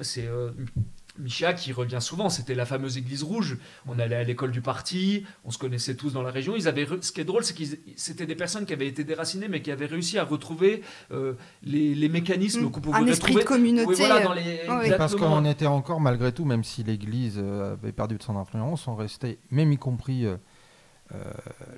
c'est 0.00 0.28
Micha 1.18 1.52
qui 1.52 1.72
revient 1.72 2.00
souvent, 2.00 2.28
c'était 2.28 2.54
la 2.54 2.66
fameuse 2.66 2.96
église 2.96 3.22
rouge. 3.22 3.58
On 3.86 3.98
allait 3.98 4.16
à 4.16 4.22
l'école 4.22 4.50
du 4.50 4.60
parti, 4.60 5.24
on 5.44 5.50
se 5.50 5.58
connaissait 5.58 5.94
tous 5.94 6.12
dans 6.12 6.22
la 6.22 6.30
région. 6.30 6.54
Ils 6.56 6.68
avaient, 6.68 6.86
ce 7.00 7.12
qui 7.12 7.20
est 7.20 7.24
drôle, 7.24 7.44
c'est 7.44 7.54
que 7.54 7.64
c'était 7.96 8.26
des 8.26 8.34
personnes 8.34 8.66
qui 8.66 8.72
avaient 8.72 8.86
été 8.86 9.04
déracinées, 9.04 9.48
mais 9.48 9.60
qui 9.62 9.70
avaient 9.70 9.86
réussi 9.86 10.18
à 10.18 10.24
retrouver 10.24 10.82
euh, 11.12 11.34
les, 11.62 12.08
mécanismes 12.08 12.66
mmh. 12.66 12.70
qu'on 12.70 12.80
pouvait 12.80 12.98
Un 12.98 13.06
esprit 13.06 13.34
de 13.34 13.40
communauté. 13.40 14.04
Parce 14.96 15.14
qu'on 15.14 15.44
était 15.44 15.66
encore, 15.66 16.00
malgré 16.00 16.32
tout, 16.32 16.44
même 16.44 16.64
si 16.64 16.82
l'église 16.82 17.36
euh, 17.38 17.72
avait 17.72 17.92
perdu 17.92 18.16
de 18.16 18.22
son 18.22 18.36
influence, 18.36 18.86
on 18.88 18.94
restait, 18.94 19.38
même 19.50 19.72
y 19.72 19.78
compris. 19.78 20.26
Euh, 20.26 20.36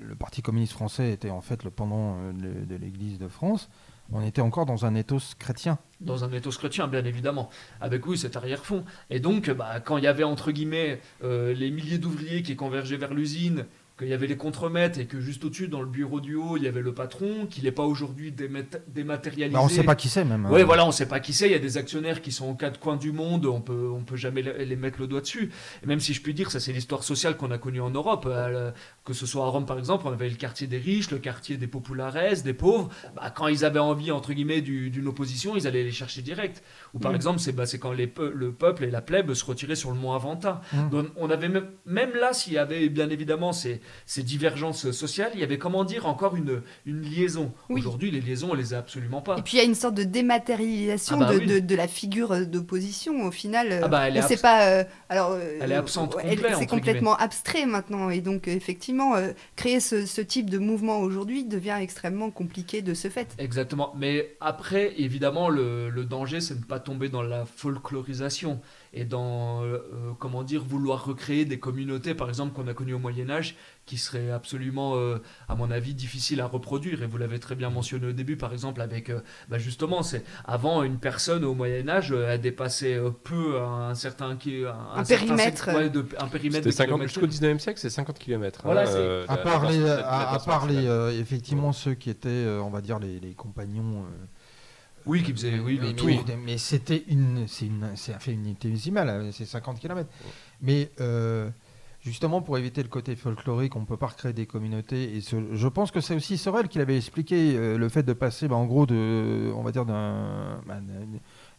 le 0.01 0.13
Parti 0.15 0.41
communiste 0.41 0.73
français 0.73 1.13
était 1.13 1.29
en 1.29 1.39
fait 1.39 1.63
le 1.63 1.69
pendant 1.69 2.17
de 2.33 2.75
l'église 2.75 3.17
de 3.17 3.29
France 3.29 3.69
on 4.11 4.25
était 4.25 4.41
encore 4.41 4.65
dans 4.65 4.85
un 4.85 4.95
ethos 4.95 5.35
chrétien. 5.39 5.79
Dans 5.99 6.23
un 6.23 6.31
ethos 6.31 6.51
chrétien, 6.51 6.87
bien 6.87 7.05
évidemment, 7.05 7.49
avec 7.79 8.05
oui 8.07 8.17
cet 8.17 8.35
arrière-fond. 8.35 8.83
Et 9.09 9.19
donc, 9.19 9.49
bah, 9.49 9.79
quand 9.79 9.97
il 9.97 10.03
y 10.03 10.07
avait 10.07 10.23
entre 10.23 10.51
guillemets 10.51 10.99
euh, 11.23 11.53
les 11.53 11.71
milliers 11.71 11.97
d'ouvriers 11.97 12.41
qui 12.41 12.55
convergeaient 12.55 12.97
vers 12.97 13.13
l'usine, 13.13 13.65
qu'il 14.01 14.09
y 14.09 14.15
avait 14.15 14.25
les 14.25 14.37
contremaîtres 14.37 14.99
et 14.99 15.05
que 15.05 15.19
juste 15.19 15.45
au-dessus, 15.45 15.67
dans 15.67 15.81
le 15.81 15.87
bureau 15.87 16.19
du 16.19 16.33
haut, 16.33 16.57
il 16.57 16.63
y 16.63 16.67
avait 16.67 16.81
le 16.81 16.93
patron, 16.93 17.45
qu'il 17.45 17.65
n'est 17.65 17.71
pas 17.71 17.83
aujourd'hui 17.83 18.31
dématérialisé. 18.31 19.53
Bah, 19.53 19.61
on 19.61 19.65
ne 19.65 19.69
sait 19.69 19.83
pas 19.83 19.95
qui 19.95 20.09
c'est 20.09 20.25
même. 20.25 20.47
Oui, 20.49 20.63
voilà, 20.63 20.85
on 20.85 20.87
ne 20.87 20.91
sait 20.91 21.05
pas 21.05 21.19
qui 21.19 21.33
c'est. 21.33 21.45
Il 21.45 21.51
y 21.51 21.55
a 21.55 21.59
des 21.59 21.77
actionnaires 21.77 22.21
qui 22.21 22.31
sont 22.31 22.49
aux 22.49 22.55
quatre 22.55 22.79
coins 22.79 22.95
du 22.95 23.11
monde, 23.11 23.45
on 23.45 23.61
peut, 23.61 23.89
on 23.93 24.01
peut 24.01 24.15
jamais 24.15 24.41
les 24.41 24.75
mettre 24.75 24.99
le 24.99 25.05
doigt 25.05 25.21
dessus. 25.21 25.51
Et 25.83 25.85
même 25.85 25.99
si 25.99 26.15
je 26.15 26.21
puis 26.21 26.33
dire, 26.33 26.49
ça 26.49 26.59
c'est 26.59 26.73
l'histoire 26.73 27.03
sociale 27.03 27.37
qu'on 27.37 27.51
a 27.51 27.59
connue 27.59 27.81
en 27.81 27.91
Europe. 27.91 28.25
Euh, 28.27 28.71
que 29.05 29.13
ce 29.13 29.25
soit 29.25 29.45
à 29.45 29.49
Rome 29.49 29.65
par 29.65 29.77
exemple, 29.77 30.07
on 30.07 30.11
avait 30.11 30.29
le 30.29 30.35
quartier 30.35 30.65
des 30.65 30.77
riches, 30.79 31.11
le 31.11 31.19
quartier 31.19 31.57
des 31.57 31.67
populares, 31.67 32.15
des 32.43 32.53
pauvres. 32.53 32.89
Bah, 33.15 33.31
quand 33.35 33.47
ils 33.47 33.63
avaient 33.65 33.79
envie, 33.79 34.11
entre 34.11 34.33
guillemets, 34.33 34.61
d'une 34.61 35.07
opposition, 35.07 35.55
ils 35.55 35.67
allaient 35.67 35.83
les 35.83 35.91
chercher 35.91 36.23
direct. 36.23 36.63
Ou 36.95 36.99
par 36.99 37.11
mm. 37.11 37.15
exemple, 37.15 37.39
c'est 37.39 37.51
bah, 37.51 37.65
quand 37.79 37.91
les 37.91 38.11
le 38.33 38.51
peuple 38.51 38.83
et 38.83 38.91
la 38.91 39.01
plèbe 39.01 39.33
se 39.33 39.45
retiraient 39.45 39.75
sur 39.75 39.91
le 39.91 39.97
mont 39.97 40.13
Aventin. 40.13 40.59
Mm. 40.73 40.89
Donc 40.89 41.07
on 41.17 41.29
avait 41.29 41.49
même, 41.49 41.67
même 41.85 42.13
là, 42.15 42.33
s'il 42.33 42.53
y 42.53 42.57
avait 42.57 42.89
bien 42.89 43.09
évidemment 43.09 43.53
ces 43.53 43.81
ces 44.05 44.23
divergences 44.23 44.91
sociales, 44.91 45.31
il 45.33 45.39
y 45.39 45.43
avait 45.43 45.57
comment 45.57 45.83
dire 45.83 46.05
encore 46.05 46.35
une, 46.35 46.61
une 46.85 47.01
liaison. 47.01 47.51
Aujourd'hui, 47.69 48.11
les 48.11 48.21
liaisons, 48.21 48.49
on 48.51 48.55
les 48.55 48.73
a 48.73 48.77
absolument 48.79 49.21
pas. 49.21 49.37
Et 49.37 49.41
puis 49.41 49.57
il 49.57 49.59
y 49.59 49.63
a 49.63 49.65
une 49.65 49.75
sorte 49.75 49.95
de 49.95 50.03
dématérialisation 50.03 51.17
ah 51.21 51.25
bah 51.25 51.39
de, 51.39 51.59
de, 51.59 51.75
la 51.75 51.87
figure 51.87 52.45
d'opposition. 52.45 53.25
Au 53.25 53.31
final, 53.31 53.81
ah 53.83 53.87
bah, 53.87 54.07
elle 54.07 54.17
est 54.17 54.41
pas. 54.41 54.67
Euh, 54.67 54.83
alors, 55.09 55.31
euh, 55.31 55.59
elle 55.61 55.71
est 55.71 55.75
absente 55.75 56.15
C'est 56.57 56.67
complètement 56.67 57.15
abstrait 57.15 57.65
maintenant, 57.65 58.09
et 58.09 58.21
donc 58.21 58.47
effectivement, 58.47 59.15
euh, 59.15 59.31
créer 59.55 59.79
ce, 59.79 60.05
ce, 60.05 60.21
type 60.21 60.49
de 60.49 60.57
mouvement 60.57 60.99
aujourd'hui 60.99 61.45
devient 61.45 61.77
extrêmement 61.79 62.29
compliqué 62.31 62.81
de 62.81 62.93
ce 62.93 63.09
fait. 63.09 63.35
Exactement. 63.37 63.93
Mais 63.97 64.35
après, 64.39 64.93
évidemment, 64.97 65.49
le, 65.49 65.89
le 65.89 66.05
danger, 66.05 66.41
c'est 66.41 66.55
de 66.55 66.59
ne 66.59 66.65
pas 66.65 66.79
tomber 66.79 67.09
dans 67.09 67.21
la 67.21 67.45
folklorisation 67.45 68.59
et 68.93 69.05
dans, 69.05 69.63
euh, 69.63 69.77
euh, 69.93 70.11
comment 70.19 70.43
dire, 70.43 70.63
vouloir 70.63 71.05
recréer 71.05 71.45
des 71.45 71.59
communautés, 71.59 72.13
par 72.13 72.27
exemple, 72.27 72.53
qu'on 72.53 72.67
a 72.67 72.73
connues 72.73 72.93
au 72.93 72.99
Moyen 72.99 73.29
Âge, 73.29 73.55
qui 73.85 73.97
seraient 73.97 74.31
absolument, 74.31 74.97
euh, 74.97 75.21
à 75.47 75.55
mon 75.55 75.71
avis, 75.71 75.93
difficiles 75.93 76.41
à 76.41 76.45
reproduire. 76.45 77.01
Et 77.01 77.07
vous 77.07 77.17
l'avez 77.17 77.39
très 77.39 77.55
bien 77.55 77.69
mentionné 77.69 78.07
au 78.07 78.11
début, 78.11 78.35
par 78.35 78.51
exemple, 78.51 78.81
avec, 78.81 79.11
bah 79.47 79.57
justement, 79.57 80.03
c'est 80.03 80.25
avant, 80.43 80.83
une 80.83 80.99
personne 80.99 81.45
au 81.45 81.53
Moyen 81.53 81.87
Âge, 81.87 82.11
a 82.11 82.37
dépassé 82.37 82.99
peu 83.23 83.61
un 83.61 83.95
certain... 83.95 84.31
Un, 84.31 84.95
un, 84.95 85.03
périmètre. 85.03 85.89
de, 85.89 86.05
un 86.19 86.27
périmètre 86.27 86.69
Jusqu'au 87.01 87.27
19e 87.27 87.59
siècle, 87.59 87.79
c'est 87.79 87.89
50 87.89 88.19
km. 88.19 88.59
Hein, 88.59 88.61
voilà, 88.65 88.81
à 89.27 89.37
part, 89.37 89.69
les, 89.69 89.89
à, 89.89 90.39
part 90.45 90.67
les, 90.67 91.19
effectivement, 91.19 91.71
ceux 91.71 91.93
qui 91.93 92.09
étaient, 92.09 92.45
on 92.61 92.69
va 92.69 92.81
dire, 92.81 92.99
les, 92.99 93.19
les 93.21 93.33
compagnons... 93.33 94.05
Oui, 95.05 95.23
qui 95.23 95.31
faisait 95.31 95.59
oui, 95.59 95.77
le 95.77 95.93
tour. 95.93 96.09
Mais, 96.45 96.57
c'était 96.57 97.03
une, 97.07 97.47
c'est 97.47 97.65
une, 97.65 97.91
c'est 97.95 98.19
fait 98.21 98.33
une 98.33 98.47
hein, 98.47 99.29
c'est 99.31 99.45
50 99.45 99.79
km. 99.79 100.09
Mais 100.61 100.91
euh, 100.99 101.49
justement, 102.01 102.41
pour 102.41 102.57
éviter 102.57 102.83
le 102.83 102.89
côté 102.89 103.15
folklorique, 103.15 103.75
on 103.75 103.81
ne 103.81 103.85
peut 103.85 103.97
pas 103.97 104.07
recréer 104.07 104.33
des 104.33 104.45
communautés. 104.45 105.15
Et 105.15 105.21
je 105.21 105.67
pense 105.67 105.91
que 105.91 106.01
c'est 106.01 106.15
aussi 106.15 106.37
Sorel 106.37 106.67
qui 106.67 106.77
l'avait 106.77 106.97
expliqué, 106.97 107.55
euh, 107.55 107.77
le 107.77 107.89
fait 107.89 108.03
de 108.03 108.13
passer, 108.13 108.47
bah, 108.47 108.55
en 108.55 108.65
gros, 108.65 108.85
de, 108.85 109.51
on 109.55 109.63
va 109.63 109.71
dire 109.71 109.85
d'un, 109.85 110.61
bah, 110.67 110.79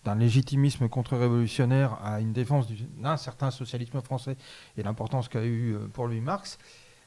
d'un 0.04 0.14
légitimisme 0.14 0.88
contre-révolutionnaire 0.88 1.98
à 2.02 2.20
une 2.20 2.32
défense 2.32 2.66
d'un 2.98 3.16
certain 3.16 3.50
socialisme 3.50 4.00
français 4.00 4.36
et 4.76 4.82
l'importance 4.82 5.28
qu'a 5.28 5.44
eu 5.44 5.74
euh, 5.74 5.88
pour 5.92 6.08
lui 6.08 6.20
Marx 6.20 6.58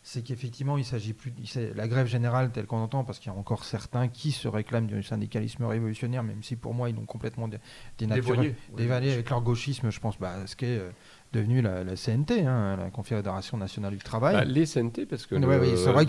c'est 0.08 0.22
qu'effectivement, 0.22 0.78
il 0.78 0.86
s'agit 0.86 1.14
plus. 1.14 1.34
La 1.74 1.88
grève 1.88 2.06
générale, 2.06 2.52
telle 2.52 2.68
qu'on 2.68 2.78
entend, 2.78 3.04
parce 3.04 3.18
qu'il 3.18 3.32
y 3.32 3.36
a 3.36 3.38
encore 3.40 3.66
certains 3.66 4.08
qui 4.08 4.32
se 4.32 4.48
réclament 4.48 4.86
du 4.86 5.02
syndicalisme 5.02 5.66
révolutionnaire, 5.66 6.22
même 6.22 6.44
si 6.44 6.56
pour 6.56 6.76
moi, 6.76 6.92
ils 6.92 6.96
l'ont 6.96 7.08
complètement 7.08 7.50
dénaturé, 7.98 8.54
dévalué 8.78 9.12
avec 9.12 9.28
leur 9.32 9.42
gauchisme, 9.42 9.90
je 9.90 10.00
pense, 10.00 10.20
bah, 10.20 10.46
ce 10.46 10.56
qui 10.56 10.66
est 10.66 10.78
euh, 10.78 10.92
devenu 11.34 11.64
la, 11.64 11.84
CNT, 11.96 12.46
hein, 12.46 12.78
la 12.78 12.92
Confédération 12.92 13.58
nationale 13.58 13.94
du 13.94 13.98
travail. 13.98 14.36
Bah, 14.36 14.46
les 14.46 14.68
CNT, 14.68 15.08
parce 15.08 15.26
que 15.26 15.38
vrai 15.38 16.06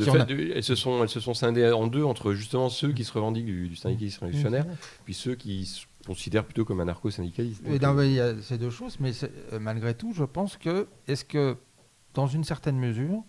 elles, 0.54 0.62
se 0.62 0.74
sont, 0.74 1.02
elles 1.02 1.08
se 1.08 1.20
sont 1.20 1.32
scindées 1.32 1.72
en 1.72 1.86
deux 1.86 2.04
entre 2.04 2.34
justement 2.34 2.68
ceux 2.68 2.92
qui 2.92 3.02
se 3.02 3.14
revendiquent 3.14 3.46
du, 3.46 3.76
syndicalisme 3.76 4.26
révolutionnaire, 4.26 4.66
puis 5.06 5.14
ceux 5.14 5.36
qui 5.36 5.64
se 5.64 5.86
considèrent 6.06 6.44
plutôt 6.44 6.66
comme 6.66 6.80
anarcho-syndicalistes. 6.80 7.62
il 7.66 8.12
y 8.12 8.20
a 8.20 8.42
ces 8.42 8.58
deux 8.58 8.68
choses, 8.68 8.98
mais 9.00 9.12
euh, 9.22 9.58
malgré 9.58 9.94
tout, 9.94 10.12
je 10.12 10.24
pense 10.24 10.58
que, 10.58 10.86
est-ce 11.08 11.24
que, 11.24 11.56
dans 12.12 12.26
une 12.26 12.44
certaine 12.44 12.78
mesure, 12.78 13.24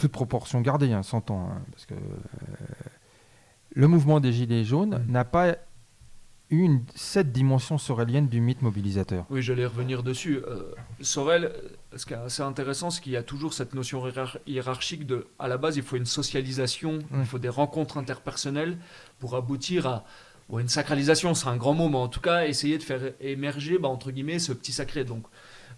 toute 0.00 0.12
proportion 0.12 0.62
gardée, 0.62 0.92
hein, 0.92 1.02
100 1.02 1.30
ans, 1.30 1.50
hein, 1.50 1.62
parce 1.72 1.84
que 1.84 1.94
euh, 1.94 1.98
le 3.74 3.86
mouvement 3.86 4.18
des 4.18 4.32
Gilets 4.32 4.64
jaunes 4.64 5.04
n'a 5.08 5.26
pas 5.26 5.56
eu 6.48 6.62
une, 6.62 6.82
cette 6.94 7.32
dimension 7.32 7.76
sorélienne 7.76 8.26
du 8.26 8.40
mythe 8.40 8.62
mobilisateur. 8.62 9.26
Oui, 9.28 9.42
j'allais 9.42 9.66
revenir 9.66 10.02
dessus. 10.02 10.38
Euh, 10.38 10.72
Sorel, 11.02 11.52
ce 11.94 12.06
qui 12.06 12.14
est 12.14 12.16
assez 12.16 12.42
intéressant, 12.42 12.90
c'est 12.90 13.02
qu'il 13.02 13.12
y 13.12 13.16
a 13.16 13.22
toujours 13.22 13.52
cette 13.52 13.74
notion 13.74 14.02
hiérarchique 14.46 15.06
de, 15.06 15.26
à 15.38 15.48
la 15.48 15.58
base, 15.58 15.76
il 15.76 15.82
faut 15.82 15.96
une 15.96 16.06
socialisation, 16.06 17.00
il 17.14 17.26
faut 17.26 17.38
des 17.38 17.50
rencontres 17.50 17.98
interpersonnelles 17.98 18.78
pour 19.18 19.36
aboutir 19.36 19.86
à 19.86 20.04
une 20.58 20.68
sacralisation, 20.68 21.34
c'est 21.34 21.46
un 21.46 21.56
grand 21.56 21.74
mot, 21.74 21.88
mais 21.88 21.98
en 21.98 22.08
tout 22.08 22.20
cas, 22.20 22.46
essayer 22.46 22.78
de 22.78 22.82
faire 22.82 23.12
émerger, 23.20 23.78
bah, 23.78 23.88
entre 23.88 24.10
guillemets, 24.10 24.38
ce 24.38 24.52
petit 24.52 24.72
sacré. 24.72 25.04
Donc, 25.04 25.24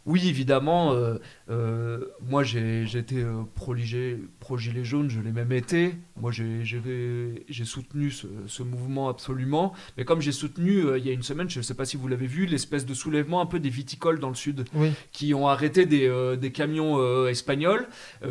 oui, 0.05 0.29
évidemment, 0.29 0.95
euh, 0.95 1.19
euh, 1.49 2.07
moi 2.21 2.43
j'ai 2.43 2.83
été 2.97 3.23
euh, 3.23 3.43
pro-gilet 3.55 4.85
jaune, 4.85 5.09
je 5.09 5.21
l'ai 5.21 5.31
même 5.31 5.53
été. 5.53 5.95
Moi 6.17 6.33
j'ai 6.33 7.65
soutenu 7.65 8.11
ce, 8.11 8.63
mouvement 8.65 9.09
absolument. 9.09 9.73
Mais 9.97 10.05
comme 10.05 10.21
j'ai 10.21 10.33
soutenu 10.33 10.97
il 10.97 11.07
y 11.07 11.11
a 11.11 11.13
une 11.13 11.23
semaine, 11.23 11.49
je 11.49 11.59
ne 11.59 11.63
sais 11.63 11.75
pas 11.75 11.85
si 11.85 11.97
vous 11.97 12.09
l'avez 12.09 12.27
vu, 12.27 12.47
l'espèce 12.47 12.85
de 12.85 12.95
soulèvement 12.95 13.41
un 13.41 13.47
peu 13.47 13.61
des 13.61 13.69
viticoles 13.69 14.19
dans 14.19 14.29
le 14.29 14.35
sud, 14.35 14.65
qui 15.13 15.35
ont 15.35 15.47
arrêté 15.47 15.87
des, 15.87 16.53
camions 16.53 17.27
espagnols, 17.29 17.87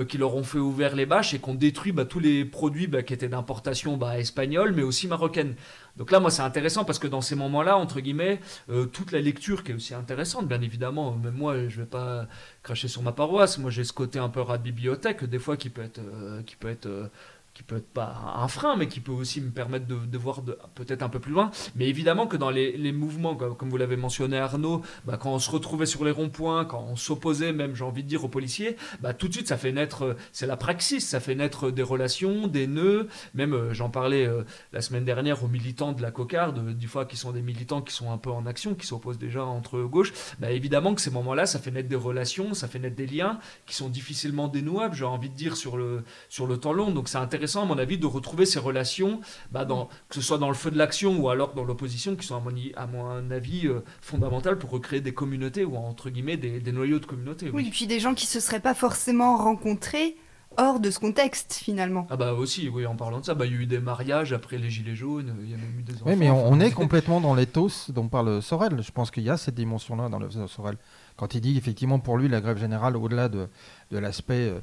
qui 0.09 0.17
leur 0.17 0.35
ont 0.35 0.43
fait 0.43 0.59
ouvrir 0.59 0.95
les 0.95 1.05
bâches 1.05 1.33
et 1.33 1.39
qui 1.39 1.49
ont 1.49 1.55
détruit 1.55 1.93
bah, 1.93 2.03
tous 2.03 2.19
les 2.19 2.43
produits 2.43 2.87
bah, 2.87 3.01
qui 3.01 3.13
étaient 3.13 3.29
d'importation 3.29 3.95
bah, 3.95 4.19
espagnole, 4.19 4.73
mais 4.75 4.83
aussi 4.83 5.07
marocaine. 5.07 5.55
Donc 6.01 6.09
là, 6.09 6.19
moi, 6.19 6.31
c'est 6.31 6.41
intéressant 6.41 6.83
parce 6.83 6.97
que 6.97 7.05
dans 7.05 7.21
ces 7.21 7.35
moments-là, 7.35 7.77
entre 7.77 7.99
guillemets, 7.99 8.39
euh, 8.71 8.87
toute 8.87 9.11
la 9.11 9.21
lecture 9.21 9.63
qui 9.63 9.71
est 9.71 9.75
aussi 9.75 9.93
intéressante, 9.93 10.47
bien 10.47 10.59
évidemment, 10.59 11.11
même 11.11 11.35
moi, 11.35 11.67
je 11.67 11.79
vais 11.79 11.85
pas 11.85 12.25
cracher 12.63 12.87
sur 12.87 13.03
ma 13.03 13.11
paroisse, 13.11 13.59
moi 13.59 13.69
j'ai 13.69 13.83
ce 13.83 13.93
côté 13.93 14.17
un 14.17 14.27
peu 14.27 14.41
rat 14.41 14.57
bibliothèque, 14.57 15.23
des 15.23 15.37
fois, 15.37 15.57
qui 15.57 15.69
peut 15.69 15.83
être, 15.83 15.99
euh, 15.99 16.41
qui 16.41 16.55
peut 16.55 16.69
être 16.69 17.11
qui 17.53 17.63
peut 17.63 17.77
être 17.77 17.89
pas 17.89 18.33
un 18.37 18.47
frein, 18.47 18.77
mais 18.77 18.87
qui 18.87 19.01
peut 19.01 19.11
aussi 19.11 19.41
me 19.41 19.49
permettre 19.49 19.85
de, 19.85 20.17
voir 20.17 20.41
peut-être 20.75 21.01
un 21.01 21.09
peu 21.09 21.19
plus 21.19 21.33
loin. 21.33 21.51
Mais 21.75 21.89
évidemment 21.89 22.27
que 22.27 22.37
dans 22.37 22.49
les, 22.49 22.91
mouvements, 22.91 23.35
comme, 23.35 23.69
vous 23.69 23.77
l'avez 23.77 23.97
mentionné 23.97 24.37
Arnaud, 24.37 24.81
bah, 25.05 25.17
quand 25.17 25.33
on 25.33 25.39
se 25.39 25.51
retrouvait 25.51 25.85
sur 25.85 26.05
les 26.05 26.11
ronds-points, 26.11 26.65
quand 26.65 26.85
on 26.89 26.95
s'opposait 26.95 27.51
même, 27.51 27.75
j'ai 27.75 27.83
envie 27.83 28.03
de 28.03 28.07
dire, 28.07 28.23
aux 28.23 28.29
policiers, 28.29 28.77
bah, 29.01 29.13
tout 29.13 29.27
de 29.27 29.33
suite 29.33 29.47
ça 29.47 29.57
fait 29.57 29.71
naître, 29.71 30.15
c'est 30.31 30.47
la 30.47 30.55
praxis, 30.55 31.05
ça 31.05 31.19
fait 31.19 31.35
naître 31.35 31.71
des 31.71 31.83
relations, 31.83 32.47
des 32.47 32.67
nœuds. 32.67 33.09
Même 33.33 33.53
euh, 33.53 33.73
j'en 33.73 33.89
parlais 33.89 34.25
euh, 34.25 34.43
la 34.71 34.81
semaine 34.81 35.03
dernière 35.03 35.43
aux 35.43 35.47
militants 35.47 35.91
de 35.91 36.01
la 36.01 36.11
cocarde, 36.11 36.77
du 36.77 36.87
fois 36.87 37.05
qui 37.05 37.17
sont 37.17 37.31
des 37.31 37.41
militants 37.41 37.81
qui 37.81 37.93
sont 37.93 38.11
un 38.11 38.17
peu 38.17 38.29
en 38.29 38.45
action, 38.45 38.75
qui 38.75 38.87
s'opposent 38.87 39.19
déjà 39.19 39.43
entre 39.43 39.77
eux 39.77 39.87
gauche. 39.87 40.13
Bah, 40.39 40.51
évidemment 40.51 40.95
que 40.95 41.01
ces 41.01 41.11
moments-là, 41.11 41.45
ça 41.45 41.59
fait 41.59 41.71
naître 41.71 41.89
des 41.89 41.95
relations, 41.95 42.53
ça 42.53 42.69
fait 42.69 42.79
naître 42.79 42.95
des 42.95 43.07
liens 43.07 43.39
qui 43.65 43.75
sont 43.75 43.89
difficilement 43.89 44.47
dénouables, 44.47 44.95
j'ai 44.95 45.05
envie 45.05 45.29
de 45.29 45.35
dire, 45.35 45.57
sur 45.57 45.75
le, 45.75 46.03
sur 46.29 46.47
le 46.47 46.57
temps 46.57 46.73
long. 46.73 46.91
Donc 46.91 47.09
c'est 47.09 47.17
intéressant 47.17 47.40
intéressant, 47.41 47.63
à 47.63 47.65
mon 47.65 47.79
avis, 47.79 47.97
de 47.97 48.05
retrouver 48.05 48.45
ces 48.45 48.59
relations, 48.59 49.19
bah, 49.51 49.65
dans, 49.65 49.87
que 50.09 50.15
ce 50.15 50.21
soit 50.21 50.37
dans 50.37 50.49
le 50.49 50.53
feu 50.53 50.69
de 50.69 50.77
l'action 50.77 51.17
ou 51.17 51.29
alors 51.29 51.53
dans 51.53 51.63
l'opposition, 51.63 52.15
qui 52.15 52.27
sont, 52.27 52.35
à 52.35 52.39
mon, 52.39 52.51
à 52.75 52.85
mon 52.85 53.31
avis, 53.31 53.67
euh, 53.67 53.83
fondamentales 54.01 54.59
pour 54.59 54.69
recréer 54.69 55.01
des 55.01 55.13
communautés 55.13 55.65
ou, 55.65 55.75
entre 55.75 56.11
guillemets, 56.11 56.37
des, 56.37 56.59
des 56.59 56.71
noyaux 56.71 56.99
de 56.99 57.05
communautés. 57.07 57.49
Oui. 57.51 57.67
puis 57.71 57.87
des 57.87 57.99
gens 57.99 58.13
qui 58.13 58.27
se 58.27 58.39
seraient 58.39 58.59
pas 58.59 58.75
forcément 58.75 59.37
rencontrés 59.37 60.15
hors 60.57 60.79
de 60.79 60.91
ce 60.91 60.99
contexte 60.99 61.53
finalement. 61.53 62.05
Ah 62.09 62.17
bah 62.17 62.33
aussi, 62.33 62.69
oui, 62.69 62.85
en 62.85 62.95
parlant 62.95 63.21
de 63.21 63.25
ça, 63.25 63.33
bah, 63.33 63.45
il 63.45 63.53
y 63.53 63.57
a 63.57 63.61
eu 63.61 63.65
des 63.65 63.79
mariages 63.79 64.33
après 64.33 64.57
les 64.57 64.69
Gilets 64.69 64.95
jaunes, 64.95 65.33
il 65.41 65.49
y 65.49 65.53
a 65.53 65.57
même 65.57 65.79
eu 65.79 65.83
des 65.83 65.95
enfants. 65.95 66.03
Oui, 66.05 66.15
mais 66.15 66.29
on, 66.29 66.59
est 66.59 66.71
complètement 66.71 67.21
dans 67.21 67.33
l'éthos 67.33 67.89
dont 67.89 68.07
parle 68.07 68.41
Sorel. 68.41 68.81
Je 68.83 68.91
pense 68.91 69.09
qu'il 69.09 69.23
y 69.23 69.29
a 69.29 69.37
cette 69.37 69.55
dimension-là 69.55 70.09
dans 70.09 70.19
le 70.19 70.29
Sorel. 70.47 70.77
Quand 71.15 71.33
il 71.33 71.41
dit 71.41 71.57
effectivement 71.57 71.99
pour 71.99 72.17
lui 72.17 72.27
la 72.27 72.41
grève 72.41 72.57
générale, 72.57 72.97
au-delà 72.97 73.29
de, 73.29 73.47
de 73.91 73.97
l'aspect 73.97 74.49
euh, 74.49 74.59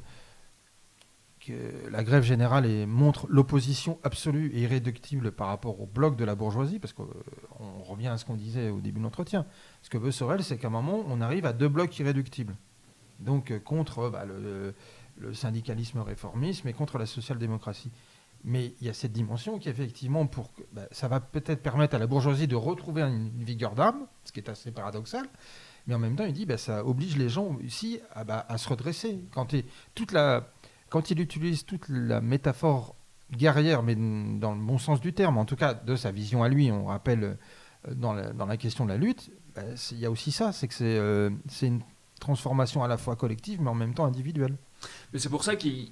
la 1.91 2.03
grève 2.03 2.23
générale 2.23 2.67
montre 2.87 3.27
l'opposition 3.29 3.99
absolue 4.03 4.51
et 4.53 4.61
irréductible 4.61 5.31
par 5.31 5.47
rapport 5.47 5.79
au 5.79 5.85
bloc 5.85 6.15
de 6.15 6.25
la 6.25 6.35
bourgeoisie, 6.35 6.79
parce 6.79 6.93
qu'on 6.93 7.03
euh, 7.03 7.63
revient 7.83 8.07
à 8.07 8.17
ce 8.17 8.25
qu'on 8.25 8.35
disait 8.35 8.69
au 8.69 8.81
début 8.81 8.99
de 8.99 9.03
l'entretien. 9.03 9.45
Ce 9.81 9.89
que 9.89 9.97
veut 9.97 10.11
Sorel, 10.11 10.43
c'est 10.43 10.57
qu'à 10.57 10.67
un 10.67 10.71
moment, 10.71 11.03
on 11.07 11.21
arrive 11.21 11.45
à 11.45 11.53
deux 11.53 11.69
blocs 11.69 11.97
irréductibles. 11.99 12.55
Donc 13.19 13.51
euh, 13.51 13.59
contre 13.59 14.09
bah, 14.09 14.25
le, 14.25 14.73
syndicalisme 15.33 15.99
réformisme 15.99 16.67
et 16.69 16.73
contre 16.73 16.97
la 16.97 17.05
social-démocratie. 17.05 17.91
Mais 18.45 18.73
il 18.79 18.87
y 18.87 18.89
a 18.89 18.93
cette 18.93 19.11
dimension 19.11 19.59
qui, 19.59 19.67
effectivement, 19.67 20.25
pour, 20.25 20.51
bah, 20.71 20.87
ça 20.91 21.09
va 21.09 21.19
peut-être 21.19 21.61
permettre 21.61 21.95
à 21.95 21.99
la 21.99 22.07
bourgeoisie 22.07 22.47
de 22.47 22.55
retrouver 22.55 23.01
une, 23.01 23.29
vigueur 23.43 23.75
d'âme, 23.75 24.07
ce 24.23 24.31
qui 24.31 24.39
est 24.39 24.49
assez 24.49 24.71
paradoxal. 24.71 25.25
Mais 25.87 25.95
en 25.95 25.99
même 25.99 26.15
temps, 26.15 26.23
il 26.25 26.31
dit, 26.31 26.45
bah, 26.45 26.57
ça 26.57 26.85
oblige 26.85 27.17
les 27.17 27.27
gens 27.27 27.57
aussi 27.65 27.99
à, 28.13 28.21
à 28.51 28.57
se 28.57 28.69
redresser. 28.69 29.25
Quand 29.33 29.53
toute 29.93 30.13
la, 30.13 30.53
quand 30.89 31.11
il 31.11 31.19
utilise 31.19 31.65
toute 31.65 31.87
la 31.89 32.21
métaphore 32.21 32.95
guerrière, 33.31 33.83
mais 33.83 33.95
dans 33.95 34.53
le 34.53 34.61
bon 34.61 34.77
sens 34.77 34.99
du 34.99 35.13
terme, 35.13 35.37
en 35.37 35.45
tout 35.45 35.55
cas 35.55 35.73
de 35.73 35.95
sa 35.95 36.11
vision 36.11 36.43
à 36.43 36.49
lui, 36.49 36.71
on 36.71 36.85
rappelle 36.85 37.37
euh, 37.87 37.93
dans 37.93 38.13
la, 38.13 38.57
question 38.57 38.85
de 38.85 38.89
la 38.89 38.97
lutte, 38.97 39.31
bah, 39.55 39.61
il 39.91 39.99
y 39.99 40.05
a 40.05 40.11
aussi 40.11 40.31
ça, 40.31 40.51
c'est 40.51 40.67
que 40.67 40.75
euh, 40.81 41.29
c'est 41.47 41.67
une 41.67 41.81
transformation 42.19 42.83
à 42.83 42.87
la 42.87 42.97
fois 42.97 43.15
collective, 43.15 43.61
mais 43.61 43.69
en 43.69 43.75
même 43.75 43.93
temps 43.93 44.05
individuelle. 44.05 44.57
Mais 45.13 45.19
c'est 45.19 45.29
pour 45.29 45.43
ça 45.43 45.55
qu'ils, 45.55 45.89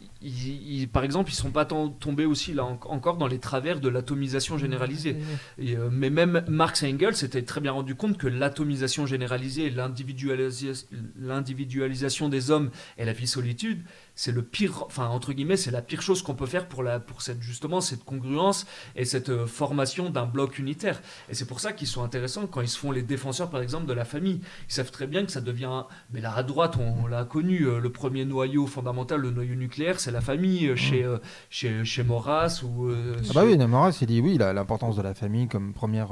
par 0.92 1.04
exemple, 1.04 1.32
ils 1.32 1.36
sont 1.36 1.52
pas 1.52 1.66
tombés 1.66 2.26
aussi 2.26 2.54
là 2.54 2.66
encore 2.66 3.18
dans 3.18 3.28
les 3.28 3.40
travers 3.40 3.80
de 3.80 3.90
l'atomisation 3.90 4.58
généralisée. 4.58 5.18
Et, 5.58 5.76
euh, 5.76 5.90
mais 5.92 6.10
même 6.10 6.44
Marx 6.48 6.84
et 6.84 6.94
Engels 6.94 7.16
s'étaient 7.16 7.44
très 7.44 7.62
bien 7.62 7.72
rendu 7.72 7.96
compte 7.96 8.18
que 8.18 8.28
l'atomisation 8.28 9.06
généralisée 9.06 9.66
et 9.66 9.70
l'individualisation 9.72 12.30
des 12.30 12.52
hommes 12.52 12.72
et 12.98 13.06
la 13.06 13.14
vie 13.14 13.28
solitude, 13.28 13.84
c'est 14.16 14.32
le 14.32 14.42
pire, 14.42 14.84
enfin 14.86 15.08
entre 15.08 15.34
guillemets, 15.34 15.58
c'est 15.58 15.72
la 15.72 15.82
pire 15.82 16.02
chose 16.02 16.24
qu'on 16.24 16.34
peut 16.34 16.48
faire 16.48 16.68
pour 16.68 16.84
la, 16.84 17.00
pour 17.00 17.22
cette 17.22 17.42
justement 17.42 17.82
cette 17.82 18.04
congruence 18.04 18.66
et 18.96 19.06
cette 19.06 19.30
euh, 19.30 19.46
formation 19.46 20.10
d'un 20.10 20.26
bloc 20.26 20.60
unitaire. 20.60 21.02
Et 21.30 21.36
c'est 21.36 21.46
pour 21.46 21.60
ça 21.60 21.72
qu'ils 21.72 21.88
sont 21.88 22.04
intéressants 22.04 22.48
quand 22.48 22.62
ils 22.62 22.68
se 22.68 22.78
font 22.78 22.92
les 22.92 23.04
défenseurs, 23.04 23.50
par 23.50 23.62
exemple, 23.62 23.86
de 23.86 23.94
la 23.94 24.06
famille. 24.06 24.42
Ils 24.70 24.74
savent 24.74 24.92
très 24.92 25.08
bien 25.08 25.26
que 25.26 25.32
ça 25.32 25.42
devient, 25.42 25.84
mais 26.12 26.22
là 26.22 26.34
à 26.36 26.44
droite, 26.44 26.78
on, 26.78 27.08
l'a 27.08 27.26
connu, 27.26 27.64
euh, 27.64 27.80
le 27.80 27.92
premier 27.92 28.26
noyau 28.26 28.66
fondamental, 28.80 29.20
le 29.22 29.32
noyau 29.32 29.56
nucléaire, 29.56 30.00
c'est 30.00 30.12
la 30.12 30.22
famille 30.22 30.68
euh, 30.68 30.76
chez, 30.76 31.06
chez, 31.50 31.84
chez 31.86 32.04
Maurras 32.04 32.62
ou. 32.64 32.90
ah 32.90 33.34
bah 33.34 33.44
oui, 33.46 33.58
Maurras, 33.58 33.98
il 34.02 34.08
dit 34.08 34.22
oui, 34.22 34.38
l'importance 34.38 34.96
de 34.96 35.02
la 35.02 35.14
famille 35.14 35.48
comme 35.48 35.74
première 35.74 36.10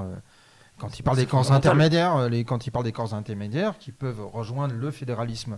quand 0.78 1.00
il 1.00 1.04
parle 1.04 1.18
des 1.18 1.26
corps 1.26 1.52
intermédiaires, 1.52 2.16
euh, 2.18 2.30
les, 2.30 2.44
quand 2.44 2.68
il 2.68 2.72
parle 2.72 2.86
des 2.86 2.92
corps 2.92 3.14
intermédiaires 3.14 3.78
qui 3.78 3.92
peuvent 3.92 4.26
rejoindre 4.26 4.76
le 4.76 4.92
fédéralisme 4.92 5.58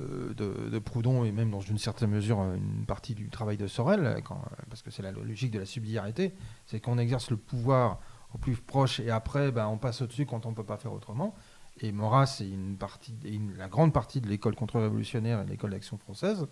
euh, 0.00 0.34
de, 0.34 0.78
Proudhon 0.78 1.24
et 1.24 1.32
même 1.32 1.50
dans 1.50 1.60
une 1.60 1.78
certaine 1.78 2.10
mesure 2.10 2.40
euh, 2.40 2.54
une 2.54 2.86
partie 2.86 3.14
du 3.14 3.28
travail 3.28 3.56
de 3.56 3.66
Sorel, 3.66 4.22
parce 4.68 4.82
que 4.82 4.90
c'est 4.90 5.02
la 5.02 5.10
logique 5.10 5.50
de 5.50 5.58
la 5.58 5.66
subsidiarité, 5.66 6.34
c'est 6.66 6.80
qu'on 6.80 6.98
exerce 6.98 7.30
le 7.30 7.36
pouvoir 7.36 7.98
au 8.34 8.38
plus 8.38 8.56
proche 8.56 9.00
et 9.00 9.10
après 9.10 9.50
ben, 9.50 9.66
on 9.66 9.78
passe 9.78 10.02
au-dessus 10.02 10.26
quand 10.26 10.46
on 10.46 10.50
ne 10.50 10.54
peut 10.54 10.64
pas 10.64 10.76
faire 10.76 10.92
autrement. 10.92 11.34
Et 11.80 11.92
Maurras, 11.92 12.26
c'est 12.26 12.48
une 12.48 12.76
partie, 12.76 13.14
la 13.58 13.68
grande 13.68 13.92
partie 13.92 14.20
de 14.20 14.28
l'école 14.28 14.54
contre-révolutionnaire 14.54 15.42
et 15.42 15.44
de 15.44 15.50
l'école 15.50 15.70
d'action 15.70 15.98
française, 15.98 16.46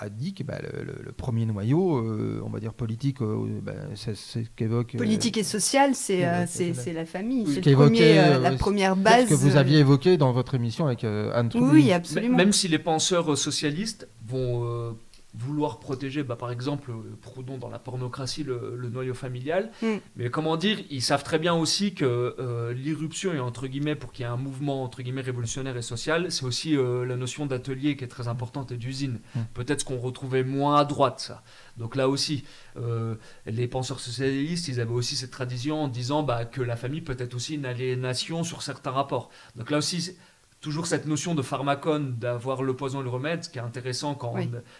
a 0.00 0.08
dit 0.08 0.34
que 0.34 0.42
bah, 0.42 0.58
le, 0.62 1.12
premier 1.12 1.44
noyau, 1.46 1.98
euh, 1.98 2.40
on 2.44 2.50
va 2.50 2.60
dire 2.60 2.72
politique, 2.72 3.20
euh, 3.20 3.60
bah, 3.62 3.72
c'est 3.94 4.14
ce 4.14 4.40
qu'évoque. 4.56 4.94
Euh, 4.94 4.98
politique 4.98 5.36
et 5.36 5.42
sociale, 5.42 5.94
c'est 5.94 6.24
c'est 6.46 6.92
la 6.92 7.04
famille, 7.04 7.46
c'est 7.46 7.74
la 7.74 8.52
première 8.52 8.96
base. 8.96 9.24
Ce 9.24 9.30
que 9.30 9.34
vous 9.34 9.56
aviez 9.56 9.78
évoqué 9.78 10.16
dans 10.16 10.32
votre 10.32 10.54
émission 10.54 10.86
avec 10.86 11.04
Anne 11.04 11.50
Oui, 11.54 11.92
absolument. 11.92 12.36
Même 12.36 12.52
si 12.52 12.68
les 12.68 12.78
penseurs 12.78 13.36
socialistes 13.36 14.08
vont 14.26 14.96
vouloir 15.38 15.78
protéger, 15.78 16.22
bah, 16.24 16.36
par 16.36 16.50
exemple, 16.50 16.92
Proudhon 17.22 17.58
dans 17.58 17.70
la 17.70 17.78
pornocratie, 17.78 18.42
le, 18.42 18.88
noyau 18.90 19.14
familial. 19.14 19.70
Mm. 19.82 19.86
Mais 20.16 20.30
comment 20.30 20.56
dire, 20.56 20.78
ils 20.90 21.02
savent 21.02 21.22
très 21.22 21.38
bien 21.38 21.54
aussi 21.54 21.94
que 21.94 22.34
euh, 22.38 22.72
l'irruption, 22.72 23.32
et 23.32 23.38
entre 23.38 23.68
guillemets, 23.68 23.94
pour 23.94 24.12
qu'il 24.12 24.24
y 24.24 24.28
ait 24.28 24.32
un 24.32 24.36
mouvement 24.36 24.82
entre 24.82 25.02
guillemets 25.02 25.20
révolutionnaire 25.20 25.76
et 25.76 25.82
social, 25.82 26.32
c'est 26.32 26.44
aussi 26.44 26.76
euh, 26.76 27.04
la 27.04 27.16
notion 27.16 27.46
d'atelier 27.46 27.96
qui 27.96 28.04
est 28.04 28.08
très 28.08 28.28
importante 28.28 28.72
et 28.72 28.76
d'usine. 28.76 29.20
Mm. 29.34 29.40
Peut-être 29.54 29.80
ce 29.80 29.84
qu'on 29.84 29.98
retrouvait 29.98 30.44
moins 30.44 30.76
à 30.76 30.84
droite, 30.84 31.20
ça. 31.20 31.42
Donc 31.76 31.94
là 31.94 32.08
aussi, 32.08 32.44
euh, 32.76 33.14
les 33.46 33.68
penseurs 33.68 34.00
socialistes, 34.00 34.66
ils 34.68 34.80
avaient 34.80 34.92
aussi 34.92 35.14
cette 35.14 35.30
tradition 35.30 35.84
en 35.84 35.88
disant 35.88 36.24
bah, 36.24 36.44
que 36.44 36.60
la 36.60 36.74
famille 36.74 37.00
peut 37.00 37.16
être 37.18 37.34
aussi 37.34 37.54
une 37.54 37.66
aliénation 37.66 38.42
sur 38.42 38.62
certains 38.62 38.90
rapports. 38.90 39.30
Donc 39.54 39.70
là 39.70 39.78
aussi, 39.78 40.16
toujours 40.60 40.86
cette 40.86 41.06
notion 41.06 41.34
de 41.34 41.42
pharmacone, 41.42 42.16
d'avoir 42.16 42.62
le 42.62 42.74
poison 42.74 43.00
et 43.00 43.04
le 43.04 43.10
remède, 43.10 43.44
ce 43.44 43.48
qui 43.48 43.58
est 43.58 43.62
intéressant 43.62 44.14
quand 44.14 44.34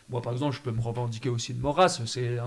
moi 0.09 0.23
par 0.23 0.33
exemple 0.33 0.57
je 0.57 0.61
peux 0.61 0.73
me 0.73 0.81
revendiquer 0.81 1.29
aussi 1.29 1.55
de 1.55 1.61
Maurras, 1.61 2.01
c'est 2.05 2.39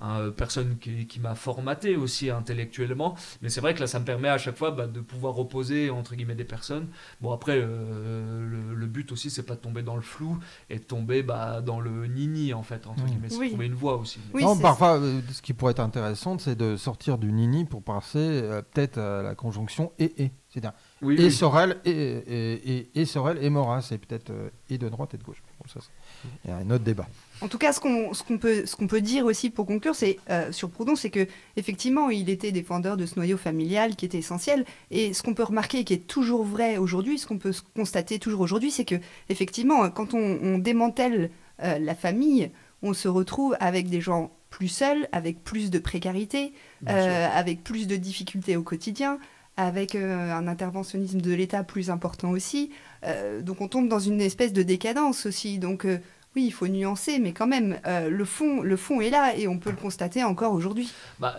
une 0.00 0.32
personne 0.32 0.76
qui, 0.78 1.20
m'a 1.20 1.34
formaté 1.34 1.96
aussi 1.96 2.28
intellectuellement, 2.28 3.14
mais 3.40 3.48
c'est 3.48 3.60
vrai 3.60 3.74
que 3.74 3.80
là 3.80 3.86
ça 3.86 4.00
me 4.00 4.04
permet 4.04 4.28
à 4.28 4.36
chaque 4.36 4.56
fois 4.56 4.70
bah, 4.72 4.86
de 4.86 5.00
pouvoir 5.00 5.38
opposer 5.38 5.88
entre 5.90 6.14
guillemets 6.14 6.34
des 6.34 6.44
personnes. 6.44 6.88
Bon 7.20 7.32
après 7.32 7.56
euh, 7.56 8.74
le, 8.74 8.86
but 8.86 9.10
aussi 9.12 9.30
c'est 9.30 9.44
pas 9.44 9.54
de 9.54 9.60
tomber 9.60 9.82
dans 9.82 9.96
le 9.96 10.02
flou 10.02 10.38
et 10.68 10.78
de 10.78 10.84
tomber 10.84 11.22
bah, 11.22 11.62
dans 11.62 11.80
le 11.80 12.06
nini 12.06 12.52
en 12.52 12.62
fait 12.62 12.86
entre 12.86 13.04
guillemets, 13.04 13.30
c'est 13.30 13.48
trouver 13.48 13.66
une 13.66 13.74
voie 13.74 13.96
aussi. 13.96 14.20
non, 14.34 14.56
parfois 14.58 14.98
euh, 14.98 15.20
ce 15.32 15.40
qui 15.40 15.54
pourrait 15.54 15.72
être 15.72 15.80
intéressant 15.80 16.38
c'est 16.38 16.56
de 16.56 16.76
sortir 16.76 17.16
du 17.16 17.32
nini 17.32 17.64
pour 17.64 17.82
passer 17.82 18.18
euh, 18.18 18.62
peut-être 18.62 18.98
à 18.98 19.22
la 19.22 19.34
conjonction 19.34 19.92
et 19.98 20.22
et, 20.22 20.32
c'est-à-dire 20.48 20.72
et, 21.10 21.30
Sorel, 21.30 21.76
et, 21.84 21.90
et, 21.92 22.88
et, 22.94 23.04
Sorel 23.04 23.42
et 23.42 23.50
Morin, 23.50 23.80
c'est 23.80 23.98
peut-être 23.98 24.30
euh, 24.30 24.48
et 24.70 24.78
de 24.78 24.88
droite 24.88 25.14
et 25.14 25.16
de 25.16 25.22
gauche. 25.22 25.42
ça, 25.66 25.80
il 26.44 26.50
y 26.50 26.52
a 26.52 26.56
un 26.56 26.70
autre 26.70 26.84
débat. 26.84 27.06
En 27.40 27.48
tout 27.48 27.58
cas, 27.58 27.72
ce 27.72 27.80
qu'on 27.80 28.14
ce 28.14 28.22
peut, 28.22 28.64
qu'on 28.76 28.86
peut 28.86 29.00
dire 29.00 29.24
aussi 29.24 29.50
pour 29.50 29.66
conclure 29.66 29.94
c'est, 29.94 30.18
euh, 30.30 30.52
sur 30.52 30.70
Proudhon, 30.70 30.96
c'est 30.96 31.10
que 31.10 31.26
effectivement, 31.56 32.10
il 32.10 32.30
était 32.30 32.52
défendeur 32.52 32.96
de 32.96 33.06
ce 33.06 33.16
noyau 33.16 33.36
familial 33.36 33.96
qui 33.96 34.04
était 34.04 34.18
essentiel. 34.18 34.64
Et 34.90 35.12
ce 35.12 35.22
qu'on 35.22 35.34
peut 35.34 35.42
remarquer, 35.42 35.84
qui 35.84 35.94
est 35.94 36.06
toujours 36.06 36.44
vrai 36.44 36.76
aujourd'hui, 36.78 37.18
ce 37.18 37.26
qu'on 37.26 37.38
peut 37.38 37.54
constater 37.74 38.18
toujours 38.18 38.40
aujourd'hui, 38.40 38.70
c'est 38.70 38.84
que 38.84 38.96
effectivement, 39.28 39.90
quand 39.90 40.14
on, 40.14 40.58
démantèle 40.58 41.30
euh, 41.62 41.78
la 41.78 41.94
famille, 41.94 42.50
on 42.82 42.94
se 42.94 43.08
retrouve 43.08 43.56
avec 43.60 43.88
des 43.88 44.00
gens 44.00 44.30
plus 44.50 44.68
seuls, 44.68 45.08
avec 45.12 45.42
plus 45.42 45.70
de 45.70 45.80
précarité, 45.80 46.52
avec 46.86 47.64
plus 47.64 47.88
de 47.88 47.96
difficultés 47.96 48.56
au 48.56 48.62
quotidien, 48.62 49.18
avec 49.56 49.94
euh, 49.94 50.32
un 50.32 50.48
interventionnisme 50.48 51.20
de 51.20 51.32
l'État 51.32 51.62
plus 51.62 51.90
important 51.90 52.30
aussi. 52.30 52.70
Euh, 53.04 53.42
donc 53.42 53.60
on 53.60 53.68
tombe 53.68 53.88
dans 53.88 53.98
une 53.98 54.20
espèce 54.20 54.52
de 54.52 54.62
décadence 54.62 55.26
aussi. 55.26 55.58
Donc 55.58 55.84
euh, 55.84 55.98
oui, 56.34 56.46
il 56.46 56.52
faut 56.52 56.66
nuancer, 56.66 57.20
mais 57.20 57.32
quand 57.32 57.46
même, 57.46 57.78
le, 57.86 58.24
fond, 58.24 58.60
le 58.60 58.76
fond 58.76 59.00
est 59.00 59.10
là 59.10 59.36
et 59.36 59.46
on 59.46 59.60
peut 59.60 59.70
le 59.70 59.76
constater 59.76 60.24
encore 60.24 60.52
aujourd'hui. 60.52 60.90
Bah, 61.20 61.36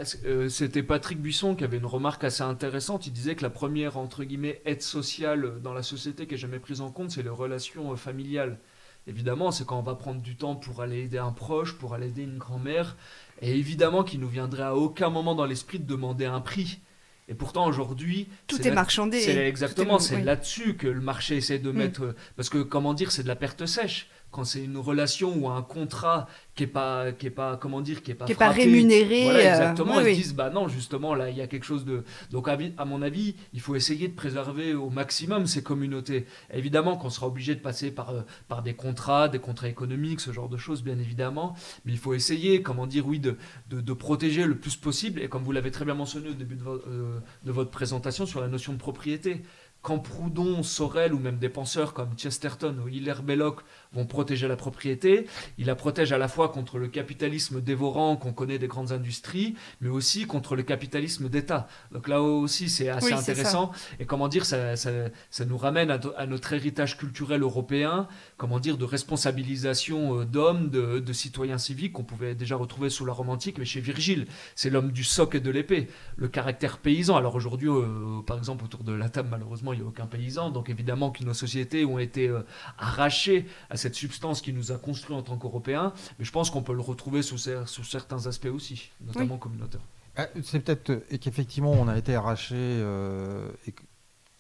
C'était 0.48 0.84
Patrick 0.84 1.20
Buisson 1.20 1.54
qui 1.54 1.66
avait 1.66 1.80
une 1.80 1.86
remarque 1.86 2.24
assez 2.24 2.44
intéressante. 2.44 3.06
Il 3.06 3.12
disait 3.12 3.36
que 3.36 3.44
la 3.44 3.50
première, 3.50 3.98
entre 3.98 4.24
guillemets, 4.24 4.62
aide 4.64 4.82
sociale 4.82 5.60
dans 5.62 5.74
la 5.74 5.84
société 5.84 6.28
qui 6.28 6.36
est 6.36 6.38
jamais 6.38 6.60
prise 6.60 6.80
en 6.80 6.92
compte, 6.92 7.12
c'est 7.12 7.24
les 7.24 7.30
relations 7.30 7.94
familiales. 7.98 8.58
évidemment, 9.06 9.52
c'est 9.52 9.66
quand 9.66 9.78
on 9.78 9.84
va 9.84 9.96
prendre 9.96 10.22
du 10.22 10.38
temps 10.38 10.56
pour 10.56 10.82
aller 10.82 11.02
aider 11.02 11.18
un 11.18 11.34
proche, 11.34 11.74
pour 11.74 11.94
aller 11.94 12.08
aider 12.08 12.24
une 12.24 12.38
grand-mère, 12.38 12.96
et 13.42 13.52
évidemment 13.52 14.06
qu'il 14.06 14.22
nous 14.22 14.30
viendrait 14.30 14.64
à 14.64 14.78
aucun 14.78 15.10
moment 15.10 15.36
dans 15.36 15.46
l'esprit 15.46 15.80
de 15.80 15.86
demander 15.86 16.24
un 16.24 16.40
prix. 16.40 16.80
Et 17.28 17.34
pourtant 17.34 17.66
aujourd'hui, 17.66 18.28
tout 18.46 18.62
est, 18.68 18.72
marchandé. 18.72 19.20
C'est 19.20 19.48
exactement, 19.48 19.98
c'est 19.98 20.22
là-dessus 20.22 20.76
que 20.76 20.88
le 20.88 21.02
marché 21.02 21.38
essaie 21.38 21.58
de 21.58 21.72
mm. 21.72 21.76
mettre, 21.76 22.16
parce 22.36 22.50
que 22.50 22.60
comment 22.60 22.94
dire, 22.94 23.12
c'est 23.12 23.24
de 23.24 23.28
la 23.28 23.36
perte 23.36 23.66
sèche 23.66 24.08
quand 24.36 24.44
c'est 24.44 24.66
une 24.66 24.78
relation 24.78 25.34
ou 25.34 25.48
un 25.48 25.62
contrat 25.62 26.28
qui 26.56 26.64
est 26.64 26.68
pas 26.68 27.14
qui 27.14 27.28
est 27.28 27.30
pas 27.30 27.56
comment 27.56 27.80
dire 27.80 28.04
qui 28.04 28.12
est 28.12 28.16
pas, 28.16 28.26
qui 28.26 28.34
est 28.34 28.36
pas 28.36 28.50
rémunéré 28.50 29.24
voilà, 29.24 29.40
euh, 29.40 29.48
exactement 29.48 30.02
ils 30.02 30.14
disent 30.14 30.36
bah 30.36 30.50
non 30.50 30.68
justement 30.68 31.16
là 31.16 31.30
il 31.30 31.38
y 31.38 31.42
a 31.42 31.48
quelque 31.48 31.64
chose 31.64 31.86
de 31.86 32.04
donc 32.32 32.50
à, 32.50 32.86
mon 32.86 33.02
avis 33.02 33.36
il 33.54 33.62
faut 33.62 33.76
essayer 33.76 34.10
de 34.10 34.14
préserver 34.14 34.74
au 34.74 34.90
maximum 34.90 35.48
ces 35.48 35.64
communautés. 35.64 36.26
Évidemment 36.54 36.98
qu'on 36.98 37.10
sera 37.10 37.28
obligé 37.28 37.56
de 37.56 37.62
passer 37.62 37.92
par 37.92 38.10
euh, 38.10 38.22
par 38.50 38.62
des 38.62 38.74
contrats 38.74 39.30
des 39.30 39.40
contrats 39.40 39.70
économiques 39.70 40.20
ce 40.20 40.34
genre 40.34 40.50
de 40.50 40.58
choses 40.58 40.84
bien 40.84 41.00
évidemment 41.00 41.56
mais 41.86 41.94
il 41.94 41.98
faut 41.98 42.14
essayer 42.14 42.62
comment 42.62 42.88
dire 42.88 43.08
oui 43.08 43.20
de, 43.20 43.38
de, 43.70 43.94
protéger 43.94 44.44
le 44.44 44.58
plus 44.58 44.76
possible 44.76 45.22
et 45.22 45.30
comme 45.30 45.44
vous 45.44 45.54
l'avez 45.54 45.72
très 45.72 45.86
bien 45.86 45.94
mentionné 45.94 46.28
au 46.28 46.34
début 46.34 46.56
de, 46.56 46.64
euh, 46.68 47.20
de 47.46 47.52
votre 47.54 47.72
présentation 47.72 48.26
sur 48.26 48.42
la 48.42 48.50
notion 48.50 48.74
de 48.74 48.78
propriété 48.78 49.44
quand 49.86 50.00
Proudhon, 50.00 50.64
Sorel 50.64 51.14
ou 51.14 51.20
même 51.20 51.38
des 51.38 51.48
penseurs 51.48 51.94
comme 51.94 52.18
Chesterton 52.18 52.76
ou 52.84 52.88
Hilaire 52.88 53.22
Belloc 53.22 53.62
vont 53.96 54.06
protéger 54.06 54.48
la 54.48 54.56
propriété, 54.56 55.26
ils 55.58 55.66
la 55.66 55.76
protègent 55.76 56.12
à 56.12 56.18
la 56.18 56.28
fois 56.28 56.50
contre 56.50 56.78
le 56.78 56.88
capitalisme 56.88 57.62
dévorant 57.62 58.16
qu'on 58.16 58.34
connaît 58.34 58.60
des 58.60 58.68
grandes 58.68 58.92
industries, 58.92 59.56
mais 59.82 59.90
aussi 59.90 60.28
contre 60.28 60.56
le 60.56 60.64
capitalisme 60.64 61.30
d'État. 61.30 61.68
Donc 61.92 62.08
là 62.08 62.22
aussi, 62.22 62.70
c'est 62.70 62.90
assez 62.90 63.14
intéressant. 63.14 63.72
Et 64.00 64.06
comment 64.06 64.28
dire, 64.28 64.46
ça, 64.46 64.76
ça, 64.76 64.92
ça 65.30 65.46
nous 65.46 65.58
ramène 65.58 65.92
à, 65.92 66.26
notre 66.26 66.54
héritage 66.54 66.98
culturel 66.98 67.42
européen, 67.42 68.08
comment 68.38 68.60
dire, 68.60 68.78
de 68.78 68.86
responsabilisation 68.86 70.20
euh, 70.20 70.26
d'hommes, 70.26 70.70
de, 70.70 71.00
de, 71.00 71.14
citoyens 71.14 71.58
civiques 71.58 71.94
qu'on 71.94 72.04
pouvait 72.04 72.36
déjà 72.36 72.56
retrouver 72.56 72.90
sous 72.90 73.06
la 73.06 73.14
romantique, 73.14 73.58
mais 73.58 73.66
chez 73.66 73.80
Virgile, 73.80 74.28
c'est 74.56 74.70
l'homme 74.70 74.92
du 74.92 75.04
soc 75.04 75.36
et 75.36 75.40
de 75.40 75.52
l'épée, 75.52 75.88
le 76.18 76.28
caractère 76.28 76.78
paysan. 76.80 77.16
Alors 77.16 77.36
aujourd'hui, 77.36 77.70
euh, 77.70 78.22
par 78.26 78.38
exemple, 78.38 78.66
autour 78.66 78.84
de 78.84 78.94
la 78.94 79.10
table, 79.10 79.30
malheureusement, 79.32 79.74
il 79.74 79.80
n'y 79.80 79.86
a 79.86 79.88
aucun 79.88 80.08
paysan. 80.08 80.50
Donc 80.50 80.70
évidemment 80.70 81.12
que 81.12 81.24
nos 81.24 81.34
sociétés 81.34 81.86
ont 81.86 82.00
été 82.00 82.28
euh, 82.28 82.42
arrachées 82.78 83.46
à 83.70 83.78
cette 83.78 83.85
substance 83.94 84.42
qui 84.42 84.54
nous 84.54 84.72
a 84.72 84.78
construit 84.78 85.16
en 85.16 85.22
tant 85.22 85.38
qu'Européens. 85.38 85.94
Mais 86.18 86.26
je 86.26 86.32
pense 86.32 86.50
qu'on 86.50 86.64
peut 86.64 86.74
le 86.74 86.82
retrouver 86.82 87.22
sous, 87.22 87.38
certains 87.38 88.26
aspects 88.26 88.48
aussi, 88.48 88.90
notamment 89.02 89.38
communautaires. 89.38 89.86
Ah, 90.18 90.28
c'est 90.44 90.62
peut-être 90.62 91.18
qu'effectivement 91.20 91.72
on 91.72 91.90
a 91.90 91.98
été 91.98 92.16
arraché 92.16 92.56
euh, 92.56 93.50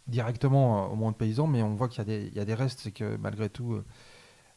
directement 0.07 0.91
au 0.91 0.95
monde 0.95 1.17
paysan, 1.17 1.47
mais 1.47 1.61
on 1.61 1.75
voit 1.75 1.89
qu'il 1.89 2.33
y, 2.33 2.39
a 2.39 2.45
des 2.45 2.53
restes, 2.53 2.79
c'est 2.79 2.91
que 2.91 3.17
malgré 3.17 3.49
tout, 3.49 3.73
euh, 3.73 3.85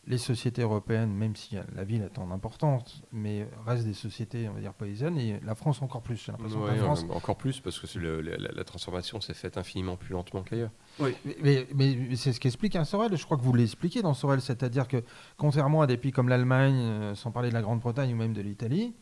les 0.09 0.19
sociétés 0.19 0.63
européennes, 0.63 1.13
même 1.13 1.37
si 1.37 1.57
la 1.75 1.85
ville 1.85 2.03
est 2.03 2.19
en 2.19 2.31
importance, 2.31 3.03
mais 3.13 3.47
reste 3.67 3.85
des 3.85 3.95
sociétés, 3.95 4.49
on 4.49 4.55
va 4.55 4.61
dire, 4.61 4.73
paysannes, 4.73 5.19
et 5.19 5.39
la 5.45 5.55
France 5.55 5.83
encore 5.83 6.03
plus. 6.03 6.17
J'ai 6.25 6.33
l'impression 6.33 6.65
la 6.65 6.77
France... 6.77 7.05
Encore 7.11 7.37
plus, 7.37 7.61
parce 7.61 7.79
que 7.79 7.99
la, 7.99 8.65
transformation 8.65 9.21
s'est 9.21 9.35
faite 9.35 9.59
infiniment 9.59 9.97
plus 9.97 10.15
lentement 10.15 10.43
qu'ailleurs. 10.43 10.71
Oui, 11.01 11.15
mais, 11.43 11.67
mais, 11.75 12.17
c'est 12.17 12.33
ce 12.33 12.41
qu'explique 12.41 12.77
un 12.77 12.85
Sorel, 12.85 13.17
je 13.17 13.25
crois 13.25 13.37
que 13.37 13.43
vous 13.43 13.55
l'expliquez 13.55 14.03
dans 14.03 14.15
Sorel, 14.15 14.41
c'est-à-dire 14.41 14.89
que, 14.89 15.03
contrairement 15.37 15.83
à 15.83 15.87
des 15.87 15.97
pays 15.97 16.13
comme 16.13 16.29
l'Allemagne, 16.29 16.77
euh, 16.77 17.15
sans 17.15 17.31
parler 17.31 17.51
de 17.51 17.55
la 17.55 17.63
Grande-Bretagne 17.63 18.13
ou 18.13 18.17
même 18.17 18.33
de 18.33 18.41
l'Italie, 18.41 18.95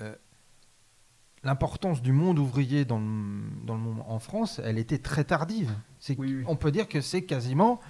euh, 0.00 0.14
l'importance 1.44 2.02
du 2.02 2.12
monde 2.12 2.38
ouvrier 2.38 2.84
dans 2.84 2.98
le, 2.98 3.64
dans 3.64 3.74
le 3.74 3.80
monde 3.80 4.02
en 4.06 4.18
France, 4.18 4.60
elle 4.64 4.78
était 4.78 4.98
très 4.98 5.24
tardive. 5.24 5.72
On 6.46 6.56
peut 6.56 6.70
dire 6.70 6.88
que 6.88 7.00
c'est 7.00 7.22
quasiment 7.22 7.80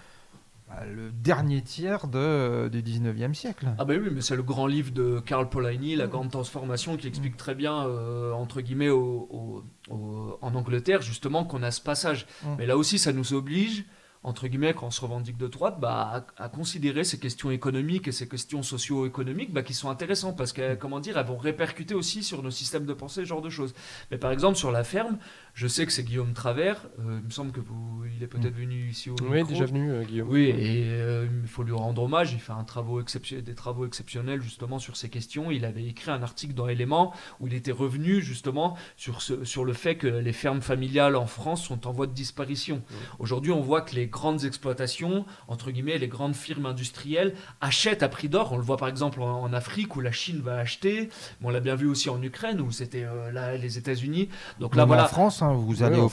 le 0.94 1.10
dernier 1.10 1.62
tiers 1.62 2.08
de, 2.08 2.68
du 2.68 2.82
19e 2.82 3.34
siècle. 3.34 3.66
Ah 3.78 3.84
bah 3.84 3.94
oui, 4.00 4.08
mais 4.12 4.20
c'est 4.20 4.36
le 4.36 4.42
grand 4.42 4.66
livre 4.66 4.92
de 4.92 5.20
Karl 5.20 5.48
Polanyi, 5.48 5.96
La 5.96 6.06
Grande 6.06 6.30
Transformation, 6.30 6.96
qui 6.96 7.06
explique 7.08 7.36
très 7.36 7.54
bien, 7.54 7.86
euh, 7.86 8.32
entre 8.32 8.60
guillemets, 8.60 8.90
au, 8.90 9.64
en 9.90 10.54
Angleterre, 10.54 11.02
justement, 11.02 11.44
qu'on 11.44 11.62
a 11.62 11.70
ce 11.70 11.80
passage. 11.80 12.26
Mm. 12.42 12.48
Mais 12.58 12.66
là 12.66 12.76
aussi, 12.76 12.98
ça 12.98 13.12
nous 13.12 13.32
oblige 13.32 13.84
entre 14.24 14.48
guillemets, 14.48 14.74
quand 14.74 14.86
on 14.86 14.90
se 14.90 15.00
revendique 15.00 15.36
de 15.36 15.46
droite, 15.46 15.78
bah, 15.78 16.26
à, 16.36 16.48
considérer 16.48 17.04
ces 17.04 17.18
questions 17.20 17.50
économiques 17.50 18.08
et 18.08 18.12
ces 18.12 18.28
questions 18.28 18.62
socio-économiques 18.62 19.52
bah, 19.52 19.62
qui 19.62 19.74
sont 19.74 19.90
intéressantes 19.90 20.36
parce 20.36 20.52
que, 20.52 20.74
comment 20.74 20.98
dire, 21.00 21.18
elles 21.18 21.26
vont 21.26 21.36
répercuter 21.36 21.94
aussi 21.94 22.24
sur 22.24 22.42
nos 22.42 22.50
systèmes 22.50 22.84
de 22.84 22.94
pensée, 22.94 23.20
ce 23.20 23.26
genre 23.26 23.42
de 23.42 23.50
choses. 23.50 23.74
Mais 24.10 24.18
par 24.18 24.32
exemple, 24.32 24.56
sur 24.58 24.72
la 24.72 24.82
ferme, 24.82 25.18
je 25.55 25.66
sais 25.66 25.86
que 25.86 25.92
c'est 25.92 26.05
Guillaume 26.05 26.32
Travers, 26.32 26.86
euh, 27.01 27.18
il 27.20 27.26
me 27.26 27.30
semble 27.30 27.53
que 27.53 27.61
vous, 27.61 28.05
il 28.16 28.22
est 28.22 28.26
peut-être 28.26 28.55
mm. 28.55 28.61
venu 28.61 28.88
ici 28.88 29.11
au 29.11 29.16
Oui, 29.28 29.42
déjà 29.44 29.66
venu, 29.66 29.90
euh, 29.90 30.05
Guillaume. 30.05 30.28
Oui, 30.28 30.49
et 30.49 30.84
euh, 30.86 31.26
il 31.42 31.49
faut 31.49 31.62
lui 31.62 31.72
rendre 31.72 32.03
hommage, 32.03 32.32
il 32.32 32.40
fait 32.40 32.53
un 32.53 32.64
travaux 32.64 33.03
des 33.03 33.55
travaux 33.55 33.86
exceptionnels 33.86 34.40
justement 34.40 34.78
sur 34.78 34.96
ces 34.96 35.09
questions. 35.09 35.51
Il 35.51 35.64
avait 35.64 35.84
écrit 35.84 36.11
un 36.11 36.22
article 36.22 36.55
dans 36.55 36.68
Éléments 36.68 37.12
où 37.40 37.46
il 37.46 37.55
était 37.55 37.72
revenu 37.72 38.20
justement 38.20 38.76
sur, 38.96 39.22
ce, 39.22 39.44
sur 39.44 39.64
le 39.64 39.72
fait 39.72 39.96
que 39.96 40.07
les 40.07 40.32
fermes 40.32 40.61
familiales 40.61 41.16
en 41.16 41.26
France 41.26 41.64
sont 41.64 41.86
en 41.86 41.92
voie 41.92 42.07
de 42.07 42.12
disparition. 42.12 42.82
Aujourd'hui, 43.18 43.53
on 43.53 43.61
voit 43.61 43.82
que 43.82 43.94
les 43.94 44.07
grandes 44.07 44.44
exploitations, 44.44 45.24
entre 45.49 45.70
guillemets, 45.70 45.99
les 45.99 46.09
grandes 46.09 46.36
firmes 46.36 46.66
industrielles 46.66 47.34
achètent 47.61 48.03
à 48.03 48.09
prix 48.09 48.28
d'or. 48.28 48.53
On 48.53 48.57
le 48.57 48.62
voit 48.62 48.76
par 48.76 48.88
exemple 48.88 49.20
en, 49.22 49.53
Afrique 49.53 49.96
où 49.96 50.01
la 50.01 50.12
Chine 50.12 50.40
va 50.40 50.59
acheter. 50.59 51.09
on 51.42 51.51
l'a 51.51 51.61
bien 51.61 51.74
vu 51.74 51.86
aussi 51.86 52.11
en 52.11 52.22
Ukraine 52.22 52.61
où 52.61 52.70
c'était 52.70 53.05
euh, 53.05 53.57
les 53.57 53.78
États-Unis. 53.78 54.28
Donc 54.61 54.76
là, 54.76 54.84
voilà. 54.84 55.05
En 55.05 55.09
France, 55.09 55.38
hein, 55.43 55.53
vous 55.53 55.82
allez 55.82 55.99
au 55.99 56.11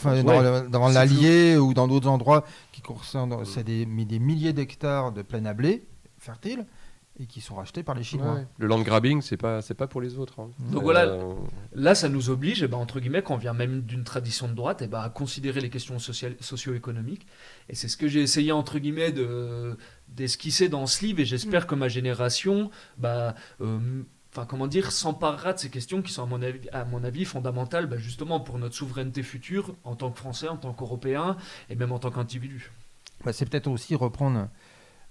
dans, 0.70 0.88
l'Allier 0.90 1.58
ou 1.58 1.74
dans 1.74 1.88
d'autres 1.88 2.10
endroits 2.10 2.44
qui 2.72 2.82
concernent, 2.82 3.46
c'est 3.46 3.64
des, 3.64 3.86
des 3.86 4.20
milliers 4.20 4.54
d'hectares 4.54 5.12
de 5.12 5.22
plaine 5.22 5.48
à 5.48 5.54
blé 5.54 5.88
fertile 6.18 6.66
et 7.18 7.28
qui 7.28 7.40
sont 7.40 7.56
rachetés 7.56 7.84
par 7.84 7.96
les 7.96 8.04
Chinois. 8.04 8.42
Le 8.58 8.68
land 8.68 8.82
grabbing, 8.82 9.22
c'est 9.22 9.38
pas 9.38 9.62
c'est 9.62 9.74
pas 9.74 9.88
pour 9.88 10.02
les 10.02 10.18
autres. 10.18 10.42
Hein. 10.42 10.50
Donc 10.72 10.84
voilà, 10.84 11.06
euh, 11.06 11.34
là 11.74 11.96
ça 11.96 12.10
nous 12.10 12.30
oblige, 12.30 12.62
eh 12.62 12.68
ben, 12.68 12.78
entre 12.78 13.00
guillemets, 13.00 13.22
quand 13.22 13.36
on 13.36 13.38
vient 13.38 13.54
même 13.54 13.82
d'une 13.82 14.04
tradition 14.04 14.48
de 14.48 14.54
droite, 14.54 14.82
et 14.82 14.86
eh 14.86 14.88
ben, 14.88 15.00
à 15.00 15.10
considérer 15.10 15.62
les 15.62 15.70
questions 15.70 15.98
socio-économiques. 15.98 17.26
Et 17.70 17.76
c'est 17.76 17.88
ce 17.88 17.96
que 17.96 18.08
j'ai 18.08 18.22
essayé 18.22 18.52
entre 18.52 18.80
guillemets 18.80 19.12
de 19.12 19.78
d'esquisser 20.10 20.68
dans 20.68 20.88
ce 20.88 21.06
livre, 21.06 21.22
et 21.22 21.26
j'espère 21.26 21.64
mm. 21.64 21.68
que 21.68 21.76
ma 21.76 21.88
génération, 21.88 22.70
bah 22.98 23.36
euh, 23.62 24.04
Enfin, 24.36 24.46
comment 24.46 24.68
dire, 24.68 24.92
s'emparera 24.92 25.54
de 25.54 25.60
ces 25.60 25.70
questions 25.70 26.02
qui 26.02 26.12
sont, 26.12 26.24
à 26.24 26.26
mon 26.26 26.42
avis, 26.42 26.70
à 26.74 26.84
mon 26.84 27.06
avis 27.06 27.24
fondamentales 27.24 27.86
bah, 27.88 27.96
justement 27.96 28.42
pour 28.42 28.60
notre 28.60 28.76
souveraineté 28.76 29.24
future 29.24 29.74
en 29.86 29.96
tant 29.96 30.12
que 30.12 30.18
Français, 30.18 30.50
en 30.50 30.58
tant 30.58 30.74
qu'Européens 30.74 31.38
et 31.70 31.76
même 31.76 31.94
en 31.94 32.00
tant 32.00 32.12
qu'individu. 32.12 32.74
Bah, 33.24 33.32
c'est 33.32 33.46
peut-être 33.46 33.68
aussi 33.68 33.96
reprendre 33.96 34.50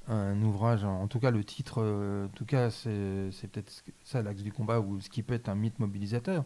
un 0.09 0.43
ouvrage, 0.43 0.85
en 0.85 1.09
tout 1.09 1.21
cas 1.21 1.31
le 1.31 1.43
titre, 1.43 1.81
euh, 1.81 2.27
en 2.27 2.29
tout 2.29 2.45
cas 2.45 2.69
c'est 2.69 3.49
peut-être 3.51 3.83
ça 4.05 4.21
l'axe 4.21 4.43
du 4.43 4.53
combat 4.53 4.79
ou 4.79 5.01
ce 5.01 5.09
qui 5.09 5.23
peut 5.23 5.33
être 5.33 5.49
un 5.49 5.55
mythe 5.55 5.79
mobilisateur, 5.79 6.45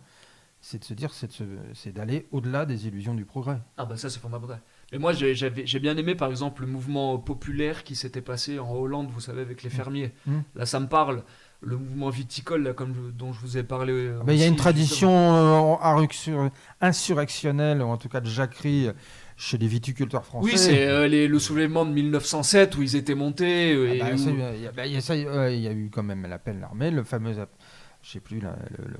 c'est 0.60 0.78
de 0.78 0.84
se 0.84 0.94
dire, 0.94 1.12
c'est 1.12 1.92
d'aller 1.92 2.28
au-delà 2.30 2.64
des 2.64 2.86
illusions 2.86 3.14
du 3.14 3.24
progrès. 3.24 3.58
Ah 3.76 3.86
bah 3.86 3.96
ça 3.96 4.08
c'est 4.08 4.20
fondamental. 4.20 4.60
Mais 4.92 4.98
moi 4.98 5.12
j'ai 5.12 5.80
bien 5.80 5.96
aimé 5.96 6.14
par 6.14 6.30
exemple 6.30 6.62
le 6.62 6.68
mouvement 6.68 7.18
populaire 7.18 7.82
qui 7.82 7.96
s'était 7.96 8.22
passé 8.22 8.60
en 8.60 8.72
Hollande, 8.72 9.10
vous 9.10 9.20
savez, 9.20 9.42
avec 9.42 9.64
les 9.64 9.70
mmh. 9.70 9.72
fermiers. 9.72 10.12
Mmh. 10.26 10.38
Là 10.54 10.64
ça 10.64 10.78
me 10.78 10.86
parle. 10.86 11.24
Le 11.60 11.76
mouvement 11.76 12.08
viticole, 12.08 12.62
là, 12.62 12.72
comme 12.72 12.94
dont 13.16 13.32
je 13.32 13.40
vous 13.40 13.58
ai 13.58 13.64
parlé. 13.64 13.92
Euh, 13.92 14.20
il 14.28 14.36
y 14.36 14.44
a 14.44 14.46
une 14.46 14.56
tradition 14.56 15.10
euh, 15.10 16.48
insurrectionnelle, 16.80 17.82
ou 17.82 17.86
en 17.86 17.96
tout 17.96 18.08
cas 18.08 18.20
de 18.20 18.28
jacquerie 18.28 18.88
chez 19.36 19.58
les 19.58 19.66
viticulteurs 19.66 20.24
français. 20.24 20.50
Oui, 20.50 20.56
c'est 20.56 20.86
euh, 20.86 21.08
le 21.08 21.38
soulèvement 21.40 21.84
de 21.84 21.90
1907 21.90 22.76
où 22.76 22.82
ils 22.82 22.94
étaient 22.94 23.16
montés. 23.16 23.72
Il 23.72 23.96
y, 23.96 25.66
a 25.66 25.72
eu 25.72 25.90
quand 25.90 26.02
même 26.04 26.26
l'appel 26.26 26.58
à 26.58 26.60
l'armée, 26.60 26.92
le 26.92 27.02
fameux, 27.02 27.34
je 28.02 28.12
sais 28.12 28.20
plus, 28.20 28.40
le, 28.40 28.48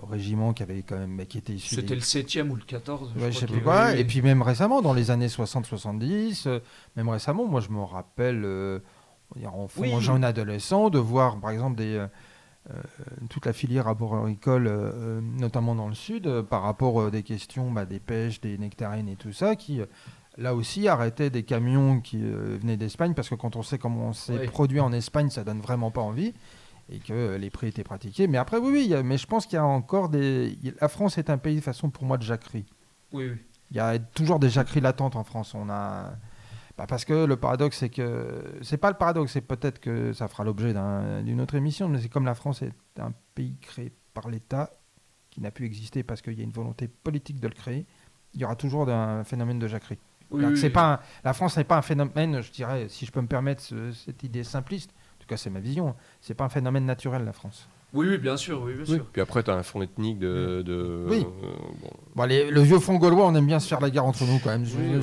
régiment 0.02 0.52
qui 0.52 0.62
avait 0.62 0.82
quand 0.82 0.98
même, 0.98 1.24
qui 1.26 1.38
était 1.38 1.52
issu. 1.52 1.76
C'était 1.76 1.94
le 1.94 2.00
7e 2.00 2.48
ou 2.50 2.56
le 2.56 2.62
14 2.62 3.12
je, 3.16 3.30
sais 3.30 3.46
plus 3.46 3.62
quoi. 3.62 3.94
Et 3.94 4.04
puis 4.04 4.22
même 4.22 4.42
récemment, 4.42 4.82
dans 4.82 4.92
les 4.92 5.10
années 5.10 5.28
60-70, 5.28 6.46
euh, 6.46 6.60
même 6.96 7.08
récemment, 7.08 7.46
moi 7.46 7.60
je 7.60 7.70
me 7.70 7.80
rappelle, 7.80 8.42
euh, 8.44 8.80
enfant, 9.46 10.00
jeune 10.00 10.24
adolescent, 10.24 10.90
de 10.90 10.98
voir 10.98 11.38
par 11.40 11.50
exemple 11.50 11.76
des 11.76 12.04
toute 13.30 13.46
la 13.46 13.52
filière 13.52 13.88
arboricole, 13.88 14.70
notamment 15.38 15.74
dans 15.74 15.88
le 15.88 15.94
sud, 15.94 16.42
par 16.42 16.62
rapport 16.62 17.02
à 17.02 17.10
des 17.10 17.22
questions 17.22 17.70
bah, 17.70 17.86
des 17.86 18.00
pêches, 18.00 18.40
des 18.40 18.58
nectarines 18.58 19.08
et 19.08 19.16
tout 19.16 19.32
ça, 19.32 19.56
qui 19.56 19.80
là 20.38 20.54
aussi 20.54 20.88
arrêter 20.88 21.30
des 21.30 21.42
camions 21.42 22.00
qui 22.00 22.20
euh, 22.22 22.56
venaient 22.60 22.76
d'Espagne 22.76 23.12
parce 23.14 23.28
que 23.28 23.34
quand 23.34 23.56
on 23.56 23.62
sait 23.62 23.78
comment 23.78 24.12
c'est 24.12 24.46
produit 24.46 24.80
en 24.80 24.92
Espagne, 24.92 25.28
ça 25.30 25.44
donne 25.44 25.60
vraiment 25.60 25.90
pas 25.90 26.00
envie 26.00 26.32
et 26.90 27.00
que 27.00 27.36
les 27.36 27.50
prix 27.50 27.66
étaient 27.66 27.84
pratiqués. 27.84 28.26
Mais 28.28 28.38
après, 28.38 28.56
oui, 28.56 28.70
oui, 28.72 29.02
mais 29.04 29.18
je 29.18 29.26
pense 29.26 29.44
qu'il 29.44 29.56
y 29.56 29.58
a 29.58 29.66
encore 29.66 30.08
des. 30.08 30.56
La 30.80 30.88
France 30.88 31.18
est 31.18 31.28
un 31.28 31.36
pays 31.36 31.56
de 31.56 31.60
façon 31.60 31.90
pour 31.90 32.04
moi 32.04 32.16
de 32.16 32.22
jacquerie. 32.22 32.64
Oui, 33.12 33.28
oui. 33.28 33.36
Il 33.70 33.76
y 33.76 33.80
a 33.80 33.98
toujours 33.98 34.38
des 34.38 34.48
jacqueries 34.48 34.80
latentes 34.80 35.16
en 35.16 35.24
France. 35.24 35.54
On 35.54 35.68
a. 35.68 36.12
Bah, 36.78 36.86
parce 36.88 37.04
que 37.04 37.24
le 37.24 37.36
paradoxe, 37.36 37.78
c'est 37.78 37.90
que. 37.90 38.42
C'est 38.62 38.78
pas 38.78 38.90
le 38.90 38.96
paradoxe, 38.96 39.32
c'est 39.32 39.42
peut-être 39.42 39.80
que 39.80 40.12
ça 40.12 40.28
fera 40.28 40.44
l'objet 40.44 40.72
d'une 41.22 41.40
autre 41.40 41.56
émission, 41.56 41.88
mais 41.88 41.98
c'est 41.98 42.08
comme 42.08 42.24
la 42.24 42.34
France 42.34 42.62
est 42.62 42.72
un 42.98 43.12
pays 43.34 43.56
créé 43.60 43.92
par 44.14 44.28
l'État 44.28 44.70
qui 45.30 45.40
n'a 45.40 45.50
pu 45.50 45.66
exister 45.66 46.02
parce 46.02 46.22
qu'il 46.22 46.34
y 46.34 46.40
a 46.40 46.44
une 46.44 46.52
volonté 46.52 46.88
politique 46.88 47.40
de 47.40 47.48
le 47.48 47.54
créer, 47.54 47.86
il 48.32 48.40
y 48.40 48.44
aura 48.44 48.56
toujours 48.56 48.88
un 48.88 49.24
phénomène 49.24 49.58
de 49.58 49.68
jacquerie 49.68 49.98
c'est 50.56 50.70
pas 50.70 51.02
la 51.24 51.32
France 51.32 51.56
n'est 51.56 51.64
pas 51.64 51.78
un 51.78 51.82
phénomène, 51.82 52.40
je 52.40 52.50
dirais, 52.50 52.86
si 52.88 53.06
je 53.06 53.12
peux 53.12 53.20
me 53.20 53.26
permettre 53.26 53.62
cette 53.92 54.22
idée 54.22 54.44
simpliste. 54.44 54.90
En 54.90 55.20
tout 55.20 55.26
cas 55.26 55.36
c'est 55.36 55.50
ma 55.50 55.60
vision, 55.60 55.94
c'est 56.20 56.34
pas 56.34 56.44
un 56.44 56.48
phénomène 56.48 56.86
naturel 56.86 57.24
la 57.24 57.32
France. 57.32 57.68
Oui, 57.94 58.06
oui, 58.06 58.18
bien 58.18 58.36
sûr, 58.36 58.60
oui, 58.62 58.74
bien 58.74 58.84
sûr. 58.84 59.06
Puis 59.10 59.22
après, 59.22 59.42
tu 59.42 59.50
as 59.50 59.54
un 59.54 59.62
fond 59.62 59.80
ethnique 59.80 60.18
de. 60.18 60.60
de 60.60 61.06
oui. 61.08 61.24
bon. 62.14 62.26
le 62.26 62.60
vieux 62.60 62.78
fond 62.78 62.96
gaulois, 62.96 63.26
on 63.26 63.34
aime 63.34 63.46
bien 63.46 63.60
se 63.60 63.66
faire 63.66 63.80
la 63.80 63.88
guerre 63.88 64.04
entre 64.04 64.24
nous 64.24 64.38
quand 64.44 64.50
même. 64.50 64.64
Oui, 64.64 65.00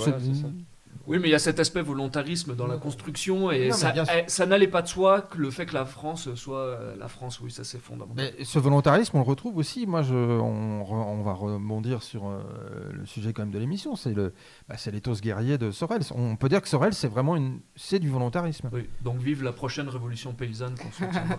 mais 1.07 1.27
il 1.27 1.31
y 1.31 1.35
a 1.35 1.39
cet 1.39 1.59
aspect 1.59 1.81
volontarisme 1.81 2.55
dans 2.55 2.67
la 2.67 2.77
construction 2.77 3.51
et 3.51 3.71
ça, 3.71 3.93
eh, 3.95 4.23
ça 4.27 4.45
n'allait 4.45 4.67
pas 4.67 4.81
de 4.81 4.87
soi 4.87 5.21
que 5.21 5.37
le 5.37 5.51
fait 5.51 5.65
que 5.65 5.73
la 5.73 5.85
France 5.85 6.33
soit 6.35 6.59
euh, 6.59 6.95
la 6.97 7.07
France, 7.07 7.39
oui, 7.41 7.51
ça 7.51 7.63
c'est 7.63 7.79
fondamental. 7.79 8.33
Mais 8.37 8.43
ce 8.43 8.59
volontarisme, 8.59 9.17
on 9.17 9.19
le 9.19 9.25
retrouve 9.25 9.57
aussi. 9.57 9.85
Moi, 9.85 10.01
je, 10.01 10.15
on, 10.15 11.21
va 11.23 11.33
rebondir 11.33 12.03
sur 12.03 12.27
euh, 12.27 12.41
le 12.91 13.05
sujet 13.05 13.33
quand 13.33 13.43
même 13.43 13.51
de 13.51 13.59
l'émission. 13.59 13.95
C'est 13.95 14.13
le, 14.13 14.33
bah, 14.67 14.75
c'est 14.77 14.91
l'éthos 14.91 15.21
guerrier 15.21 15.57
de 15.57 15.71
Sorel. 15.71 16.01
On 16.13 16.35
peut 16.35 16.49
dire 16.49 16.61
que 16.61 16.67
Sorel, 16.67 16.93
c'est 16.93 17.07
vraiment 17.07 17.35
une, 17.35 17.59
c'est 17.75 17.99
du 17.99 18.09
volontarisme. 18.09 18.69
Oui. 18.73 18.87
Donc 19.01 19.19
vive 19.19 19.43
la 19.43 19.53
prochaine 19.53 19.89
révolution 19.89 20.33
paysanne 20.33 20.75
qu'on 20.75 20.91
soutiendra. 20.91 21.37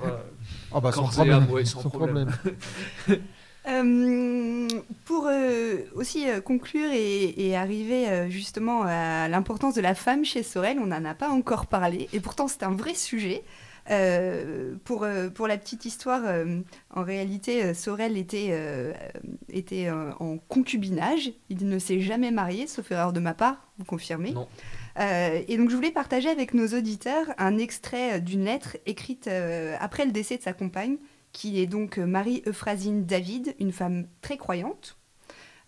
oh 0.73 0.81
bah 0.81 0.93
sans 0.93 1.09
problème. 1.09 1.47
sans, 1.65 1.89
problème. 1.89 2.31
Euh, 3.69 4.69
pour 5.07 5.27
euh, 5.27 5.79
aussi 5.95 6.31
euh, 6.31 6.41
conclure 6.41 6.91
et, 6.93 7.57
arriver 7.57 8.31
justement 8.31 8.83
à 8.83 9.29
l'importance 9.29 9.75
de 9.75 9.81
la 9.81 9.95
femme 9.95 10.25
chez 10.25 10.43
Sorel, 10.43 10.79
on 10.79 10.87
n'en 10.87 11.05
a 11.05 11.15
pas 11.15 11.31
encore 11.31 11.67
parlé, 11.67 12.09
et 12.13 12.21
pourtant 12.21 12.49
c'est 12.49 12.63
un 12.63 12.73
vrai 12.73 12.95
sujet. 12.95 13.43
pour, 14.85 15.07
pour 15.35 15.47
la 15.47 15.57
petite 15.57 15.85
histoire, 15.85 16.23
en 16.95 17.03
réalité, 17.03 17.73
Sorel 17.73 18.19
était, 18.19 18.53
était 19.49 19.91
en 19.91 20.39
concubinage. 20.49 21.33
Il 21.49 21.67
ne 21.67 21.79
s'est 21.79 22.01
jamais 22.01 22.31
marié, 22.31 22.67
sauf 22.67 22.91
erreur 22.91 23.13
de 23.13 23.21
ma 23.21 23.33
part, 23.33 23.69
vous 23.79 23.85
confirmez 23.85 24.33
Non. 24.33 24.49
et 24.99 25.57
donc 25.57 25.71
je 25.71 25.77
voulais 25.77 25.93
partager 25.93 26.29
avec 26.29 26.53
nos 26.53 26.67
auditeurs 26.77 27.27
un 27.39 27.57
extrait 27.57 28.21
d'une 28.21 28.45
lettre 28.45 28.77
écrite 28.85 29.31
après 29.81 30.05
le 30.05 30.13
décès 30.13 30.37
de 30.37 30.43
sa 30.43 30.53
compagne, 30.53 30.99
qui 31.37 31.61
est 31.61 31.67
donc 31.67 31.99
euh, 31.99 32.07
Marie-Euphrasine 32.07 33.05
David, 33.05 33.55
une 33.61 33.71
femme 33.71 34.07
très 34.23 34.39
croyante, 34.39 34.97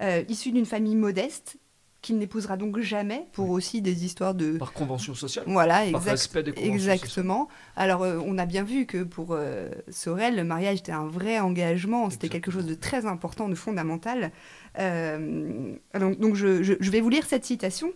euh, 0.01 0.25
issue 0.27 0.51
d'une 0.51 0.65
famille 0.65 0.97
modeste, 0.97 1.59
qu'il 2.01 2.17
n'épousera 2.17 2.57
donc 2.57 2.79
jamais 2.79 3.27
pour 3.33 3.51
aussi 3.51 3.83
des 3.83 4.07
histoires 4.07 4.35
de... 4.35 4.57
Par 4.57 4.73
convention 4.73 5.15
sociale. 5.15 5.45
Voilà, 5.47 5.83
par 5.93 6.03
respect 6.03 6.43
des 6.43 6.55
exactement. 6.57 7.49
Alors, 7.77 8.03
euh, 8.03 8.19
on 8.25 8.39
a 8.39 8.47
bien 8.47 8.63
vu 8.63 8.87
que 8.87 9.03
pour 9.03 9.37
Sorel, 9.91 10.37
le 10.37 10.45
mariage 10.45 10.79
était 10.79 10.93
un 10.93 11.07
vrai 11.07 11.39
engagement, 11.39 12.09
c'était 12.09 12.31
quelque 12.31 12.51
chose 12.51 12.65
de 12.65 12.75
très 12.75 13.05
important, 13.05 13.51
de 13.51 13.55
fondamental. 13.55 14.31
donc, 14.79 16.19
donc 16.19 16.35
je, 16.35 16.63
je 16.63 16.91
vais 16.91 17.03
vous 17.03 17.11
lire 17.11 17.27
cette 17.27 17.45
citation. 17.45 17.93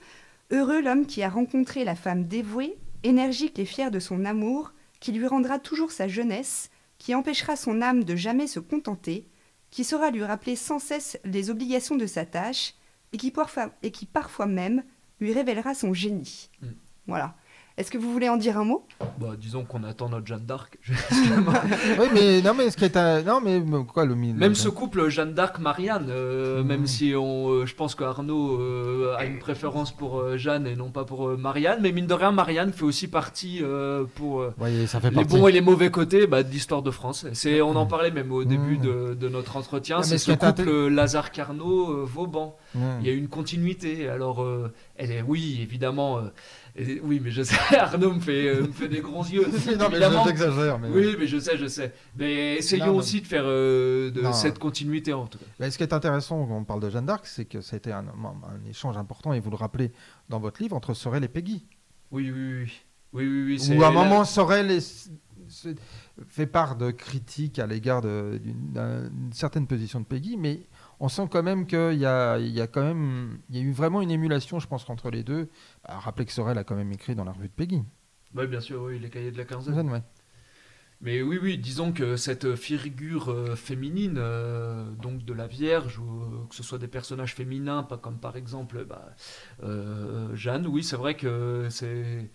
Heureux 0.50 0.82
l'homme 0.82 1.06
qui 1.06 1.22
a 1.22 1.30
rencontré 1.30 1.84
la 1.84 1.94
femme 1.94 2.24
dévouée, 2.24 2.76
énergique 3.02 3.58
et 3.58 3.64
fière 3.64 3.90
de 3.90 3.98
son 3.98 4.26
amour, 4.26 4.74
qui 5.00 5.12
lui 5.12 5.26
rendra 5.26 5.58
toujours 5.58 5.90
sa 5.90 6.06
jeunesse, 6.06 6.70
qui 7.02 7.16
empêchera 7.16 7.56
son 7.56 7.82
âme 7.82 8.04
de 8.04 8.14
jamais 8.14 8.46
se 8.46 8.60
contenter, 8.60 9.26
qui 9.70 9.82
saura 9.82 10.12
lui 10.12 10.22
rappeler 10.22 10.54
sans 10.54 10.78
cesse 10.78 11.18
les 11.24 11.50
obligations 11.50 11.96
de 11.96 12.06
sa 12.06 12.24
tâche, 12.24 12.74
et 13.12 13.16
qui 13.16 13.32
parfois, 13.32 13.74
et 13.82 13.90
qui 13.90 14.06
parfois 14.06 14.46
même 14.46 14.84
lui 15.18 15.32
révélera 15.32 15.74
son 15.74 15.92
génie. 15.94 16.48
Mm. 16.60 16.66
Voilà. 17.08 17.34
Est-ce 17.82 17.90
que 17.90 17.98
vous 17.98 18.12
voulez 18.12 18.28
en 18.28 18.36
dire 18.36 18.58
un 18.58 18.64
mot? 18.64 18.86
Bah, 19.18 19.30
Disons 19.36 19.64
qu'on 19.64 19.82
attend 19.82 20.08
notre 20.08 20.24
Jeanne 20.24 20.46
d'Arc. 20.46 20.78
oui, 20.88 22.06
mais 22.14 22.40
non, 22.40 22.54
mais 22.54 22.70
ce 22.70 22.76
qui 22.76 22.84
est 22.84 22.96
un... 22.96 23.22
non, 23.22 23.40
mais 23.40 23.60
quoi 23.92 24.04
le 24.04 24.14
Même 24.14 24.54
ce 24.54 24.68
couple 24.68 25.08
Jeanne 25.08 25.34
d'Arc 25.34 25.58
Marianne, 25.58 26.06
euh, 26.08 26.62
hmm. 26.62 26.66
même 26.68 26.86
si 26.86 27.12
on, 27.16 27.48
euh, 27.48 27.66
je 27.66 27.74
pense 27.74 27.96
qu'Arnaud 27.96 28.60
euh, 28.60 29.16
a 29.18 29.24
une 29.24 29.40
préférence 29.40 29.90
pour 29.90 30.36
Jeanne 30.38 30.68
et 30.68 30.76
non 30.76 30.90
pas 30.90 31.04
pour 31.04 31.36
Marianne, 31.36 31.80
mais 31.82 31.90
mine 31.90 32.06
de 32.06 32.14
rien, 32.14 32.30
Marianne 32.30 32.72
fait 32.72 32.84
aussi 32.84 33.08
partie 33.08 33.60
pour 34.14 34.44
ça 34.86 35.00
fait 35.00 35.10
les 35.10 35.24
bons 35.24 35.48
et 35.48 35.52
les 35.52 35.60
mauvais 35.60 35.90
côtés 35.90 36.28
bah, 36.28 36.44
de 36.44 36.50
l'histoire 36.50 36.82
de 36.82 36.92
France. 36.92 37.26
C'est, 37.32 37.62
on 37.62 37.74
en 37.74 37.84
hmm. 37.84 37.88
parlait 37.88 38.10
même 38.12 38.30
au 38.30 38.44
début 38.44 38.78
hmm. 38.78 39.16
de, 39.16 39.28
notre 39.28 39.56
entretien. 39.56 40.04
c'est 40.04 40.18
ce 40.18 40.30
couple 40.30 40.86
Lazare 40.86 41.32
Carnot 41.32 42.06
Vauban. 42.06 42.56
Il 42.76 43.08
y 43.08 43.10
a 43.10 43.12
une 43.12 43.26
continuité. 43.26 44.08
Alors, 44.08 44.46
elle 44.96 45.10
est, 45.10 45.22
oui, 45.22 45.58
évidemment 45.60 46.20
oui, 47.02 47.20
mais 47.22 47.30
je 47.30 47.42
sais, 47.42 47.56
Arnaud 47.78 48.14
me 48.14 48.20
fait, 48.20 48.48
euh, 48.48 48.62
me 48.62 48.72
fait 48.72 48.88
des 48.88 49.00
gros 49.00 49.24
yeux. 49.24 49.46
non, 49.78 49.88
mais 49.90 49.98
j'exagère. 50.24 50.80
Oui, 50.90 51.16
mais 51.18 51.26
je 51.26 51.38
sais, 51.38 51.58
je 51.58 51.66
sais. 51.66 51.92
Mais 52.16 52.56
essayons 52.56 52.96
aussi 52.96 53.20
de 53.20 53.26
faire 53.26 53.44
euh, 53.44 54.10
de 54.10 54.22
cette 54.32 54.58
continuité 54.58 55.12
en 55.12 55.26
tout 55.26 55.38
cas. 55.38 55.70
ce 55.70 55.76
qui 55.76 55.82
est 55.82 55.92
intéressant 55.92 56.46
quand 56.46 56.56
on 56.56 56.64
parle 56.64 56.80
de 56.80 56.88
Jeanne 56.88 57.06
d'Arc, 57.06 57.26
c'est 57.26 57.44
que 57.44 57.60
ça 57.60 57.76
a 57.76 57.76
été 57.76 57.92
un, 57.92 58.06
un, 58.06 58.70
échange 58.70 58.96
important, 58.96 59.32
et 59.32 59.40
vous 59.40 59.50
le 59.50 59.56
rappelez 59.56 59.92
dans 60.30 60.40
votre 60.40 60.62
livre, 60.62 60.74
entre 60.74 60.94
Sorel 60.94 61.24
et 61.24 61.28
Peggy. 61.28 61.66
Oui, 62.10 62.30
oui, 62.30 62.62
oui. 62.62 62.72
oui, 63.12 63.26
oui, 63.26 63.58
oui 63.68 63.76
Où 63.76 63.82
à 63.82 63.88
un 63.88 63.92
moment, 63.92 64.24
Sorel 64.24 64.80
fait 66.28 66.46
part 66.46 66.76
de 66.76 66.90
critiques 66.90 67.58
à 67.58 67.66
l'égard 67.66 68.00
d'une 68.00 69.30
certaine 69.32 69.66
position 69.66 70.00
de 70.00 70.06
Peggy, 70.06 70.38
mais 70.38 70.62
on 71.02 71.08
sent 71.08 71.26
quand 71.28 71.42
même 71.42 71.66
qu'il 71.66 71.98
y 71.98 72.06
a, 72.06 72.38
il 72.38 72.52
y 72.52 72.60
a 72.60 72.68
quand 72.68 72.84
même, 72.84 73.40
il 73.50 73.56
y 73.56 73.58
a 73.58 73.62
eu 73.62 73.72
vraiment 73.72 74.02
une 74.02 74.10
émulation, 74.12 74.60
je 74.60 74.68
pense, 74.68 74.88
entre 74.88 75.10
les 75.10 75.24
deux. 75.24 75.50
Bah, 75.84 75.98
rappelez 75.98 76.24
que 76.24 76.32
Sorel 76.32 76.56
a 76.58 76.62
quand 76.62 76.76
même 76.76 76.92
écrit 76.92 77.16
dans 77.16 77.24
la 77.24 77.32
revue 77.32 77.48
de 77.48 77.52
Peggy. 77.52 77.82
Oui, 78.36 78.46
bien 78.46 78.60
sûr, 78.60 78.82
oui, 78.82 79.00
les 79.00 79.10
cahiers 79.10 79.32
de 79.32 79.36
la 79.36 79.44
quinzaine. 79.44 79.90
Ouais. 79.90 80.02
Mais 81.00 81.20
oui, 81.20 81.40
oui, 81.42 81.58
disons 81.58 81.90
que 81.90 82.14
cette 82.14 82.54
figure 82.54 83.32
euh, 83.32 83.56
féminine, 83.56 84.14
euh, 84.16 84.88
donc 84.92 85.24
de 85.24 85.32
la 85.32 85.48
Vierge, 85.48 85.98
ou 85.98 86.22
euh, 86.22 86.46
que 86.48 86.54
ce 86.54 86.62
soit 86.62 86.78
des 86.78 86.86
personnages 86.86 87.34
féminins, 87.34 87.82
pas 87.82 87.98
comme 87.98 88.20
par 88.20 88.36
exemple 88.36 88.84
bah, 88.84 89.16
Jeanne, 90.34 90.68
oui, 90.68 90.84
c'est 90.84 90.94
vrai 90.94 91.16
que 91.16 91.66
c'est 91.68 92.30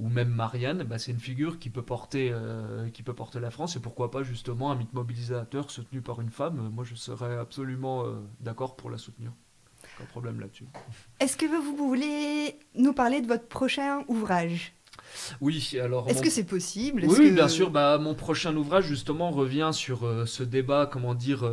ou 0.00 0.08
même 0.08 0.30
Marianne, 0.30 0.82
bah, 0.82 0.98
c'est 0.98 1.12
une 1.12 1.20
figure 1.20 1.58
qui 1.58 1.68
peut, 1.68 1.82
porter, 1.82 2.30
euh, 2.32 2.88
qui 2.88 3.02
peut 3.02 3.12
porter 3.12 3.38
la 3.38 3.50
France, 3.50 3.76
et 3.76 3.80
pourquoi 3.80 4.10
pas 4.10 4.22
justement 4.22 4.72
un 4.72 4.74
mythe 4.74 4.94
mobilisateur 4.94 5.70
soutenu 5.70 6.00
par 6.00 6.20
une 6.20 6.30
femme. 6.30 6.70
Moi, 6.74 6.84
je 6.84 6.94
serais 6.94 7.36
absolument 7.36 8.06
euh, 8.06 8.14
d'accord 8.40 8.76
pour 8.76 8.90
la 8.90 8.96
soutenir. 8.96 9.30
Pas 9.98 10.04
de 10.04 10.08
problème 10.08 10.40
là-dessus. 10.40 10.66
Est-ce 11.20 11.36
que 11.36 11.44
vous 11.44 11.76
voulez 11.76 12.58
nous 12.74 12.94
parler 12.94 13.20
de 13.20 13.26
votre 13.26 13.46
prochain 13.46 14.02
ouvrage? 14.08 14.72
Oui, 15.40 15.76
alors. 15.82 16.08
Est-ce 16.08 16.22
que 16.22 16.30
c'est 16.30 16.44
possible? 16.44 17.04
Oui, 17.06 17.30
bien 17.30 17.48
sûr. 17.48 17.70
Bah, 17.70 17.98
mon 17.98 18.14
prochain 18.14 18.56
ouvrage, 18.56 18.84
justement, 18.86 19.30
revient 19.30 19.70
sur 19.72 20.06
euh, 20.06 20.24
ce 20.24 20.42
débat, 20.42 20.88
comment 20.90 21.14
dire, 21.14 21.44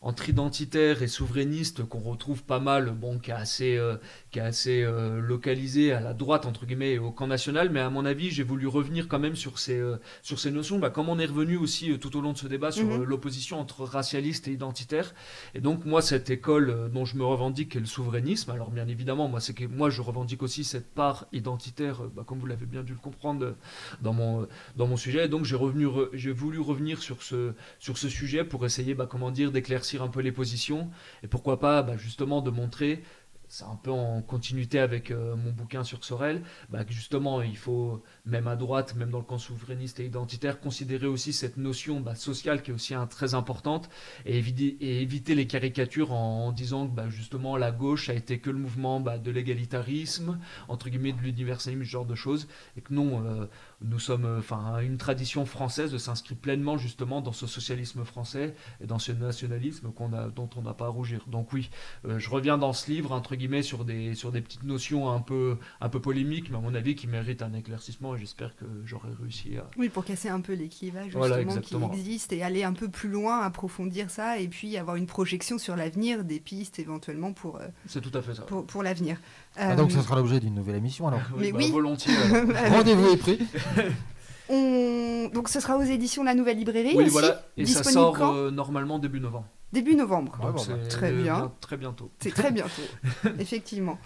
entre 0.00 0.28
identitaire 0.28 1.02
et 1.02 1.08
souverainiste 1.08 1.82
qu'on 1.82 1.98
retrouve 1.98 2.44
pas 2.44 2.60
mal, 2.60 2.92
bon, 2.92 3.18
qui 3.18 3.32
est 3.32 3.34
assez, 3.34 3.76
euh, 3.76 3.96
qui 4.30 4.38
est 4.38 4.42
assez 4.42 4.82
euh, 4.82 5.20
localisé 5.20 5.92
à 5.92 6.00
la 6.00 6.14
droite, 6.14 6.46
entre 6.46 6.66
guillemets, 6.66 6.98
au 6.98 7.10
camp 7.10 7.26
national, 7.26 7.70
mais 7.70 7.80
à 7.80 7.90
mon 7.90 8.04
avis, 8.04 8.30
j'ai 8.30 8.44
voulu 8.44 8.68
revenir 8.68 9.08
quand 9.08 9.18
même 9.18 9.34
sur 9.34 9.58
ces, 9.58 9.76
euh, 9.76 9.96
sur 10.22 10.38
ces 10.38 10.52
notions, 10.52 10.78
bah, 10.78 10.90
comme 10.90 11.08
on 11.08 11.18
est 11.18 11.26
revenu 11.26 11.56
aussi 11.56 11.98
tout 11.98 12.16
au 12.16 12.20
long 12.20 12.32
de 12.32 12.38
ce 12.38 12.46
débat 12.46 12.70
sur 12.70 12.86
mhm. 12.86 13.02
l'opposition 13.02 13.58
entre 13.58 13.82
racialiste 13.82 14.46
et 14.46 14.52
identitaire. 14.52 15.14
Et 15.54 15.60
donc, 15.60 15.84
moi, 15.84 16.00
cette 16.00 16.30
école 16.30 16.90
dont 16.92 17.04
je 17.04 17.16
me 17.16 17.24
revendique 17.24 17.74
est 17.74 17.80
le 17.80 17.86
souverainisme. 17.86 18.52
Alors, 18.52 18.70
bien 18.70 18.86
évidemment, 18.86 19.26
moi, 19.26 19.40
c'est 19.40 19.54
que 19.54 19.64
moi, 19.64 19.90
je 19.90 20.00
revendique 20.00 20.44
aussi 20.44 20.62
cette 20.62 20.94
part 20.94 21.26
identitaire, 21.32 22.02
bah, 22.14 22.22
comme 22.24 22.38
vous 22.38 22.46
l'avez 22.46 22.66
bien 22.66 22.84
dû 22.84 22.92
le 22.92 23.00
comprendre 23.00 23.56
dans 24.00 24.12
mon, 24.12 24.46
dans 24.76 24.86
mon 24.86 24.96
sujet. 24.96 25.24
Et 25.24 25.28
donc, 25.28 25.44
j'ai 25.44 25.58
j'ai 26.12 26.32
voulu 26.32 26.60
revenir 26.60 27.02
sur 27.02 27.24
ce, 27.24 27.52
sur 27.80 27.98
ce 27.98 28.08
sujet 28.08 28.44
pour 28.44 28.64
essayer, 28.64 28.94
bah, 28.94 29.08
comment 29.10 29.32
dire, 29.32 29.50
d'éclaircir 29.50 29.87
un 29.96 30.08
peu 30.08 30.20
les 30.20 30.32
positions 30.32 30.90
et 31.22 31.28
pourquoi 31.28 31.58
pas 31.58 31.82
bah, 31.82 31.96
justement 31.96 32.42
de 32.42 32.50
montrer 32.50 33.02
c'est 33.48 33.64
un 33.64 33.76
peu 33.76 33.90
en 33.90 34.20
continuité 34.22 34.78
avec 34.78 35.10
euh, 35.10 35.34
mon 35.34 35.50
bouquin 35.52 35.82
sur 35.82 36.04
Sorel, 36.04 36.42
bah, 36.68 36.84
que 36.84 36.92
justement 36.92 37.40
il 37.42 37.56
faut, 37.56 38.02
même 38.26 38.46
à 38.46 38.56
droite, 38.56 38.94
même 38.94 39.10
dans 39.10 39.18
le 39.18 39.24
camp 39.24 39.38
souverainiste 39.38 40.00
et 40.00 40.04
identitaire, 40.04 40.60
considérer 40.60 41.06
aussi 41.06 41.32
cette 41.32 41.56
notion 41.56 42.00
bah, 42.00 42.14
sociale 42.14 42.62
qui 42.62 42.70
est 42.70 42.74
aussi 42.74 42.94
un, 42.94 43.06
très 43.06 43.34
importante 43.34 43.88
et 44.26 44.38
éviter, 44.38 45.34
les 45.34 45.46
caricatures 45.46 46.12
en, 46.12 46.52
disant 46.52 46.86
que 46.86 46.94
bah, 46.94 47.08
justement 47.08 47.56
la 47.56 47.70
gauche 47.70 48.10
a 48.10 48.14
été 48.14 48.38
que 48.38 48.50
le 48.50 48.58
mouvement 48.58 49.00
de 49.00 49.30
l'égalitarisme, 49.30 50.38
entre 50.68 50.90
guillemets 50.90 51.12
de 51.12 51.20
l'universalisme, 51.20 51.84
ce 51.84 51.88
genre 51.88 52.06
de 52.06 52.14
choses, 52.14 52.48
et 52.76 52.82
que 52.82 52.92
non, 52.92 53.24
euh, 53.24 53.46
nous 53.80 53.98
sommes, 53.98 54.24
euh, 54.24 54.38
enfin, 54.38 54.80
une 54.80 54.96
tradition 54.96 55.46
française 55.46 55.96
s'inscrit 55.98 56.34
pleinement 56.34 56.78
justement 56.78 57.20
dans 57.20 57.32
ce 57.32 57.46
socialisme 57.46 58.04
français 58.04 58.54
et 58.80 58.86
dans 58.86 58.98
ce 58.98 59.12
nationalisme 59.12 59.92
qu'on 59.92 60.12
a, 60.12 60.28
dont 60.28 60.50
on 60.56 60.62
n'a 60.62 60.74
pas 60.74 60.86
à 60.86 60.88
rougir. 60.88 61.24
Donc 61.28 61.52
oui, 61.52 61.70
je 62.04 62.30
reviens 62.30 62.58
dans 62.58 62.72
ce 62.72 62.90
livre 62.90 63.12
entre 63.12 63.36
guillemets 63.36 63.62
sur 63.62 63.84
des, 63.84 64.14
sur 64.14 64.32
des 64.32 64.40
petites 64.40 64.64
notions 64.64 65.10
un 65.10 65.20
peu, 65.20 65.58
un 65.80 65.88
peu 65.88 66.00
polémiques, 66.00 66.50
mais 66.50 66.56
à 66.56 66.60
mon 66.60 66.74
avis 66.74 66.94
qui 66.94 67.06
méritent 67.06 67.42
un 67.42 67.52
éclaircissement 67.52 68.14
et 68.14 68.18
j'espère 68.18 68.56
que 68.56 68.64
j'aurai 68.84 69.10
réussi 69.20 69.56
à... 69.56 69.70
Oui, 69.76 69.88
pour 69.88 70.04
casser 70.04 70.28
un 70.28 70.40
peu 70.40 70.54
les 70.54 70.68
clivages 70.68 71.12
justement 71.12 71.88
qui 71.88 71.98
existent 71.98 72.34
et 72.34 72.42
aller 72.42 72.64
un 72.64 72.72
peu 72.72 72.88
plus 72.88 73.08
loin, 73.08 73.40
approfondir 73.40 74.10
ça 74.10 74.38
et 74.38 74.48
puis 74.48 74.76
avoir 74.76 74.96
une 74.96 75.06
projection 75.06 75.58
sur 75.58 75.76
l'avenir, 75.76 76.24
des 76.24 76.40
pistes 76.40 76.78
éventuellement 76.78 77.32
pour... 77.32 77.56
Euh, 77.56 77.68
C'est 77.86 78.00
tout 78.00 78.16
à 78.16 78.22
fait 78.22 78.34
ça. 78.34 78.42
Pour, 78.42 78.66
pour 78.66 78.82
l'avenir. 78.82 79.20
Ah, 79.58 79.74
donc 79.74 79.90
ça 79.90 80.02
sera 80.02 80.16
l'objet 80.16 80.38
d'une 80.38 80.54
nouvelle 80.54 80.76
émission 80.76 81.08
alors 81.08 81.20
oui, 81.36 81.52
mais 81.52 81.66
bah, 81.66 81.72
volontiers. 81.72 82.14
Rendez-vous 82.70 83.08
est 83.08 83.16
pris. 83.16 83.38
On... 84.48 85.28
Donc 85.34 85.48
ce 85.48 85.60
sera 85.60 85.76
aux 85.76 85.82
éditions 85.82 86.22
La 86.22 86.34
Nouvelle 86.34 86.56
Librairie. 86.56 86.94
Oui, 86.96 87.08
voilà. 87.08 87.42
Et 87.56 87.66
ça 87.66 87.82
sort 87.82 88.22
euh, 88.22 88.50
normalement 88.50 88.98
début 88.98 89.20
novembre. 89.20 89.46
Début 89.72 89.94
novembre. 89.94 90.38
Ah, 90.42 90.52
bah, 90.52 90.62
très 90.88 91.12
bien. 91.12 91.52
Très 91.60 91.76
bientôt. 91.76 92.10
C'est 92.20 92.32
très 92.32 92.50
bientôt, 92.50 92.82
effectivement. 93.38 93.98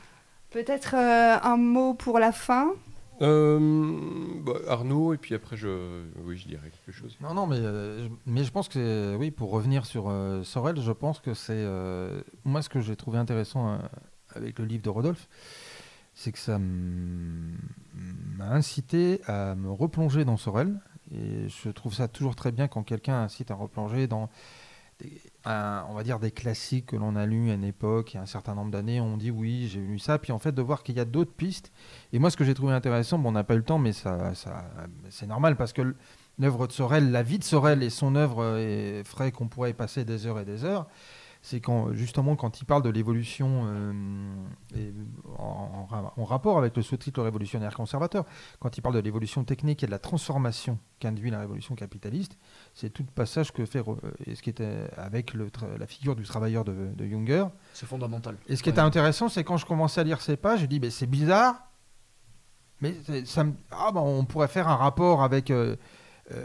Peut-être 0.50 0.94
euh, 0.96 1.38
un 1.42 1.56
mot 1.56 1.94
pour 1.94 2.18
la 2.18 2.32
fin? 2.32 2.72
Bah, 3.20 4.52
Arnaud, 4.68 5.14
et 5.14 5.16
puis 5.16 5.36
après, 5.36 5.56
je, 5.56 6.02
oui, 6.24 6.36
je 6.36 6.48
dirais 6.48 6.72
quelque 6.84 6.96
chose. 6.96 7.16
Non, 7.20 7.34
non, 7.34 7.46
mais, 7.46 7.60
mais 8.26 8.42
je 8.42 8.50
pense 8.50 8.68
que, 8.68 9.14
oui, 9.16 9.30
pour 9.30 9.50
revenir 9.50 9.86
sur 9.86 10.12
Sorel, 10.42 10.80
je 10.80 10.90
pense 10.90 11.20
que 11.20 11.32
c'est. 11.34 11.64
moi, 12.44 12.62
ce 12.62 12.68
que 12.68 12.80
j'ai 12.80 12.96
trouvé 12.96 13.18
intéressant 13.18 13.78
avec 14.34 14.58
le 14.58 14.64
livre 14.64 14.82
de 14.82 14.90
Rodolphe, 14.90 15.28
c'est 16.14 16.32
que 16.32 16.38
ça 16.38 16.58
m'a 16.58 18.50
incité 18.50 19.20
à 19.26 19.54
me 19.54 19.70
replonger 19.70 20.24
dans 20.24 20.36
Sorel. 20.36 20.78
Et 21.14 21.48
je 21.48 21.68
trouve 21.70 21.94
ça 21.94 22.08
toujours 22.08 22.36
très 22.36 22.52
bien 22.52 22.68
quand 22.68 22.82
quelqu'un 22.82 23.22
incite 23.22 23.50
à 23.50 23.54
replonger 23.54 24.06
dans, 24.06 24.30
on 25.44 25.94
va 25.94 26.02
dire, 26.04 26.18
des 26.18 26.30
classiques 26.30 26.86
que 26.86 26.96
l'on 26.96 27.16
a 27.16 27.26
lus 27.26 27.50
à 27.50 27.54
une 27.54 27.64
époque, 27.64 28.12
il 28.12 28.16
y 28.16 28.18
a 28.18 28.22
un 28.22 28.26
certain 28.26 28.54
nombre 28.54 28.70
d'années. 28.70 29.00
On 29.00 29.16
dit 29.16 29.30
oui, 29.30 29.68
j'ai 29.68 29.80
lu 29.80 29.98
ça. 29.98 30.18
Puis 30.18 30.32
en 30.32 30.38
fait, 30.38 30.52
de 30.52 30.62
voir 30.62 30.82
qu'il 30.82 30.96
y 30.96 31.00
a 31.00 31.04
d'autres 31.04 31.32
pistes. 31.32 31.72
Et 32.12 32.18
moi, 32.18 32.30
ce 32.30 32.36
que 32.36 32.44
j'ai 32.44 32.54
trouvé 32.54 32.72
intéressant, 32.72 33.18
bon, 33.18 33.30
on 33.30 33.32
n'a 33.32 33.44
pas 33.44 33.54
eu 33.54 33.58
le 33.58 33.64
temps, 33.64 33.78
mais 33.78 33.92
ça, 33.92 34.34
ça 34.34 34.70
c'est 35.10 35.26
normal 35.26 35.56
parce 35.56 35.72
que 35.72 35.94
l'œuvre 36.38 36.66
de 36.66 36.72
Sorel, 36.72 37.10
la 37.10 37.22
vie 37.22 37.38
de 37.38 37.44
Sorel 37.44 37.82
et 37.82 37.90
son 37.90 38.14
œuvre 38.16 38.58
ferait 39.04 39.32
qu'on 39.32 39.48
pourrait 39.48 39.70
y 39.70 39.74
passer 39.74 40.04
des 40.04 40.26
heures 40.26 40.40
et 40.40 40.44
des 40.44 40.64
heures 40.64 40.88
c'est 41.42 41.60
quand 41.60 41.92
justement 41.92 42.36
quand 42.36 42.60
il 42.60 42.64
parle 42.64 42.82
de 42.82 42.88
l'évolution 42.88 43.64
euh, 43.66 43.92
en, 45.36 46.24
rapport 46.24 46.56
avec 46.56 46.76
le 46.76 46.82
sous-titre 46.82 47.20
révolutionnaire 47.20 47.74
conservateur, 47.74 48.24
quand 48.60 48.78
il 48.78 48.80
parle 48.80 48.94
de 48.94 49.00
l'évolution 49.00 49.44
technique 49.44 49.82
et 49.82 49.86
de 49.86 49.90
la 49.90 49.98
transformation 49.98 50.78
qu'induit 51.00 51.30
la 51.30 51.40
révolution 51.40 51.74
capitaliste, 51.74 52.38
c'est 52.74 52.90
tout 52.90 53.02
le 53.02 53.12
passage 53.12 53.52
que 53.52 53.66
fait 53.66 53.80
euh, 53.80 53.94
et 54.24 54.36
ce 54.36 54.42
qui 54.42 54.50
était 54.50 54.88
avec 54.96 55.34
la 55.34 55.86
figure 55.86 56.14
du 56.14 56.22
travailleur 56.22 56.64
de, 56.64 56.92
de 56.94 57.06
Junger. 57.06 57.46
C'est 57.74 57.86
fondamental. 57.86 58.36
Et 58.46 58.54
ce 58.54 58.62
qui 58.62 58.70
était 58.70 58.78
intéressant, 58.78 59.28
c'est 59.28 59.42
quand 59.42 59.56
je 59.56 59.66
commençais 59.66 60.00
à 60.00 60.04
lire 60.04 60.20
ces 60.20 60.36
pages, 60.36 60.60
je 60.60 60.66
dis 60.66 60.78
mais 60.78 60.90
c'est 60.90 61.06
bizarre, 61.08 61.56
mais 62.80 62.94
ça 63.24 63.44
ah, 63.72 63.90
ben, 63.92 64.00
on 64.00 64.24
pourrait 64.24 64.48
faire 64.48 64.68
un 64.68 64.76
rapport 64.76 65.22
avec 65.22 65.50
euh, 65.50 65.76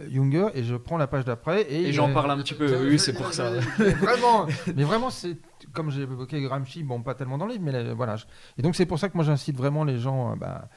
Junger 0.10 0.48
et 0.54 0.64
je 0.64 0.76
prends 0.76 0.98
la 0.98 1.08
page 1.08 1.24
d'après 1.24 1.72
et, 1.72 1.94
j'en 1.94 2.12
parle 2.12 2.32
un 2.32 2.38
petit 2.38 2.54
peu. 2.54 2.68
Oui, 2.90 3.00
c'est 3.00 3.14
pour 3.14 3.32
ça. 3.32 3.52
vraiment, 3.78 4.48
mais 4.76 4.84
vraiment, 4.84 5.10
c'est 5.10 5.38
comme 5.74 5.92
j'ai 5.92 6.02
évoqué 6.02 6.42
Gramsci, 6.42 6.84
bon, 6.84 7.02
pas 7.02 7.14
tellement 7.14 7.38
dans 7.38 7.46
le 7.46 7.54
livre, 7.54 7.64
mais 7.66 7.94
voilà. 7.94 8.16
Et 8.58 8.62
donc 8.62 8.76
c'est 8.76 8.86
pour 8.86 9.00
ça 9.00 9.10
que 9.10 9.16
moi 9.16 9.24
j'incite 9.24 9.56
vraiment 9.56 9.84
les 9.84 10.00
gens. 10.00 10.32
Euh, 10.32 10.36
bah, 10.36 10.70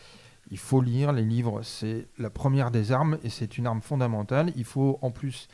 il 0.50 0.58
faut 0.58 0.80
lire 0.80 1.12
les 1.12 1.22
livres, 1.22 1.62
c'est 1.62 2.08
la 2.18 2.28
première 2.28 2.72
des 2.72 2.90
armes 2.90 3.18
et 3.22 3.30
c'est 3.30 3.56
une 3.56 3.66
arme 3.66 3.80
fondamentale. 3.80 4.52
Il 4.56 4.64
faut 4.64 4.98
en 5.00 5.12
plus 5.12 5.46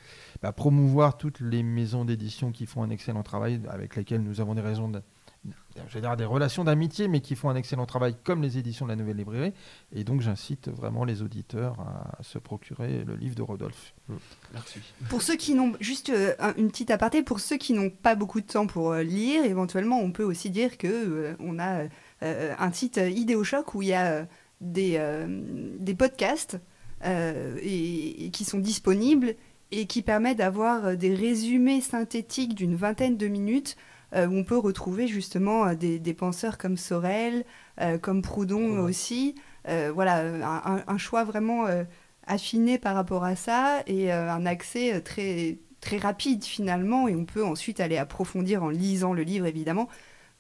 bah, 0.43 0.53
promouvoir 0.53 1.19
toutes 1.19 1.41
les 1.41 1.63
maisons 1.63 2.07
d'édition 2.07 2.51
qui 2.51 2.65
font 2.65 2.83
un 2.83 2.89
excellent 2.89 3.23
travail, 3.23 3.61
avec 3.69 3.95
lesquelles 3.95 4.23
nous 4.23 4.41
avons 4.41 4.55
des 4.55 4.63
raisons 4.63 4.89
de, 4.89 5.03
je 5.89 5.95
vais 5.95 6.01
dire 6.01 6.17
des 6.17 6.25
relations 6.25 6.65
d'amitié, 6.65 7.09
mais 7.09 7.21
qui 7.21 7.37
font 7.37 7.51
un 7.51 7.57
excellent 7.57 7.87
travail, 7.87 8.17
comme 8.25 8.43
les 8.43 8.59
éditions 8.59 8.87
de 8.87 8.91
la 8.91 8.97
Nouvelle 8.97 9.17
Librairie. 9.17 9.53
Et 9.93 10.05
donc, 10.05 10.21
j'incite 10.21 10.69
vraiment 10.69 11.05
les 11.05 11.23
auditeurs 11.23 11.79
à 11.81 12.23
se 12.23 12.39
procurer 12.39 13.05
le 13.05 13.15
livre 13.17 13.35
de 13.35 13.43
Rodolphe. 13.43 13.95
Mm. 14.09 14.15
Merci. 14.55 14.81
Pour 15.09 15.23
ceux 15.23 15.37
qui 15.37 15.55
n'ont, 15.55 15.75
juste 15.81 16.11
euh, 16.11 16.35
une 16.57 16.71
petite 16.71 16.91
aparté, 16.91 17.23
pour 17.23 17.41
ceux 17.41 17.57
qui 17.57 17.73
n'ont 17.73 17.91
pas 17.91 18.15
beaucoup 18.15 18.41
de 18.41 18.47
temps 18.47 18.67
pour 18.67 18.93
euh, 18.93 19.03
lire, 19.03 19.45
éventuellement, 19.45 20.01
on 20.01 20.13
peut 20.13 20.25
aussi 20.25 20.51
dire 20.51 20.79
que 20.79 20.89
euh, 20.89 21.37
on 21.41 21.59
a 21.59 21.85
un 22.23 22.73
site 22.73 22.97
Idéochoc 22.97 23.75
où 23.75 23.83
il 23.83 23.89
y 23.89 23.95
a 23.95 24.27
des, 24.63 24.99
des 25.79 25.95
podcasts 25.95 26.59
et, 27.05 28.31
qui 28.33 28.45
sont 28.47 28.59
disponibles 28.59 29.35
et 29.71 29.85
qui 29.85 30.01
permettent 30.01 30.39
d'avoir 30.39 30.97
des 30.97 31.15
résumés 31.15 31.83
synthétiques 31.83 32.55
d'une 32.55 32.75
vingtaine 32.75 33.19
de 33.19 33.29
minutes 33.29 33.77
euh, 34.15 34.27
où 34.27 34.37
on 34.37 34.45
peut 34.45 34.57
retrouver 34.57 35.09
justement 35.09 35.67
euh, 35.67 35.75
des, 35.75 36.15
penseurs 36.15 36.59
comme 36.59 36.77
Sorel, 36.77 37.45
euh, 37.81 37.99
comme 37.99 38.23
Proudhon 38.23 38.79
aussi. 38.79 39.35
voilà, 39.95 40.23
un, 40.87 40.99
choix 40.99 41.25
vraiment 41.25 41.67
affiné 42.27 42.79
par 42.79 42.95
rapport 42.95 43.25
à 43.25 43.35
ça 43.35 43.83
et 43.89 44.13
un 44.13 44.47
accès 44.47 45.01
très, 45.01 45.59
très 45.81 45.99
rapide 45.99 46.45
finalement. 46.45 47.09
Et 47.09 47.17
on 47.17 47.25
peut 47.25 47.45
ensuite 47.45 47.81
aller 47.81 47.99
approfondir 47.99 48.63
en 48.63 48.69
lisant 48.71 49.13
le 49.13 49.23
livre 49.23 49.47
évidemment 49.47 49.89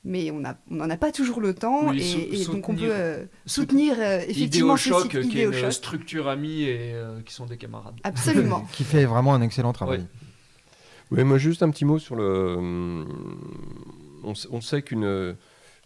mais 0.08 0.30
on 0.30 0.40
n'en 0.70 0.88
a 0.88 0.96
pas 0.96 1.10
toujours 1.10 1.40
le 1.40 1.52
temps 1.52 1.92
et, 1.92 2.44
donc 2.44 2.68
on 2.68 2.76
peut 2.76 3.26
soutenir 3.44 4.00
effectivement 4.00 4.76
ce 4.76 4.94
site 4.94 5.28
qui 5.28 5.40
est 5.40 5.46
une 5.46 5.72
structure 5.72 6.28
amie 6.28 6.62
et 6.62 6.94
qui 7.24 7.34
sont 7.34 7.46
des 7.46 7.56
camarades. 7.56 7.96
Absolument. 8.04 8.64
qui 8.72 8.84
fait 8.84 9.04
vraiment 9.04 9.34
un 9.34 9.42
excellent 9.42 9.72
travail. 9.72 10.06
Oui, 11.10 11.22
moi 11.22 11.38
juste 11.38 11.62
un 11.62 11.70
petit 11.70 11.84
mot 11.84 11.98
sur 11.98 12.16
le. 12.16 13.04
On, 14.24 14.60
sait 14.60 14.82
qu'une 14.82 15.36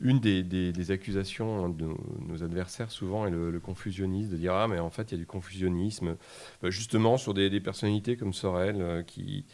une 0.01 0.19
des, 0.19 0.91
accusations 0.91 1.69
de 1.69 1.89
nos, 2.27 2.43
adversaires 2.43 2.91
souvent 2.91 3.27
est 3.27 3.31
le, 3.31 3.61
confusionnisme, 3.61 4.31
de 4.31 4.37
dire 4.37 4.55
ah 4.55 4.67
mais 4.67 4.79
en 4.79 4.91
fait 4.91 5.11
il 5.11 5.13
y 5.13 5.15
a 5.17 5.19
du 5.19 5.27
confusionnisme, 5.27 6.17
bah, 6.63 6.71
justement 6.71 7.19
sur 7.19 7.35
des, 7.35 7.61
personnalités 7.61 8.17
comme 8.17 8.33
Sorel 8.33 8.77
euh, 8.81 9.03
qui 9.03 9.45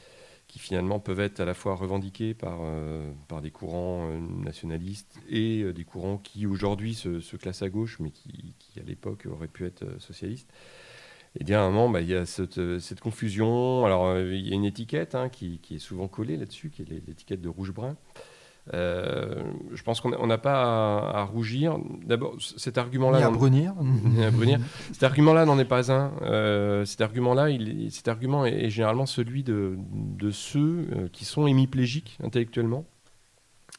finalement 0.57 1.01
peuvent 1.01 1.21
être 1.21 1.41
à 1.41 1.45
la 1.45 1.55
fois 1.55 1.75
revendiquées 1.75 2.33
par, 2.33 2.61
euh, 2.63 3.11
des 3.43 3.51
courants 3.51 4.09
euh, 4.09 4.21
nationalistes 4.21 5.19
et 5.29 5.73
des 5.73 5.85
courants 5.85 6.19
qui 6.19 6.47
aujourd'hui 6.47 6.95
se, 6.95 7.21
se, 7.21 7.37
classent 7.37 7.63
à 7.63 7.69
gauche, 7.69 7.99
mais 7.99 8.11
qui 8.11 8.55
à 8.79 8.83
l'époque 8.85 9.27
auraient 9.27 9.49
pu 9.49 9.67
être 9.67 10.01
socialistes. 10.01 10.51
Et 11.39 11.45
bien, 11.45 11.61
à 11.61 11.63
un 11.65 11.71
moment, 11.71 11.91
bah, 11.91 12.01
il 12.01 12.09
y 12.09 12.15
a 12.15 12.25
cette, 12.25 12.59
euh, 12.59 12.79
cette, 12.79 13.01
confusion. 13.01 13.85
Alors, 13.85 14.07
euh, 14.07 14.35
il 14.35 14.49
y 14.49 14.53
a 14.53 14.55
une 14.55 14.65
étiquette 14.65 15.15
hein, 15.15 15.29
qui, 15.29 15.59
qui, 15.63 15.77
est 15.77 15.79
souvent 15.79 16.09
collée 16.09 16.37
là-dessus, 16.37 16.71
qui 16.71 16.83
est 16.83 16.89
l'étiquette 17.07 17.43
de 17.43 17.49
rouge-brun. 17.49 17.97
Euh, 18.75 19.45
je 19.73 19.83
pense 19.85 20.01
qu'on 20.01 20.27
n'a 20.27 20.39
pas 20.39 21.11
à, 21.11 21.23
rougir. 21.25 21.79
D'abord, 22.05 22.37
cet 22.41 22.79
argument-là. 22.79 23.25
à 23.25 23.31
brunir. 23.31 23.75
à 24.23 24.31
brunir. 24.31 24.59
cet 24.93 25.03
argument-là 25.03 25.45
n'en 25.45 25.59
est 25.59 25.67
pas 25.67 25.93
un. 25.93 26.85
cet 26.85 27.01
argument-là, 27.01 27.51
il, 27.51 27.93
cet 27.93 28.09
argument 28.09 28.45
est, 28.47 28.71
généralement 28.71 29.07
celui 29.07 29.45
de, 29.45 29.77
de 29.93 30.31
ceux 30.31 31.11
qui 31.13 31.25
sont 31.25 31.47
hémiplégiques 31.47 32.19
intellectuellement 32.25 32.87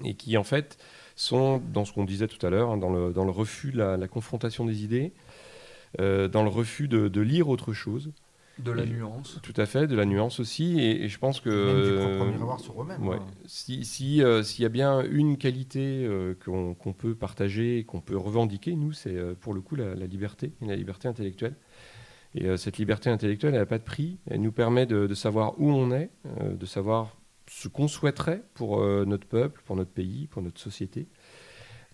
et 0.05 0.13
qui, 0.13 0.37
en 0.37 0.43
fait, 0.43 0.77
sont 1.15 1.61
dans 1.73 1.83
ce 1.83 1.91
qu'on 1.91 2.05
disait 2.05 2.27
tout 2.27 2.45
à 2.45 2.49
l'heure, 2.49 2.69
hein, 2.69 2.77
dans, 2.77 2.91
le, 2.91 3.11
dans, 3.11 3.25
le, 3.25 3.31
refus 3.31 3.71
de 3.71 3.79
la, 3.79 3.97
la 3.97 4.07
confrontation 4.07 4.63
des 4.63 4.83
idées, 4.83 5.11
euh, 5.99 6.27
dans 6.27 6.43
le 6.43 6.49
refus 6.49 6.87
de, 6.87 7.21
lire 7.21 7.49
autre 7.49 7.73
chose. 7.73 8.11
De 8.59 8.71
la 8.71 8.85
nuance. 8.85 9.39
Tout 9.43 9.53
à 9.55 9.67
fait, 9.67 9.85
de 9.85 9.95
la 9.95 10.05
nuance 10.05 10.39
aussi. 10.39 10.79
Et, 10.79 11.07
je 11.07 11.19
pense 11.19 11.39
que. 11.39 12.19
Même 12.19 12.31
du 12.31 12.63
sur 12.63 12.81
eux-mêmes. 12.81 13.07
Ouais. 13.07 13.19
Si, 13.45 13.85
si 13.85 14.23
euh, 14.23 14.41
s'il 14.41 14.63
y 14.63 14.65
a 14.65 14.69
bien 14.69 15.03
une 15.03 15.37
qualité 15.37 16.05
euh, 16.05 16.33
qu'on 16.43 16.93
peut 16.93 17.13
partager, 17.13 17.83
qu'on 17.85 18.01
peut 18.01 18.17
revendiquer, 18.17 18.75
nous, 18.75 18.93
c'est 18.93 19.15
pour 19.39 19.53
le 19.53 19.61
coup 19.61 19.75
la, 19.75 19.93
liberté, 19.93 20.53
la 20.61 20.75
liberté 20.75 21.07
intellectuelle. 21.07 21.55
Et 22.35 22.55
cette 22.57 22.77
liberté 22.77 23.09
intellectuelle, 23.09 23.53
elle 23.53 23.61
n'a 23.61 23.65
pas 23.65 23.79
de 23.79 23.83
prix. 23.83 24.19
Elle 24.29 24.41
nous 24.41 24.51
permet 24.51 24.85
de, 24.85 25.07
de 25.07 25.13
savoir 25.15 25.59
où 25.59 25.71
on 25.71 25.91
est, 25.91 26.11
de 26.41 26.65
savoir 26.65 27.15
ce 27.49 27.67
qu'on 27.67 27.87
souhaiterait 27.87 28.43
pour 28.53 28.85
notre 29.05 29.25
peuple, 29.25 29.61
pour 29.65 29.75
notre 29.75 29.91
pays, 29.91 30.27
pour 30.27 30.41
notre 30.41 30.59
société 30.59 31.07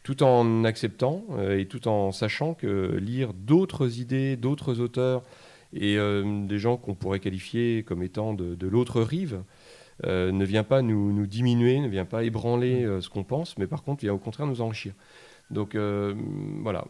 tout 0.04 0.22
en 0.22 0.66
acceptant 0.66 1.24
euh, 1.32 1.58
et 1.58 1.66
tout 1.66 1.88
en 1.88 2.12
sachant 2.12 2.54
que 2.54 2.98
lire 2.98 3.34
d'autres 3.34 4.00
idées, 4.00 4.36
d'autres 4.36 4.80
auteurs 4.80 5.24
et 5.72 5.98
euh, 5.98 6.46
des 6.46 6.60
gens 6.60 6.78
qu'on 6.78 6.94
pourrait 6.94 7.20
qualifier 7.20 7.84
comme 7.84 8.04
étant 8.04 8.34
de, 8.34 8.68
l'autre 8.68 9.02
rive 9.02 9.42
euh, 10.06 10.32
ne 10.32 10.46
vient 10.46 10.64
pas 10.64 10.82
nous, 10.82 11.26
diminuer, 11.26 11.80
ne 11.80 11.88
vient 11.88 12.06
pas 12.06 12.24
ébranler 12.24 12.86
ce 13.00 13.10
qu'on 13.10 13.24
pense, 13.24 13.58
mais 13.58 13.66
par 13.66 13.84
contre 13.84 14.02
vient 14.02 14.14
au 14.14 14.20
contraire 14.20 14.46
nous 14.46 14.62
enrichir. 14.62 14.94
Donc 15.50 15.76
voilà, 15.76 16.86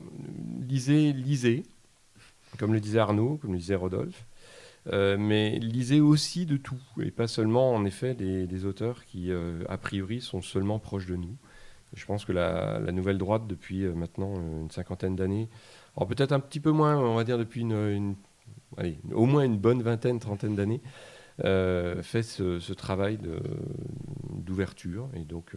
lisez, 0.67 1.13
lisez, 1.13 1.63
comme 2.57 2.73
le 2.73 2.79
disait 2.79 2.99
Arnaud, 2.99 3.37
comme 3.41 3.51
le 3.51 3.57
disait 3.57 3.75
Rodolphe. 3.75 4.25
mais 4.91 5.59
lisez 5.59 6.01
aussi 6.01 6.45
de 6.45 6.57
tout, 6.57 6.79
et 7.01 7.11
pas 7.11 7.27
seulement 7.27 7.73
en 7.73 7.85
effet 7.85 8.15
des 8.15 8.65
auteurs 8.65 9.05
qui, 9.05 9.31
a 9.31 9.77
priori, 9.77 10.21
sont 10.21 10.41
seulement 10.41 10.79
proches 10.79 11.07
de 11.07 11.15
nous. 11.15 11.37
Je 11.93 12.05
pense 12.05 12.25
que 12.25 12.31
la, 12.31 12.79
nouvelle 12.91 13.17
droite, 13.17 13.47
depuis 13.47 13.83
euh, 13.83 13.93
maintenant 13.93 14.33
euh, 14.35 14.61
une 14.61 14.71
cinquantaine 14.71 15.15
d'années, 15.15 15.49
alors 15.95 16.07
peut-être 16.07 16.31
un 16.31 16.39
petit 16.39 16.59
peu 16.59 16.71
moins, 16.71 16.97
on 16.97 17.15
va 17.15 17.23
dire 17.23 17.37
depuis 17.37 17.63
au 19.11 19.25
moins 19.25 19.43
une 19.43 19.57
bonne 19.57 19.81
vingtaine, 19.81 20.19
trentaine 20.19 20.55
d'années, 20.55 20.81
euh, 21.45 22.01
fait 22.01 22.23
ce, 22.23 22.73
travail 22.73 23.19
d'ouverture. 24.31 25.09
Et 25.13 25.23
donc, 25.23 25.55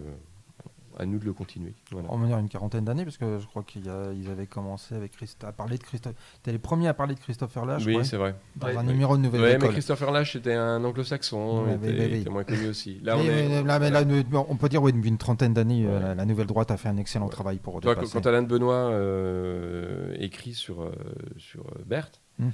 à 0.96 1.06
nous 1.06 1.18
de 1.18 1.24
le 1.24 1.32
continuer. 1.32 1.74
Voilà. 1.90 2.08
On 2.10 2.18
va 2.18 2.26
dire 2.26 2.38
une 2.38 2.48
quarantaine 2.48 2.84
d'années, 2.84 3.04
parce 3.04 3.16
que 3.16 3.38
je 3.38 3.46
crois 3.46 3.62
qu'ils 3.62 3.88
avaient 3.88 4.46
commencé 4.46 4.94
avec 4.94 5.12
à 5.42 5.52
parler 5.52 5.78
de 5.78 5.82
Christophe. 5.82 6.14
C'était 6.34 6.52
les 6.52 6.58
premiers 6.58 6.88
à 6.88 6.94
parler 6.94 7.14
de 7.14 7.20
Christopher 7.20 7.64
Lash. 7.64 7.84
Oui, 7.86 7.98
c'est 8.04 8.16
vrai. 8.16 8.34
Dans 8.56 8.68
un 8.68 8.82
numéro 8.82 9.16
de 9.16 9.22
Nouvelle 9.22 9.40
ouais, 9.40 9.58
mais 9.58 9.68
Christopher 9.68 10.10
Lash 10.10 10.36
était 10.36 10.54
un 10.54 10.82
anglo-saxon, 10.84 11.78
il 11.82 12.00
était, 12.00 12.30
moins 12.30 12.44
connu 12.44 12.68
aussi. 12.68 13.00
Là, 13.02 13.16
on, 13.16 14.46
on 14.48 14.56
peut 14.56 14.68
dire 14.68 14.82
oui, 14.82 14.92
une 15.06 15.18
trentaine 15.18 15.54
d'années, 15.54 15.86
euh, 15.86 16.14
la, 16.14 16.24
Nouvelle 16.24 16.46
Droite 16.46 16.70
a 16.70 16.76
fait 16.76 16.88
un 16.88 16.96
excellent 16.96 17.28
travail 17.28 17.58
pour. 17.58 17.80
Toi, 17.80 17.94
quand 17.94 18.26
Alain 18.26 18.42
de 18.42 18.48
Benoît 18.48 18.90
euh, 18.90 20.14
écrit 20.18 20.54
sur 20.54 20.82
euh, 20.82 20.92
sur 21.38 21.64
Berthe. 21.86 22.20
Hmm. 22.38 22.50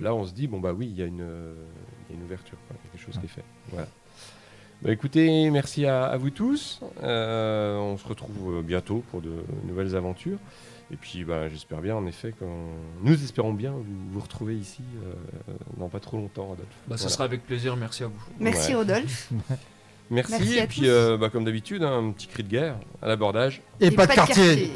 là, 0.00 0.14
on 0.14 0.24
se 0.24 0.32
dit 0.32 0.46
bon 0.46 0.60
bah 0.60 0.72
oui, 0.72 0.86
il 0.86 0.96
y, 0.96 1.02
a 1.02 1.06
une, 1.06 1.26
y 2.08 2.12
a 2.12 2.14
une 2.14 2.22
ouverture, 2.22 2.58
quelque 2.92 3.02
chose 3.02 3.18
qui 3.18 3.26
est 3.26 3.28
fait. 3.28 3.44
Voilà. 3.70 3.88
Bah, 4.82 4.92
écoutez, 4.92 5.50
merci 5.50 5.86
à, 5.86 6.16
vous 6.16 6.30
tous. 6.30 6.80
on 7.02 7.96
se 7.96 8.06
retrouve 8.06 8.62
bientôt 8.62 9.02
pour 9.10 9.20
de 9.20 9.32
nouvelles 9.66 9.96
aventures. 9.96 10.38
Et 10.90 10.96
puis 10.96 11.22
bah, 11.22 11.50
j'espère 11.50 11.82
bien 11.82 11.96
en 11.96 12.06
effet 12.06 12.32
que 12.32 12.46
nous 13.02 13.12
espérons 13.12 13.52
bien 13.52 13.74
vous, 14.12 14.20
retrouver 14.20 14.54
ici 14.54 14.82
dans 15.76 15.88
pas 15.88 16.00
trop 16.00 16.16
longtemps, 16.16 16.46
Rodolphe. 16.46 16.68
Bah, 16.86 16.96
ce 16.96 17.08
sera 17.08 17.24
avec 17.24 17.44
plaisir, 17.44 17.76
merci 17.76 18.04
à 18.04 18.06
vous. 18.06 18.22
Merci 18.38 18.74
Rodolphe. 18.74 19.30
Merci, 20.10 20.58
et 20.58 20.66
puis 20.66 20.88
comme 21.32 21.44
d'habitude, 21.44 21.82
un 21.82 22.12
petit 22.12 22.28
cri 22.28 22.42
de 22.42 22.48
guerre 22.48 22.76
à 23.02 23.08
l'abordage. 23.08 23.60
Et, 23.80 23.90
pas, 23.90 24.06
de 24.06 24.14
quartier. 24.14 24.72